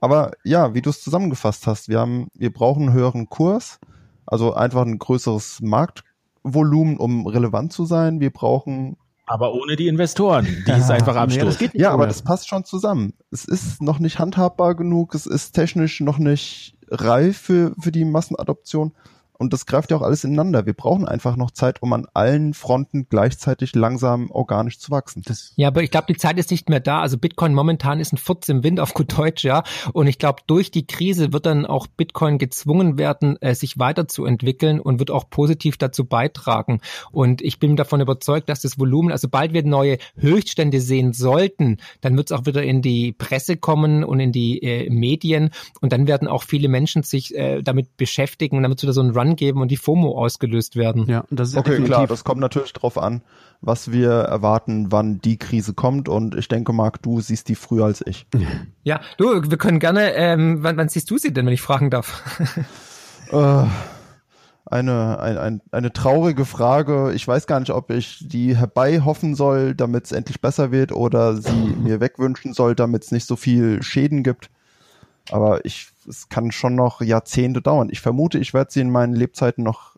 Aber 0.00 0.32
ja, 0.44 0.74
wie 0.74 0.82
du 0.82 0.90
es 0.90 1.02
zusammengefasst 1.02 1.66
hast, 1.66 1.88
wir 1.88 1.98
haben, 1.98 2.28
wir 2.34 2.52
brauchen 2.52 2.84
einen 2.84 2.92
höheren 2.92 3.28
Kurs, 3.28 3.80
also 4.26 4.54
einfach 4.54 4.82
ein 4.82 4.98
größeres 4.98 5.60
Marktvolumen, 5.60 6.98
um 6.98 7.26
relevant 7.26 7.72
zu 7.72 7.84
sein. 7.84 8.20
Wir 8.20 8.30
brauchen 8.30 8.96
aber 9.28 9.54
ohne 9.54 9.76
die 9.76 9.86
Investoren, 9.86 10.46
die 10.66 10.70
es 10.70 10.90
einfach 10.90 11.16
abstoßen. 11.16 11.70
Nee, 11.72 11.80
ja, 11.80 11.90
aber 11.92 12.06
das 12.06 12.22
passt 12.22 12.48
schon 12.48 12.64
zusammen. 12.64 13.12
Es 13.30 13.44
ist 13.44 13.82
noch 13.82 13.98
nicht 13.98 14.18
handhabbar 14.18 14.74
genug, 14.74 15.14
es 15.14 15.26
ist 15.26 15.52
technisch 15.52 16.00
noch 16.00 16.18
nicht 16.18 16.74
reif 16.90 17.38
für, 17.38 17.74
für 17.78 17.92
die 17.92 18.04
Massenadoption. 18.04 18.92
Und 19.38 19.52
das 19.52 19.66
greift 19.66 19.92
ja 19.92 19.96
auch 19.96 20.02
alles 20.02 20.24
ineinander. 20.24 20.66
Wir 20.66 20.72
brauchen 20.72 21.06
einfach 21.06 21.36
noch 21.36 21.52
Zeit, 21.52 21.80
um 21.80 21.92
an 21.92 22.06
allen 22.12 22.54
Fronten 22.54 23.06
gleichzeitig 23.08 23.72
langsam 23.76 24.32
organisch 24.32 24.80
zu 24.80 24.90
wachsen. 24.90 25.22
Das 25.24 25.52
ja, 25.54 25.68
aber 25.68 25.84
ich 25.84 25.92
glaube, 25.92 26.06
die 26.08 26.16
Zeit 26.16 26.38
ist 26.38 26.50
nicht 26.50 26.68
mehr 26.68 26.80
da. 26.80 27.00
Also 27.00 27.18
Bitcoin 27.18 27.54
momentan 27.54 28.00
ist 28.00 28.12
ein 28.12 28.16
Furz 28.16 28.48
im 28.48 28.64
Wind 28.64 28.80
auf 28.80 28.94
gut 28.94 29.16
Deutsch, 29.16 29.44
ja. 29.44 29.62
Und 29.92 30.08
ich 30.08 30.18
glaube, 30.18 30.42
durch 30.48 30.72
die 30.72 30.88
Krise 30.88 31.32
wird 31.32 31.46
dann 31.46 31.66
auch 31.66 31.86
Bitcoin 31.86 32.38
gezwungen 32.38 32.98
werden, 32.98 33.40
äh, 33.40 33.54
sich 33.54 33.78
weiterzuentwickeln 33.78 34.80
und 34.80 34.98
wird 34.98 35.12
auch 35.12 35.30
positiv 35.30 35.76
dazu 35.76 36.04
beitragen. 36.04 36.80
Und 37.12 37.40
ich 37.40 37.60
bin 37.60 37.76
davon 37.76 38.00
überzeugt, 38.00 38.48
dass 38.48 38.62
das 38.62 38.76
Volumen, 38.76 39.12
also 39.12 39.28
bald 39.28 39.52
wir 39.52 39.62
neue 39.62 39.98
Höchststände 40.16 40.80
sehen 40.80 41.12
sollten, 41.12 41.76
dann 42.00 42.16
wird 42.16 42.32
es 42.32 42.36
auch 42.36 42.46
wieder 42.46 42.64
in 42.64 42.82
die 42.82 43.12
Presse 43.12 43.56
kommen 43.56 44.02
und 44.02 44.18
in 44.18 44.32
die 44.32 44.60
äh, 44.64 44.90
Medien. 44.90 45.50
Und 45.80 45.92
dann 45.92 46.08
werden 46.08 46.26
auch 46.26 46.42
viele 46.42 46.66
Menschen 46.66 47.04
sich 47.04 47.36
äh, 47.36 47.62
damit 47.62 47.96
beschäftigen 47.96 48.56
und 48.56 48.64
damit 48.64 48.82
wieder 48.82 48.92
so 48.92 49.00
ein 49.00 49.10
Run 49.10 49.27
angeben 49.28 49.60
und 49.60 49.70
die 49.70 49.76
FOMO 49.76 50.16
ausgelöst 50.16 50.76
werden. 50.76 51.06
Ja, 51.06 51.24
das 51.30 51.50
ist 51.50 51.56
okay, 51.56 51.70
definitiv. 51.70 51.94
klar, 51.94 52.06
das 52.06 52.24
kommt 52.24 52.40
natürlich 52.40 52.72
drauf 52.72 52.98
an, 52.98 53.22
was 53.60 53.92
wir 53.92 54.10
erwarten, 54.10 54.90
wann 54.90 55.18
die 55.20 55.38
Krise 55.38 55.74
kommt 55.74 56.08
und 56.08 56.34
ich 56.34 56.48
denke, 56.48 56.72
Marc, 56.72 57.02
du 57.02 57.20
siehst 57.20 57.48
die 57.48 57.54
früher 57.54 57.84
als 57.84 58.04
ich. 58.06 58.26
Ja, 58.84 59.00
du, 59.18 59.50
wir 59.50 59.58
können 59.58 59.80
gerne, 59.80 60.14
ähm, 60.14 60.62
wann, 60.62 60.76
wann 60.76 60.88
siehst 60.88 61.10
du 61.10 61.18
sie 61.18 61.32
denn, 61.32 61.46
wenn 61.46 61.52
ich 61.52 61.62
fragen 61.62 61.90
darf? 61.90 62.22
äh, 63.32 63.64
eine, 64.70 65.18
ein, 65.20 65.38
ein, 65.38 65.60
eine 65.70 65.92
traurige 65.92 66.44
Frage. 66.44 67.12
Ich 67.14 67.26
weiß 67.26 67.46
gar 67.46 67.60
nicht, 67.60 67.70
ob 67.70 67.90
ich 67.90 68.26
die 68.26 68.56
herbei 68.56 69.00
hoffen 69.00 69.34
soll, 69.34 69.74
damit 69.74 70.04
es 70.04 70.12
endlich 70.12 70.40
besser 70.40 70.70
wird 70.72 70.92
oder 70.92 71.36
sie 71.36 71.74
mir 71.82 72.00
wegwünschen 72.00 72.52
soll, 72.52 72.74
damit 72.74 73.04
es 73.04 73.12
nicht 73.12 73.26
so 73.26 73.36
viel 73.36 73.82
Schäden 73.82 74.22
gibt. 74.22 74.50
Aber 75.30 75.64
ich, 75.64 75.88
es 76.08 76.28
kann 76.28 76.52
schon 76.52 76.74
noch 76.74 77.00
Jahrzehnte 77.00 77.62
dauern. 77.62 77.88
Ich 77.90 78.00
vermute, 78.00 78.38
ich 78.38 78.54
werde 78.54 78.70
sie 78.70 78.80
in 78.80 78.90
meinen 78.90 79.14
Lebzeiten 79.14 79.64
noch 79.64 79.96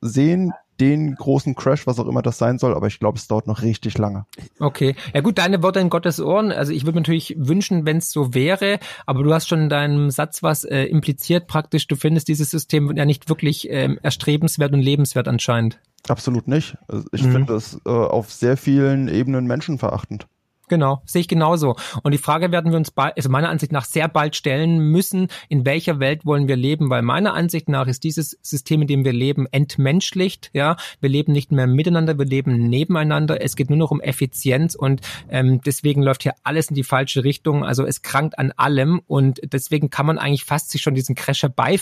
sehen, 0.00 0.52
den 0.80 1.14
großen 1.14 1.54
Crash, 1.54 1.86
was 1.86 2.00
auch 2.00 2.08
immer 2.08 2.22
das 2.22 2.38
sein 2.38 2.58
soll, 2.58 2.74
aber 2.74 2.88
ich 2.88 2.98
glaube, 2.98 3.16
es 3.16 3.28
dauert 3.28 3.46
noch 3.46 3.62
richtig 3.62 3.98
lange. 3.98 4.26
Okay. 4.58 4.96
Ja 5.14 5.20
gut, 5.20 5.38
deine 5.38 5.62
Worte 5.62 5.78
in 5.78 5.90
Gottes 5.90 6.20
Ohren. 6.20 6.50
Also 6.50 6.72
ich 6.72 6.84
würde 6.84 6.98
natürlich 6.98 7.36
wünschen, 7.38 7.86
wenn 7.86 7.98
es 7.98 8.10
so 8.10 8.34
wäre, 8.34 8.80
aber 9.06 9.22
du 9.22 9.32
hast 9.32 9.48
schon 9.48 9.62
in 9.62 9.68
deinem 9.68 10.10
Satz 10.10 10.42
was 10.42 10.64
äh, 10.64 10.84
impliziert 10.84 11.46
praktisch, 11.46 11.86
du 11.86 11.94
findest 11.94 12.26
dieses 12.26 12.50
System 12.50 12.96
ja 12.96 13.04
nicht 13.04 13.28
wirklich 13.28 13.70
ähm, 13.70 13.98
erstrebenswert 14.02 14.72
und 14.72 14.80
lebenswert 14.80 15.28
anscheinend. 15.28 15.78
Absolut 16.08 16.48
nicht. 16.48 16.76
Also 16.88 17.06
ich 17.12 17.22
mhm. 17.22 17.32
finde 17.32 17.54
es 17.54 17.80
äh, 17.86 17.90
auf 17.90 18.32
sehr 18.32 18.56
vielen 18.56 19.06
Ebenen 19.06 19.46
menschenverachtend. 19.46 20.26
Genau, 20.72 21.02
sehe 21.04 21.20
ich 21.20 21.28
genauso. 21.28 21.76
Und 22.02 22.12
die 22.12 22.18
Frage 22.18 22.50
werden 22.50 22.70
wir 22.72 22.78
uns 22.78 22.90
bald, 22.90 23.14
also 23.18 23.28
meiner 23.28 23.50
Ansicht 23.50 23.72
nach 23.72 23.84
sehr 23.84 24.08
bald 24.08 24.36
stellen 24.36 24.78
müssen, 24.78 25.28
in 25.50 25.66
welcher 25.66 26.00
Welt 26.00 26.24
wollen 26.24 26.48
wir 26.48 26.56
leben? 26.56 26.88
Weil 26.88 27.02
meiner 27.02 27.34
Ansicht 27.34 27.68
nach 27.68 27.86
ist 27.88 28.04
dieses 28.04 28.38
System, 28.40 28.80
in 28.80 28.88
dem 28.88 29.04
wir 29.04 29.12
leben, 29.12 29.46
entmenschlicht. 29.50 30.48
Ja, 30.54 30.78
wir 31.02 31.10
leben 31.10 31.32
nicht 31.32 31.52
mehr 31.52 31.66
miteinander, 31.66 32.16
wir 32.18 32.24
leben 32.24 32.70
nebeneinander. 32.70 33.42
Es 33.42 33.54
geht 33.54 33.68
nur 33.68 33.76
noch 33.76 33.90
um 33.90 34.00
Effizienz 34.00 34.74
und 34.74 35.02
ähm, 35.28 35.60
deswegen 35.60 36.02
läuft 36.02 36.22
hier 36.22 36.32
alles 36.42 36.70
in 36.70 36.74
die 36.74 36.84
falsche 36.84 37.22
Richtung. 37.22 37.66
Also 37.66 37.84
es 37.84 38.00
krankt 38.00 38.38
an 38.38 38.54
allem 38.56 39.02
und 39.06 39.42
deswegen 39.44 39.90
kann 39.90 40.06
man 40.06 40.16
eigentlich 40.16 40.46
fast 40.46 40.70
sich 40.70 40.80
schon 40.80 40.94
diesen 40.94 41.14
Crash 41.14 41.42
herbei 41.42 41.78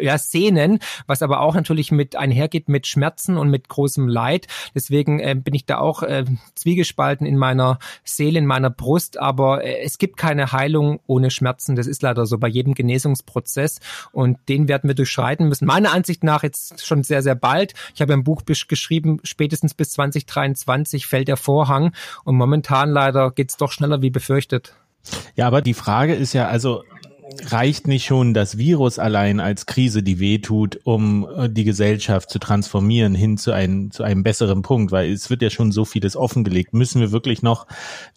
ja, 0.00 0.16
sehnen, 0.16 0.78
was 1.06 1.20
aber 1.20 1.42
auch 1.42 1.54
natürlich 1.54 1.92
mit 1.92 2.16
einhergeht 2.16 2.70
mit 2.70 2.86
Schmerzen 2.86 3.36
und 3.36 3.50
mit 3.50 3.68
großem 3.68 4.08
Leid. 4.08 4.46
Deswegen 4.74 5.20
äh, 5.20 5.34
bin 5.34 5.52
ich 5.52 5.66
da 5.66 5.76
auch 5.76 6.02
äh, 6.02 6.24
zwiegespalten 6.54 7.26
in 7.26 7.36
meiner 7.36 7.78
Seele 8.02 8.29
Seele 8.30 8.38
in 8.38 8.46
meiner 8.46 8.70
Brust, 8.70 9.18
aber 9.18 9.64
äh, 9.64 9.82
es 9.82 9.98
gibt 9.98 10.16
keine 10.16 10.52
Heilung 10.52 11.00
ohne 11.06 11.30
Schmerzen. 11.30 11.74
Das 11.74 11.86
ist 11.86 12.02
leider 12.02 12.26
so 12.26 12.38
bei 12.38 12.48
jedem 12.48 12.74
Genesungsprozess 12.74 13.80
und 14.12 14.38
den 14.48 14.68
werden 14.68 14.88
wir 14.88 14.94
durchschreiten 14.94 15.48
müssen. 15.48 15.66
Meiner 15.66 15.92
Ansicht 15.92 16.22
nach 16.22 16.42
jetzt 16.42 16.86
schon 16.86 17.02
sehr, 17.02 17.22
sehr 17.22 17.34
bald. 17.34 17.74
Ich 17.94 18.00
habe 18.00 18.12
ein 18.12 18.24
Buch 18.24 18.42
geschrieben, 18.44 19.18
spätestens 19.24 19.74
bis 19.74 19.90
2023 19.90 21.06
fällt 21.06 21.28
der 21.28 21.36
Vorhang 21.36 21.92
und 22.24 22.36
momentan 22.36 22.90
leider 22.90 23.32
geht 23.32 23.50
es 23.50 23.56
doch 23.56 23.72
schneller 23.72 24.00
wie 24.00 24.10
befürchtet. 24.10 24.74
Ja, 25.34 25.46
aber 25.46 25.62
die 25.62 25.74
Frage 25.74 26.14
ist 26.14 26.34
ja, 26.34 26.48
also 26.48 26.84
reicht 27.46 27.86
nicht 27.86 28.04
schon 28.04 28.34
das 28.34 28.58
Virus 28.58 28.98
allein 28.98 29.40
als 29.40 29.66
Krise, 29.66 30.02
die 30.02 30.20
wehtut, 30.20 30.80
um 30.84 31.28
äh, 31.36 31.48
die 31.48 31.64
Gesellschaft 31.64 32.30
zu 32.30 32.38
transformieren 32.38 33.14
hin 33.14 33.38
zu 33.38 33.52
einem, 33.52 33.90
zu 33.90 34.02
einem 34.02 34.22
besseren 34.22 34.62
Punkt, 34.62 34.92
weil 34.92 35.12
es 35.12 35.30
wird 35.30 35.42
ja 35.42 35.50
schon 35.50 35.72
so 35.72 35.84
vieles 35.84 36.16
offengelegt. 36.16 36.74
Müssen 36.74 37.00
wir 37.00 37.12
wirklich 37.12 37.42
noch 37.42 37.66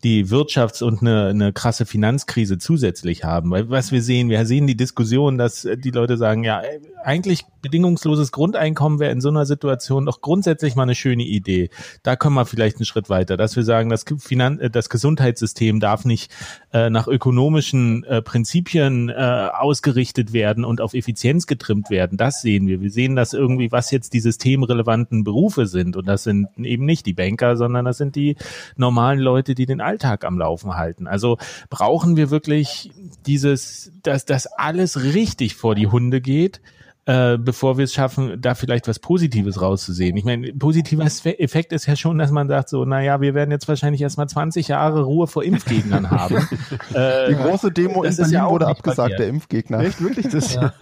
die 0.03 0.25
Wirtschafts- 0.25 0.83
und 0.83 1.01
eine, 1.01 1.27
eine 1.27 1.53
krasse 1.53 1.85
Finanzkrise 1.85 2.57
zusätzlich 2.57 3.23
haben? 3.23 3.51
Weil 3.51 3.69
was 3.69 3.91
wir 3.91 4.01
sehen, 4.01 4.29
wir 4.29 4.45
sehen 4.45 4.67
die 4.67 4.77
Diskussion, 4.77 5.37
dass 5.37 5.67
die 5.77 5.91
Leute 5.91 6.17
sagen, 6.17 6.43
ja, 6.43 6.61
eigentlich 7.03 7.45
bedingungsloses 7.63 8.31
Grundeinkommen 8.31 8.99
wäre 8.99 9.11
in 9.11 9.21
so 9.21 9.29
einer 9.29 9.47
Situation 9.47 10.05
doch 10.05 10.21
grundsätzlich 10.21 10.75
mal 10.75 10.83
eine 10.83 10.93
schöne 10.93 11.23
Idee. 11.23 11.69
Da 12.03 12.15
kommen 12.15 12.35
wir 12.35 12.45
vielleicht 12.45 12.75
einen 12.75 12.85
Schritt 12.85 13.09
weiter, 13.09 13.37
dass 13.37 13.55
wir 13.55 13.63
sagen, 13.63 13.89
das, 13.89 14.05
Finan 14.19 14.59
das 14.71 14.89
Gesundheitssystem 14.89 15.79
darf 15.79 16.05
nicht 16.05 16.31
äh, 16.73 16.91
nach 16.91 17.07
ökonomischen 17.07 18.03
äh, 18.03 18.21
Prinzipien 18.21 19.09
äh, 19.09 19.13
ausgerichtet 19.13 20.33
werden 20.33 20.65
und 20.65 20.81
auf 20.81 20.93
Effizienz 20.93 21.47
getrimmt 21.47 21.89
werden. 21.89 22.17
Das 22.17 22.41
sehen 22.41 22.67
wir. 22.67 22.81
Wir 22.81 22.91
sehen 22.91 23.15
das 23.15 23.33
irgendwie, 23.33 23.71
was 23.71 23.89
jetzt 23.89 24.13
die 24.13 24.19
systemrelevanten 24.19 25.23
Berufe 25.23 25.65
sind. 25.65 25.95
Und 25.95 26.07
das 26.07 26.23
sind 26.23 26.49
eben 26.57 26.85
nicht 26.85 27.05
die 27.05 27.13
Banker, 27.13 27.55
sondern 27.55 27.85
das 27.85 27.97
sind 27.97 28.15
die 28.15 28.35
normalen 28.75 29.19
Leute, 29.19 29.55
die 29.55 29.65
den 29.65 29.79
Alltag 29.79 30.25
am 30.25 30.37
Laufen 30.37 30.75
halten. 30.75 31.07
Also 31.07 31.37
brauchen 31.69 32.17
wir 32.17 32.29
wirklich 32.29 32.91
dieses, 33.25 33.93
dass 34.03 34.25
das 34.25 34.47
alles 34.47 35.01
richtig 35.01 35.55
vor 35.55 35.75
die 35.75 35.87
Hunde 35.87 36.19
geht 36.19 36.59
äh, 37.05 37.37
bevor 37.37 37.77
wir 37.77 37.83
es 37.83 37.93
schaffen, 37.93 38.39
da 38.39 38.55
vielleicht 38.55 38.87
was 38.87 38.99
Positives 38.99 39.61
rauszusehen. 39.61 40.15
Ich 40.15 40.23
meine, 40.23 40.53
positiver 40.53 41.03
Effekt 41.03 41.73
ist 41.73 41.85
ja 41.85 41.97
schon, 41.97 42.17
dass 42.17 42.31
man 42.31 42.47
sagt 42.47 42.69
so, 42.69 42.85
naja, 42.85 43.19
wir 43.19 43.33
werden 43.33 43.51
jetzt 43.51 43.67
wahrscheinlich 43.67 44.01
erstmal 44.01 44.29
20 44.29 44.69
Jahre 44.69 45.03
Ruhe 45.03 45.27
vor 45.27 45.43
Impfgegnern 45.43 46.09
haben. 46.09 46.35
äh, 46.93 47.29
Die 47.29 47.35
große 47.35 47.71
Demo 47.71 48.03
in 48.03 48.15
Berlin 48.15 48.33
ja 48.33 48.49
wurde 48.49 48.67
abgesagt, 48.67 48.97
passiert. 48.97 49.19
der 49.19 49.27
Impfgegner. 49.27 49.79
Echt, 49.79 50.01
wirklich? 50.01 50.29
Das? 50.29 50.55
Ja. 50.55 50.73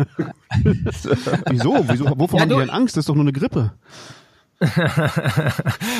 Wieso? 1.49 1.83
Wieso? 1.87 2.05
Wovor 2.19 2.37
ja, 2.37 2.43
haben 2.43 2.49
die 2.49 2.55
denn 2.55 2.69
Angst? 2.69 2.97
Das 2.97 3.01
ist 3.01 3.09
doch 3.09 3.15
nur 3.15 3.23
eine 3.23 3.33
Grippe. 3.33 3.71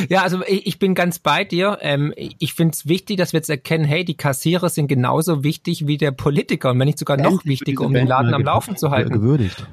ja, 0.08 0.22
also 0.22 0.44
ich, 0.46 0.68
ich, 0.68 0.78
bin 0.78 0.94
ganz 0.94 1.18
bei 1.18 1.44
dir. 1.44 1.80
Ähm, 1.82 2.14
ich 2.16 2.54
finde 2.54 2.74
es 2.76 2.88
wichtig, 2.88 3.18
dass 3.18 3.34
wir 3.34 3.40
jetzt 3.40 3.50
erkennen, 3.50 3.86
hey, 3.86 4.06
die 4.06 4.16
Kassierer 4.16 4.70
sind 4.70 4.86
genauso 4.86 5.44
wichtig 5.44 5.88
wie 5.88 5.98
der 5.98 6.12
Politiker 6.12 6.70
und 6.70 6.78
wenn 6.78 6.86
nicht 6.86 7.00
sogar 7.00 7.18
noch 7.18 7.44
wichtiger, 7.44 7.84
um 7.84 7.94
den 7.96 8.06
Laden 8.06 8.36
am 8.36 8.44
Laufen 8.44 8.78
zu 8.78 8.92
halten. 8.92 9.14
Gewürdigt 9.14 9.66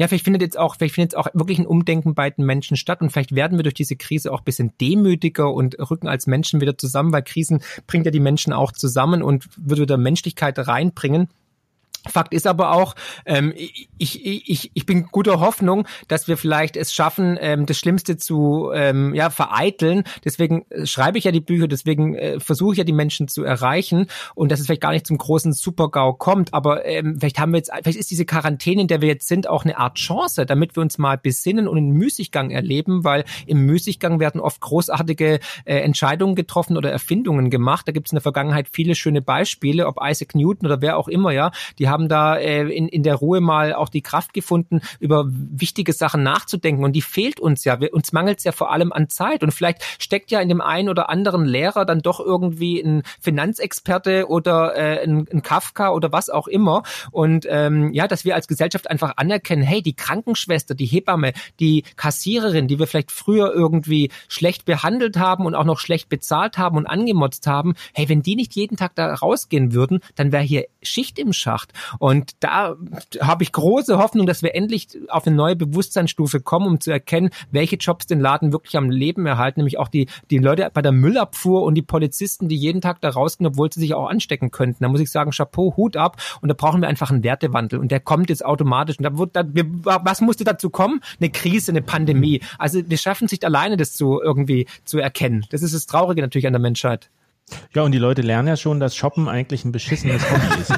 ja, 0.00 0.08
vielleicht 0.08 0.24
findet 0.24 0.40
jetzt 0.40 0.58
auch, 0.58 0.76
vielleicht 0.76 0.94
findet 0.94 1.12
jetzt 1.12 1.18
auch 1.18 1.28
wirklich 1.34 1.58
ein 1.58 1.66
Umdenken 1.66 2.14
bei 2.14 2.30
den 2.30 2.46
Menschen 2.46 2.78
statt 2.78 3.02
und 3.02 3.10
vielleicht 3.10 3.34
werden 3.34 3.58
wir 3.58 3.64
durch 3.64 3.74
diese 3.74 3.96
Krise 3.96 4.32
auch 4.32 4.40
bisschen 4.40 4.72
demütiger 4.80 5.52
und 5.52 5.78
rücken 5.78 6.08
als 6.08 6.26
Menschen 6.26 6.62
wieder 6.62 6.78
zusammen, 6.78 7.12
weil 7.12 7.22
Krisen 7.22 7.62
bringt 7.86 8.06
ja 8.06 8.10
die 8.10 8.18
Menschen 8.18 8.54
auch 8.54 8.72
zusammen 8.72 9.22
und 9.22 9.46
würde 9.58 9.82
wieder 9.82 9.98
Menschlichkeit 9.98 10.58
reinbringen. 10.58 11.28
Fakt 12.08 12.32
ist 12.32 12.46
aber 12.46 12.72
auch, 12.72 12.94
ähm, 13.26 13.52
ich, 13.98 14.24
ich, 14.24 14.70
ich 14.72 14.86
bin 14.86 15.06
guter 15.06 15.40
Hoffnung, 15.40 15.86
dass 16.08 16.28
wir 16.28 16.38
vielleicht 16.38 16.76
es 16.76 16.94
schaffen, 16.94 17.36
ähm, 17.40 17.66
das 17.66 17.78
Schlimmste 17.78 18.16
zu 18.16 18.70
ähm, 18.74 19.14
ja, 19.14 19.28
vereiteln. 19.28 20.04
Deswegen 20.24 20.64
äh, 20.70 20.86
schreibe 20.86 21.18
ich 21.18 21.24
ja 21.24 21.32
die 21.32 21.40
Bücher, 21.40 21.68
deswegen 21.68 22.14
äh, 22.14 22.40
versuche 22.40 22.72
ich 22.72 22.78
ja 22.78 22.84
die 22.84 22.94
Menschen 22.94 23.28
zu 23.28 23.44
erreichen 23.44 24.06
und 24.34 24.50
dass 24.50 24.60
es 24.60 24.66
vielleicht 24.66 24.80
gar 24.80 24.92
nicht 24.92 25.06
zum 25.06 25.18
großen 25.18 25.52
Supergau 25.52 26.14
kommt. 26.14 26.54
Aber 26.54 26.86
ähm, 26.86 27.18
vielleicht 27.20 27.38
haben 27.38 27.52
wir 27.52 27.58
jetzt, 27.58 27.70
vielleicht 27.82 27.98
ist 27.98 28.10
diese 28.10 28.24
Quarantäne, 28.24 28.80
in 28.80 28.88
der 28.88 29.02
wir 29.02 29.08
jetzt 29.08 29.28
sind, 29.28 29.46
auch 29.46 29.64
eine 29.64 29.76
Art 29.76 29.96
Chance, 29.96 30.46
damit 30.46 30.76
wir 30.76 30.82
uns 30.82 30.96
mal 30.96 31.18
besinnen 31.18 31.68
und 31.68 31.76
einen 31.76 31.92
Müßiggang 31.92 32.50
erleben, 32.50 33.04
weil 33.04 33.24
im 33.46 33.66
Müßiggang 33.66 34.20
werden 34.20 34.40
oft 34.40 34.60
großartige 34.62 35.40
äh, 35.66 35.76
Entscheidungen 35.80 36.34
getroffen 36.34 36.78
oder 36.78 36.90
Erfindungen 36.90 37.50
gemacht. 37.50 37.86
Da 37.86 37.92
gibt 37.92 38.08
es 38.08 38.12
in 38.12 38.16
der 38.16 38.22
Vergangenheit 38.22 38.68
viele 38.70 38.94
schöne 38.94 39.20
Beispiele, 39.20 39.86
ob 39.86 39.98
Isaac 40.02 40.34
Newton 40.34 40.66
oder 40.66 40.80
wer 40.80 40.96
auch 40.96 41.08
immer, 41.08 41.32
ja, 41.32 41.50
die 41.78 41.89
haben 41.90 42.08
da 42.08 42.36
äh, 42.36 42.62
in, 42.62 42.88
in 42.88 43.02
der 43.02 43.16
Ruhe 43.16 43.40
mal 43.40 43.74
auch 43.74 43.88
die 43.88 44.02
Kraft 44.02 44.32
gefunden, 44.32 44.80
über 44.98 45.26
wichtige 45.28 45.92
Sachen 45.92 46.22
nachzudenken. 46.22 46.84
Und 46.84 46.92
die 46.92 47.02
fehlt 47.02 47.40
uns 47.40 47.64
ja. 47.64 47.80
Wir, 47.80 47.92
uns 47.92 48.12
mangelt 48.12 48.38
es 48.38 48.44
ja 48.44 48.52
vor 48.52 48.72
allem 48.72 48.92
an 48.92 49.08
Zeit. 49.08 49.42
Und 49.42 49.52
vielleicht 49.52 49.82
steckt 49.98 50.30
ja 50.30 50.40
in 50.40 50.48
dem 50.48 50.60
einen 50.60 50.88
oder 50.88 51.10
anderen 51.10 51.44
Lehrer 51.44 51.84
dann 51.84 52.00
doch 52.00 52.20
irgendwie 52.20 52.80
ein 52.80 53.02
Finanzexperte 53.20 54.28
oder 54.28 54.76
äh, 54.76 55.02
ein, 55.02 55.26
ein 55.32 55.42
Kafka 55.42 55.90
oder 55.90 56.12
was 56.12 56.30
auch 56.30 56.46
immer. 56.46 56.82
Und 57.10 57.46
ähm, 57.48 57.92
ja, 57.92 58.08
dass 58.08 58.24
wir 58.24 58.34
als 58.34 58.48
Gesellschaft 58.48 58.90
einfach 58.90 59.14
anerkennen, 59.16 59.62
hey, 59.62 59.82
die 59.82 59.94
Krankenschwester, 59.94 60.74
die 60.74 60.86
Hebamme, 60.86 61.32
die 61.58 61.84
Kassiererin, 61.96 62.68
die 62.68 62.78
wir 62.78 62.86
vielleicht 62.86 63.12
früher 63.12 63.52
irgendwie 63.52 64.10
schlecht 64.28 64.64
behandelt 64.64 65.18
haben 65.18 65.46
und 65.46 65.54
auch 65.54 65.64
noch 65.64 65.78
schlecht 65.78 66.08
bezahlt 66.08 66.58
haben 66.58 66.76
und 66.76 66.86
angemotzt 66.86 67.46
haben, 67.46 67.74
hey, 67.94 68.08
wenn 68.08 68.22
die 68.22 68.36
nicht 68.36 68.54
jeden 68.54 68.76
Tag 68.76 68.94
da 68.94 69.12
rausgehen 69.14 69.72
würden, 69.72 70.00
dann 70.14 70.32
wäre 70.32 70.42
hier 70.42 70.66
Schicht 70.82 71.18
im 71.18 71.32
Schacht. 71.32 71.72
Und 71.98 72.32
da 72.40 72.76
habe 73.20 73.42
ich 73.42 73.52
große 73.52 73.98
Hoffnung, 73.98 74.26
dass 74.26 74.42
wir 74.42 74.54
endlich 74.54 74.88
auf 75.08 75.26
eine 75.26 75.36
neue 75.36 75.56
Bewusstseinsstufe 75.56 76.40
kommen, 76.40 76.66
um 76.66 76.80
zu 76.80 76.90
erkennen, 76.90 77.30
welche 77.50 77.76
Jobs 77.76 78.06
den 78.06 78.20
Laden 78.20 78.52
wirklich 78.52 78.76
am 78.76 78.90
Leben 78.90 79.26
erhalten, 79.26 79.60
nämlich 79.60 79.78
auch 79.78 79.88
die, 79.88 80.08
die 80.30 80.38
Leute 80.38 80.70
bei 80.72 80.82
der 80.82 80.92
Müllabfuhr 80.92 81.62
und 81.62 81.74
die 81.74 81.82
Polizisten, 81.82 82.48
die 82.48 82.56
jeden 82.56 82.80
Tag 82.80 83.00
da 83.00 83.10
rausgehen, 83.10 83.46
obwohl 83.46 83.72
sie 83.72 83.80
sich 83.80 83.94
auch 83.94 84.08
anstecken 84.08 84.50
könnten. 84.50 84.84
Da 84.84 84.88
muss 84.88 85.00
ich 85.00 85.10
sagen, 85.10 85.30
Chapeau, 85.30 85.74
Hut 85.76 85.96
ab. 85.96 86.16
Und 86.40 86.48
da 86.48 86.54
brauchen 86.54 86.80
wir 86.80 86.88
einfach 86.88 87.10
einen 87.10 87.24
Wertewandel. 87.24 87.78
Und 87.78 87.90
der 87.90 88.00
kommt 88.00 88.30
jetzt 88.30 88.44
automatisch. 88.44 88.98
Und 88.98 89.04
da 89.04 89.18
wird, 89.18 89.36
da, 89.36 89.44
was 90.04 90.20
musste 90.20 90.44
dazu 90.44 90.70
kommen? 90.70 91.00
Eine 91.18 91.30
Krise, 91.30 91.72
eine 91.72 91.82
Pandemie. 91.82 92.40
Also 92.58 92.80
wir 92.86 92.98
schaffen 92.98 93.26
es 93.26 93.32
nicht 93.32 93.44
alleine, 93.44 93.76
das 93.76 93.92
zu 93.94 94.20
irgendwie 94.20 94.66
zu 94.84 94.98
erkennen. 94.98 95.46
Das 95.50 95.62
ist 95.62 95.74
das 95.74 95.86
Traurige 95.86 96.22
natürlich 96.22 96.46
an 96.46 96.52
der 96.52 96.60
Menschheit. 96.60 97.10
Ja, 97.74 97.82
und 97.82 97.92
die 97.92 97.98
Leute 97.98 98.22
lernen 98.22 98.48
ja 98.48 98.56
schon, 98.56 98.80
dass 98.80 98.94
Shoppen 98.96 99.28
eigentlich 99.28 99.64
ein 99.64 99.72
beschissenes 99.72 100.22
Hobby 100.30 100.60
ist. 100.60 100.72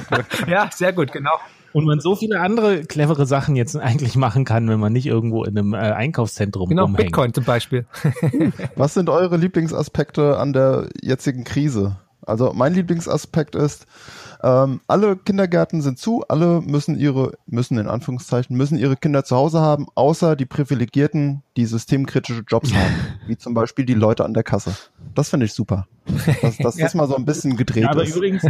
ja, 0.48 0.68
sehr 0.72 0.92
gut, 0.92 1.12
genau. 1.12 1.32
Und 1.72 1.86
man 1.86 2.00
so 2.00 2.14
viele 2.14 2.40
andere 2.40 2.82
clevere 2.82 3.24
Sachen 3.24 3.56
jetzt 3.56 3.74
eigentlich 3.76 4.14
machen 4.16 4.44
kann, 4.44 4.68
wenn 4.68 4.78
man 4.78 4.92
nicht 4.92 5.06
irgendwo 5.06 5.44
in 5.44 5.56
einem 5.56 5.72
äh, 5.72 5.78
Einkaufszentrum 5.78 6.68
Genau, 6.68 6.82
rumhängt. 6.82 7.06
Bitcoin 7.06 7.32
zum 7.32 7.44
Beispiel. 7.44 7.86
Was 8.76 8.92
sind 8.94 9.08
eure 9.08 9.38
Lieblingsaspekte 9.38 10.36
an 10.38 10.52
der 10.52 10.88
jetzigen 11.00 11.44
Krise? 11.44 11.96
Also 12.24 12.52
mein 12.54 12.74
Lieblingsaspekt 12.74 13.56
ist, 13.56 13.86
ähm, 14.42 14.80
alle 14.88 15.16
Kindergärten 15.16 15.82
sind 15.82 15.98
zu, 15.98 16.24
alle 16.28 16.60
müssen 16.60 16.98
ihre, 16.98 17.32
müssen 17.46 17.78
in 17.78 17.86
Anführungszeichen, 17.86 18.56
müssen 18.56 18.76
ihre 18.76 18.96
Kinder 18.96 19.24
zu 19.24 19.36
Hause 19.36 19.60
haben, 19.60 19.86
außer 19.94 20.34
die 20.34 20.46
Privilegierten, 20.46 21.42
die 21.56 21.66
systemkritische 21.66 22.42
Jobs 22.46 22.72
haben, 22.74 22.94
wie 23.26 23.36
zum 23.36 23.54
Beispiel 23.54 23.84
die 23.84 23.94
Leute 23.94 24.24
an 24.24 24.34
der 24.34 24.42
Kasse. 24.42 24.74
Das 25.14 25.30
finde 25.30 25.46
ich 25.46 25.52
super. 25.52 25.86
Dass, 26.42 26.56
dass 26.58 26.76
ja. 26.78 26.86
das 26.86 26.94
mal 26.94 27.06
so 27.06 27.16
ein 27.16 27.24
bisschen 27.24 27.56
gedreht 27.56 27.84
ja, 27.84 27.90
aber 27.90 28.02
ist. 28.02 28.16
Übrigens, 28.16 28.42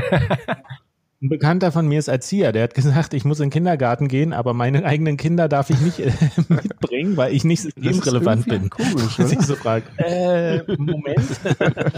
ein 1.22 1.28
Bekannter 1.28 1.70
von 1.70 1.86
mir 1.86 1.98
ist 1.98 2.08
Erzieher, 2.08 2.52
der 2.52 2.64
hat 2.64 2.74
gesagt, 2.74 3.14
ich 3.14 3.24
muss 3.24 3.38
in 3.38 3.46
den 3.46 3.50
Kindergarten 3.50 4.08
gehen, 4.08 4.32
aber 4.32 4.54
meine 4.54 4.84
eigenen 4.84 5.16
Kinder 5.16 5.48
darf 5.48 5.70
ich 5.70 5.80
nicht 5.80 6.00
äh, 6.00 6.12
mitbringen, 6.48 7.16
weil 7.16 7.32
ich 7.32 7.44
nicht 7.44 7.62
systemrelevant 7.62 8.46
bin. 8.46 8.70
Komisch, 8.70 9.18
oder? 9.18 9.32
ich 9.32 9.40
so 9.42 9.54
frage, 9.54 9.84
äh, 9.98 10.62
Moment. 10.76 11.20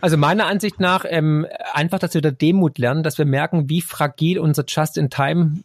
Also 0.00 0.16
meiner 0.16 0.46
Ansicht 0.46 0.78
nach 0.78 1.04
ähm, 1.08 1.44
einfach, 1.72 1.98
dass 1.98 2.14
wir 2.14 2.20
da 2.20 2.30
Demut 2.30 2.78
lernen, 2.78 3.02
dass 3.02 3.18
wir 3.18 3.24
merken, 3.24 3.68
wie 3.68 3.80
fragil 3.80 4.38
unser 4.38 4.64
Just-in-Time 4.64 5.64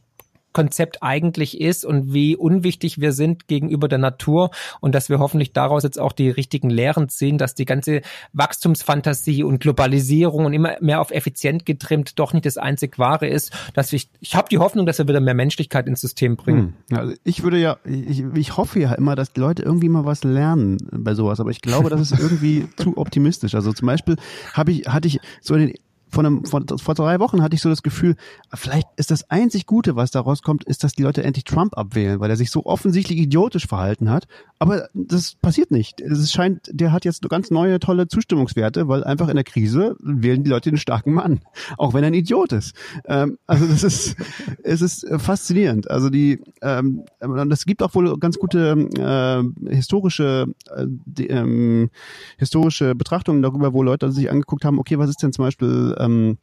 Konzept 0.53 1.01
eigentlich 1.01 1.59
ist 1.59 1.85
und 1.85 2.13
wie 2.13 2.35
unwichtig 2.35 3.01
wir 3.01 3.11
sind 3.11 3.47
gegenüber 3.47 3.87
der 3.87 3.97
Natur 3.97 4.51
und 4.79 4.95
dass 4.95 5.09
wir 5.09 5.19
hoffentlich 5.19 5.53
daraus 5.53 5.83
jetzt 5.83 5.99
auch 5.99 6.11
die 6.11 6.29
richtigen 6.29 6.69
Lehren 6.69 7.09
ziehen, 7.09 7.37
dass 7.37 7.55
die 7.55 7.65
ganze 7.65 8.01
Wachstumsfantasie 8.33 9.43
und 9.43 9.59
Globalisierung 9.59 10.45
und 10.45 10.53
immer 10.53 10.75
mehr 10.79 11.01
auf 11.01 11.11
effizient 11.11 11.65
getrimmt 11.65 12.19
doch 12.19 12.33
nicht 12.33 12.45
das 12.45 12.57
einzig 12.57 12.99
wahre 12.99 13.27
ist, 13.27 13.51
dass 13.73 13.91
ich 13.93 14.09
ich 14.19 14.35
habe 14.35 14.47
die 14.49 14.59
Hoffnung, 14.59 14.85
dass 14.85 14.99
wir 14.99 15.07
wieder 15.07 15.19
mehr 15.19 15.33
Menschlichkeit 15.33 15.87
ins 15.87 16.01
System 16.01 16.35
bringen. 16.35 16.75
Hm. 16.89 16.97
Also 16.97 17.13
ich 17.23 17.43
würde 17.43 17.57
ja 17.57 17.77
ich, 17.85 18.23
ich 18.35 18.57
hoffe 18.57 18.79
ja 18.79 18.93
immer, 18.93 19.15
dass 19.15 19.33
die 19.33 19.39
Leute 19.39 19.63
irgendwie 19.63 19.89
mal 19.89 20.05
was 20.05 20.23
lernen 20.23 20.77
bei 20.91 21.13
sowas, 21.15 21.39
aber 21.39 21.49
ich 21.49 21.61
glaube, 21.61 21.89
das 21.89 21.99
ist 21.99 22.19
irgendwie 22.19 22.67
zu 22.77 22.97
optimistisch. 22.97 23.55
Also 23.55 23.73
zum 23.73 23.87
Beispiel 23.87 24.15
habe 24.53 24.71
ich 24.71 24.87
hatte 24.87 25.07
ich 25.07 25.19
so 25.41 25.55
in 25.55 25.67
den 25.67 25.73
vor, 26.13 26.23
einem, 26.23 26.45
vor, 26.45 26.61
vor 26.77 26.93
drei 26.93 27.19
Wochen 27.19 27.41
hatte 27.41 27.55
ich 27.55 27.61
so 27.61 27.69
das 27.69 27.83
Gefühl, 27.83 28.15
vielleicht 28.53 28.87
ist 28.97 29.11
das 29.11 29.29
einzig 29.29 29.65
Gute, 29.65 29.95
was 29.95 30.11
daraus 30.11 30.41
kommt, 30.41 30.63
ist, 30.63 30.83
dass 30.83 30.93
die 30.93 31.03
Leute 31.03 31.23
endlich 31.23 31.43
Trump 31.43 31.77
abwählen, 31.77 32.19
weil 32.19 32.29
er 32.29 32.35
sich 32.35 32.51
so 32.51 32.65
offensichtlich 32.65 33.19
idiotisch 33.19 33.67
verhalten 33.67 34.09
hat. 34.09 34.27
Aber 34.59 34.87
das 34.93 35.35
passiert 35.35 35.71
nicht. 35.71 35.99
Es 35.99 36.31
scheint, 36.31 36.69
der 36.71 36.91
hat 36.91 37.03
jetzt 37.03 37.27
ganz 37.29 37.49
neue, 37.51 37.79
tolle 37.79 38.07
Zustimmungswerte, 38.07 38.87
weil 38.87 39.03
einfach 39.03 39.27
in 39.27 39.35
der 39.35 39.43
Krise 39.43 39.95
wählen 39.99 40.43
die 40.43 40.49
Leute 40.49 40.69
den 40.69 40.77
starken 40.77 41.13
Mann, 41.13 41.41
auch 41.77 41.93
wenn 41.93 42.03
er 42.03 42.07
ein 42.07 42.13
Idiot 42.13 42.53
ist. 42.53 42.75
Ähm, 43.05 43.37
also 43.47 43.65
das 43.65 43.83
ist, 43.83 44.15
es 44.63 44.81
ist 44.81 45.07
faszinierend. 45.17 45.89
Also 45.89 46.09
die, 46.09 46.41
ähm, 46.61 47.03
das 47.19 47.65
gibt 47.65 47.81
auch 47.81 47.95
wohl 47.95 48.17
ganz 48.19 48.37
gute 48.37 48.87
äh, 48.97 49.73
historische, 49.73 50.45
äh, 50.75 50.85
die, 50.87 51.27
ähm, 51.27 51.89
historische 52.37 52.93
Betrachtungen 52.95 53.41
darüber, 53.41 53.73
wo 53.73 53.81
Leute 53.81 54.11
sich 54.11 54.29
angeguckt 54.29 54.63
haben, 54.63 54.79
okay, 54.79 54.99
was 54.99 55.09
ist 55.09 55.23
denn 55.23 55.33
zum 55.33 55.45
Beispiel 55.45 55.95
ähm, 56.03 56.37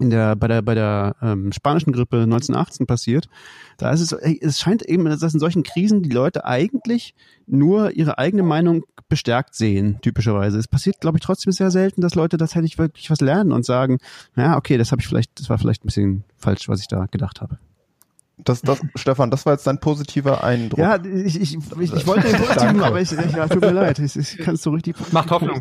in 0.00 0.10
der 0.10 0.36
bei 0.36 0.48
der 0.48 0.62
bei 0.62 0.74
der 0.74 1.16
ähm, 1.20 1.52
spanischen 1.52 1.92
Grippe 1.92 2.18
1918 2.18 2.86
passiert. 2.86 3.28
Da 3.78 3.90
ist 3.90 4.00
es 4.00 4.12
es 4.12 4.60
scheint 4.60 4.82
eben, 4.82 5.04
dass 5.04 5.34
in 5.34 5.40
solchen 5.40 5.62
Krisen 5.62 6.02
die 6.02 6.10
Leute 6.10 6.44
eigentlich 6.44 7.14
nur 7.46 7.90
ihre 7.92 8.18
eigene 8.18 8.42
Meinung 8.42 8.84
bestärkt 9.08 9.54
sehen, 9.54 9.98
typischerweise. 10.02 10.58
Es 10.58 10.68
passiert, 10.68 11.00
glaube 11.00 11.18
ich, 11.18 11.24
trotzdem 11.24 11.52
sehr 11.52 11.70
selten, 11.70 12.00
dass 12.00 12.14
Leute 12.14 12.36
das 12.36 12.54
hätte 12.54 12.66
ich 12.66 12.78
wirklich 12.78 13.10
was 13.10 13.20
lernen 13.20 13.52
und 13.52 13.64
sagen, 13.64 13.98
ja, 14.36 14.56
okay, 14.56 14.76
das 14.76 14.92
habe 14.92 15.00
ich 15.00 15.08
vielleicht, 15.08 15.40
das 15.40 15.48
war 15.50 15.58
vielleicht 15.58 15.84
ein 15.84 15.86
bisschen 15.86 16.24
falsch, 16.36 16.68
was 16.68 16.80
ich 16.80 16.88
da 16.88 17.06
gedacht 17.06 17.40
habe. 17.40 17.58
Das, 18.44 18.62
das, 18.62 18.80
Stefan, 18.94 19.32
das 19.32 19.46
war 19.46 19.54
jetzt 19.54 19.66
dein 19.66 19.80
positiver 19.80 20.44
Eindruck. 20.44 20.78
Ja, 20.78 21.02
ich, 21.04 21.40
ich, 21.40 21.56
ich, 21.56 21.92
ich 21.92 22.06
wollte 22.06 22.28
den 22.28 22.36
positiven, 22.36 22.82
aber 22.82 23.00
ich, 23.00 23.10
ich, 23.10 23.32
ja, 23.32 23.48
tut 23.48 23.62
mir 23.62 23.72
leid, 23.72 23.98
ich, 23.98 24.14
ich 24.14 24.38
kann 24.38 24.54
es 24.54 24.62
so 24.62 24.70
richtig. 24.70 24.94
Macht 25.12 25.30
Hoffnung. 25.30 25.60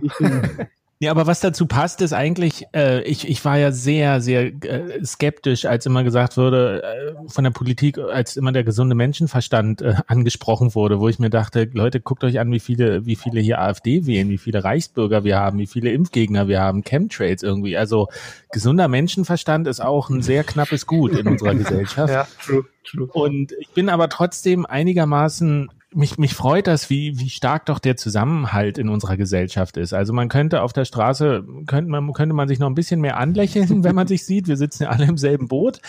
Ja, 0.99 1.11
aber 1.11 1.27
was 1.27 1.41
dazu 1.41 1.67
passt, 1.67 2.01
ist 2.01 2.13
eigentlich, 2.13 2.65
äh, 2.73 3.03
ich, 3.03 3.29
ich 3.29 3.45
war 3.45 3.55
ja 3.59 3.71
sehr, 3.71 4.19
sehr 4.19 4.45
äh, 4.45 5.05
skeptisch, 5.05 5.65
als 5.65 5.85
immer 5.85 6.03
gesagt 6.03 6.37
wurde, 6.37 6.81
äh, 6.81 7.29
von 7.29 7.43
der 7.43 7.51
Politik, 7.51 7.99
als 7.99 8.35
immer 8.35 8.51
der 8.51 8.63
gesunde 8.63 8.95
Menschenverstand 8.95 9.83
äh, 9.83 9.93
angesprochen 10.07 10.73
wurde, 10.73 10.99
wo 10.99 11.07
ich 11.07 11.19
mir 11.19 11.29
dachte, 11.29 11.69
Leute, 11.71 12.01
guckt 12.01 12.23
euch 12.23 12.39
an, 12.39 12.51
wie 12.51 12.59
viele, 12.59 13.05
wie 13.05 13.15
viele 13.15 13.39
hier 13.41 13.61
AfD 13.61 14.07
wählen, 14.07 14.29
wie 14.29 14.39
viele 14.39 14.63
Reichsbürger 14.63 15.23
wir 15.23 15.37
haben, 15.37 15.59
wie 15.59 15.67
viele 15.67 15.91
Impfgegner 15.91 16.47
wir 16.47 16.61
haben, 16.61 16.83
Chemtrails 16.83 17.43
irgendwie. 17.43 17.77
Also 17.77 18.07
gesunder 18.51 18.87
Menschenverstand 18.87 19.67
ist 19.67 19.81
auch 19.81 20.09
ein 20.09 20.23
sehr 20.23 20.43
knappes 20.43 20.87
Gut 20.87 21.11
in 21.11 21.27
unserer 21.27 21.53
Gesellschaft. 21.55 22.11
Ja, 22.11 22.27
true, 22.43 22.65
true. 22.83 23.07
Und 23.13 23.51
ich 23.59 23.69
bin 23.69 23.89
aber 23.89 24.09
trotzdem 24.09 24.65
einigermaßen 24.65 25.69
mich, 25.93 26.17
mich 26.17 26.33
freut 26.33 26.67
das, 26.67 26.89
wie, 26.89 27.17
wie 27.17 27.29
stark 27.29 27.65
doch 27.67 27.79
der 27.79 27.95
Zusammenhalt 27.95 28.77
in 28.77 28.89
unserer 28.89 29.15
Gesellschaft 29.15 29.77
ist. 29.77 29.93
Also 29.93 30.11
man 30.11 30.27
könnte 30.27 30.61
auf 30.61 30.73
der 30.73 30.83
Straße, 30.83 31.45
könnte 31.65 31.89
man, 31.89 32.11
könnte 32.11 32.35
man 32.35 32.49
sich 32.49 32.59
noch 32.59 32.67
ein 32.67 32.75
bisschen 32.75 32.99
mehr 32.99 33.17
anlächeln, 33.17 33.67
wenn 33.83 33.95
man 33.95 34.07
sich 34.07 34.25
sieht. 34.25 34.47
Wir 34.47 34.57
sitzen 34.57 34.83
ja 34.83 34.89
alle 34.89 35.05
im 35.05 35.17
selben 35.17 35.47
Boot. 35.47 35.79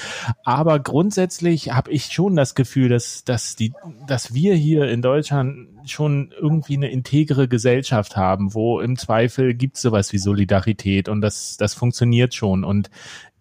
Aber 0.44 0.78
grundsätzlich 0.78 1.72
habe 1.72 1.90
ich 1.90 2.12
schon 2.12 2.36
das 2.36 2.54
Gefühl, 2.54 2.88
dass, 2.88 3.24
dass, 3.24 3.56
die, 3.56 3.72
dass 4.06 4.34
wir 4.34 4.54
hier 4.54 4.88
in 4.88 5.02
Deutschland 5.02 5.68
schon 5.84 6.32
irgendwie 6.38 6.76
eine 6.76 6.90
integere 6.90 7.48
Gesellschaft 7.48 8.16
haben, 8.16 8.54
wo 8.54 8.80
im 8.80 8.96
Zweifel 8.96 9.54
gibt 9.54 9.76
es 9.76 9.82
sowas 9.82 10.12
wie 10.12 10.18
Solidarität 10.18 11.08
und 11.08 11.22
das, 11.22 11.56
das 11.56 11.74
funktioniert 11.74 12.34
schon. 12.34 12.62
Und 12.62 12.90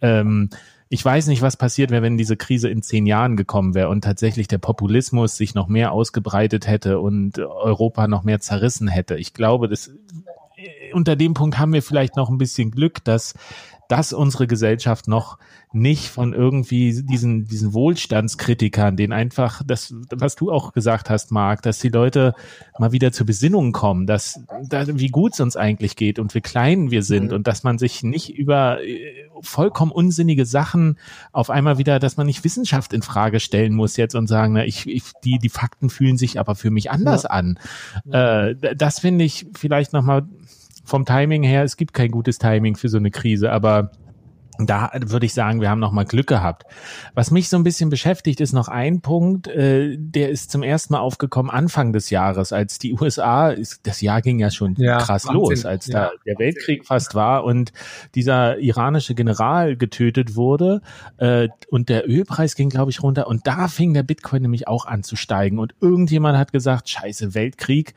ähm, 0.01 0.49
ich 0.89 1.03
weiß 1.03 1.27
nicht, 1.27 1.41
was 1.41 1.57
passiert 1.57 1.91
wäre, 1.91 2.01
wenn 2.01 2.17
diese 2.17 2.37
Krise 2.37 2.69
in 2.69 2.81
zehn 2.81 3.05
Jahren 3.05 3.35
gekommen 3.35 3.73
wäre 3.73 3.89
und 3.89 4.03
tatsächlich 4.03 4.47
der 4.47 4.57
Populismus 4.57 5.35
sich 5.35 5.53
noch 5.53 5.67
mehr 5.67 5.91
ausgebreitet 5.91 6.67
hätte 6.67 6.99
und 6.99 7.39
Europa 7.39 8.07
noch 8.07 8.23
mehr 8.23 8.39
zerrissen 8.39 8.87
hätte. 8.87 9.15
Ich 9.15 9.33
glaube, 9.33 9.67
das, 9.67 9.91
unter 10.93 11.15
dem 11.15 11.33
Punkt 11.33 11.59
haben 11.59 11.73
wir 11.73 11.83
vielleicht 11.83 12.15
noch 12.15 12.29
ein 12.29 12.37
bisschen 12.37 12.71
Glück, 12.71 13.03
dass 13.03 13.33
dass 13.87 14.13
unsere 14.13 14.47
Gesellschaft 14.47 15.07
noch 15.07 15.37
nicht 15.73 16.09
von 16.09 16.33
irgendwie 16.33 17.03
diesen, 17.03 17.45
diesen 17.45 17.73
Wohlstandskritikern, 17.73 18.95
den 18.95 19.11
einfach, 19.11 19.61
das, 19.65 19.93
was 20.11 20.35
du 20.35 20.51
auch 20.51 20.73
gesagt 20.73 21.09
hast, 21.09 21.31
Marc, 21.31 21.61
dass 21.61 21.79
die 21.79 21.89
Leute 21.89 22.33
mal 22.79 22.91
wieder 22.91 23.11
zur 23.11 23.25
Besinnung 23.25 23.73
kommen, 23.73 24.07
dass, 24.07 24.39
dass 24.67 24.87
wie 24.97 25.09
gut 25.09 25.33
es 25.33 25.39
uns 25.39 25.57
eigentlich 25.57 25.95
geht 25.95 26.19
und 26.19 26.33
wie 26.35 26.41
klein 26.41 26.89
wir 26.89 27.03
sind 27.03 27.27
mhm. 27.27 27.33
und 27.33 27.47
dass 27.47 27.63
man 27.63 27.77
sich 27.77 28.01
nicht 28.03 28.33
über 28.33 28.81
äh, 28.83 29.27
vollkommen 29.41 29.91
unsinnige 29.91 30.45
Sachen 30.45 30.97
auf 31.31 31.49
einmal 31.49 31.77
wieder, 31.77 31.99
dass 31.99 32.17
man 32.17 32.27
nicht 32.27 32.43
Wissenschaft 32.43 32.93
in 32.93 33.01
Frage 33.01 33.39
stellen 33.39 33.73
muss 33.73 33.97
jetzt 33.97 34.15
und 34.15 34.27
sagen, 34.27 34.53
na, 34.53 34.65
ich, 34.65 34.87
ich 34.87 35.03
die, 35.23 35.37
die 35.37 35.49
Fakten 35.49 35.89
fühlen 35.89 36.17
sich 36.17 36.39
aber 36.39 36.55
für 36.55 36.71
mich 36.71 36.91
anders 36.91 37.23
ja. 37.23 37.29
an. 37.31 37.59
Äh, 38.09 38.55
das 38.75 38.99
finde 38.99 39.25
ich 39.25 39.47
vielleicht 39.53 39.93
nochmal 39.93 40.27
vom 40.87 41.05
Timing 41.05 41.43
her, 41.43 41.63
es 41.63 41.75
gibt 41.75 41.93
kein 41.93 42.09
gutes 42.09 42.39
Timing 42.39 42.77
für 42.77 42.87
so 42.87 42.97
eine 42.97 43.11
Krise, 43.11 43.51
aber 43.51 43.91
da 44.65 44.91
würde 45.05 45.25
ich 45.25 45.33
sagen, 45.33 45.61
wir 45.61 45.69
haben 45.69 45.79
noch 45.79 45.91
mal 45.91 46.05
Glück 46.05 46.27
gehabt. 46.27 46.63
Was 47.13 47.31
mich 47.31 47.49
so 47.49 47.57
ein 47.57 47.63
bisschen 47.63 47.89
beschäftigt, 47.89 48.41
ist 48.41 48.53
noch 48.53 48.67
ein 48.67 49.01
Punkt, 49.01 49.47
äh, 49.47 49.95
der 49.97 50.29
ist 50.29 50.51
zum 50.51 50.63
ersten 50.63 50.93
Mal 50.93 50.99
aufgekommen 50.99 51.51
Anfang 51.51 51.93
des 51.93 52.09
Jahres, 52.09 52.53
als 52.53 52.79
die 52.79 52.93
USA, 52.93 53.49
ist, 53.49 53.85
das 53.85 54.01
Jahr 54.01 54.21
ging 54.21 54.39
ja 54.39 54.49
schon 54.49 54.75
ja, 54.77 54.97
krass 54.97 55.27
Wahnsinn. 55.27 55.41
los, 55.41 55.65
als 55.65 55.87
ja. 55.87 56.05
da 56.05 56.11
der 56.25 56.39
Weltkrieg 56.39 56.85
fast 56.85 57.15
war 57.15 57.43
und 57.43 57.71
dieser 58.15 58.57
iranische 58.59 59.15
General 59.15 59.75
getötet 59.75 60.35
wurde 60.35 60.81
äh, 61.17 61.49
und 61.69 61.89
der 61.89 62.09
Ölpreis 62.09 62.55
ging, 62.55 62.69
glaube 62.69 62.91
ich, 62.91 63.03
runter 63.03 63.27
und 63.27 63.45
da 63.45 63.67
fing 63.67 63.93
der 63.93 64.03
Bitcoin 64.03 64.41
nämlich 64.41 64.67
auch 64.67 64.85
an 64.85 65.03
zu 65.03 65.15
steigen 65.15 65.59
und 65.59 65.75
irgendjemand 65.81 66.37
hat 66.37 66.51
gesagt, 66.51 66.89
scheiße, 66.89 67.33
Weltkrieg 67.33 67.93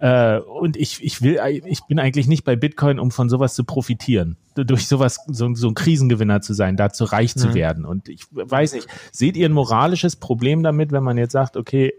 äh, 0.00 0.38
und 0.38 0.76
ich, 0.76 1.02
ich 1.02 1.22
will, 1.22 1.40
ich 1.66 1.82
bin 1.84 1.98
eigentlich 1.98 2.26
nicht 2.26 2.44
bei 2.44 2.56
Bitcoin, 2.56 2.98
um 2.98 3.10
von 3.10 3.28
sowas 3.28 3.54
zu 3.54 3.64
profitieren 3.64 4.36
durch 4.54 4.86
sowas, 4.86 5.18
so, 5.26 5.54
so 5.54 5.68
ein 5.68 5.74
Krisengewinner 6.02 6.40
zu 6.40 6.54
sein, 6.54 6.76
dazu 6.76 7.04
reich 7.04 7.34
zu 7.34 7.48
mhm. 7.48 7.54
werden. 7.54 7.84
Und 7.84 8.08
ich 8.08 8.26
weiß 8.30 8.74
nicht, 8.74 8.88
seht 9.12 9.36
ihr 9.36 9.48
ein 9.48 9.52
moralisches 9.52 10.16
Problem 10.16 10.62
damit, 10.62 10.92
wenn 10.92 11.02
man 11.02 11.16
jetzt 11.16 11.32
sagt, 11.32 11.56
okay, 11.56 11.94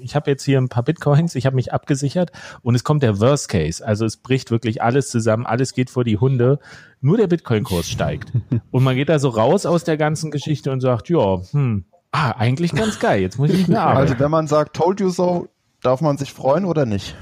ich 0.00 0.14
habe 0.14 0.30
jetzt 0.30 0.44
hier 0.44 0.58
ein 0.58 0.68
paar 0.68 0.82
Bitcoins, 0.82 1.34
ich 1.34 1.46
habe 1.46 1.56
mich 1.56 1.72
abgesichert 1.72 2.32
und 2.62 2.74
es 2.74 2.84
kommt 2.84 3.02
der 3.02 3.20
Worst 3.20 3.48
Case. 3.48 3.84
Also 3.84 4.04
es 4.04 4.16
bricht 4.16 4.50
wirklich 4.50 4.82
alles 4.82 5.10
zusammen, 5.10 5.46
alles 5.46 5.72
geht 5.72 5.90
vor 5.90 6.04
die 6.04 6.18
Hunde, 6.18 6.58
nur 7.00 7.16
der 7.16 7.26
Bitcoin-Kurs 7.26 7.88
steigt. 7.88 8.32
Und 8.70 8.82
man 8.82 8.96
geht 8.96 9.10
da 9.10 9.18
so 9.18 9.28
raus 9.28 9.66
aus 9.66 9.84
der 9.84 9.98
ganzen 9.98 10.30
Geschichte 10.30 10.72
und 10.72 10.80
sagt, 10.80 11.10
ja, 11.10 11.40
hm, 11.50 11.84
ah, 12.12 12.30
eigentlich 12.30 12.72
ganz 12.72 12.98
geil, 12.98 13.20
jetzt 13.20 13.38
muss 13.38 13.50
ich 13.50 13.58
nicht 13.58 13.68
mehr 13.68 13.82
arbeiten. 13.82 14.12
Also 14.12 14.18
wenn 14.18 14.30
man 14.30 14.46
sagt, 14.46 14.74
told 14.74 15.00
you 15.00 15.10
so, 15.10 15.48
darf 15.82 16.00
man 16.00 16.16
sich 16.16 16.32
freuen 16.32 16.64
oder 16.64 16.86
nicht? 16.86 17.14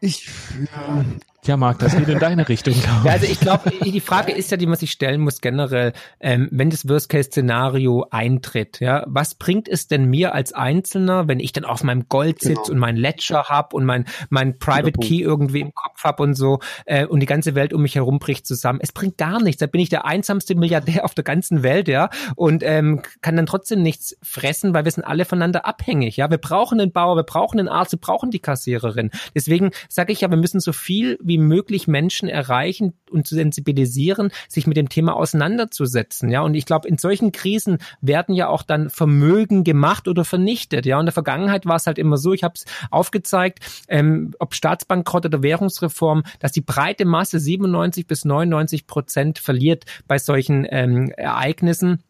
Ich, 0.00 0.28
ja, 0.58 1.04
ja, 1.44 1.56
Marc, 1.56 1.80
das 1.80 1.96
geht 1.96 2.08
in 2.08 2.20
deine 2.20 2.48
Richtung. 2.48 2.74
Ja, 3.04 3.12
also 3.12 3.26
ich 3.26 3.40
glaube, 3.40 3.70
die 3.70 4.00
Frage 4.00 4.32
ist 4.32 4.50
ja, 4.50 4.56
die 4.56 4.66
man 4.66 4.76
sich 4.76 4.92
stellen 4.92 5.20
muss 5.20 5.40
generell, 5.40 5.92
ähm, 6.20 6.48
wenn 6.52 6.70
das 6.70 6.88
Worst-Case-Szenario 6.88 8.06
eintritt, 8.10 8.80
ja, 8.80 9.04
was 9.08 9.34
bringt 9.34 9.68
es 9.68 9.88
denn 9.88 10.04
mir 10.04 10.34
als 10.34 10.52
Einzelner, 10.52 11.26
wenn 11.26 11.40
ich 11.40 11.52
dann 11.52 11.64
auf 11.64 11.82
meinem 11.82 12.08
Gold 12.08 12.40
sitze 12.40 12.54
genau. 12.54 12.72
und 12.72 12.78
mein 12.78 12.96
Ledger 12.96 13.44
hab 13.44 13.72
und 13.74 13.84
mein, 13.84 14.04
mein 14.30 14.58
Private 14.58 14.92
Key 14.92 15.20
irgendwie 15.20 15.60
im 15.60 15.74
Kopf 15.74 16.04
hab 16.04 16.20
und 16.20 16.34
so 16.34 16.60
äh, 16.86 17.06
und 17.06 17.20
die 17.20 17.26
ganze 17.26 17.54
Welt 17.54 17.72
um 17.72 17.82
mich 17.82 17.94
herum 17.94 18.18
bricht 18.18 18.46
zusammen. 18.46 18.78
Es 18.82 18.92
bringt 18.92 19.18
gar 19.18 19.42
nichts. 19.42 19.60
Da 19.60 19.66
bin 19.66 19.80
ich 19.80 19.88
der 19.88 20.04
einsamste 20.04 20.54
Milliardär 20.54 21.04
auf 21.04 21.14
der 21.14 21.24
ganzen 21.24 21.62
Welt, 21.62 21.88
ja, 21.88 22.10
und 22.36 22.62
ähm, 22.62 23.02
kann 23.20 23.36
dann 23.36 23.46
trotzdem 23.46 23.82
nichts 23.82 24.16
fressen, 24.22 24.74
weil 24.74 24.84
wir 24.84 24.92
sind 24.92 25.04
alle 25.04 25.24
voneinander 25.24 25.66
abhängig, 25.66 26.16
ja. 26.18 26.30
Wir 26.30 26.38
brauchen 26.38 26.78
den 26.78 26.92
Bauer, 26.92 27.16
wir 27.16 27.24
brauchen 27.24 27.56
den 27.56 27.68
Arzt, 27.68 27.92
wir 27.92 28.00
brauchen 28.00 28.30
die 28.30 28.40
Kassiererin. 28.40 29.10
Deswegen 29.34 29.70
sage 29.88 30.12
ich 30.12 30.20
ja, 30.20 30.30
wir 30.30 30.36
müssen 30.36 30.60
so 30.60 30.72
viel 30.72 31.18
wie 31.22 31.31
wie 31.32 31.38
möglich 31.38 31.88
Menschen 31.88 32.28
erreichen 32.28 32.92
und 33.10 33.26
zu 33.26 33.34
sensibilisieren, 33.34 34.30
sich 34.48 34.66
mit 34.66 34.76
dem 34.76 34.90
Thema 34.90 35.16
auseinanderzusetzen. 35.16 36.28
Ja, 36.28 36.42
und 36.42 36.52
ich 36.52 36.66
glaube, 36.66 36.86
in 36.86 36.98
solchen 36.98 37.32
Krisen 37.32 37.78
werden 38.02 38.34
ja 38.34 38.48
auch 38.48 38.62
dann 38.62 38.90
Vermögen 38.90 39.64
gemacht 39.64 40.08
oder 40.08 40.26
vernichtet. 40.26 40.84
Ja, 40.84 41.00
in 41.00 41.06
der 41.06 41.14
Vergangenheit 41.14 41.64
war 41.64 41.76
es 41.76 41.86
halt 41.86 41.98
immer 41.98 42.18
so, 42.18 42.34
ich 42.34 42.44
habe 42.44 42.52
es 42.56 42.66
aufgezeigt, 42.90 43.60
ähm, 43.88 44.32
ob 44.40 44.54
Staatsbankrott 44.54 45.24
oder 45.24 45.42
Währungsreform, 45.42 46.22
dass 46.38 46.52
die 46.52 46.60
breite 46.60 47.06
Masse 47.06 47.40
97 47.40 48.06
bis 48.06 48.26
99 48.26 48.86
Prozent 48.86 49.38
verliert 49.38 49.86
bei 50.06 50.18
solchen 50.18 50.66
ähm, 50.68 51.12
Ereignissen. 51.16 52.02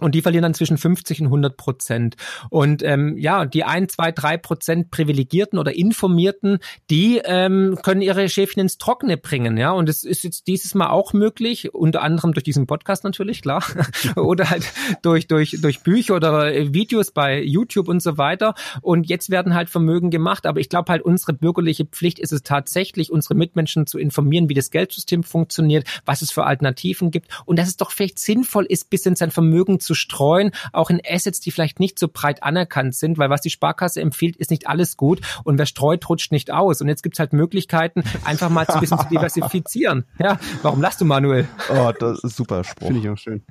Und 0.00 0.14
die 0.14 0.22
verlieren 0.22 0.42
dann 0.42 0.54
zwischen 0.54 0.78
50 0.78 1.20
und 1.20 1.26
100 1.26 1.56
Prozent. 1.56 2.16
Und 2.50 2.82
ähm, 2.82 3.16
ja, 3.16 3.46
die 3.46 3.64
ein, 3.64 3.88
zwei, 3.88 4.12
drei 4.12 4.36
Prozent 4.36 4.90
Privilegierten 4.90 5.58
oder 5.58 5.74
Informierten, 5.74 6.58
die 6.90 7.20
ähm, 7.24 7.78
können 7.82 8.02
ihre 8.02 8.28
Schäfchen 8.28 8.62
ins 8.62 8.78
Trockene 8.78 9.16
bringen. 9.16 9.56
Ja, 9.56 9.72
und 9.72 9.88
es 9.88 10.04
ist 10.04 10.24
jetzt 10.24 10.46
dieses 10.46 10.74
Mal 10.74 10.90
auch 10.90 11.12
möglich, 11.12 11.72
unter 11.74 12.02
anderem 12.02 12.32
durch 12.32 12.44
diesen 12.44 12.66
Podcast 12.66 13.04
natürlich, 13.04 13.42
klar, 13.42 13.64
oder 14.16 14.50
halt 14.50 14.72
durch 15.02 15.26
durch 15.26 15.56
durch 15.60 15.80
Bücher 15.80 16.16
oder 16.16 16.52
Videos 16.74 17.12
bei 17.12 17.42
YouTube 17.42 17.88
und 17.88 18.02
so 18.02 18.18
weiter. 18.18 18.54
Und 18.82 19.08
jetzt 19.08 19.30
werden 19.30 19.54
halt 19.54 19.70
Vermögen 19.70 20.10
gemacht. 20.10 20.46
Aber 20.46 20.60
ich 20.60 20.68
glaube 20.68 20.90
halt, 20.90 21.02
unsere 21.02 21.32
bürgerliche 21.32 21.84
Pflicht 21.84 22.18
ist 22.18 22.32
es 22.32 22.42
tatsächlich, 22.42 23.12
unsere 23.12 23.34
Mitmenschen 23.34 23.86
zu 23.86 23.98
informieren, 23.98 24.48
wie 24.48 24.54
das 24.54 24.70
Geldsystem 24.70 25.22
funktioniert, 25.22 25.86
was 26.04 26.22
es 26.22 26.30
für 26.30 26.44
Alternativen 26.44 27.10
gibt 27.10 27.28
und 27.44 27.58
dass 27.58 27.68
es 27.68 27.76
doch 27.76 27.90
vielleicht 27.90 28.18
sinnvoll 28.18 28.66
ist, 28.66 28.90
bis 28.90 29.06
in 29.06 29.16
sein 29.16 29.30
Vermögen 29.30 29.80
zu 29.84 29.94
streuen, 29.94 30.50
auch 30.72 30.90
in 30.90 31.00
Assets, 31.06 31.40
die 31.40 31.50
vielleicht 31.50 31.80
nicht 31.80 31.98
so 31.98 32.08
breit 32.08 32.42
anerkannt 32.42 32.94
sind, 32.94 33.18
weil 33.18 33.30
was 33.30 33.40
die 33.40 33.50
Sparkasse 33.50 34.00
empfiehlt, 34.00 34.36
ist 34.36 34.50
nicht 34.50 34.66
alles 34.66 34.96
gut 34.96 35.20
und 35.44 35.58
wer 35.58 35.66
streut, 35.66 36.08
rutscht 36.08 36.32
nicht 36.32 36.50
aus. 36.50 36.80
Und 36.80 36.88
jetzt 36.88 37.02
gibt's 37.02 37.18
halt 37.18 37.32
Möglichkeiten, 37.32 38.02
einfach 38.24 38.50
mal 38.50 38.66
ein 38.66 38.80
bisschen 38.80 38.98
zu 38.98 39.08
diversifizieren. 39.08 40.04
Ja, 40.24 40.38
warum 40.62 40.80
lachst 40.80 41.00
du, 41.00 41.04
Manuel? 41.04 41.46
Oh, 41.68 41.92
das 41.98 42.22
ist 42.22 42.36
super 42.36 42.64
Spruch. 42.64 42.86
Finde 42.86 43.00
ich 43.00 43.08
auch 43.10 43.18
schön. 43.18 43.42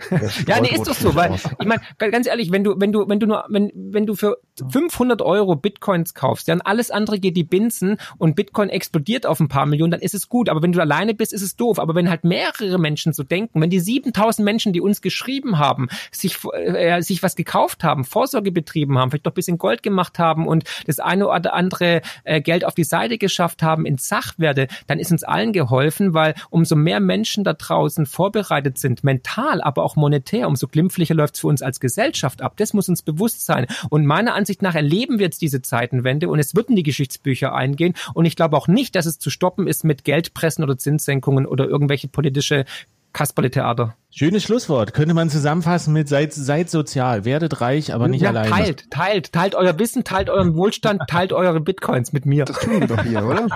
Ja, 0.48 0.60
nee, 0.62 0.74
ist 0.74 0.88
doch 0.88 0.96
so, 0.96 1.14
weil 1.14 1.36
ich 1.36 1.68
meine, 1.68 1.82
ganz 1.98 2.26
ehrlich, 2.26 2.52
wenn 2.52 2.64
du, 2.64 2.76
wenn 2.80 2.92
du, 2.92 3.08
wenn 3.08 3.20
du 3.20 3.28
nur, 3.28 3.46
wenn, 3.50 3.72
wenn 3.76 4.06
du 4.06 4.16
für 4.16 4.38
500 4.72 5.22
Euro 5.22 5.56
Bitcoins 5.56 6.14
kaufst, 6.14 6.48
dann 6.48 6.62
alles 6.62 6.90
andere 6.90 7.20
geht 7.20 7.36
die 7.36 7.44
Binsen 7.44 7.98
und 8.18 8.36
Bitcoin 8.36 8.70
explodiert 8.70 9.26
auf 9.26 9.40
ein 9.40 9.50
paar 9.50 9.66
Millionen, 9.66 9.92
dann 9.92 10.02
ist 10.02 10.14
es 10.14 10.30
gut. 10.30 10.50
Aber 10.50 10.62
wenn 10.62 10.72
du 10.72 10.80
alleine 10.80 11.14
bist, 11.14 11.34
ist 11.34 11.42
es 11.42 11.56
doof. 11.56 11.80
Aber 11.80 11.96
wenn 11.96 12.10
halt 12.10 12.24
mehrere 12.24 12.80
Menschen 12.80 13.14
so 13.14 13.24
denken, 13.24 13.62
wenn 13.62 13.70
die 13.70 13.80
7000 13.80 14.44
Menschen, 14.46 14.74
die 14.74 14.82
uns 14.82 15.02
geschrieben 15.02 15.60
haben, 15.60 15.88
sich, 16.24 16.38
äh, 16.54 17.02
sich 17.02 17.22
was 17.22 17.36
gekauft 17.36 17.84
haben, 17.84 18.04
Vorsorge 18.04 18.52
betrieben 18.52 18.98
haben, 18.98 19.12
vielleicht 19.12 19.28
doch 19.28 19.32
ein 19.32 19.36
bisschen 19.36 19.58
Gold 19.60 19.84
gemacht 19.84 20.18
haben 20.18 20.48
und 20.48 20.64
das 20.88 21.00
eine 21.00 21.28
oder 21.28 21.54
andere 21.54 22.02
äh, 22.24 22.42
Geld 22.42 22.66
auf 22.66 22.74
die 22.74 22.84
Seite 22.84 23.18
geschafft 23.20 23.62
haben 23.62 23.86
in 23.86 23.98
Sachwerte, 23.98 24.68
dann 24.88 25.00
ist 25.00 25.12
uns 25.12 25.24
allen 25.24 25.54
geholfen, 25.54 26.14
weil 26.14 26.34
umso 26.50 26.76
mehr 26.76 27.00
Menschen 27.00 27.44
da 27.44 27.54
draußen 27.54 28.06
vorbereitet 28.06 28.80
sind, 28.80 29.04
mental, 29.04 29.62
aber 29.62 29.84
auch 29.84 29.96
monetär, 29.96 30.48
umso 30.48 30.68
glimpflicher 30.68 31.14
läuft 31.14 31.36
es 31.36 31.42
für 31.42 31.48
uns 31.48 31.62
als 31.62 31.80
Gesellschaft 31.80 32.42
ab. 32.42 32.54
Das 32.58 32.74
muss 32.74 32.90
uns 32.90 33.04
bewusst 33.04 33.46
sein. 33.46 33.68
Und 33.90 34.06
meiner 34.06 34.34
Ansicht 34.34 34.62
nach 34.62 34.76
erleben 34.76 35.20
wir 35.20 35.26
jetzt 35.26 35.42
diese 35.42 35.62
Zeitenwende 35.62 36.30
und 36.30 36.40
es 36.40 36.56
wird 36.56 36.70
in 36.70 36.76
die 36.76 36.84
Geschichtsbücher 36.84 37.54
eingehen. 37.54 37.94
Und 38.14 38.26
ich 38.26 38.36
glaube 38.36 38.58
auch 38.58 38.68
nicht, 38.68 38.96
dass 38.96 39.06
es 39.06 39.20
zu 39.20 39.30
stoppen 39.30 39.68
ist 39.68 39.84
mit 39.84 40.04
Geldpressen 40.04 40.64
oder 40.64 40.78
Zinssenkungen 40.78 41.46
oder 41.46 41.68
irgendwelche 41.68 42.08
politische 42.08 42.66
Kasperle-Theater. 43.14 43.96
Schönes 44.10 44.44
Schlusswort. 44.44 44.94
Könnte 44.94 45.14
man 45.14 45.30
zusammenfassen 45.30 45.94
mit 45.94 46.10
seid, 46.10 46.34
seid 46.34 46.70
sozial, 46.70 47.26
werdet 47.26 47.62
reich, 47.62 47.94
aber 47.94 48.08
nicht 48.08 48.22
ja, 48.22 48.30
alleine. 48.30 48.50
Teilt, 48.50 48.92
teilt, 48.92 49.32
teilt 49.32 49.56
euer 49.56 49.78
Wissen, 49.80 50.04
teilt 50.04 50.30
euren 50.30 50.56
Wohlstand, 50.56 51.02
teilt 51.08 51.32
eure 51.32 51.60
Bitcoins 51.62 52.12
mit 52.12 52.26
mir. 52.26 52.46
Das 52.46 52.60
tun 52.60 52.82
wir 52.82 52.88
doch 52.88 53.04
hier, 53.04 53.26
oder? 53.26 53.48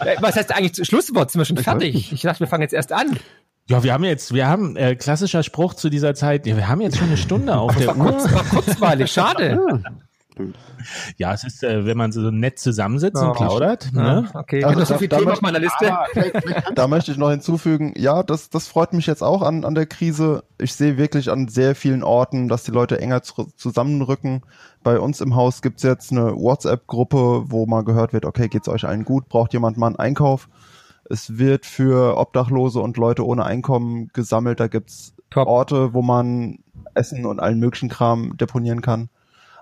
Äh, 0.00 0.16
was 0.20 0.36
heißt 0.36 0.54
eigentlich 0.54 0.86
Schlusswort? 0.86 1.30
Sind 1.30 1.40
wir 1.40 1.44
schon 1.46 1.56
fertig? 1.56 2.12
Ich 2.12 2.22
dachte, 2.22 2.40
wir 2.40 2.46
fangen 2.46 2.62
jetzt 2.62 2.74
erst 2.74 2.92
an. 2.92 3.18
Ja, 3.66 3.82
wir 3.82 3.92
haben 3.92 4.04
jetzt, 4.04 4.32
wir 4.32 4.46
haben 4.46 4.76
äh, 4.76 4.94
klassischer 4.94 5.42
Spruch 5.42 5.74
zu 5.74 5.90
dieser 5.90 6.14
Zeit. 6.14 6.46
Ja, 6.46 6.56
wir 6.56 6.68
haben 6.68 6.80
jetzt 6.80 6.96
schon 6.96 7.08
eine 7.08 7.18
Stunde 7.18 7.56
auf 7.56 7.76
der 7.76 7.96
Uhr. 7.96 8.12
Kurz, 8.12 8.32
war 8.32 8.44
kurzweilig, 8.44 9.10
schade. 9.10 9.58
Ja. 9.68 9.80
Ja, 11.16 11.32
es 11.32 11.44
ist, 11.44 11.62
äh, 11.62 11.84
wenn 11.86 11.96
man 11.96 12.12
so 12.12 12.30
nett 12.30 12.58
zusammensitzt 12.58 13.22
oh, 13.22 13.28
und 13.28 13.36
plaudert. 13.36 13.90
Ja, 13.94 14.20
ne? 14.20 14.30
Okay, 14.34 14.64
also, 14.64 14.84
so 14.84 14.98
viel 14.98 15.08
Themen 15.08 15.28
auf 15.28 15.40
meiner 15.40 15.58
Liste. 15.58 15.96
da 16.74 16.86
möchte 16.86 17.12
ich 17.12 17.18
noch 17.18 17.30
hinzufügen, 17.30 17.92
ja, 17.96 18.22
das, 18.22 18.50
das 18.50 18.68
freut 18.68 18.92
mich 18.92 19.06
jetzt 19.06 19.22
auch 19.22 19.42
an, 19.42 19.64
an 19.64 19.74
der 19.74 19.86
Krise. 19.86 20.44
Ich 20.58 20.74
sehe 20.74 20.96
wirklich 20.96 21.30
an 21.30 21.48
sehr 21.48 21.74
vielen 21.74 22.02
Orten, 22.02 22.48
dass 22.48 22.64
die 22.64 22.70
Leute 22.70 23.00
enger 23.00 23.22
zu, 23.22 23.48
zusammenrücken. 23.56 24.42
Bei 24.82 24.98
uns 24.98 25.20
im 25.20 25.34
Haus 25.34 25.62
gibt's 25.62 25.82
jetzt 25.82 26.12
eine 26.12 26.34
WhatsApp-Gruppe, 26.36 27.44
wo 27.46 27.66
mal 27.66 27.84
gehört 27.84 28.12
wird, 28.12 28.24
okay, 28.24 28.48
geht's 28.48 28.68
euch 28.68 28.84
allen 28.84 29.04
gut? 29.04 29.28
Braucht 29.28 29.52
jemand 29.52 29.76
mal 29.76 29.88
einen 29.88 29.96
Einkauf? 29.96 30.48
Es 31.10 31.38
wird 31.38 31.64
für 31.64 32.18
Obdachlose 32.18 32.80
und 32.80 32.96
Leute 32.96 33.26
ohne 33.26 33.44
Einkommen 33.44 34.08
gesammelt. 34.12 34.60
Da 34.60 34.68
gibt's 34.68 35.14
Top. 35.30 35.46
Orte, 35.46 35.92
wo 35.94 36.02
man 36.02 36.58
Essen 36.94 37.26
und 37.26 37.40
allen 37.40 37.58
möglichen 37.58 37.88
Kram 37.88 38.36
deponieren 38.36 38.80
kann. 38.80 39.08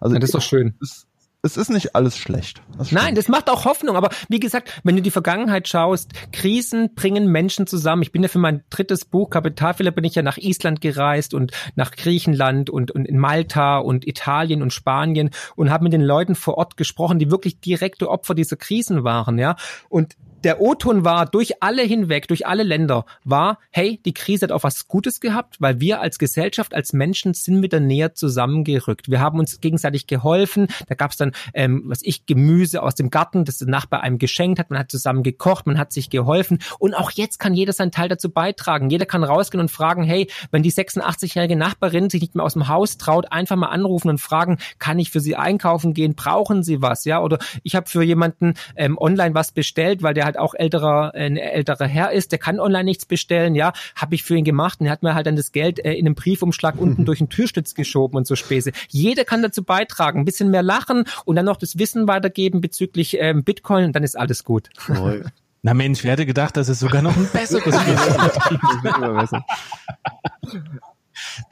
Also 0.01 0.15
ja, 0.15 0.21
das 0.21 0.29
ist 0.29 0.35
doch 0.35 0.43
schön. 0.43 0.75
Es, 0.81 1.07
es 1.47 1.57
ist 1.57 1.71
nicht 1.71 1.95
alles 1.95 2.19
schlecht. 2.19 2.61
Das 2.77 2.91
Nein, 2.91 3.15
das 3.15 3.29
macht 3.29 3.49
auch 3.49 3.65
Hoffnung. 3.65 3.97
Aber 3.97 4.11
wie 4.29 4.41
gesagt, 4.41 4.81
wenn 4.83 4.97
du 4.97 5.03
die 5.03 5.13
Vergangenheit 5.13 5.69
schaust, 5.69 6.11
Krisen 6.33 6.95
bringen 6.95 7.31
Menschen 7.31 7.69
zusammen. 7.69 8.03
Ich 8.03 8.11
bin 8.11 8.23
ja 8.23 8.29
für 8.29 8.41
mein 8.41 8.65
drittes 8.69 9.05
Buch 9.05 9.31
Kapitalfehler 9.31 9.93
bin 9.93 10.03
ich 10.03 10.17
ja 10.17 10.23
nach 10.23 10.39
Island 10.39 10.81
gereist 10.81 11.35
und 11.35 11.53
nach 11.77 11.93
Griechenland 11.93 12.69
und, 12.69 12.91
und 12.91 13.07
in 13.07 13.19
Malta 13.19 13.79
und 13.79 14.07
Italien 14.09 14.61
und 14.61 14.73
Spanien 14.73 15.31
und 15.55 15.71
habe 15.71 15.85
mit 15.85 15.93
den 15.93 16.03
Leuten 16.03 16.35
vor 16.35 16.59
Ort 16.59 16.77
gesprochen, 16.77 17.21
die 17.21 17.31
wirklich 17.31 17.61
direkte 17.61 18.11
Opfer 18.11 18.35
dieser 18.35 18.57
Krisen 18.57 19.05
waren, 19.05 19.39
ja. 19.39 19.55
Und 19.89 20.17
der 20.45 20.61
O-Ton 20.61 21.05
war 21.05 21.27
durch 21.27 21.63
alle 21.63 21.83
hinweg, 21.83 22.29
durch 22.29 22.47
alle 22.47 22.63
Länder, 22.63 23.05
war, 23.25 23.59
hey, 23.71 24.01
die 24.05 24.15
Krise 24.15 24.45
hat 24.45 24.53
auch 24.53 24.63
was 24.63 24.87
Gutes 24.89 25.21
gehabt, 25.21 25.57
weil 25.61 25.81
wir 25.81 26.01
als 26.01 26.19
Gesellschaft, 26.19 26.75
als 26.75 26.93
Menschen 26.93 27.35
sind 27.35 27.63
wieder 27.63 27.81
näher 27.81 28.15
zusammengerückt. 28.15 29.11
Wir 29.11 29.21
haben 29.21 29.39
uns 29.39 29.61
gegenseitig 29.61 30.07
geholfen. 30.07 30.69
Da 30.89 30.95
gab 30.95 31.13
es 31.13 31.17
dann, 31.17 31.33
ähm, 31.55 31.85
was 31.87 32.01
ich, 32.03 32.27
Gemüse 32.27 32.83
aus 32.83 32.95
dem 32.95 33.11
Garten, 33.11 33.45
das 33.45 33.59
der 33.59 33.69
Nachbar 33.69 34.03
einem 34.03 34.19
geschenkt 34.19 34.59
hat. 34.59 34.71
Man 34.71 34.79
hat 34.79 34.91
zusammen 34.91 35.23
gekocht, 35.23 35.67
man 35.67 35.79
hat 35.79 35.93
sich 35.93 36.11
geholfen. 36.11 36.59
Und 36.79 36.95
auch 36.95 37.11
jetzt 37.11 37.39
kann 37.39 37.55
jeder 37.55 37.73
seinen 37.73 37.91
Teil 37.91 38.09
dazu 38.09 38.31
beitragen. 38.31 38.91
Jeder 38.91 39.07
kann 39.07 39.25
rausgehen 39.25 39.61
und 39.61 39.71
fragen, 39.71 40.05
hey, 40.05 40.29
wenn 40.51 40.63
die 40.63 40.73
86-jährige 40.73 41.57
Nachbarin 41.57 42.11
sich 42.11 42.21
nicht 42.21 42.35
mehr 42.35 42.45
aus 42.45 42.53
dem 42.53 42.69
Haus 42.69 42.99
traut, 42.99 43.33
einfach 43.33 43.57
mal 43.57 43.69
anrufen 43.69 44.11
und 44.11 44.21
fragen, 44.21 44.59
kann 44.79 44.99
ich 44.99 45.11
für 45.11 45.21
sie 45.21 45.37
einkaufen 45.37 45.95
gehen? 45.95 46.15
Brauchen 46.15 46.63
sie 46.63 46.83
was? 46.83 47.05
Ja, 47.05 47.23
oder 47.23 47.39
ich 47.63 47.75
habe 47.75 47.89
für 47.89 48.03
jemanden 48.03 48.55
ähm, 48.77 48.99
online 48.99 49.35
was 49.35 49.53
bestellt, 49.53 50.03
weil 50.03 50.15
der 50.15 50.26
halt 50.27 50.39
auch 50.39 50.55
älterer, 50.55 51.13
äh, 51.15 51.25
ein 51.25 51.39
älterer 51.39 51.87
Herr 51.87 52.13
ist, 52.13 52.33
der 52.33 52.39
kann 52.39 52.61
online 52.61 52.85
nichts 52.85 53.07
bestellen, 53.07 53.55
ja, 53.55 53.73
habe 53.95 54.15
ich 54.15 54.23
für 54.23 54.37
ihn 54.37 54.45
gemacht 54.45 54.81
und 54.81 54.87
er 54.87 54.93
hat 54.93 55.03
mir 55.03 55.15
halt 55.15 55.27
dann 55.27 55.37
das 55.37 55.53
Geld 55.53 55.83
äh, 55.83 55.95
in 55.95 56.07
einem 56.07 56.15
Briefumschlag 56.15 56.79
unten 56.79 57.05
durch 57.07 57.19
den 57.19 57.31
Türstütz 57.31 57.75
geschoben 57.75 58.17
und 58.19 58.27
so 58.27 58.37
Späße. 58.37 58.73
Jeder 58.89 59.25
kann 59.25 59.43
dazu 59.43 59.65
beitragen, 59.65 60.21
ein 60.21 60.25
bisschen 60.27 60.51
mehr 60.51 60.63
lachen 60.63 61.05
und 61.25 61.37
dann 61.37 61.47
noch 61.47 61.57
das 61.57 61.79
Wissen 61.79 62.07
weitergeben 62.07 62.61
bezüglich 62.61 63.17
ähm, 63.19 63.45
Bitcoin 63.45 63.87
und 63.87 63.97
dann 63.97 64.03
ist 64.03 64.19
alles 64.19 64.45
gut. 64.45 64.69
Na 65.63 65.75
Mensch, 65.75 66.05
wer 66.05 66.13
hätte 66.13 66.27
gedacht, 66.27 66.57
dass 66.57 66.69
es 66.69 66.79
sogar 66.79 67.03
noch 67.03 67.17
ein 67.17 67.29
besseres 67.33 67.75
gibt. 67.85 69.33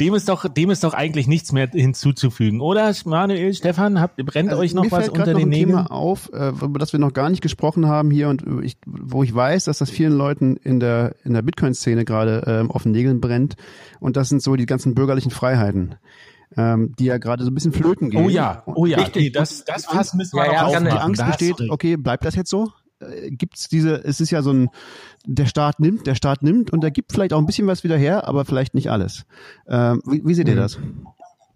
Dem 0.01 0.15
ist 0.15 0.29
doch, 0.29 0.49
dem 0.49 0.71
ist 0.71 0.85
doch 0.85 0.95
eigentlich 0.95 1.27
nichts 1.27 1.53
mehr 1.53 1.69
hinzuzufügen, 1.69 2.61
oder? 2.61 2.93
Manuel, 3.05 3.55
Stefan, 3.55 4.01
habt, 4.01 4.17
brennt 4.17 4.51
also 4.51 4.63
euch 4.63 4.75
noch 4.75 4.91
was 4.91 5.09
unter 5.09 5.35
den 5.35 5.49
Nägeln? 5.49 5.69
Thema 5.69 5.91
auf, 5.91 6.31
äh, 6.33 6.49
über 6.49 6.79
das 6.79 6.93
wir 6.93 7.01
noch 7.01 7.13
gar 7.13 7.31
nicht 7.31 7.43
gesprochen 7.43 7.87
haben 7.87 8.11
hier 8.11 8.29
und 8.29 8.45
ich, 8.63 8.77
wo 8.87 9.23
ich 9.23 9.35
weiß, 9.35 9.65
dass 9.65 9.79
das 9.79 9.91
vielen 9.91 10.13
Leuten 10.13 10.57
in 10.57 10.81
der, 10.81 11.17
in 11.25 11.33
der 11.33 11.43
Bitcoin-Szene 11.43 12.05
gerade 12.05 12.45
ähm, 12.47 12.71
auf 12.71 12.83
den 12.83 12.93
Nägeln 12.93 13.21
brennt. 13.21 13.57
Und 14.01 14.17
das 14.17 14.29
sind 14.29 14.43
so 14.43 14.57
die 14.57 14.67
ganzen 14.67 14.95
bürgerlichen 14.95 15.31
Freiheiten. 15.31 15.97
Ähm, 16.57 16.95
die 16.99 17.07
ja 17.07 17.19
gerade 17.19 17.43
so 17.43 17.51
ein 17.51 17.55
bisschen 17.55 17.73
flöten 17.73 18.11
gehen. 18.11 18.25
Oh 18.25 18.29
ja, 18.29 18.63
oh 18.67 18.87
ja, 18.87 18.99
Richtig. 18.99 19.33
Das, 19.33 19.65
das 19.65 20.15
müssen 20.15 20.37
wir 20.37 20.47
ja, 20.47 20.71
ja, 20.71 20.79
Die 20.79 20.89
Angst 20.89 21.27
besteht, 21.27 21.57
okay, 21.69 21.97
bleibt 21.97 22.25
das 22.25 22.37
jetzt 22.37 22.49
so? 22.49 22.71
Äh, 23.09 23.31
gibt's 23.31 23.69
diese, 23.69 24.05
es 24.05 24.21
ist 24.21 24.31
ja 24.31 24.43
so 24.43 24.53
ein, 24.53 24.69
der 25.27 25.47
Staat 25.47 25.81
nimmt, 25.81 26.07
der 26.07 26.15
Staat 26.15 26.43
nimmt 26.43 26.73
und 26.73 26.83
der 26.83 26.91
gibt 26.91 27.13
vielleicht 27.13 27.33
auch 27.33 27.39
ein 27.39 27.47
bisschen 27.47 27.67
was 27.67 27.85
wieder 27.85 27.97
her, 27.97 28.29
aber 28.29 28.45
vielleicht 28.45 28.75
nicht 28.75 28.91
alles. 28.91 29.25
Ähm, 29.69 30.03
wie, 30.07 30.23
wie 30.25 30.35
seht 30.35 30.49
ihr 30.49 30.55
mhm. 30.55 30.59
das? 30.59 30.79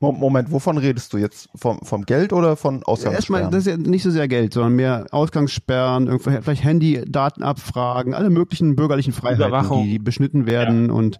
Moment, 0.00 0.52
wovon 0.52 0.78
redest 0.78 1.12
du 1.12 1.18
jetzt? 1.18 1.48
Vom, 1.56 1.80
vom 1.80 2.04
Geld 2.04 2.32
oder 2.32 2.56
von 2.56 2.84
Ausgangssperren? 2.84 3.14
Erstmal, 3.14 3.50
das 3.50 3.66
ist 3.66 3.66
ja 3.66 3.76
nicht 3.76 4.04
so 4.04 4.12
sehr 4.12 4.28
Geld, 4.28 4.54
sondern 4.54 4.74
mehr 4.74 5.06
Ausgangssperren, 5.10 6.20
vielleicht 6.20 6.62
Handy-Datenabfragen, 6.62 8.14
alle 8.14 8.30
möglichen 8.30 8.76
bürgerlichen 8.76 9.12
Freiheiten, 9.12 9.82
die 9.82 9.98
beschnitten 9.98 10.46
werden 10.46 10.86
ja. 10.86 10.92
und 10.92 11.18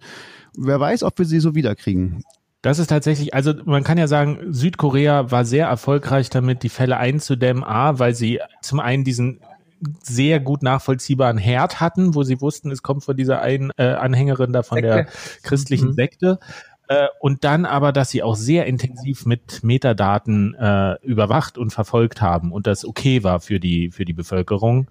wer 0.57 0.79
weiß, 0.79 1.03
ob 1.03 1.19
wir 1.19 1.25
sie 1.25 1.41
so 1.41 1.55
wiederkriegen. 1.55 2.23
Das 2.61 2.79
ist 2.79 2.87
tatsächlich, 2.87 3.33
also 3.33 3.53
man 3.65 3.83
kann 3.83 3.97
ja 3.97 4.07
sagen, 4.07 4.39
Südkorea 4.49 5.31
war 5.31 5.45
sehr 5.45 5.67
erfolgreich 5.67 6.29
damit, 6.29 6.63
die 6.63 6.69
Fälle 6.69 6.97
einzudämmen, 6.97 7.63
A, 7.63 7.99
weil 7.99 8.15
sie 8.15 8.39
zum 8.61 8.79
einen 8.79 9.03
diesen 9.03 9.39
sehr 10.03 10.39
gut 10.39 10.63
nachvollziehbaren 10.63 11.37
Herd 11.37 11.79
hatten, 11.79 12.15
wo 12.15 12.23
sie 12.23 12.41
wussten, 12.41 12.71
es 12.71 12.83
kommt 12.83 13.03
von 13.03 13.15
dieser 13.15 13.41
einen 13.41 13.71
äh, 13.77 13.83
Anhängerin 13.83 14.53
da 14.53 14.63
von 14.63 14.77
Sekte. 14.77 14.89
der 14.89 15.07
christlichen 15.43 15.89
mhm. 15.89 15.93
Sekte. 15.93 16.39
Äh, 16.87 17.07
und 17.19 17.43
dann 17.43 17.65
aber, 17.65 17.91
dass 17.91 18.09
sie 18.09 18.23
auch 18.23 18.35
sehr 18.35 18.65
intensiv 18.65 19.25
mit 19.25 19.63
Metadaten 19.63 20.55
äh, 20.55 20.95
überwacht 21.03 21.57
und 21.57 21.71
verfolgt 21.71 22.21
haben 22.21 22.51
und 22.51 22.67
das 22.67 22.85
okay 22.85 23.23
war 23.23 23.39
für 23.39 23.59
die, 23.59 23.91
für 23.91 24.05
die 24.05 24.13
Bevölkerung. 24.13 24.89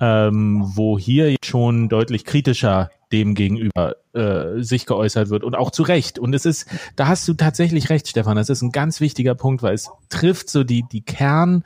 Ähm, 0.00 0.64
wo 0.74 0.98
hier 0.98 1.36
schon 1.44 1.88
deutlich 1.88 2.24
kritischer 2.24 2.90
dem 3.12 3.36
gegenüber 3.36 3.94
äh, 4.12 4.60
sich 4.60 4.86
geäußert 4.86 5.30
wird 5.30 5.44
und 5.44 5.54
auch 5.54 5.70
zu 5.70 5.84
Recht. 5.84 6.18
Und 6.18 6.34
es 6.34 6.44
ist, 6.44 6.66
da 6.96 7.06
hast 7.06 7.28
du 7.28 7.34
tatsächlich 7.34 7.90
recht, 7.90 8.08
Stefan. 8.08 8.36
Das 8.36 8.48
ist 8.48 8.60
ein 8.60 8.72
ganz 8.72 9.00
wichtiger 9.00 9.36
Punkt, 9.36 9.62
weil 9.62 9.74
es 9.74 9.88
trifft 10.08 10.50
so 10.50 10.64
die 10.64 10.84
die 10.90 11.02
Kern 11.02 11.62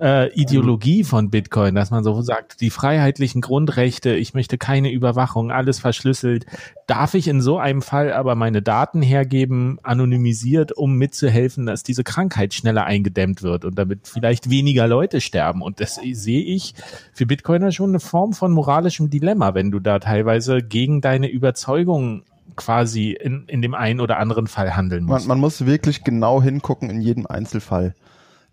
äh, 0.00 0.32
Ideologie 0.32 1.04
von 1.04 1.30
Bitcoin, 1.30 1.74
dass 1.74 1.90
man 1.90 2.04
so 2.04 2.20
sagt, 2.22 2.60
die 2.60 2.70
freiheitlichen 2.70 3.40
Grundrechte, 3.40 4.14
ich 4.14 4.34
möchte 4.34 4.58
keine 4.58 4.90
Überwachung, 4.90 5.50
alles 5.50 5.78
verschlüsselt. 5.78 6.46
Darf 6.86 7.14
ich 7.14 7.28
in 7.28 7.40
so 7.40 7.58
einem 7.58 7.82
Fall 7.82 8.12
aber 8.12 8.34
meine 8.34 8.62
Daten 8.62 9.02
hergeben, 9.02 9.78
anonymisiert, 9.82 10.72
um 10.72 10.94
mitzuhelfen, 10.96 11.66
dass 11.66 11.82
diese 11.82 12.04
Krankheit 12.04 12.54
schneller 12.54 12.84
eingedämmt 12.84 13.42
wird 13.42 13.64
und 13.64 13.78
damit 13.78 14.08
vielleicht 14.08 14.50
weniger 14.50 14.86
Leute 14.86 15.20
sterben? 15.20 15.62
Und 15.62 15.80
das 15.80 15.96
sehe 15.96 16.42
ich 16.42 16.74
für 17.12 17.26
Bitcoiner 17.26 17.72
schon 17.72 17.90
eine 17.90 18.00
Form 18.00 18.32
von 18.32 18.52
moralischem 18.52 19.10
Dilemma, 19.10 19.54
wenn 19.54 19.70
du 19.70 19.80
da 19.80 19.98
teilweise 19.98 20.58
gegen 20.58 21.00
deine 21.00 21.28
Überzeugung 21.28 22.22
quasi 22.54 23.12
in, 23.12 23.44
in 23.48 23.60
dem 23.60 23.74
einen 23.74 24.00
oder 24.00 24.18
anderen 24.18 24.46
Fall 24.46 24.76
handeln 24.76 25.04
musst. 25.04 25.26
Man, 25.26 25.36
man 25.36 25.40
muss 25.40 25.66
wirklich 25.66 26.04
genau 26.04 26.42
hingucken 26.42 26.90
in 26.90 27.00
jedem 27.00 27.26
Einzelfall 27.26 27.94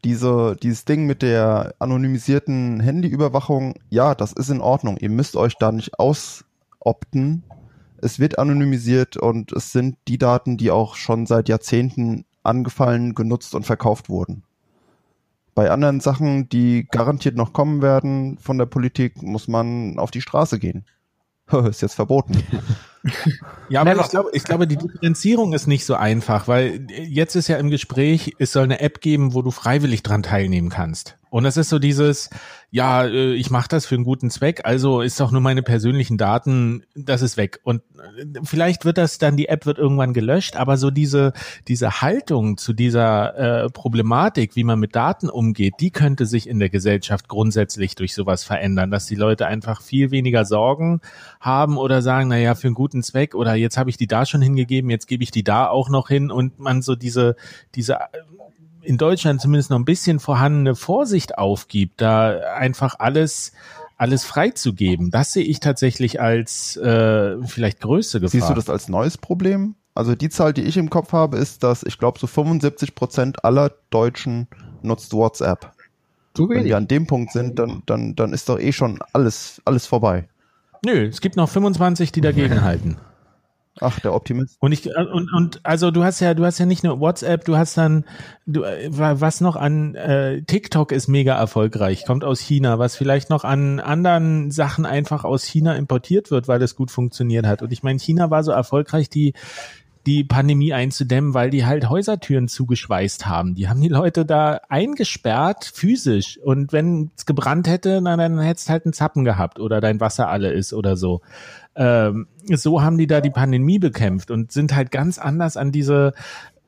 diese, 0.04 0.56
dieses 0.62 0.86
Ding 0.86 1.06
mit 1.06 1.22
der 1.22 1.76
anonymisierten 1.80 2.80
Handyüberwachung, 2.80 3.76
ja, 3.90 4.16
das 4.16 4.34
ist 4.34 4.50
in 4.50 4.62
Ordnung. 4.62 4.98
Ihr 4.98 5.10
müsst 5.10 5.36
euch 5.36 5.56
da 5.58 5.72
nicht 5.72 6.00
ausopten. 6.00 7.44
Es 7.98 8.20
wird 8.20 8.38
anonymisiert 8.38 9.16
und 9.18 9.52
es 9.54 9.72
sind 9.72 9.98
die 10.08 10.18
Daten, 10.18 10.58
die 10.58 10.72
auch 10.72 10.96
schon 10.96 11.26
seit 11.26 11.48
Jahrzehnten 11.48 12.26
angefallen, 12.44 13.16
genutzt 13.16 13.56
und 13.56 13.66
verkauft 13.66 14.10
wurden. 14.10 14.44
Bei 15.56 15.72
anderen 15.72 16.00
Sachen, 16.00 16.50
die 16.50 16.88
garantiert 16.90 17.36
noch 17.36 17.54
kommen 17.54 17.82
werden 17.82 18.38
von 18.40 18.58
der 18.58 18.66
Politik, 18.66 19.22
muss 19.22 19.48
man 19.48 20.00
auf 20.00 20.12
die 20.12 20.22
Straße 20.22 20.60
gehen. 20.60 20.84
ist 21.70 21.82
jetzt 21.82 21.96
verboten. 21.96 22.44
Ja, 23.70 23.82
aber 23.82 24.00
ich 24.00 24.10
glaube, 24.10 24.30
ich 24.32 24.44
glaube, 24.44 24.68
die 24.68 24.78
Differenzierung 24.78 25.54
ist 25.54 25.68
nicht 25.68 25.86
so 25.86 25.96
einfach, 25.96 26.48
weil 26.48 26.88
jetzt 26.90 27.36
ist 27.36 27.50
ja 27.50 27.58
im 27.58 27.70
Gespräch, 27.70 28.36
es 28.40 28.54
soll 28.54 28.64
eine 28.64 28.80
App 28.80 29.02
geben, 29.02 29.34
wo 29.34 29.42
du 29.42 29.52
freiwillig 29.52 30.04
dran 30.04 30.24
teilnehmen 30.24 30.70
kannst. 30.70 31.18
Und 31.30 31.44
das 31.44 31.58
ist 31.58 31.70
so 31.70 31.80
dieses, 31.80 32.30
ja, 32.74 33.06
äh, 33.06 33.36
ich 33.36 33.52
mache 33.52 33.68
das 33.70 33.86
für 33.86 33.94
einen 33.94 34.04
guten 34.04 34.32
Zweck, 34.32 34.62
also 34.64 35.02
ist 35.02 35.20
doch 35.20 35.30
nur 35.30 35.42
meine 35.42 35.62
persönlichen 35.62 36.18
Daten, 36.18 36.84
das 36.96 37.22
ist 37.22 37.38
weg. 37.38 37.60
Und 37.62 37.84
äh, 38.00 38.26
vielleicht 38.44 38.84
wird 38.84 38.98
das 38.98 39.20
dann, 39.20 39.38
die 39.38 39.48
App 39.48 39.68
wird 39.68 39.78
irgendwann 39.78 40.12
gelöscht, 40.12 40.56
aber 40.56 40.78
so 40.78 40.90
diese, 40.90 41.34
diese 41.68 42.02
Haltung 42.02 42.58
zu 42.58 42.74
dieser 42.74 43.66
äh, 43.66 43.70
Problematik, 43.70 44.56
wie 44.56 44.64
man 44.64 44.80
mit 44.80 44.96
Daten 44.96 45.30
umgeht, 45.30 45.76
die 45.80 45.92
könnte 45.92 46.26
sich 46.26 46.50
in 46.50 46.58
der 46.58 46.70
Gesellschaft 46.70 47.28
grundsätzlich 47.28 47.94
durch 47.94 48.16
sowas 48.16 48.44
verändern, 48.44 48.90
dass 48.90 49.06
die 49.06 49.14
Leute 49.14 49.46
einfach 49.46 49.84
viel 49.84 50.10
weniger 50.10 50.44
Sorgen 50.44 51.02
haben 51.40 51.78
oder 51.78 52.02
sagen, 52.02 52.30
na 52.30 52.40
ja, 52.40 52.56
für 52.56 52.70
einen 52.70 52.74
guten 52.74 53.04
Zweck 53.04 53.36
oder 53.36 53.54
jetzt 53.54 53.78
habe 53.78 53.92
ich 53.92 53.98
die 53.98 54.08
da 54.08 54.26
schon 54.26 54.42
hingegeben, 54.42 54.90
jetzt 54.90 55.06
gebe 55.06 55.22
ich 55.22 55.30
die 55.30 55.44
da 55.44 55.68
auch 55.68 55.90
noch 55.90 56.08
hin 56.08 56.32
und 56.32 56.58
man 56.58 56.82
so 56.82 56.96
diese, 56.96 57.36
diese 57.76 58.00
in 58.84 58.98
Deutschland 58.98 59.42
zumindest 59.42 59.70
noch 59.70 59.80
ein 59.80 59.86
bisschen 59.86 60.20
vorhandene 60.20 60.76
Vorsicht 60.76 61.38
aufgibt, 61.38 62.02
da 62.02 62.40
einfach 62.56 62.96
alles 63.00 63.54
alles 63.98 64.26
freizugeben. 64.26 65.12
Das 65.12 65.32
sehe 65.32 65.46
ich 65.46 65.60
tatsächlich 65.60 66.20
als 66.20 66.76
äh, 66.78 67.42
vielleicht 67.44 67.80
größte 67.80 68.20
Gefahr. 68.20 68.32
Siehst 68.32 68.50
du 68.50 68.54
das 68.54 68.70
als 68.70 68.90
neues 68.90 69.18
Problem? 69.18 69.76
Also 69.96 70.16
die 70.16 70.30
Zahl, 70.30 70.54
die 70.54 70.64
ich 70.64 70.76
im 70.78 70.90
Kopf 70.90 71.14
habe, 71.14 71.38
ist, 71.38 71.64
dass 71.64 71.84
ich 71.84 72.00
glaube, 72.00 72.20
so 72.20 72.28
75 72.28 72.96
Prozent 72.96 73.46
aller 73.46 73.72
Deutschen 73.92 74.48
nutzt 74.82 75.14
WhatsApp. 75.14 75.72
So 76.36 76.50
Wenn 76.50 76.66
wir 76.66 76.78
an 76.78 76.88
dem 76.88 77.06
Punkt 77.06 77.32
sind, 77.32 77.60
dann, 77.60 77.84
dann, 77.86 78.16
dann 78.16 78.34
ist 78.34 78.50
doch 78.50 78.60
eh 78.60 78.74
schon 78.74 79.00
alles, 79.14 79.62
alles 79.66 79.86
vorbei. 79.86 80.28
Nö, 80.84 81.08
es 81.08 81.22
gibt 81.22 81.36
noch 81.38 81.48
25, 81.48 82.12
die 82.12 82.22
dagegen 82.22 82.62
halten. 82.64 82.98
Ach, 83.80 84.00
der 84.00 84.14
Optimist. 84.14 84.58
Und 84.60 84.72
ich 84.72 84.88
und 84.96 85.34
und 85.34 85.60
also 85.64 85.90
du 85.90 86.04
hast 86.04 86.20
ja 86.20 86.36
du 86.36 86.46
hast 86.46 86.60
ja 86.60 86.68
nicht 86.68 86.84
nur 86.84 87.00
WhatsApp, 87.00 87.44
du 87.44 87.58
hast 87.58 87.76
dann 87.76 88.06
du 88.46 88.62
was 88.62 89.42
noch 89.42 89.56
an 89.56 89.96
äh, 89.96 90.44
TikTok 90.44 90.92
ist 90.92 91.08
mega 91.08 91.36
erfolgreich, 91.36 92.06
kommt 92.06 92.24
aus 92.24 92.40
China, 92.40 92.78
was 92.78 92.96
vielleicht 92.96 93.32
noch 93.32 93.44
an 93.44 93.80
anderen 93.80 94.52
Sachen 94.52 94.86
einfach 94.86 95.24
aus 95.24 95.44
China 95.44 95.76
importiert 95.76 96.30
wird, 96.30 96.48
weil 96.48 96.60
das 96.60 96.76
gut 96.76 96.92
funktioniert 96.92 97.48
hat. 97.48 97.64
Und 97.64 97.72
ich 97.74 97.82
meine, 97.82 97.98
China 97.98 98.30
war 98.30 98.44
so 98.44 98.52
erfolgreich, 98.52 99.10
die 99.10 99.34
die 100.06 100.24
Pandemie 100.24 100.74
einzudämmen, 100.74 101.34
weil 101.34 101.50
die 101.50 101.66
halt 101.66 101.90
Häusertüren 101.90 102.48
zugeschweißt 102.48 103.26
haben. 103.26 103.56
Die 103.56 103.70
haben 103.70 103.80
die 103.80 103.88
Leute 103.88 104.26
da 104.26 104.60
eingesperrt, 104.68 105.72
physisch. 105.74 106.38
Und 106.38 106.74
wenn 106.74 107.12
es 107.16 107.26
gebrannt 107.26 107.68
hätte, 107.68 108.02
na, 108.02 108.18
dann 108.18 108.40
hättest 108.40 108.70
halt 108.70 108.86
einen 108.86 108.94
Zappen 108.94 109.24
gehabt 109.24 109.60
oder 109.60 109.80
dein 109.80 110.02
Wasser 110.02 110.28
alle 110.28 110.52
ist 110.52 110.74
oder 110.74 110.98
so 110.98 111.22
ähm, 111.76 112.28
so 112.54 112.82
haben 112.82 112.98
die 112.98 113.08
da 113.08 113.22
die 113.22 113.30
Pandemie 113.30 113.80
bekämpft 113.80 114.32
und 114.32 114.52
sind 114.52 114.76
halt 114.76 114.92
ganz 114.92 115.18
anders 115.18 115.58
an 115.58 115.72
diese 115.72 116.14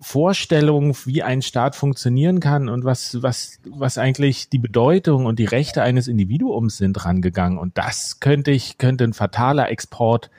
Vorstellung, 0.01 0.95
wie 1.05 1.23
ein 1.23 1.41
Staat 1.41 1.75
funktionieren 1.75 2.39
kann 2.39 2.69
und 2.69 2.83
was, 2.83 3.21
was, 3.21 3.59
was 3.65 3.97
eigentlich 3.97 4.49
die 4.49 4.59
Bedeutung 4.59 5.25
und 5.25 5.39
die 5.39 5.45
Rechte 5.45 5.81
eines 5.81 6.07
Individuums 6.07 6.77
sind 6.77 7.05
rangegangen. 7.05 7.57
Und 7.57 7.77
das 7.77 8.19
könnte 8.19 8.51
ich, 8.51 8.77
könnte 8.77 9.05
ein 9.05 9.13
fataler 9.13 9.69
Export 9.69 10.29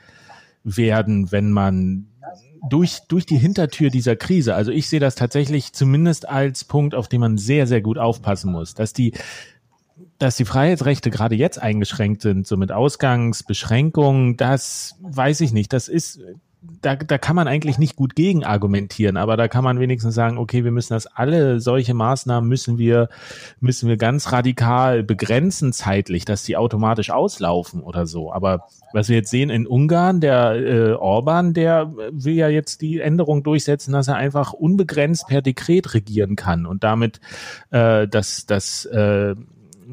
werden, 0.63 1.31
wenn 1.31 1.51
man 1.51 2.07
durch, 2.69 2.99
durch 3.07 3.25
die 3.25 3.37
Hintertür 3.37 3.89
dieser 3.89 4.15
Krise, 4.15 4.55
also 4.55 4.71
ich 4.71 4.89
sehe 4.89 4.99
das 4.99 5.15
tatsächlich 5.15 5.73
zumindest 5.73 6.27
als 6.27 6.63
Punkt, 6.63 6.95
auf 6.95 7.07
den 7.07 7.21
man 7.21 7.37
sehr, 7.37 7.67
sehr 7.67 7.81
gut 7.81 7.97
aufpassen 7.97 8.51
muss, 8.51 8.73
dass 8.73 8.93
die, 8.93 9.13
dass 10.19 10.35
die 10.35 10.45
Freiheitsrechte 10.45 11.09
gerade 11.09 11.35
jetzt 11.35 11.61
eingeschränkt 11.61 12.21
sind, 12.21 12.47
so 12.47 12.57
mit 12.57 12.71
Ausgangsbeschränkungen, 12.71 14.37
das 14.37 14.95
weiß 15.01 15.41
ich 15.41 15.53
nicht. 15.53 15.73
Das 15.73 15.87
ist, 15.87 16.19
da, 16.81 16.95
da 16.95 17.17
kann 17.17 17.35
man 17.35 17.47
eigentlich 17.47 17.77
nicht 17.77 17.95
gut 17.95 18.15
gegen 18.15 18.43
argumentieren, 18.43 19.15
aber 19.15 19.37
da 19.37 19.47
kann 19.47 19.63
man 19.63 19.79
wenigstens 19.79 20.15
sagen, 20.15 20.39
okay, 20.39 20.63
wir 20.63 20.71
müssen 20.71 20.93
das 20.93 21.05
alle 21.05 21.59
solche 21.59 21.93
Maßnahmen 21.93 22.49
müssen 22.49 22.79
wir, 22.79 23.09
müssen 23.59 23.87
wir 23.87 23.97
ganz 23.97 24.31
radikal 24.31 25.03
begrenzen 25.03 25.71
zeitlich, 25.71 26.25
dass 26.25 26.43
die 26.43 26.57
automatisch 26.57 27.11
auslaufen 27.11 27.81
oder 27.81 28.07
so. 28.07 28.33
Aber 28.33 28.67
was 28.93 29.09
wir 29.09 29.17
jetzt 29.17 29.29
sehen 29.29 29.51
in 29.51 29.67
Ungarn, 29.67 30.19
der 30.19 30.55
äh, 30.55 30.91
Orban, 30.93 31.53
der 31.53 31.93
will 32.11 32.33
ja 32.33 32.49
jetzt 32.49 32.81
die 32.81 32.99
Änderung 33.01 33.43
durchsetzen, 33.43 33.91
dass 33.91 34.07
er 34.07 34.15
einfach 34.15 34.53
unbegrenzt 34.53 35.27
per 35.27 35.43
Dekret 35.43 35.93
regieren 35.93 36.35
kann 36.35 36.65
und 36.65 36.83
damit 36.83 37.19
äh, 37.69 38.07
das, 38.07 38.47
das 38.47 38.85
äh, 38.85 39.35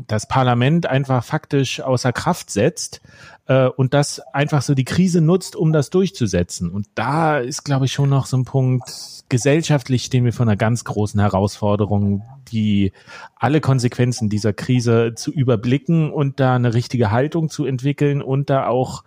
das 0.07 0.27
Parlament 0.27 0.87
einfach 0.87 1.25
faktisch 1.25 1.81
außer 1.81 2.13
Kraft 2.13 2.51
setzt 2.51 3.01
äh, 3.47 3.67
und 3.67 3.95
das 3.95 4.21
einfach 4.33 4.63
so 4.63 4.75
die 4.75 4.85
Krise 4.85 5.21
nutzt, 5.21 5.57
um 5.57 5.73
das 5.73 5.91
durchzusetzen. 5.91 6.71
Und 6.71 6.87
da 6.95 7.39
ist, 7.39 7.65
glaube 7.65 7.87
ich, 7.87 7.93
schon 7.93 8.09
noch 8.09 8.27
so 8.27 8.37
ein 8.37 8.45
Punkt, 8.45 8.91
gesellschaftlich 9.29 10.05
stehen 10.05 10.25
wir 10.25 10.33
vor 10.33 10.47
einer 10.47 10.57
ganz 10.57 10.85
großen 10.85 11.21
Herausforderung, 11.21 12.23
die 12.49 12.93
alle 13.37 13.61
Konsequenzen 13.61 14.29
dieser 14.29 14.53
Krise 14.53 15.13
zu 15.15 15.31
überblicken 15.33 16.13
und 16.13 16.41
da 16.41 16.55
eine 16.55 16.75
richtige 16.75 17.11
Haltung 17.11 17.49
zu 17.49 17.65
entwickeln 17.65 18.23
und 18.23 18.51
da 18.51 18.67
auch 18.67 19.05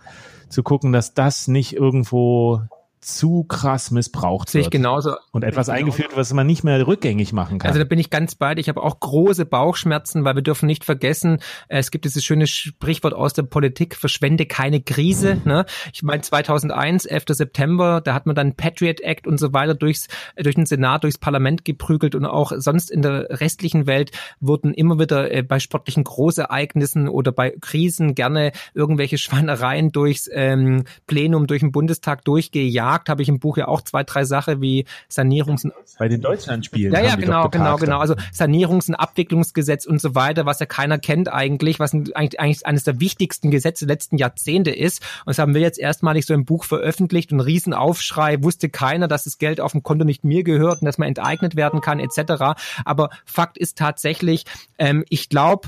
zu 0.50 0.64
gucken, 0.64 0.94
dass 0.94 1.14
das 1.14 1.48
nicht 1.48 1.74
irgendwo 1.74 2.62
zu 3.00 3.44
krass 3.44 3.92
missbraucht 3.92 4.50
Sehe 4.50 4.62
ich 4.62 4.70
genauso. 4.70 5.16
Und 5.32 5.44
etwas 5.44 5.70
eingeführt, 5.70 6.12
was 6.16 6.34
man 6.34 6.48
nicht 6.48 6.64
mehr 6.64 6.86
rückgängig 6.88 7.32
machen 7.32 7.60
kann. 7.60 7.70
Also 7.70 7.80
da 7.80 7.86
bin 7.86 8.00
ich 8.00 8.10
ganz 8.10 8.36
bei 8.36 8.56
dir. 8.56 8.62
Ich 8.62 8.70
habe 8.70 8.82
auch 8.82 9.00
große 9.00 9.46
Bauchschmerzen, 9.46 10.26
weil 10.26 10.36
wir 10.36 10.42
dürfen 10.42 10.66
nicht 10.66 10.84
vergessen, 10.84 11.40
es 11.68 11.92
gibt 11.92 12.06
dieses 12.06 12.24
schöne 12.24 12.48
Sprichwort 12.48 13.14
aus 13.14 13.34
der 13.34 13.44
Politik, 13.44 13.96
verschwende 13.96 14.46
keine 14.46 14.82
Krise. 14.82 15.42
Ne? 15.46 15.66
Ich 15.94 16.02
meine 16.02 16.22
2001, 16.22 17.06
11. 17.06 17.26
September, 17.30 18.02
da 18.02 18.14
hat 18.14 18.26
man 18.26 18.36
dann 18.36 18.56
Patriot 18.56 19.00
Act 19.02 19.28
und 19.28 19.38
so 19.38 19.54
weiter 19.54 19.76
durchs, 19.76 20.08
durch 20.36 20.56
den 20.56 20.66
Senat, 20.66 21.04
durchs 21.04 21.20
Parlament 21.20 21.66
geprügelt 21.66 22.16
und 22.16 22.26
auch 22.26 22.52
sonst 22.58 22.90
in 22.90 23.02
der 23.04 23.28
restlichen 23.30 23.86
Welt 23.86 24.12
wurden 24.40 24.74
immer 24.74 25.00
wieder 25.00 25.32
äh, 25.32 25.44
bei 25.44 25.60
sportlichen 25.60 26.04
Großereignissen 26.04 27.08
oder 27.08 27.32
bei 27.32 27.56
Krisen 27.62 28.16
gerne 28.16 28.54
irgendwelche 28.74 29.18
Schweinereien 29.18 29.92
durchs 29.92 30.28
ähm, 30.34 30.86
Plenum, 31.06 31.46
durch 31.46 31.62
den 31.62 31.72
Bundestag 31.72 32.26
durchgejagt 32.26 32.87
Markt 32.88 33.10
habe 33.10 33.22
ich 33.22 33.28
im 33.28 33.40
Buch 33.40 33.58
ja 33.58 33.68
auch 33.68 33.82
zwei, 33.82 34.06
drei 34.06 34.24
Sachen 34.24 34.62
wie 34.62 34.86
Sanierungs- 35.12 35.70
bei 36.00 36.08
den 36.08 36.22
Deutschlandspielen. 36.22 36.94
Ja, 36.94 37.02
ja, 37.02 37.16
genau, 37.16 37.50
genau, 37.50 37.76
genau. 37.76 38.00
Also 38.00 38.16
Sanierungs- 38.34 38.88
und 38.88 38.96
Abwicklungsgesetz 38.96 39.86
und 39.86 40.00
so 40.00 40.16
weiter, 40.16 40.46
was 40.46 40.60
ja 40.60 40.66
keiner 40.66 40.98
kennt 40.98 41.28
eigentlich, 41.32 41.82
was 41.82 41.94
eigentlich, 41.94 42.40
eigentlich 42.40 42.66
eines 42.66 42.86
der 42.86 43.02
wichtigsten 43.02 43.52
Gesetze 43.52 43.86
der 43.86 43.96
letzten 43.96 44.18
Jahrzehnte 44.18 44.72
ist. 44.72 45.02
Und 45.26 45.32
das 45.32 45.40
haben 45.40 45.54
wir 45.54 45.60
jetzt 45.60 45.80
erstmalig 45.80 46.26
so 46.26 46.34
im 46.34 46.46
Buch 46.46 46.64
veröffentlicht 46.64 47.34
und 47.34 47.42
Riesenaufschrei, 47.42 48.42
wusste 48.42 48.70
keiner, 48.70 49.10
dass 49.10 49.26
das 49.26 49.38
Geld 49.38 49.60
auf 49.60 49.74
dem 49.74 49.84
Konto 49.84 50.06
nicht 50.06 50.24
mir 50.24 50.44
gehört 50.44 50.82
und 50.82 50.86
dass 50.86 50.98
man 50.98 51.10
enteignet 51.10 51.58
werden 51.58 51.82
kann, 51.82 52.00
etc. 52.00 52.58
Aber 52.86 53.10
Fakt 53.26 53.58
ist 53.58 53.78
tatsächlich, 53.78 54.46
ähm, 54.78 55.04
ich 55.10 55.28
glaube, 55.28 55.68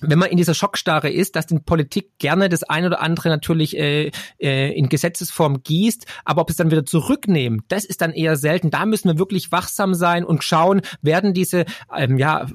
wenn 0.00 0.18
man 0.18 0.30
in 0.30 0.36
dieser 0.36 0.54
Schockstarre 0.54 1.10
ist, 1.10 1.36
dass 1.36 1.46
die 1.46 1.58
Politik 1.58 2.18
gerne 2.18 2.48
das 2.48 2.62
eine 2.62 2.86
oder 2.86 3.00
andere 3.00 3.28
natürlich 3.28 3.76
äh, 3.76 4.10
äh, 4.38 4.72
in 4.72 4.88
Gesetzesform 4.88 5.62
gießt, 5.62 6.06
aber 6.24 6.42
ob 6.42 6.50
es 6.50 6.56
dann 6.56 6.70
wieder 6.70 6.84
zurücknehmen, 6.84 7.62
das 7.68 7.84
ist 7.84 8.00
dann 8.00 8.12
eher 8.12 8.36
selten. 8.36 8.70
Da 8.70 8.86
müssen 8.86 9.08
wir 9.08 9.18
wirklich 9.18 9.52
wachsam 9.52 9.94
sein 9.94 10.24
und 10.24 10.44
schauen, 10.44 10.82
werden 11.02 11.34
diese 11.34 11.64
ähm, 11.96 12.18
ja, 12.18 12.46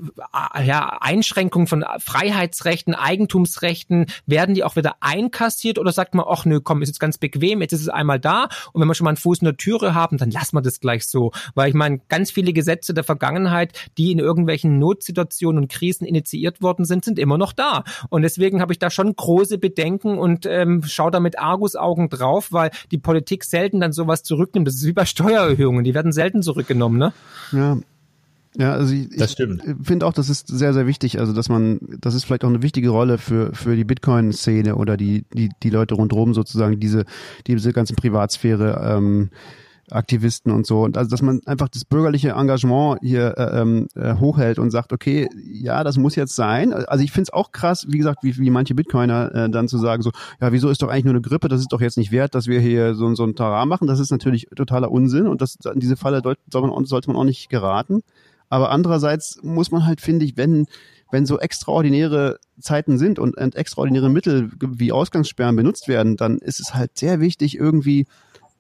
ja, 0.64 0.98
Einschränkungen 1.02 1.68
von 1.68 1.86
Freiheitsrechten, 2.00 2.96
Eigentumsrechten, 2.96 4.08
werden 4.26 4.56
die 4.56 4.64
auch 4.64 4.76
wieder 4.76 4.96
einkassiert 5.02 5.80
oder 5.80 5.92
sagt 5.92 6.16
man, 6.16 6.26
ach 6.28 6.46
nö, 6.46 6.62
komm, 6.62 6.82
ist 6.82 6.90
jetzt 6.90 7.00
ganz 7.00 7.18
bequem, 7.18 7.62
jetzt 7.62 7.74
ist 7.74 7.82
es 7.82 7.90
einmal 7.90 8.20
da 8.20 8.50
und 8.74 8.82
wenn 8.82 8.88
wir 8.88 8.96
schon 8.96 9.06
mal 9.06 9.12
einen 9.12 9.18
Fuß 9.18 9.40
in 9.40 9.46
der 9.46 9.58
Türe 9.58 9.94
haben, 9.94 10.18
dann 10.18 10.32
lassen 10.32 10.56
wir 10.56 10.62
das 10.62 10.80
gleich 10.80 11.06
so. 11.08 11.32
Weil 11.54 11.70
ich 11.70 11.76
meine, 11.76 12.00
ganz 12.08 12.32
viele 12.32 12.54
Gesetze 12.54 12.94
der 12.94 13.04
Vergangenheit, 13.04 13.74
die 13.98 14.12
in 14.12 14.20
irgendwelchen 14.20 14.80
Notsituationen 14.80 15.64
und 15.64 15.72
Krisen 15.72 16.06
initiiert 16.06 16.62
worden 16.62 16.86
sind, 16.86 17.06
sind 17.06 17.20
immer 17.20 17.35
immer 17.36 17.38
noch 17.38 17.54
da. 17.54 17.84
Und 18.10 18.22
deswegen 18.22 18.62
habe 18.62 18.74
ich 18.74 18.80
da 18.80 18.90
schon 18.90 19.14
große 19.16 19.58
Bedenken 19.58 20.18
und 20.18 20.46
ähm, 20.46 20.84
schaue 20.84 21.12
da 21.12 21.20
mit 21.20 21.38
Argusaugen 21.38 22.10
drauf, 22.10 22.52
weil 22.52 22.72
die 22.92 22.98
Politik 22.98 23.44
selten 23.44 23.80
dann 23.80 23.92
sowas 23.92 24.24
zurücknimmt. 24.24 24.68
Das 24.68 24.76
ist 24.76 24.86
wie 24.86 24.94
bei 24.94 25.06
Steuererhöhungen, 25.06 25.84
die 25.84 25.94
werden 25.94 26.12
selten 26.12 26.42
zurückgenommen, 26.42 26.98
ne? 26.98 27.14
Ja, 27.52 27.78
ja, 28.58 28.72
also 28.72 28.94
ich, 28.94 29.12
ich 29.12 29.36
finde 29.84 30.06
auch, 30.06 30.14
das 30.14 30.30
ist 30.30 30.48
sehr, 30.48 30.74
sehr 30.74 30.88
wichtig. 30.88 31.20
Also, 31.20 31.34
dass 31.34 31.50
man, 31.50 31.80
das 32.00 32.16
ist 32.16 32.24
vielleicht 32.24 32.46
auch 32.46 32.50
eine 32.50 32.62
wichtige 32.62 32.88
Rolle 32.88 33.18
für, 33.18 33.54
für 33.54 33.76
die 33.76 33.84
Bitcoin-Szene 33.84 34.76
oder 34.76 34.96
die, 34.96 35.26
die, 35.34 35.50
die 35.62 35.70
Leute 35.70 35.96
rundherum 35.96 36.34
sozusagen, 36.34 36.80
diese, 36.80 37.04
diese 37.48 37.74
ganze 37.74 37.96
Privatsphäre 37.96 38.96
ähm, 38.96 39.30
Aktivisten 39.92 40.52
und 40.52 40.66
so. 40.66 40.82
Und 40.82 40.98
also, 40.98 41.10
dass 41.10 41.22
man 41.22 41.42
einfach 41.46 41.70
das 41.70 41.86
bürgerliche 41.86 42.32
Engagement 42.32 43.00
hier 43.02 43.38
äh, 43.38 43.62
ähm, 43.62 43.88
äh, 43.96 44.16
hochhält 44.16 44.58
und 44.58 44.72
sagt, 44.72 44.92
okay, 44.94 45.30
ja, 45.46 45.84
das 45.84 45.98
muss 45.98 46.16
jetzt 46.16 46.36
sein. 46.36 46.74
Also 46.74 47.04
ich 47.04 47.12
finde 47.12 47.24
es 47.24 47.34
auch 47.34 47.52
krass, 47.52 47.86
wie 47.90 48.00
gesagt, 48.00 48.24
wie, 48.24 48.38
wie 48.38 48.50
manche 48.50 48.74
Bitcoiner 48.74 49.34
äh, 49.34 49.50
dann 49.50 49.68
zu 49.68 49.78
sagen, 49.78 50.02
so, 50.02 50.12
ja, 50.42 50.52
wieso 50.52 50.70
ist 50.70 50.82
doch 50.82 50.90
eigentlich 50.90 51.06
nur 51.06 51.14
eine 51.14 51.22
Grippe, 51.22 51.50
das 51.50 51.62
ist 51.62 51.72
doch 51.72 51.82
jetzt 51.82 51.98
nicht 51.98 52.12
wert, 52.12 52.34
dass 52.34 52.48
wir 52.48 52.60
hier 52.60 52.96
so, 52.96 53.14
so 53.14 53.24
ein 53.24 53.36
Tara 53.36 53.66
machen. 53.66 53.88
Das 53.88 54.00
ist 54.00 54.12
natürlich 54.12 54.48
totaler 54.56 54.92
Unsinn 54.92 55.28
und 55.28 55.42
das, 55.42 55.58
in 55.72 55.80
diese 55.80 55.98
Falle 55.98 56.22
soll 56.52 56.62
man, 56.62 56.86
sollte 56.86 57.10
man 57.10 57.18
auch 57.18 57.24
nicht 57.24 57.50
geraten. 57.50 58.02
Aber 58.50 58.72
andererseits 58.72 59.40
muss 59.44 59.72
man 59.72 59.86
halt, 59.86 60.02
finde 60.02 60.26
ich, 60.26 60.38
wenn, 60.38 60.66
wenn 61.12 61.26
so 61.26 61.40
extraordinäre 61.40 62.40
Zeiten 62.60 62.98
sind 62.98 63.20
und, 63.20 63.38
und 63.38 63.56
extraordinäre 63.56 64.10
Mittel 64.10 64.52
wie 64.60 64.92
Ausgangssperren 64.92 65.56
benutzt 65.56 65.88
werden, 65.88 66.18
dann 66.18 66.40
ist 66.40 66.60
es 66.60 66.74
halt 66.74 66.98
sehr 66.98 67.20
wichtig, 67.20 67.58
irgendwie 67.58 68.08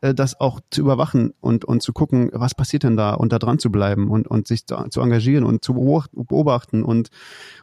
äh, 0.06 0.14
das 0.14 0.40
auch 0.40 0.60
zu 0.70 0.82
überwachen 0.82 1.34
und, 1.42 1.66
und 1.66 1.82
zu 1.82 1.92
gucken, 1.92 2.30
was 2.32 2.54
passiert 2.54 2.84
denn 2.84 2.96
da 2.96 3.14
und 3.14 3.34
da 3.34 3.40
dran 3.40 3.58
zu 3.58 3.72
bleiben 3.72 4.10
und, 4.12 4.28
und 4.28 4.48
sich 4.48 4.68
zu, 4.68 4.76
zu 4.90 5.02
engagieren 5.02 5.44
und 5.44 5.64
zu 5.64 5.74
beobachten 5.74 6.84
und, 6.84 7.10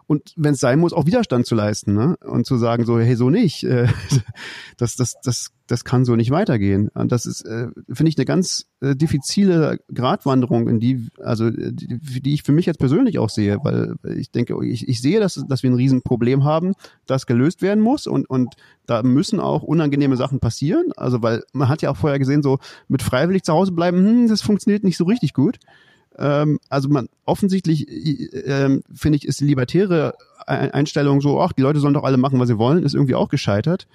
und 0.07 0.33
wenn 0.37 0.55
es 0.55 0.61
sein 0.61 0.81
muss, 0.81 0.93
auch 0.93 1.07
Widerstand 1.07 1.47
zu 1.47 1.55
leisten 1.55 1.95
ne? 1.95 2.17
und 2.25 2.45
zu 2.45 2.57
sagen 2.57 2.85
so, 2.85 2.99
hey, 2.99 3.15
so 3.15 3.31
nicht, 3.31 3.63
äh, 3.65 3.87
das, 4.77 4.97
das, 4.97 5.15
das, 5.23 5.53
das 5.67 5.85
kann 5.85 6.05
so 6.05 6.17
nicht 6.17 6.31
weitergehen. 6.31 6.89
Und 6.95 7.13
das 7.13 7.27
ist, 7.27 7.43
äh, 7.43 7.69
finde 7.93 8.11
ich, 8.11 8.19
eine 8.19 8.25
ganz 8.25 8.67
äh, 8.81 8.95
diffizile 8.97 9.79
Gratwanderung, 9.93 10.69
in 10.69 10.81
die, 10.81 11.09
also 11.23 11.51
die, 11.51 11.99
die 12.21 12.35
ich 12.35 12.43
für 12.43 12.53
mich 12.53 12.67
jetzt 12.67 12.79
persönlich 12.79 13.19
auch 13.19 13.31
sehe, 13.31 13.59
weil 13.63 13.95
ich 14.17 14.31
denke, 14.31 14.57
ich, 14.65 14.89
ich 14.89 15.01
sehe, 15.01 15.21
dass, 15.21 15.43
dass 15.49 15.63
wir 15.63 15.71
ein 15.71 15.77
Riesenproblem 15.77 16.45
haben, 16.45 16.75
das 17.07 17.27
gelöst 17.27 17.63
werden 17.63 17.83
muss 17.83 18.07
und, 18.07 18.29
und 18.29 18.55
da 18.87 19.03
müssen 19.03 19.41
auch 19.41 19.63
unangenehme 19.63 20.17
Sachen 20.17 20.41
passieren. 20.41 20.93
Also 20.97 21.23
weil 21.23 21.43
man 21.53 21.69
hat 21.69 21.83
ja 21.83 21.91
auch 21.91 21.97
vorher 21.97 22.19
gesehen, 22.19 22.43
so 22.43 22.59
mit 22.89 23.03
freiwillig 23.03 23.45
zu 23.45 23.53
Hause 23.53 23.73
bleiben, 23.73 23.99
hm, 23.99 24.29
das 24.29 24.43
funktioniert 24.43 24.85
nicht 24.85 24.97
so 24.97 25.05
richtig 25.05 25.33
gut. 25.33 25.59
Ähm, 26.19 26.59
also 26.69 26.89
man 26.89 27.09
offensichtlich 27.25 27.89
äh, 27.89 28.81
finde 28.93 29.17
ich, 29.17 29.27
ist 29.27 29.41
die 29.41 29.47
libertäre 29.47 30.15
Einstellung 30.47 31.21
so, 31.21 31.41
ach, 31.41 31.53
die 31.53 31.63
Leute 31.63 31.79
sollen 31.81 31.95
doch 31.95 32.05
alle 32.05 32.17
machen, 32.17 32.41
was 32.41 32.49
sie 32.49 32.59
wollen, 32.59 32.83
ist 32.83 32.95
irgendwie 32.95 33.15
auch 33.15 33.29
gescheitert. 33.29 33.87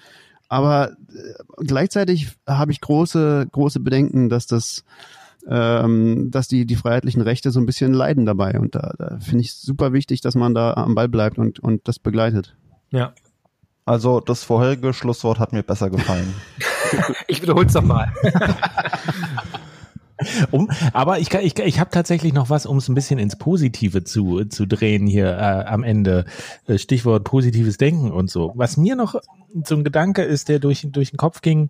Aber 0.50 0.92
äh, 0.92 1.64
gleichzeitig 1.66 2.30
habe 2.48 2.72
ich 2.72 2.82
große, 2.82 3.48
große 3.52 3.80
Bedenken, 3.80 4.30
dass 4.30 4.48
das 4.48 4.84
ähm, 5.50 6.30
dass 6.30 6.48
die, 6.48 6.66
die 6.66 6.76
freiheitlichen 6.76 7.22
Rechte 7.22 7.52
so 7.52 7.60
ein 7.60 7.66
bisschen 7.66 7.94
leiden 7.94 8.26
dabei. 8.26 8.60
Und 8.60 8.76
da, 8.76 8.94
da 8.98 9.18
finde 9.20 9.44
ich 9.44 9.54
super 9.54 9.94
wichtig, 9.94 10.22
dass 10.22 10.36
man 10.36 10.54
da 10.54 10.74
am 10.74 10.96
Ball 10.96 11.08
bleibt 11.08 11.38
und, 11.38 11.60
und 11.60 11.88
das 11.88 12.00
begleitet. 12.00 12.56
Ja. 12.92 13.14
Also 13.86 14.20
das 14.20 14.44
vorherige 14.44 14.94
Schlusswort 14.94 15.40
hat 15.40 15.54
mir 15.54 15.64
besser 15.64 15.90
gefallen. 15.90 16.34
ich 17.28 17.42
wiederhole 17.42 17.68
es 17.68 17.74
nochmal. 17.74 18.12
Um, 20.52 20.70
aber 20.94 21.20
ich, 21.20 21.34
ich, 21.34 21.60
ich 21.60 21.80
habe 21.80 21.92
tatsächlich 21.92 22.34
noch 22.34 22.50
was, 22.50 22.66
um 22.66 22.78
es 22.78 22.88
ein 22.88 22.96
bisschen 22.96 23.20
ins 23.20 23.36
Positive 23.36 24.04
zu, 24.04 24.46
zu 24.46 24.66
drehen 24.66 25.08
hier 25.08 25.30
äh, 25.30 25.66
am 25.66 25.84
Ende. 25.84 26.26
Äh, 26.68 26.78
Stichwort 26.78 27.24
positives 27.24 27.78
Denken 27.78 28.12
und 28.12 28.30
so. 28.30 28.54
Was 28.56 28.78
mir 28.78 28.96
noch 28.96 29.16
so 29.64 29.76
ein 29.76 29.84
Gedanke 29.84 30.24
ist, 30.24 30.50
der 30.50 30.60
durch, 30.60 30.88
durch 30.92 31.12
den 31.12 31.18
Kopf 31.18 31.42
ging, 31.42 31.70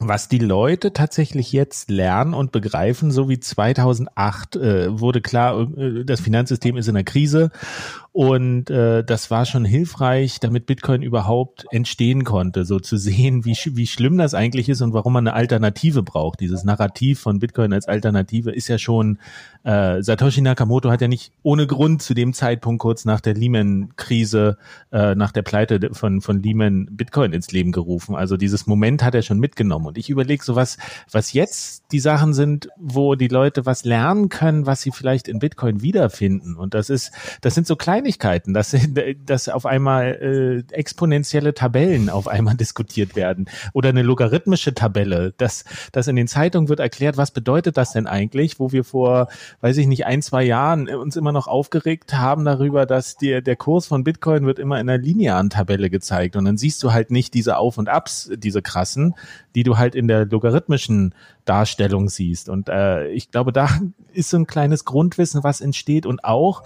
was 0.00 0.28
die 0.28 0.38
Leute 0.38 0.94
tatsächlich 0.94 1.52
jetzt 1.52 1.90
lernen 1.90 2.32
und 2.32 2.52
begreifen, 2.52 3.10
so 3.10 3.28
wie 3.28 3.38
2008 3.38 4.56
äh, 4.56 4.98
wurde 4.98 5.20
klar, 5.20 5.68
äh, 5.76 6.04
das 6.04 6.20
Finanzsystem 6.20 6.76
ist 6.78 6.88
in 6.88 6.94
der 6.94 7.04
Krise 7.04 7.50
und 8.12 8.70
äh, 8.70 9.04
das 9.04 9.30
war 9.30 9.46
schon 9.46 9.64
hilfreich, 9.64 10.40
damit 10.40 10.66
Bitcoin 10.66 11.00
überhaupt 11.00 11.66
entstehen 11.70 12.24
konnte, 12.24 12.64
so 12.64 12.80
zu 12.80 12.96
sehen, 12.96 13.44
wie, 13.44 13.56
wie 13.76 13.86
schlimm 13.86 14.18
das 14.18 14.34
eigentlich 14.34 14.68
ist 14.68 14.82
und 14.82 14.92
warum 14.92 15.12
man 15.12 15.28
eine 15.28 15.36
Alternative 15.36 16.02
braucht. 16.02 16.40
Dieses 16.40 16.64
Narrativ 16.64 17.20
von 17.20 17.38
Bitcoin 17.38 17.72
als 17.72 17.86
Alternative 17.86 18.50
ist 18.50 18.66
ja 18.66 18.78
schon, 18.78 19.20
äh, 19.62 20.02
Satoshi 20.02 20.40
Nakamoto 20.40 20.90
hat 20.90 21.02
ja 21.02 21.06
nicht 21.06 21.32
ohne 21.44 21.68
Grund 21.68 22.02
zu 22.02 22.14
dem 22.14 22.32
Zeitpunkt 22.32 22.82
kurz 22.82 23.04
nach 23.04 23.20
der 23.20 23.34
Lehman-Krise, 23.34 24.58
äh, 24.90 25.14
nach 25.14 25.30
der 25.30 25.42
Pleite 25.42 25.90
von, 25.92 26.20
von 26.20 26.42
Lehman 26.42 26.88
Bitcoin 26.90 27.32
ins 27.32 27.52
Leben 27.52 27.70
gerufen. 27.70 28.16
Also 28.16 28.36
dieses 28.36 28.66
Moment 28.66 29.04
hat 29.04 29.14
er 29.14 29.22
schon 29.22 29.38
mitgenommen. 29.38 29.86
Und 29.86 29.98
ich 29.98 30.10
überlege 30.10 30.42
so 30.42 30.56
was, 30.56 30.78
was 31.12 31.32
jetzt 31.32 31.84
die 31.92 32.00
Sachen 32.00 32.34
sind, 32.34 32.70
wo 32.76 33.14
die 33.14 33.28
Leute 33.28 33.66
was 33.66 33.84
lernen 33.84 34.30
können, 34.30 34.66
was 34.66 34.80
sie 34.80 34.90
vielleicht 34.90 35.28
in 35.28 35.38
Bitcoin 35.38 35.80
wiederfinden. 35.80 36.56
Und 36.56 36.74
das 36.74 36.90
ist, 36.90 37.12
das 37.40 37.54
sind 37.54 37.68
so 37.68 37.76
kleine 37.76 37.99
Kleinigkeiten, 38.00 38.54
dass, 38.54 38.74
dass 39.26 39.48
auf 39.48 39.66
einmal 39.66 40.64
äh, 40.70 40.74
exponentielle 40.74 41.52
Tabellen 41.52 42.08
auf 42.08 42.28
einmal 42.28 42.54
diskutiert 42.54 43.14
werden 43.14 43.46
oder 43.74 43.90
eine 43.90 44.02
logarithmische 44.02 44.74
Tabelle, 44.74 45.34
dass, 45.36 45.64
dass 45.92 46.08
in 46.08 46.16
den 46.16 46.26
Zeitungen 46.26 46.68
wird 46.68 46.80
erklärt, 46.80 47.18
was 47.18 47.30
bedeutet 47.30 47.76
das 47.76 47.92
denn 47.92 48.06
eigentlich, 48.06 48.58
wo 48.58 48.72
wir 48.72 48.84
vor, 48.84 49.28
weiß 49.60 49.76
ich 49.76 49.86
nicht, 49.86 50.06
ein, 50.06 50.22
zwei 50.22 50.44
Jahren 50.44 50.88
uns 50.88 51.16
immer 51.16 51.32
noch 51.32 51.46
aufgeregt 51.46 52.14
haben 52.14 52.44
darüber, 52.46 52.86
dass 52.86 53.16
der, 53.16 53.42
der 53.42 53.56
Kurs 53.56 53.86
von 53.86 54.02
Bitcoin 54.02 54.46
wird 54.46 54.58
immer 54.58 54.80
in 54.80 54.88
einer 54.88 55.02
linearen 55.02 55.50
Tabelle 55.50 55.90
gezeigt. 55.90 56.36
Und 56.36 56.46
dann 56.46 56.56
siehst 56.56 56.82
du 56.82 56.92
halt 56.92 57.10
nicht 57.10 57.34
diese 57.34 57.58
Auf 57.58 57.76
und 57.76 57.88
Abs, 57.88 58.30
diese 58.36 58.62
krassen, 58.62 59.14
die 59.54 59.62
du 59.62 59.76
halt 59.76 59.94
in 59.94 60.08
der 60.08 60.24
logarithmischen 60.24 61.14
Darstellung 61.44 62.08
siehst. 62.08 62.48
Und 62.48 62.68
äh, 62.68 63.08
ich 63.08 63.30
glaube, 63.30 63.52
da 63.52 63.68
ist 64.12 64.30
so 64.30 64.36
ein 64.36 64.46
kleines 64.46 64.84
Grundwissen, 64.84 65.44
was 65.44 65.60
entsteht 65.60 66.06
und 66.06 66.24
auch, 66.24 66.62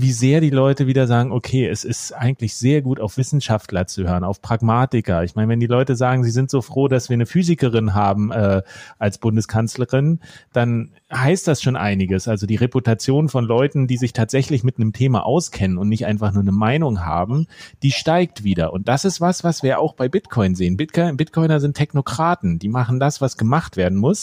wie 0.00 0.12
sehr 0.12 0.40
die 0.40 0.50
Leute 0.50 0.86
wieder 0.86 1.08
sagen, 1.08 1.32
okay, 1.32 1.66
es 1.66 1.82
ist 1.82 2.12
eigentlich 2.12 2.54
sehr 2.54 2.82
gut, 2.82 3.00
auf 3.00 3.16
Wissenschaftler 3.16 3.88
zu 3.88 4.06
hören, 4.06 4.22
auf 4.22 4.40
Pragmatiker. 4.40 5.24
Ich 5.24 5.34
meine, 5.34 5.48
wenn 5.48 5.58
die 5.58 5.66
Leute 5.66 5.96
sagen, 5.96 6.22
sie 6.22 6.30
sind 6.30 6.50
so 6.50 6.62
froh, 6.62 6.86
dass 6.86 7.08
wir 7.08 7.14
eine 7.14 7.26
Physikerin 7.26 7.94
haben 7.94 8.30
äh, 8.30 8.62
als 9.00 9.18
Bundeskanzlerin, 9.18 10.20
dann 10.52 10.92
heißt 11.12 11.48
das 11.48 11.60
schon 11.62 11.74
einiges. 11.74 12.28
Also 12.28 12.46
die 12.46 12.54
Reputation 12.54 13.28
von 13.28 13.44
Leuten, 13.44 13.88
die 13.88 13.96
sich 13.96 14.12
tatsächlich 14.12 14.62
mit 14.62 14.76
einem 14.76 14.92
Thema 14.92 15.26
auskennen 15.26 15.78
und 15.78 15.88
nicht 15.88 16.06
einfach 16.06 16.32
nur 16.32 16.42
eine 16.42 16.52
Meinung 16.52 17.04
haben, 17.04 17.48
die 17.82 17.90
steigt 17.90 18.44
wieder. 18.44 18.72
Und 18.72 18.86
das 18.86 19.04
ist 19.04 19.20
was, 19.20 19.42
was 19.42 19.64
wir 19.64 19.80
auch 19.80 19.94
bei 19.94 20.08
Bitcoin 20.08 20.54
sehen. 20.54 20.76
Bitcoin, 20.76 21.16
Bitcoiner 21.16 21.58
sind 21.58 21.76
Technokraten, 21.76 22.60
die 22.60 22.68
machen 22.68 23.00
das, 23.00 23.20
was 23.20 23.36
gemacht 23.36 23.76
werden 23.76 23.98
muss. 23.98 24.17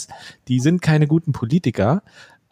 Die 0.48 0.60
sind 0.60 0.82
keine 0.82 1.08
guten 1.08 1.32
Politiker, 1.32 2.04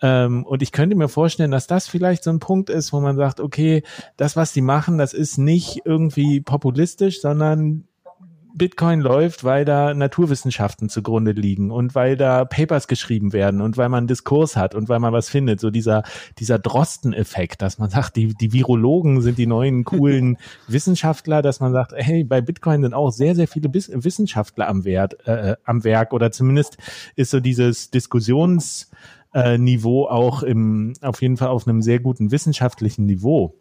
ähm, 0.04 0.46
und 0.46 0.62
ich 0.62 0.74
könnte 0.74 0.98
mir 0.98 1.08
vorstellen, 1.08 1.52
dass 1.52 1.66
das 1.66 1.88
vielleicht 1.88 2.26
so 2.26 2.30
ein 2.30 2.40
Punkt 2.40 2.70
ist, 2.70 2.92
wo 2.92 3.00
man 3.00 3.16
sagt, 3.16 3.40
okay, 3.40 3.84
das, 4.18 4.36
was 4.36 4.52
die 4.52 4.62
machen, 4.62 4.98
das 4.98 5.14
ist 5.14 5.38
nicht 5.38 5.82
irgendwie 5.86 6.42
populistisch, 6.42 7.22
sondern 7.22 7.88
Bitcoin 8.56 9.02
läuft, 9.02 9.44
weil 9.44 9.66
da 9.66 9.94
Naturwissenschaften 9.94 10.88
zugrunde 10.88 11.32
liegen 11.32 11.72
und 11.72 11.96
weil 11.96 12.16
da 12.16 12.46
Papers 12.46 12.88
geschrieben 12.88 13.34
werden 13.34 13.62
und 13.62 13.78
weil 13.78 13.90
man 13.90 14.08
Diskurs 14.08 14.56
hat 14.56 14.76
und 14.76 14.90
weil 14.90 15.00
man 15.00 15.12
was 15.12 15.30
findet. 15.30 15.60
So 15.60 15.72
dieser, 15.72 16.04
dieser 16.38 16.60
Drosten-Effekt, 16.60 17.62
dass 17.62 17.80
man 17.80 17.90
sagt, 17.90 18.16
die, 18.16 18.34
die 18.34 18.54
Virologen 18.54 19.22
sind 19.22 19.38
die 19.38 19.48
neuen 19.48 19.84
coolen 19.84 20.38
Wissenschaftler, 20.68 21.42
dass 21.42 21.60
man 21.60 21.74
sagt, 21.74 21.94
hey, 21.96 22.24
bei 22.24 22.42
Bitcoin 22.42 22.84
sind 22.84 22.94
auch 22.94 23.12
sehr, 23.12 23.36
sehr 23.36 23.48
viele 23.48 23.74
Wissenschaftler 23.74 24.68
am 24.68 24.86
Wert, 24.86 25.26
äh, 25.28 25.56
am 25.66 25.84
Werk 25.84 26.14
oder 26.14 26.32
zumindest 26.32 26.78
ist 27.16 27.32
so 27.32 27.40
dieses 27.40 27.90
Diskussions, 27.90 28.92
äh, 29.34 29.58
Niveau 29.58 30.06
auch 30.06 30.44
im, 30.44 30.94
auf 31.02 31.22
jeden 31.22 31.38
Fall 31.38 31.48
auf 31.48 31.68
einem 31.68 31.82
sehr 31.82 32.00
guten 32.00 32.32
wissenschaftlichen 32.32 33.06
Niveau. 33.06 33.56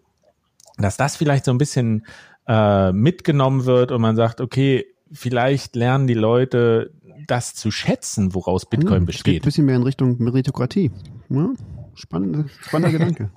Dass 0.79 0.97
das 0.97 1.17
vielleicht 1.17 1.45
so 1.45 1.51
ein 1.51 1.59
bisschen 1.59 2.07
äh, 2.47 2.93
mitgenommen 2.93 3.65
wird 3.65 3.93
und 3.93 4.01
man 4.01 4.17
sagt, 4.17 4.41
okay, 4.41 4.87
vielleicht 5.13 5.77
lernen 5.77 6.07
die 6.07 6.15
Leute 6.15 6.93
das 7.27 7.55
zu 7.55 7.71
schätzen, 7.71 8.35
woraus 8.35 8.67
Bitcoin 8.67 9.01
hm, 9.01 9.07
besteht. 9.07 9.43
Ein 9.43 9.45
bisschen 9.45 9.67
mehr 9.67 9.77
in 9.77 9.83
Richtung 9.83 10.17
Meritokratie. 10.23 10.91
Ja, 11.29 11.51
spannender, 11.95 12.47
spannender 12.61 12.99
Gedanke. 12.99 13.31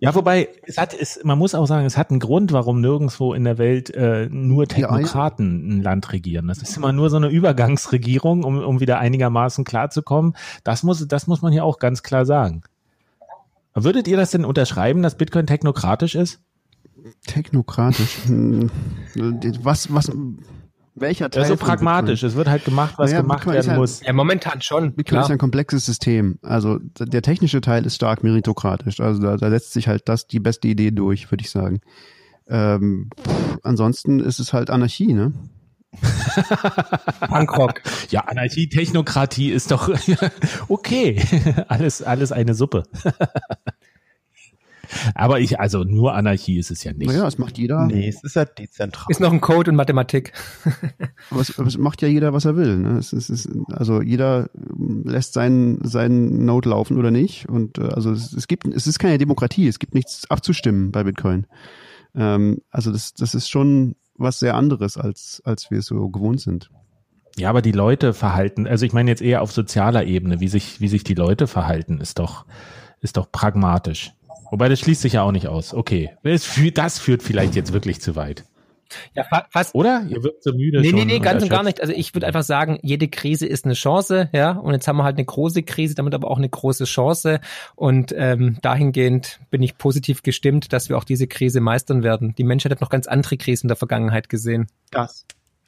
Ja, 0.00 0.14
wobei 0.14 0.48
es 0.66 0.76
hat, 0.76 0.94
es, 0.94 1.20
man 1.24 1.38
muss 1.38 1.54
auch 1.54 1.66
sagen, 1.66 1.86
es 1.86 1.96
hat 1.96 2.10
einen 2.10 2.20
Grund, 2.20 2.52
warum 2.52 2.80
nirgendwo 2.80 3.32
in 3.32 3.44
der 3.44 3.56
Welt 3.58 3.90
äh, 3.94 4.28
nur 4.30 4.66
Technokraten 4.66 5.78
ein 5.78 5.82
Land 5.82 6.12
regieren. 6.12 6.46
Das 6.48 6.58
ist 6.58 6.76
immer 6.76 6.92
nur 6.92 7.08
so 7.08 7.16
eine 7.16 7.28
Übergangsregierung, 7.28 8.44
um, 8.44 8.58
um 8.58 8.80
wieder 8.80 8.98
einigermaßen 8.98 9.64
klarzukommen. 9.64 10.36
Das 10.62 10.82
muss, 10.82 11.06
das 11.08 11.26
muss 11.26 11.40
man 11.42 11.52
hier 11.52 11.64
auch 11.64 11.78
ganz 11.78 12.02
klar 12.02 12.26
sagen. 12.26 12.62
Würdet 13.74 14.06
ihr 14.08 14.18
das 14.18 14.30
denn 14.30 14.44
unterschreiben, 14.44 15.02
dass 15.02 15.16
Bitcoin 15.16 15.46
technokratisch 15.46 16.14
ist? 16.14 16.40
Technokratisch. 17.26 18.18
Hm, 18.26 18.70
was, 19.62 19.92
was, 19.92 20.10
welcher 20.94 21.30
Teil? 21.30 21.42
Ja, 21.42 21.48
so 21.48 21.56
pragmatisch. 21.56 22.22
Es 22.22 22.34
wird 22.34 22.48
halt 22.48 22.64
gemacht, 22.64 22.94
was 22.98 23.10
naja, 23.10 23.22
gemacht 23.22 23.46
werden 23.46 23.70
halt, 23.70 23.78
muss. 23.78 24.02
Ja, 24.02 24.12
momentan 24.12 24.60
schon. 24.60 24.94
Bitcoin 24.94 25.04
klar. 25.04 25.24
ist 25.24 25.30
ein 25.30 25.38
komplexes 25.38 25.86
System. 25.86 26.38
Also 26.42 26.78
der 26.98 27.22
technische 27.22 27.60
Teil 27.60 27.86
ist 27.86 27.96
stark 27.96 28.22
meritokratisch. 28.22 29.00
Also 29.00 29.22
da, 29.22 29.36
da 29.36 29.50
setzt 29.50 29.72
sich 29.72 29.88
halt 29.88 30.08
das 30.08 30.26
die 30.26 30.40
beste 30.40 30.68
Idee 30.68 30.90
durch, 30.90 31.30
würde 31.30 31.42
ich 31.42 31.50
sagen. 31.50 31.80
Ähm, 32.48 33.10
pff, 33.18 33.58
ansonsten 33.62 34.20
ist 34.20 34.38
es 34.38 34.52
halt 34.52 34.68
Anarchie, 34.68 35.14
ne? 35.14 35.32
Punkrock. 37.28 37.82
Ja, 38.10 38.22
Anarchie, 38.22 38.68
Technokratie 38.68 39.50
ist 39.50 39.70
doch 39.70 39.90
okay. 40.68 41.22
alles, 41.68 42.02
alles 42.02 42.32
eine 42.32 42.54
Suppe. 42.54 42.84
Aber 45.14 45.40
ich, 45.40 45.60
also 45.60 45.84
nur 45.84 46.14
Anarchie 46.14 46.58
ist 46.58 46.70
es 46.70 46.84
ja 46.84 46.92
nicht. 46.92 47.08
Naja, 47.08 47.26
es 47.26 47.38
macht 47.38 47.58
jeder. 47.58 47.86
Nee, 47.86 48.08
es 48.08 48.22
ist 48.22 48.36
ja 48.36 48.44
dezentral. 48.44 49.06
Ist 49.08 49.20
noch 49.20 49.32
ein 49.32 49.40
Code 49.40 49.70
in 49.70 49.76
Mathematik. 49.76 50.32
aber, 51.30 51.40
es, 51.40 51.58
aber 51.58 51.68
es 51.68 51.78
macht 51.78 52.02
ja 52.02 52.08
jeder, 52.08 52.32
was 52.32 52.44
er 52.44 52.56
will. 52.56 52.78
Ne? 52.78 52.98
Es, 52.98 53.12
es 53.12 53.30
ist, 53.30 53.48
also 53.72 54.02
jeder 54.02 54.50
lässt 55.04 55.34
seinen, 55.34 55.84
seinen 55.84 56.44
Node 56.44 56.70
laufen 56.70 56.98
oder 56.98 57.10
nicht. 57.10 57.48
Und 57.48 57.78
äh, 57.78 57.88
also 57.88 58.12
es, 58.12 58.32
es 58.32 58.48
gibt, 58.48 58.66
es 58.66 58.86
ist 58.86 58.98
keine 58.98 59.18
Demokratie, 59.18 59.68
es 59.68 59.78
gibt 59.78 59.94
nichts 59.94 60.30
abzustimmen 60.30 60.92
bei 60.92 61.04
Bitcoin. 61.04 61.46
Ähm, 62.14 62.60
also 62.70 62.92
das, 62.92 63.14
das 63.14 63.34
ist 63.34 63.48
schon 63.48 63.96
was 64.14 64.38
sehr 64.38 64.54
anderes, 64.54 64.96
als, 64.96 65.42
als 65.44 65.70
wir 65.70 65.82
so 65.82 66.08
gewohnt 66.08 66.40
sind. 66.40 66.70
Ja, 67.36 67.48
aber 67.48 67.62
die 67.62 67.72
Leute 67.72 68.12
verhalten, 68.12 68.66
also 68.66 68.84
ich 68.84 68.92
meine 68.92 69.10
jetzt 69.10 69.22
eher 69.22 69.42
auf 69.42 69.52
sozialer 69.52 70.04
Ebene, 70.04 70.40
wie 70.40 70.48
sich, 70.48 70.80
wie 70.80 70.88
sich 70.88 71.02
die 71.02 71.14
Leute 71.14 71.46
verhalten, 71.46 71.98
ist 71.98 72.18
doch, 72.18 72.44
ist 73.00 73.16
doch 73.16 73.30
pragmatisch. 73.32 74.12
Wobei 74.52 74.68
das 74.68 74.80
schließt 74.80 75.00
sich 75.00 75.14
ja 75.14 75.22
auch 75.22 75.32
nicht 75.32 75.48
aus. 75.48 75.72
Okay. 75.72 76.10
Das 76.24 76.44
führt, 76.44 76.76
das 76.76 76.98
führt 76.98 77.22
vielleicht 77.22 77.54
jetzt 77.54 77.72
wirklich 77.72 78.02
zu 78.02 78.16
weit. 78.16 78.44
Ja, 79.14 79.24
fa 79.24 79.46
fast. 79.48 79.74
Oder? 79.74 80.04
Ihr 80.06 80.22
wirkt 80.22 80.42
so 80.42 80.52
müde. 80.52 80.82
Nee, 80.82 80.90
schon 80.90 80.98
nee, 80.98 81.04
nee, 81.06 81.16
und 81.16 81.22
ganz 81.22 81.42
und 81.42 81.48
gar 81.48 81.62
nicht. 81.62 81.80
Also 81.80 81.94
ich 81.94 82.14
würde 82.14 82.26
einfach 82.26 82.42
sagen, 82.42 82.78
jede 82.82 83.08
Krise 83.08 83.46
ist 83.46 83.64
eine 83.64 83.72
Chance, 83.72 84.28
ja. 84.34 84.50
Und 84.50 84.74
jetzt 84.74 84.86
haben 84.86 84.98
wir 84.98 85.04
halt 85.04 85.16
eine 85.16 85.24
große 85.24 85.62
Krise, 85.62 85.94
damit 85.94 86.12
aber 86.12 86.30
auch 86.30 86.36
eine 86.36 86.50
große 86.50 86.84
Chance. 86.84 87.40
Und 87.76 88.14
ähm, 88.14 88.58
dahingehend 88.60 89.40
bin 89.50 89.62
ich 89.62 89.78
positiv 89.78 90.22
gestimmt, 90.22 90.74
dass 90.74 90.90
wir 90.90 90.98
auch 90.98 91.04
diese 91.04 91.28
Krise 91.28 91.62
meistern 91.62 92.02
werden. 92.02 92.34
Die 92.36 92.44
Menschheit 92.44 92.72
hat 92.72 92.82
noch 92.82 92.90
ganz 92.90 93.06
andere 93.06 93.38
Krisen 93.38 93.64
in 93.64 93.68
der 93.68 93.78
Vergangenheit 93.78 94.28
gesehen. 94.28 94.66
Das, 94.90 95.24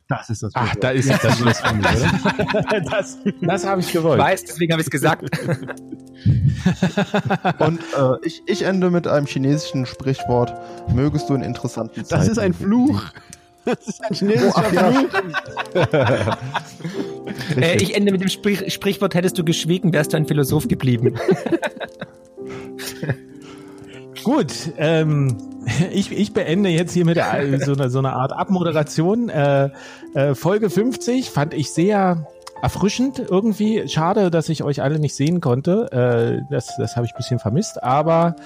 das 0.09 0.29
ist 0.31 0.43
das. 0.43 0.53
Ach, 0.55 0.73
Schlusswort. 0.73 0.85
da 0.85 0.91
ist 0.91 1.11
das 1.11 1.39
Schlusswort, 1.39 1.75
oder? 1.79 2.81
das 2.91 3.19
das 3.41 3.67
habe 3.67 3.81
ich 3.81 3.91
gewollt. 3.93 4.21
Ich 4.21 4.25
weiß, 4.25 4.45
deswegen 4.45 4.73
habe 4.73 4.83
ich 4.83 4.87
es 4.87 4.91
gesagt. 4.91 5.25
Und 7.59 7.81
äh, 7.81 8.17
ich, 8.23 8.43
ich 8.47 8.63
ende 8.63 8.91
mit 8.91 9.07
einem 9.07 9.27
chinesischen 9.27 9.87
Sprichwort. 9.87 10.53
Mögest 10.93 11.31
du 11.31 11.35
in 11.35 11.43
interessanten 11.43 12.05
Zeiten. 12.05 12.21
Das 12.21 12.29
ist 12.29 12.39
ein 12.39 12.53
Fluch. 12.53 13.03
Das 13.65 13.79
ist 13.87 14.05
ein 14.05 14.15
chinesischer 14.15 14.65
Fluch. 14.65 15.09
äh, 17.57 17.77
ich 17.77 17.97
ende 17.97 18.13
mit 18.13 18.21
dem 18.21 18.29
Sprich 18.29 18.75
Sprichwort, 18.75 19.15
hättest 19.15 19.39
du 19.39 19.45
geschwiegen, 19.45 19.95
wärst 19.95 20.13
du 20.13 20.19
ein 20.19 20.27
Philosoph 20.27 20.69
geblieben. 20.69 21.19
Gut, 24.25 24.73
ähm, 24.79 25.37
ich, 25.93 26.11
ich 26.11 26.33
beende 26.33 26.71
jetzt 26.71 26.93
hier 26.93 27.05
mit 27.05 27.17
der, 27.17 27.61
so, 27.61 27.73
einer, 27.73 27.91
so 27.91 27.99
einer 27.99 28.15
Art 28.15 28.33
Abmoderation. 28.33 29.29
Äh, 29.29 29.71
äh, 30.15 30.35
Folge 30.35 30.71
50 30.71 31.31
fand 31.31 31.55
ich 31.55 31.71
sehr 31.73 32.27
erfrischend 32.63 33.19
irgendwie. 33.19 33.87
Schade, 33.89 34.31
dass 34.31 34.49
ich 34.49 34.63
euch 34.63 34.83
alle 34.83 34.99
nicht 34.99 35.15
sehen 35.15 35.41
konnte. 35.41 35.93
Äh, 35.93 36.51
das 36.51 36.75
das 36.79 36.97
habe 36.97 37.05
ich 37.05 37.13
ein 37.13 37.17
bisschen 37.17 37.39
vermisst, 37.39 37.83
aber 37.83 38.37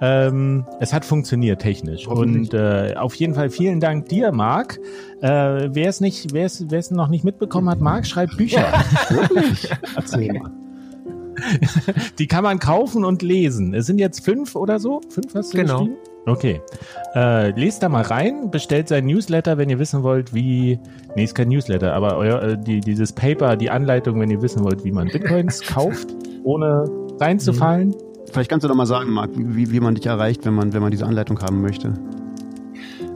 ähm, 0.00 0.66
es 0.80 0.92
hat 0.92 1.04
funktioniert 1.04 1.62
technisch. 1.62 2.06
Und 2.08 2.54
äh, 2.54 2.94
auf 2.96 3.14
jeden 3.14 3.34
Fall 3.34 3.50
vielen 3.50 3.78
Dank 3.78 4.08
dir, 4.08 4.32
Marc. 4.32 4.78
Äh, 5.20 5.68
wer 5.72 5.88
es 5.88 6.00
nicht, 6.00 6.32
wer 6.32 6.46
es, 6.46 6.90
noch 6.90 7.08
nicht 7.08 7.24
mitbekommen 7.24 7.70
hat, 7.70 7.80
Marc 7.80 8.06
schreibt 8.06 8.36
Bücher. 8.36 8.66
Erzähl 9.96 10.32
mal. 10.32 10.50
Die 12.18 12.26
kann 12.26 12.44
man 12.44 12.58
kaufen 12.58 13.04
und 13.04 13.22
lesen. 13.22 13.74
Es 13.74 13.86
sind 13.86 13.98
jetzt 13.98 14.24
fünf 14.24 14.54
oder 14.56 14.78
so. 14.78 15.00
Fünf 15.10 15.34
hast 15.34 15.52
du 15.52 15.58
Genau. 15.58 15.78
geschrieben? 15.80 15.96
Okay. 16.26 16.60
Äh, 17.14 17.50
lest 17.58 17.82
da 17.82 17.88
mal 17.88 18.02
rein, 18.02 18.50
bestellt 18.50 18.88
sein 18.88 19.06
Newsletter, 19.06 19.56
wenn 19.56 19.70
ihr 19.70 19.78
wissen 19.78 20.02
wollt, 20.02 20.34
wie. 20.34 20.78
Nee, 21.16 21.24
ist 21.24 21.34
kein 21.34 21.48
Newsletter, 21.48 21.94
aber 21.94 22.16
euer, 22.18 22.42
äh, 22.42 22.58
die, 22.58 22.80
dieses 22.80 23.12
Paper, 23.12 23.56
die 23.56 23.70
Anleitung, 23.70 24.20
wenn 24.20 24.30
ihr 24.30 24.42
wissen 24.42 24.62
wollt, 24.62 24.84
wie 24.84 24.92
man 24.92 25.08
Bitcoins 25.08 25.62
kauft, 25.66 26.08
ohne 26.44 26.84
reinzufallen. 27.18 27.94
Vielleicht 28.30 28.50
kannst 28.50 28.64
du 28.64 28.68
doch 28.68 28.74
mal 28.74 28.84
sagen, 28.84 29.10
Marc, 29.10 29.30
wie, 29.36 29.70
wie 29.72 29.80
man 29.80 29.94
dich 29.94 30.04
erreicht, 30.04 30.44
wenn 30.44 30.52
man, 30.54 30.74
wenn 30.74 30.82
man 30.82 30.90
diese 30.90 31.06
Anleitung 31.06 31.40
haben 31.40 31.62
möchte. 31.62 31.94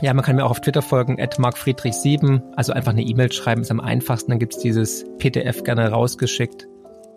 ja, 0.00 0.14
man 0.14 0.24
kann 0.24 0.36
mir 0.36 0.46
auch 0.46 0.52
auf 0.52 0.62
Twitter 0.62 0.80
folgen, 0.80 1.20
at 1.20 1.38
markfriedrich7, 1.38 2.40
also 2.56 2.72
einfach 2.72 2.92
eine 2.92 3.02
E-Mail 3.02 3.30
schreiben, 3.32 3.60
ist 3.60 3.70
am 3.70 3.80
einfachsten, 3.80 4.30
dann 4.30 4.38
gibt's 4.38 4.56
dieses 4.58 5.04
PDF 5.18 5.64
gerne 5.64 5.90
rausgeschickt. 5.90 6.66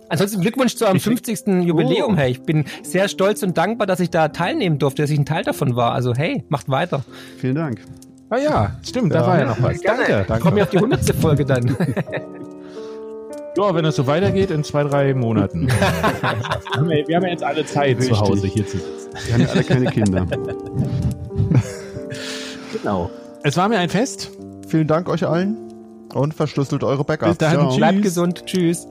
Ansonsten 0.09 0.41
Glückwunsch 0.41 0.75
zu 0.75 0.85
eurem 0.85 0.99
50. 0.99 1.63
Jubiläum, 1.63 2.17
hey. 2.17 2.31
Ich 2.31 2.41
bin 2.43 2.65
sehr 2.83 3.07
stolz 3.07 3.41
und 3.41 3.57
dankbar, 3.57 3.87
dass 3.87 4.01
ich 4.01 4.09
da 4.09 4.27
teilnehmen 4.27 4.77
durfte, 4.77 5.01
dass 5.01 5.09
ich 5.09 5.17
ein 5.17 5.25
Teil 5.25 5.43
davon 5.43 5.77
war. 5.77 5.93
Also 5.93 6.13
hey, 6.13 6.43
macht 6.49 6.67
weiter. 6.69 7.05
Vielen 7.37 7.55
Dank. 7.55 7.79
Ah 8.29 8.37
ja, 8.37 8.75
stimmt, 8.83 9.13
da 9.13 9.25
war 9.25 9.39
ja 9.39 9.45
noch 9.45 9.61
was. 9.61 9.79
Danke, 9.81 10.25
Ich 10.27 10.39
komme 10.39 10.55
mir 10.55 10.63
auf 10.63 10.69
die 10.69 10.77
100. 10.77 11.15
Folge 11.15 11.45
dann. 11.45 11.77
Ja, 13.55 13.75
wenn 13.75 13.83
das 13.83 13.95
so 13.95 14.07
weitergeht, 14.07 14.49
in 14.49 14.63
zwei, 14.63 14.83
drei 14.83 15.13
Monaten. 15.13 15.67
wir, 15.67 15.73
haben 16.73 16.89
ja, 16.89 17.07
wir 17.07 17.15
haben 17.15 17.23
ja 17.23 17.29
jetzt 17.29 17.43
alle 17.43 17.65
Zeit 17.65 17.97
Richtig. 17.97 18.09
zu 18.09 18.19
Hause 18.19 18.47
hier 18.47 18.65
zu 18.65 18.77
sitzen. 18.77 19.09
Wir 19.25 19.33
haben 19.33 19.41
ja 19.41 19.47
alle 19.49 19.63
keine 19.63 19.85
Kinder. 19.85 20.25
Genau. 22.73 23.11
Es 23.43 23.55
war 23.55 23.69
mir 23.69 23.77
ein 23.77 23.89
Fest. 23.89 24.31
Vielen 24.67 24.87
Dank 24.87 25.07
euch 25.07 25.27
allen 25.27 25.57
und 26.13 26.33
verschlüsselt 26.33 26.83
eure 26.83 27.03
Backups. 27.03 27.29
Bis 27.29 27.37
dann. 27.37 27.53
Ciao. 27.53 27.77
Bleibt 27.77 28.01
gesund. 28.01 28.45
Tschüss. 28.45 28.87